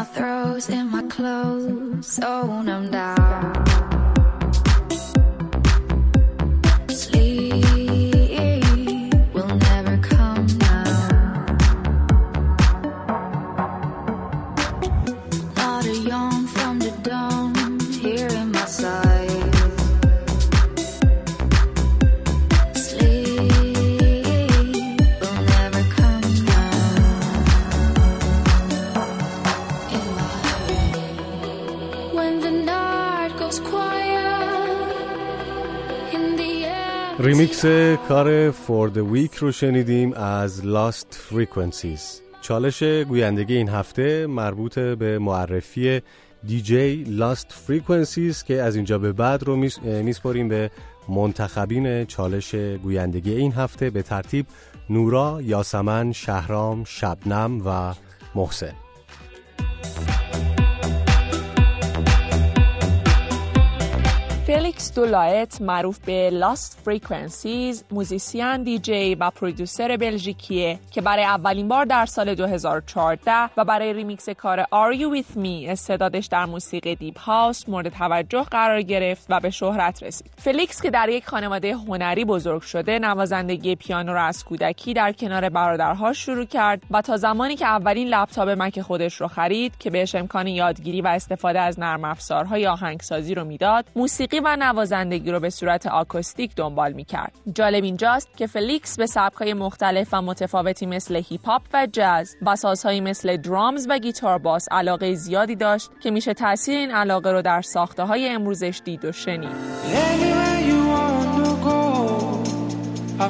my 0.00 0.06
throws 0.06 0.70
in 0.70 0.86
my 0.90 1.02
clothes, 1.02 2.18
oh, 2.22 2.50
own 2.50 2.64
them 2.64 2.90
down. 2.90 3.89
ریمیکس 37.64 38.08
کار 38.08 38.50
for 38.50 38.90
the 38.90 39.12
week 39.12 39.34
رو 39.34 39.52
شنیدیم 39.52 40.12
از 40.12 40.62
Lost 40.62 41.14
Frequencies. 41.14 42.00
چالش 42.40 42.82
گویندگی 42.82 43.56
این 43.56 43.68
هفته 43.68 44.26
مربوط 44.26 44.78
به 44.78 45.18
معرفی 45.18 46.00
DJ 46.46 47.04
Lost 47.04 47.48
Frequencies 47.68 48.44
که 48.44 48.62
از 48.62 48.76
اینجا 48.76 48.98
به 48.98 49.12
بعد 49.12 49.42
رو 49.42 49.56
میس- 49.56 49.82
میسپاریم 49.82 50.48
به 50.48 50.70
منتخبین 51.08 52.04
چالش 52.04 52.54
گویندگی 52.54 53.32
این 53.34 53.52
هفته 53.52 53.90
به 53.90 54.02
ترتیب 54.02 54.46
نورا، 54.90 55.40
یاسمن، 55.42 56.12
شهرام، 56.12 56.84
شبنم 56.84 57.62
و 57.66 57.94
محسن. 58.34 58.74
فلیکس 64.70 64.94
دولایت 64.94 65.60
معروف 65.60 65.98
به 65.98 66.30
Lost 66.30 66.80
Frequencies 66.84 67.84
موزیسین 67.90 68.62
دیجی 68.62 69.14
و 69.14 69.30
producer 69.30 69.96
بلژیکیه 69.96 70.78
که 70.90 71.00
برای 71.00 71.24
اولین 71.24 71.68
بار 71.68 71.84
در 71.84 72.06
سال 72.06 72.34
2014 72.34 73.32
و 73.56 73.64
برای 73.64 73.92
ریمیکس 73.92 74.28
کار 74.28 74.62
Are 74.62 74.96
You 74.96 75.16
With 75.16 75.36
Me 75.36 75.68
استعدادش 75.68 76.26
در 76.26 76.44
موسیقی 76.44 76.94
deep 76.94 77.18
house 77.18 77.68
مورد 77.68 77.88
توجه 77.88 78.42
قرار 78.42 78.82
گرفت 78.82 79.26
و 79.28 79.40
به 79.40 79.50
شهرت 79.50 80.02
رسید. 80.02 80.30
فلیکس 80.38 80.82
که 80.82 80.90
در 80.90 81.08
یک 81.08 81.26
خانواده 81.26 81.74
هنری 81.74 82.24
بزرگ 82.24 82.62
شده 82.62 82.98
نوازندگی 82.98 83.76
پیانو 83.76 84.12
را 84.12 84.22
از 84.22 84.44
کودکی 84.44 84.94
در 84.94 85.12
کنار 85.12 85.48
برادرها 85.48 86.12
شروع 86.12 86.44
کرد 86.44 86.82
و 86.90 87.02
تا 87.02 87.16
زمانی 87.16 87.56
که 87.56 87.66
اولین 87.66 88.08
لپتاپ 88.08 88.48
مک 88.48 88.80
خودش 88.80 89.20
رو 89.20 89.28
خرید 89.28 89.72
که 89.78 89.90
بهش 89.90 90.14
امکان 90.14 90.46
یادگیری 90.46 91.00
و 91.00 91.06
استفاده 91.06 91.60
از 91.60 91.80
نرم 91.80 92.04
افزارهای 92.04 92.66
آهنگسازی 92.66 93.34
رو 93.34 93.44
می‌داد 93.44 93.84
موسیقی 93.96 94.40
و 94.40 94.56
نوازندگی 94.62 95.30
رو 95.30 95.40
به 95.40 95.50
صورت 95.50 95.86
آکوستیک 95.86 96.54
دنبال 96.56 96.92
می‌کرد 96.92 97.32
جالب 97.54 97.84
اینجاست 97.84 98.36
که 98.36 98.46
فلیکس 98.46 98.96
به 98.96 99.06
سبکهای 99.06 99.54
مختلف 99.54 100.08
و 100.12 100.22
متفاوتی 100.22 100.86
مثل 100.86 101.22
هیپ 101.28 101.46
هاپ 101.46 101.62
و 101.74 101.86
جاز 101.92 102.36
و 102.42 102.56
سازهایی 102.56 103.00
مثل 103.00 103.36
drums 103.36 103.86
و 103.90 103.98
گیتار 103.98 104.38
باس 104.38 104.66
علاقه 104.70 105.14
زیادی 105.14 105.56
داشت 105.56 105.90
که 106.00 106.10
میشه 106.10 106.34
تاثیر 106.34 106.78
این 106.78 106.90
علاقه 106.90 107.32
رو 107.32 107.42
در 107.42 107.62
ساخته 107.62 108.02
های 108.02 108.28
امروزش 108.28 108.80
دید 108.84 109.04
و 109.04 109.12
شنید 109.12 109.50
I. 113.20 113.28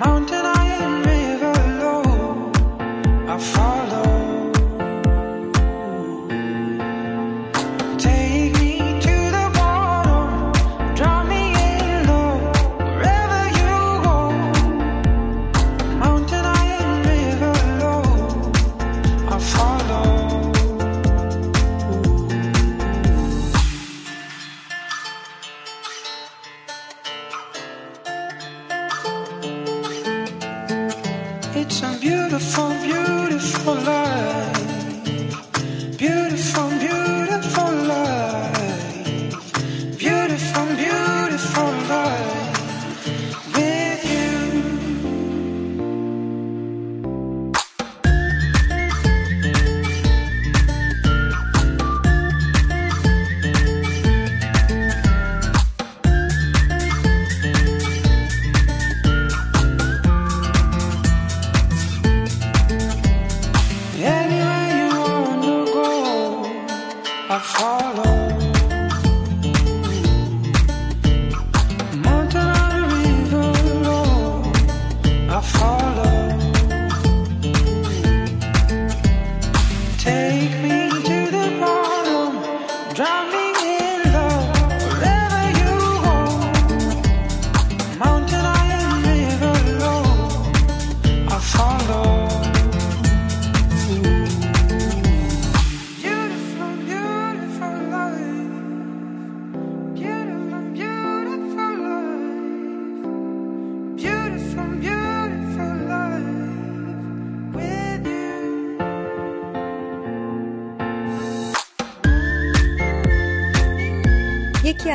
Mountain 0.00 0.44
high 0.44 0.72
and 0.84 1.06
river 1.06 1.52
I 3.28 3.38
follow. 3.38 3.79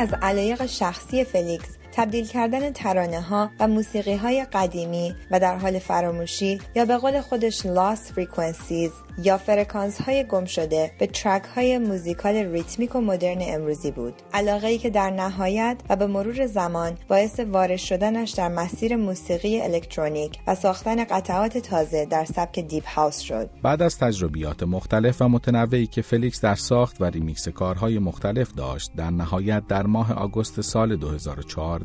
از 0.06 0.14
علایق 0.22 0.66
شخصی 0.66 1.24
فلیکس 1.24 1.70
تبدیل 1.96 2.28
کردن 2.28 2.72
ترانه 2.72 3.22
ها 3.22 3.50
و 3.60 3.68
موسیقی 3.68 4.16
های 4.16 4.46
قدیمی 4.54 5.16
و 5.32 5.40
در 5.40 5.58
حال 5.58 5.80
فراموشی 5.80 6.60
یا 6.76 6.86
به 6.86 6.98
قول 6.98 7.22
خودش 7.22 7.62
lost 7.62 8.20
frequencies 8.20 8.92
یا 9.24 9.38
فرکانس 9.38 10.02
های 10.02 10.24
گم 10.24 10.46
شده 10.46 10.92
به 11.00 11.08
track 11.08 11.44
های 11.44 11.78
موزیکال 11.78 12.36
ریتمیک 12.36 12.96
و 12.96 13.02
مدرن 13.02 13.38
امروزی 13.42 13.92
بود. 13.92 14.14
علاقه 14.34 14.68
ای 14.68 14.78
که 14.78 14.90
در 14.90 15.10
نهایت 15.10 15.78
و 15.90 15.96
به 15.96 16.08
مرور 16.08 16.46
زمان 16.46 16.98
باعث 17.08 17.40
وارد 17.40 17.76
شدنش 17.78 18.32
در 18.32 18.48
مسیر 18.48 18.96
موسیقی 18.96 19.62
الکترونیک 19.62 20.40
و 20.48 20.56
ساختن 20.56 21.04
قطعات 21.04 21.58
تازه 21.58 22.06
در 22.06 22.26
سبک 22.26 22.60
deep 22.60 22.88
house 22.88 23.20
شد. 23.20 23.50
بعد 23.64 23.82
از 23.82 23.98
تجربیات 23.98 24.64
مختلف 24.64 25.22
و 25.22 25.28
متنوعی 25.28 25.88
که 25.88 26.02
فلیکس 26.02 26.42
در 26.42 26.56
ساخت 26.56 27.02
و 27.02 27.06
ریمیکس 27.06 27.50
کارهای 27.50 28.00
مختلف 28.00 28.54
داشت 28.54 28.92
در 28.96 29.10
نهایت 29.10 29.68
در 29.68 29.86
ماه 29.86 30.14
آگوست 30.14 30.62
سال 30.62 30.96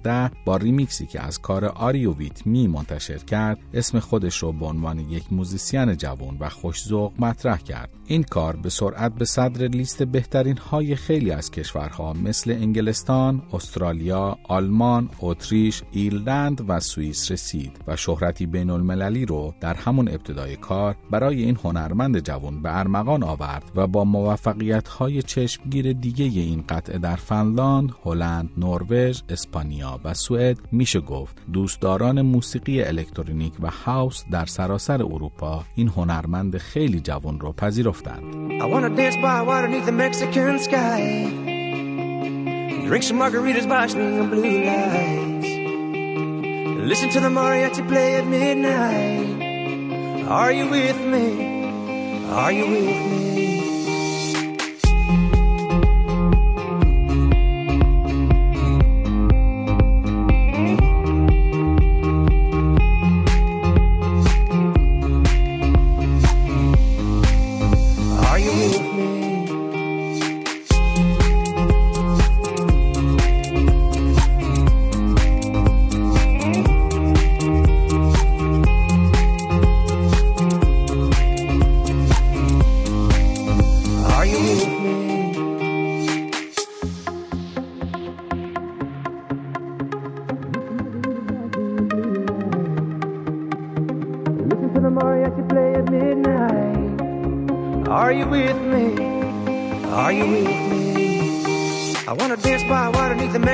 2014 0.03 0.31
با 0.45 0.57
ریمیکسی 0.57 1.07
که 1.07 1.23
از 1.23 1.41
کار 1.41 1.65
Are 1.65 2.15
You 2.15 2.28
with 2.28 2.47
Me 2.47 2.67
منتشر 2.67 3.19
کرد 3.19 3.59
اسم 3.75 3.99
خودش 3.99 4.37
رو 4.37 4.53
به 4.53 4.67
عنوان 4.67 4.99
یک 4.99 5.33
موزیسین 5.33 5.97
جوان 5.97 6.37
و 6.41 6.49
خوشذوق 6.49 7.13
مطرح 7.19 7.59
کرد. 7.59 7.91
این 8.07 8.23
کار 8.23 8.57
به 8.57 8.71
سرعت 8.71 9.15
به 9.15 9.25
صدر 9.25 9.67
لیست 9.67 10.03
بهترین 10.03 10.57
های 10.57 10.97
خیلی 10.97 11.31
از 11.31 11.51
کشورها 11.51 12.13
مثل 12.13 12.51
انگلستان، 12.51 13.43
استرالیا، 13.53 14.39
آلمان، 14.49 15.11
اتریش، 15.21 15.83
ایرلند 15.93 16.65
و 16.69 16.81
سوئیس 16.81 17.31
رسید 17.31 17.81
و 17.87 17.97
شهرتی 17.97 18.47
بین 18.47 18.71
المللی 18.71 19.27
رو 19.27 19.55
در 19.61 19.75
همون 19.75 20.09
ابتدای 20.09 20.57
کار 20.57 20.97
برای 21.11 21.43
این 21.43 21.59
هنرمند 21.65 22.19
جوان 22.19 22.63
به 22.63 22.79
ارمغان 22.79 23.23
آورد 23.23 23.71
و 23.75 23.87
با 23.87 24.05
موفقیت 24.05 24.89
های 24.89 25.23
چشمگیر 25.23 25.93
دیگه 25.93 26.25
این 26.25 26.65
قطعه 26.69 26.99
در 26.99 27.17
فنلاند، 27.17 27.93
هلند، 28.05 28.51
نروژ، 28.59 29.21
اسپانیا 29.29 29.90
و 30.05 30.15
سوئد 30.15 30.59
میشه 30.73 31.01
گفت 31.01 31.37
دوستداران 31.53 32.23
موسیقی 32.23 32.83
الکترونیک 32.83 33.53
و 33.61 33.71
house 33.71 34.25
در 34.33 34.47
سراسر 34.47 35.03
اروپا 35.03 35.65
این 35.75 35.89
هنرمند 35.89 36.59
خیلی 36.59 37.01
جوان 37.01 37.41
رو 37.41 37.53
پذیرفتند. 37.53 38.51
Are 52.31 52.53
you 52.53 52.67
with 52.67 53.13
me? 53.13 53.20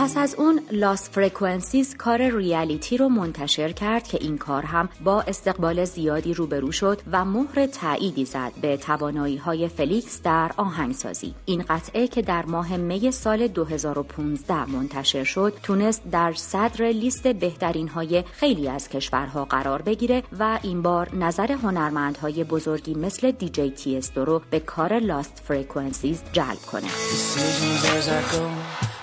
پس 0.00 0.16
از 0.16 0.34
اون 0.34 0.60
Lost 0.70 1.10
Frequencies 1.10 1.96
کار 1.96 2.36
Reality 2.36 2.96
رو 2.96 3.08
منتشر 3.08 3.72
کرد 3.72 4.08
که 4.08 4.18
این 4.20 4.38
کار 4.38 4.62
هم 4.62 4.88
با 5.04 5.22
استقبال 5.22 5.84
زیادی 5.84 6.34
روبرو 6.34 6.72
شد 6.72 7.00
و 7.12 7.24
مهر 7.24 7.66
تأییدی 7.66 8.24
زد 8.24 8.52
به 8.62 8.76
توانایی 8.76 9.36
های 9.36 9.68
فلیکس 9.68 10.22
در 10.22 10.50
آهنگسازی. 10.56 11.34
این 11.44 11.64
قطعه 11.68 12.08
که 12.08 12.22
در 12.22 12.46
ماه 12.46 12.76
می 12.76 13.10
سال 13.10 13.46
2015 13.48 14.70
منتشر 14.70 15.24
شد 15.24 15.52
تونست 15.62 16.02
در 16.10 16.32
صدر 16.32 16.84
لیست 16.84 17.28
بهترین 17.28 17.88
های 17.88 18.24
خیلی 18.32 18.68
از 18.68 18.88
کشورها 18.88 19.44
قرار 19.44 19.82
بگیره 19.82 20.22
و 20.38 20.58
این 20.62 20.82
بار 20.82 21.14
نظر 21.14 21.52
هنرمندهای 21.52 22.44
بزرگی 22.44 22.94
مثل 22.94 23.30
دیجی 23.30 23.70
تیستو 23.70 24.24
رو 24.24 24.42
به 24.50 24.60
کار 24.60 24.98
Lost 24.98 25.42
Frequencies 25.44 26.22
جلب 26.32 26.58
کنه. 26.72 26.88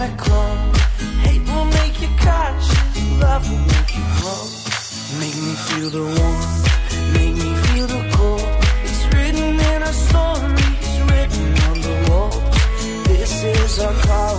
I. 0.00 0.72
Hate 1.24 1.42
will 1.48 1.64
make 1.64 2.00
you 2.00 2.08
cautious, 2.22 3.20
love 3.20 3.50
will 3.50 3.58
make 3.58 3.90
you 3.96 4.04
grow. 4.18 4.42
Make 5.18 5.34
me 5.34 5.54
feel 5.66 5.90
the 5.90 6.04
warmth, 6.18 7.14
make 7.14 7.34
me 7.34 7.50
feel 7.66 7.86
the 7.88 8.02
cold. 8.14 8.46
It's 8.84 9.04
written 9.12 9.58
in 9.58 9.82
our 9.82 9.96
stories, 10.06 10.92
written 11.10 11.48
on 11.68 11.76
the 11.86 11.94
walls. 12.10 13.06
This 13.08 13.42
is 13.42 13.80
our 13.80 13.94
call, 14.06 14.38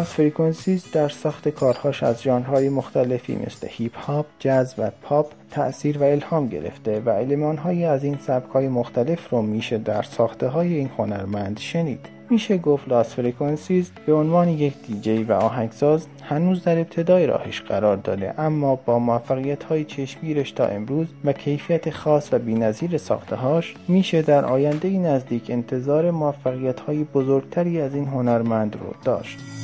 Lost 0.00 0.12
Frequencies 0.12 0.84
در 0.92 1.08
ساخت 1.08 1.48
کارهاش 1.48 2.02
از 2.02 2.22
ژانرهای 2.22 2.68
مختلفی 2.68 3.36
مثل 3.36 3.66
هیپ 3.70 3.96
هاپ، 3.96 4.26
جاز 4.38 4.74
و 4.78 4.90
پاپ 5.02 5.32
تأثیر 5.50 5.98
و 5.98 6.02
الهام 6.02 6.48
گرفته 6.48 7.00
و 7.00 7.08
المانهایی 7.08 7.84
از 7.84 8.04
این 8.04 8.18
سبکهای 8.26 8.68
مختلف 8.68 9.30
رو 9.30 9.42
میشه 9.42 9.78
در 9.78 10.02
ساخته 10.02 10.48
های 10.48 10.74
این 10.74 10.90
هنرمند 10.98 11.58
شنید. 11.58 12.08
میشه 12.30 12.58
گفت 12.58 12.88
Lost 12.88 13.14
Frequencies 13.14 13.90
به 14.06 14.12
عنوان 14.14 14.48
یک 14.48 14.74
دیجی 14.86 15.22
و 15.22 15.32
آهنگساز 15.32 16.06
هنوز 16.22 16.64
در 16.64 16.78
ابتدای 16.78 17.26
راهش 17.26 17.60
قرار 17.60 17.96
داره 17.96 18.34
اما 18.38 18.76
با 18.76 18.98
موفقیت 18.98 19.64
های 19.64 19.84
چشمگیرش 19.84 20.52
تا 20.52 20.66
امروز 20.66 21.06
و 21.24 21.32
کیفیت 21.32 21.90
خاص 21.90 22.32
و 22.32 22.38
بینظیر 22.38 22.98
ساختهاش 22.98 23.74
میشه 23.88 24.22
در 24.22 24.44
آینده 24.44 24.88
نزدیک 24.88 25.50
انتظار 25.50 26.10
موفقیت 26.10 26.80
های 26.80 27.04
بزرگتری 27.04 27.80
از 27.80 27.94
این 27.94 28.06
هنرمند 28.06 28.76
رو 28.76 28.94
داشت. 29.04 29.59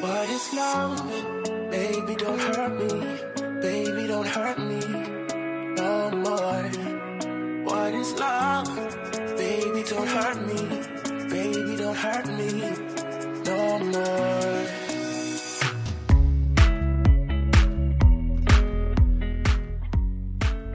What 0.00 0.28
is 0.30 0.52
love? 0.54 0.98
Baby, 1.70 2.14
don't 2.16 2.40
hurt 2.40 2.72
me. 2.80 2.90
Baby, 3.60 4.06
don't 4.06 4.26
hurt 4.26 4.58
me 4.58 4.80
no 5.76 6.10
more. 6.10 6.64
What 7.64 7.94
is 7.94 8.12
love? 8.14 8.68
Baby, 9.36 9.82
don't 9.88 10.08
hurt 10.08 10.38
me. 10.48 10.60
Baby, 11.28 11.76
don't 11.76 11.96
hurt 11.96 12.26
me 12.38 12.50
no 13.44 13.78
more. 13.92 14.93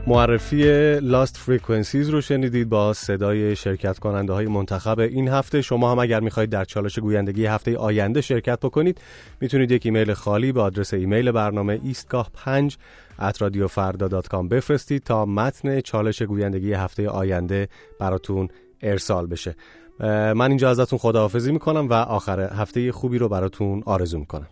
معرفی 0.09 0.99
لاست 0.99 1.37
فریکونسیز 1.37 2.09
رو 2.09 2.21
شنیدید 2.21 2.69
با 2.69 2.93
صدای 2.93 3.55
شرکت 3.55 3.99
کننده 3.99 4.33
های 4.33 4.47
منتخب 4.47 4.99
این 4.99 5.27
هفته. 5.27 5.61
شما 5.61 5.91
هم 5.91 5.99
اگر 5.99 6.19
می‌خواهید 6.19 6.49
در 6.49 6.65
چالش 6.65 6.99
گویندگی 6.99 7.45
هفته 7.45 7.77
آینده 7.77 8.21
شرکت 8.21 8.59
بکنید 8.59 9.01
می‌تونید 9.41 9.71
یک 9.71 9.85
ایمیل 9.85 10.13
خالی 10.13 10.51
به 10.51 10.61
آدرس 10.61 10.93
ایمیل 10.93 11.31
برنامه 11.31 11.79
ایستگاه 11.83 12.29
5 12.33 12.77
@radiofarda.com 13.19 14.47
بفرستید 14.51 15.03
تا 15.03 15.25
متن 15.25 15.81
چالش 15.81 16.21
گویندگی 16.21 16.73
هفته 16.73 17.09
آینده 17.09 17.67
براتون 17.99 18.47
ارسال 18.81 19.27
بشه. 19.27 19.55
من 19.99 20.47
اینجا 20.47 20.69
ازتون 20.69 20.99
خداحافظی 20.99 21.51
می‌کنم 21.51 21.87
و 21.89 21.93
آخر 21.93 22.39
هفته 22.39 22.91
خوبی 22.91 23.17
رو 23.17 23.29
براتون 23.29 23.83
آرزو 23.85 24.19
می‌کنم. 24.19 24.47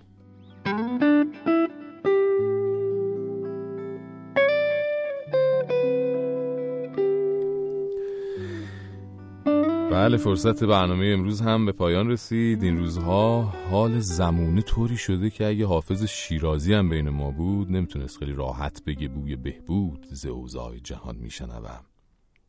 بله 9.98 10.18
فرصت 10.18 10.64
برنامه 10.64 11.06
امروز 11.06 11.42
هم 11.42 11.66
به 11.66 11.72
پایان 11.72 12.10
رسید. 12.10 12.64
این 12.64 12.78
روزها 12.78 13.42
حال 13.42 14.00
زمونه 14.00 14.62
طوری 14.62 14.98
شده 14.98 15.30
که 15.30 15.46
اگه 15.48 15.66
حافظ 15.66 16.04
شیرازی 16.04 16.74
هم 16.74 16.90
بین 16.90 17.10
ما 17.10 17.32
بود 17.32 17.72
نمی‌تونست 17.72 18.18
خیلی 18.18 18.34
راحت 18.34 18.82
بگه 18.86 19.08
بوی 19.08 19.36
بهبود 19.36 20.06
ز 20.12 20.26
اوضاع 20.26 20.76
جهان 20.84 21.16
میشنوم. 21.16 21.86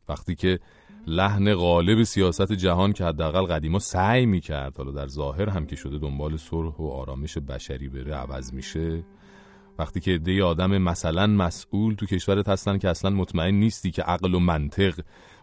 وقتی 0.09 0.35
که 0.35 0.59
لحن 1.07 1.53
غالب 1.53 2.03
سیاست 2.03 2.51
جهان 2.51 2.93
که 2.93 3.05
حداقل 3.05 3.53
قدیما 3.53 3.79
سعی 3.79 4.25
می‌کرد 4.25 4.77
حالا 4.77 4.91
در 4.91 5.07
ظاهر 5.07 5.49
هم 5.49 5.65
که 5.65 5.75
شده 5.75 5.97
دنبال 5.97 6.37
صلح 6.37 6.75
و 6.79 6.87
آرامش 6.87 7.37
بشری 7.37 7.89
بره 7.89 8.15
عوض 8.15 8.53
میشه 8.53 9.03
وقتی 9.79 9.99
که 9.99 10.11
عده 10.11 10.43
آدم 10.43 10.77
مثلا 10.77 11.27
مسئول 11.27 11.95
تو 11.95 12.05
کشورت 12.05 12.49
هستن 12.49 12.77
که 12.77 12.89
اصلا 12.89 13.11
مطمئن 13.11 13.55
نیستی 13.55 13.91
که 13.91 14.01
عقل 14.01 14.33
و 14.33 14.39
منطق 14.39 14.99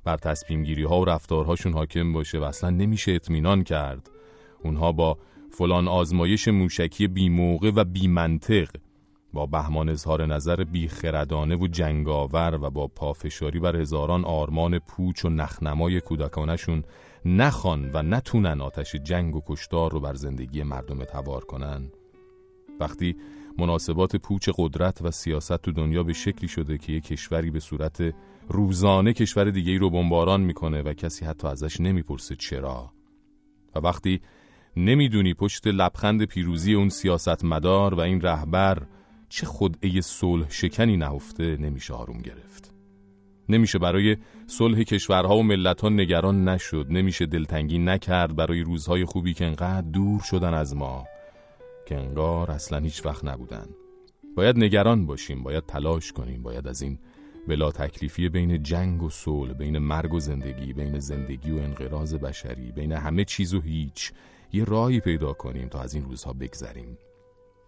بر 0.07 0.17
تصمیم 0.17 0.63
گیری 0.63 0.83
ها 0.83 1.01
و 1.01 1.05
رفتارهاشون 1.05 1.73
حاکم 1.73 2.13
باشه 2.13 2.39
و 2.39 2.43
اصلا 2.43 2.71
نمیشه 2.71 3.13
اطمینان 3.13 3.65
کرد. 3.65 4.11
اونها 4.63 4.93
با 4.93 5.19
فلان 5.51 5.89
آزمایش 5.89 6.49
موشکی 6.49 7.09
بی 7.09 7.29
موقع 7.29 7.71
و 7.77 7.85
بی 7.85 8.09
منطق 8.09 8.69
با 9.33 9.47
بهمان 9.47 9.89
اظهار 9.89 10.27
نظر 10.27 10.65
بیخردانه 10.65 11.57
و 11.57 11.67
جنگاور 11.67 12.59
و 12.63 12.71
با 12.71 12.87
پافشاری 12.89 13.61
بر 13.61 13.77
هزاران 13.77 14.25
آرمان 14.25 14.79
پوچ 14.79 15.25
و 15.25 15.29
نخنمای 15.29 16.01
کودکانشون 16.01 16.85
نخوان 17.25 17.91
و 17.95 18.03
نتونن 18.03 18.61
آتش 18.61 18.97
جنگ 18.97 19.37
و 19.37 19.41
کشتار 19.47 19.93
رو 19.93 20.01
بر 20.01 20.15
زندگی 20.15 20.63
مردم 20.63 21.05
تبار 21.05 21.45
کنن. 21.45 21.91
وقتی 22.81 23.17
مناسبات 23.59 24.17
پوچ 24.17 24.49
قدرت 24.59 25.03
و 25.03 25.11
سیاست 25.11 25.57
تو 25.57 25.73
دنیا 25.73 26.03
به 26.03 26.13
شکلی 26.13 26.49
شده 26.49 26.79
که 26.79 26.93
یک 26.93 27.05
کشوری 27.05 27.51
به 27.51 27.61
صورت 27.61 28.15
روزانه 28.49 29.13
کشور 29.13 29.51
دیگه 29.51 29.79
رو 29.79 29.91
بمباران 29.91 30.41
می‌کنه 30.41 30.83
و 30.83 30.93
کسی 30.93 31.25
حتی 31.25 31.49
ازش 31.49 31.81
نمی‌پرسه 31.81 32.37
چرا. 32.37 32.93
و 33.75 33.79
وقتی 33.79 34.21
نمی‌دونی 34.77 35.35
پشت 35.35 35.67
لبخند 35.67 36.25
پیروزی 36.25 36.75
اون 36.75 36.89
سیاست 36.89 37.45
مدار 37.45 37.95
و 37.95 38.01
این 38.01 38.21
رهبر 38.21 38.83
چه 39.29 39.47
خدعه 39.47 40.01
صلح 40.01 40.51
شکنی 40.51 40.97
نهفته 40.97 41.57
نمیشه 41.57 41.95
آروم 41.95 42.19
گرفت. 42.19 42.73
نمیشه 43.49 43.79
برای 43.79 44.17
صلح 44.47 44.83
کشورها 44.83 45.37
و 45.37 45.43
ملتها 45.43 45.89
نگران 45.89 46.49
نشد 46.49 46.87
نمیشه 46.91 47.27
دلتنگی 47.27 47.79
نکرد 47.79 48.37
برای 48.37 48.61
روزهای 48.61 49.05
خوبی 49.05 49.35
که 49.35 49.45
انقدر 49.45 49.89
دور 49.91 50.21
شدن 50.21 50.55
از 50.55 50.77
ما. 50.77 51.05
که 51.87 51.97
انگار 51.97 52.51
اصلا 52.51 52.79
هیچ 52.79 53.07
وقت 53.07 53.25
نبودن. 53.25 53.67
باید 54.37 54.59
نگران 54.59 55.07
باشیم 55.07 55.43
باید 55.43 55.67
تلاش 55.67 56.13
کنیم 56.13 56.43
باید 56.43 56.69
از 56.69 56.83
این 56.83 56.99
بلا 57.49 57.71
تکلیفی 57.73 58.29
بین 58.29 58.63
جنگ 58.63 59.03
و 59.03 59.11
صلح 59.11 59.53
بین 59.53 59.79
مرگ 59.79 60.15
و 60.15 60.21
زندگی 60.21 60.73
بین 60.73 60.99
زندگی 60.99 61.51
و 61.51 61.57
انقراض 61.57 62.15
بشری 62.15 62.73
بین 62.73 62.93
همه 62.93 63.25
چیز 63.25 63.55
و 63.55 63.61
هیچ 63.61 64.13
یه 64.53 64.65
راهی 64.65 65.01
پیدا 65.01 65.33
کنیم 65.33 65.69
تا 65.69 65.81
از 65.81 65.95
این 65.95 66.05
روزها 66.05 66.33
بگذریم. 66.33 66.99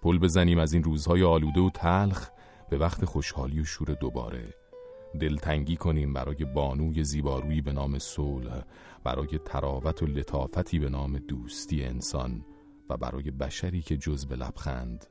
پل 0.02 0.18
بزنیم 0.18 0.58
از 0.58 0.72
این 0.72 0.82
روزهای 0.82 1.22
آلوده 1.22 1.60
و 1.60 1.70
تلخ 1.70 2.28
به 2.70 2.78
وقت 2.78 3.04
خوشحالی 3.04 3.60
و 3.60 3.64
شور 3.64 3.94
دوباره. 3.94 4.54
دلتنگی 5.20 5.76
کنیم 5.76 6.12
برای 6.12 6.44
بانوی 6.44 7.04
زیبارویی 7.04 7.60
به 7.60 7.72
نام 7.72 7.98
صلح 7.98 8.62
برای 9.04 9.40
تراوت 9.44 10.02
و 10.02 10.06
لطافتی 10.06 10.78
به 10.78 10.88
نام 10.88 11.18
دوستی 11.18 11.84
انسان. 11.84 12.44
و 12.90 12.96
برای 12.96 13.30
بشری 13.30 13.82
که 13.82 13.96
جز 13.96 14.26
به 14.26 14.36
لبخند 14.36 15.06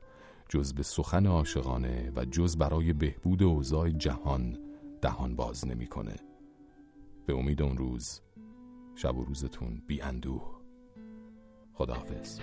جز 0.48 0.74
به 0.74 0.82
سخن 0.82 1.26
عاشقانه 1.26 2.12
و 2.16 2.24
جز 2.24 2.56
برای 2.56 2.92
بهبود 2.92 3.42
اوضاع 3.42 3.90
جهان 3.90 4.58
دهان 5.02 5.36
باز 5.36 5.66
نمی‌کنه. 5.66 6.16
به 7.26 7.34
امید 7.34 7.62
اون 7.62 7.76
روز 7.76 8.20
شب 8.94 9.16
و 9.16 9.24
روزتون 9.24 9.82
بی 9.86 10.02
اندوه. 10.02 10.58
خداحافظ. 11.74 12.40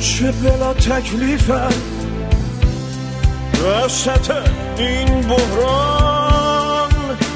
چه 0.00 0.32
بلا 0.32 0.74
تکلیفم 0.74 1.70
وسط 3.66 4.48
این 4.78 5.20
بحران. 5.20 6.90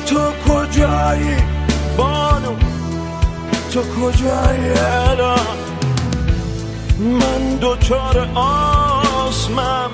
تو 0.06 0.32
کجایی؟ 0.48 1.63
تو 3.74 3.82
کجایی 3.82 4.70
الان 5.10 5.58
من 7.00 7.56
دوچار 7.60 8.28
آسمم. 8.34 9.90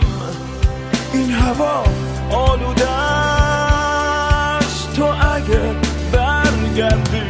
این 1.12 1.31
هوا 1.31 1.84
آلوده 2.31 2.91
است. 2.91 4.92
تو 4.97 5.05
اگه 5.05 5.75
برگردی 6.12 7.23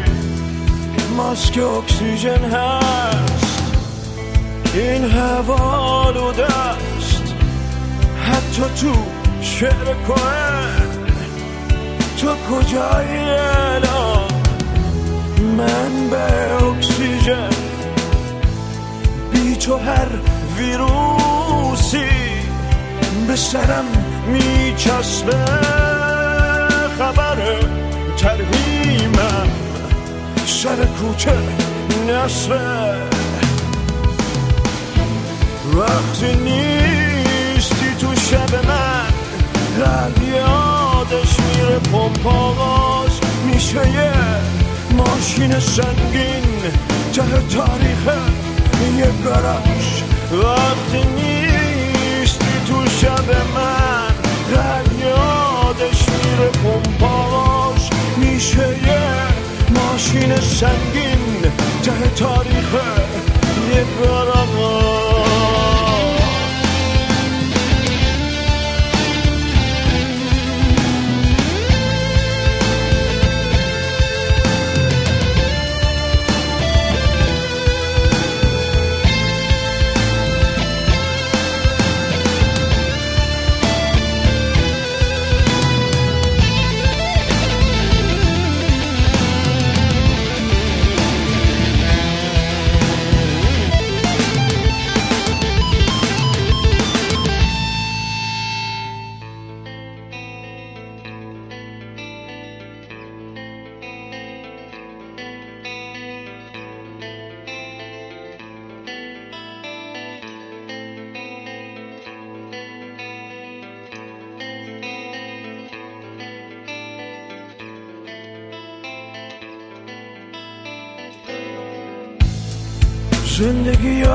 ماسک 1.17 1.59
اکسیژن 1.59 2.45
هست. 2.45 3.63
این 4.75 5.11
هوا 5.11 5.79
آلوده 5.79 6.45
است. 6.45 7.35
حتی 8.23 8.63
تو 8.81 8.93
شعر 9.43 9.95
کوهن. 10.07 10.89
تو 12.21 12.29
کجایی 12.51 13.19
الان 13.19 14.30
من 15.41 16.11
به 16.11 16.55
اکسیژن 16.65 17.51
بی 19.33 19.57
تو 19.57 19.77
هر 19.77 20.09
ویروسی 20.59 22.05
به 23.27 23.37
سرم 23.37 23.85
میچسبه 24.27 25.45
خبر 26.99 27.37
ترهیمم 28.17 29.49
سر 30.47 30.77
کوچه 30.85 31.39
نصفه 32.09 33.11
وقتی 35.75 36.37
نیستی 36.37 37.95
تو 38.01 38.15
شب 38.15 38.55
من 38.67 39.07
قلب 39.85 40.23
یادش 40.23 41.41
میره 41.41 41.79
پمپاغاز 41.79 43.21
میشه 43.47 43.91
یه 43.91 44.13
ماشین 45.01 45.61
سنگین 45.61 46.61
ته 47.13 47.23
تاریخ 47.57 48.05
یه 48.99 49.11
گراش 49.25 50.03
وقتی 50.33 51.03
نیستی 51.17 52.55
تو 52.69 52.87
شب 53.01 53.31
من 53.55 54.15
قلب 54.55 55.01
یادش 55.01 56.05
میره 56.09 56.51
پمپاغاز 56.51 57.89
میشه 58.17 58.69
یه 58.69 59.11
ماشین 59.75 60.37
سنگین 60.41 61.43
ته 61.83 62.09
تاریخ 62.17 62.75
یه 63.75 63.85
گراش 64.01 65.00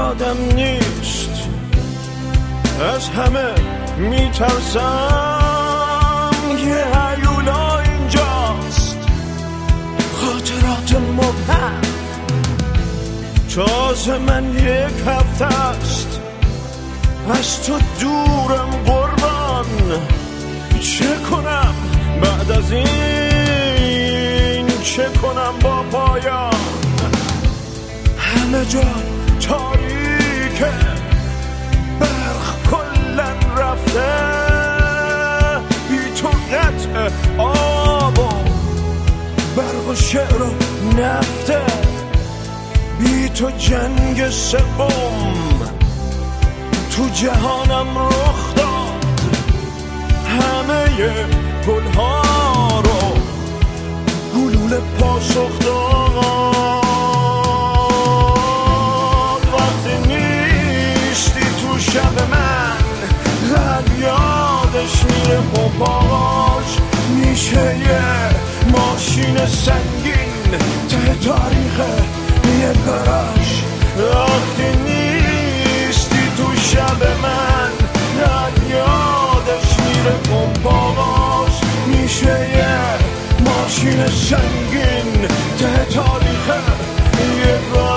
یادم 0.05 0.37
نیست. 0.55 1.49
از 2.95 3.09
همه 3.09 3.53
میترسم 3.97 4.81
یه 6.67 6.85
هیولا 6.97 7.79
اینجاست. 7.79 8.97
خاطرات 10.21 11.01
مبهم. 11.01 11.81
تازه 13.55 14.17
من 14.17 14.53
یک 14.53 15.07
هفته 15.07 15.45
است. 15.45 16.19
از 17.29 17.63
تو 17.63 17.79
دورم 17.99 18.69
قربان. 18.85 19.65
چه 20.81 21.15
کنم 21.31 21.75
بعد 22.21 22.51
از 22.51 22.71
این؟ 22.71 22.85
چه 24.83 25.03
کنم 25.21 25.53
با 25.61 25.83
پایان؟ 25.83 26.53
همه 28.17 28.65
جا 28.65 29.14
تاریکه 30.55 30.77
برق 31.99 32.71
کلن 32.71 33.57
رفته. 33.57 34.11
بی 35.89 36.21
تو 36.21 36.27
قطع 36.27 37.09
آب 37.37 38.19
و 38.19 38.29
برق 39.55 39.87
و 39.89 39.95
شعر 39.95 40.41
و 40.41 40.51
نفته. 41.01 41.61
بی 42.99 43.29
تو 43.29 43.49
جنگ 43.49 44.29
سوم 44.29 45.33
تو 46.95 47.09
جهانم 47.09 47.97
رخ 47.97 48.55
داد. 48.55 49.05
همه 50.27 50.85
گلها 51.67 52.21
رو 52.81 53.17
گلوله 54.35 54.81
پاسخ 54.99 55.59
داد. 55.59 56.64
ماشین 65.25 65.41
باباش 65.79 66.77
میشه 67.15 67.77
یه 67.77 68.01
ماشین 68.71 69.45
سنگین 69.45 70.51
ته 70.89 71.27
تاریخ 71.27 71.79
یه 72.59 72.73
گراش 72.85 73.63
وقتی 73.97 74.77
نیستی 74.85 76.31
تو 76.37 76.55
شب 76.55 77.03
من 77.21 77.71
رد 78.21 78.69
یادش 78.69 79.79
میره 79.79 80.39
باباش 80.63 81.53
میشه 81.87 82.49
یه 82.55 82.77
ماشین 83.45 84.07
سنگین 84.07 85.27
ته 85.59 85.85
تاریخ 85.93 86.47
یه 87.37 87.59
گراش 87.73 87.94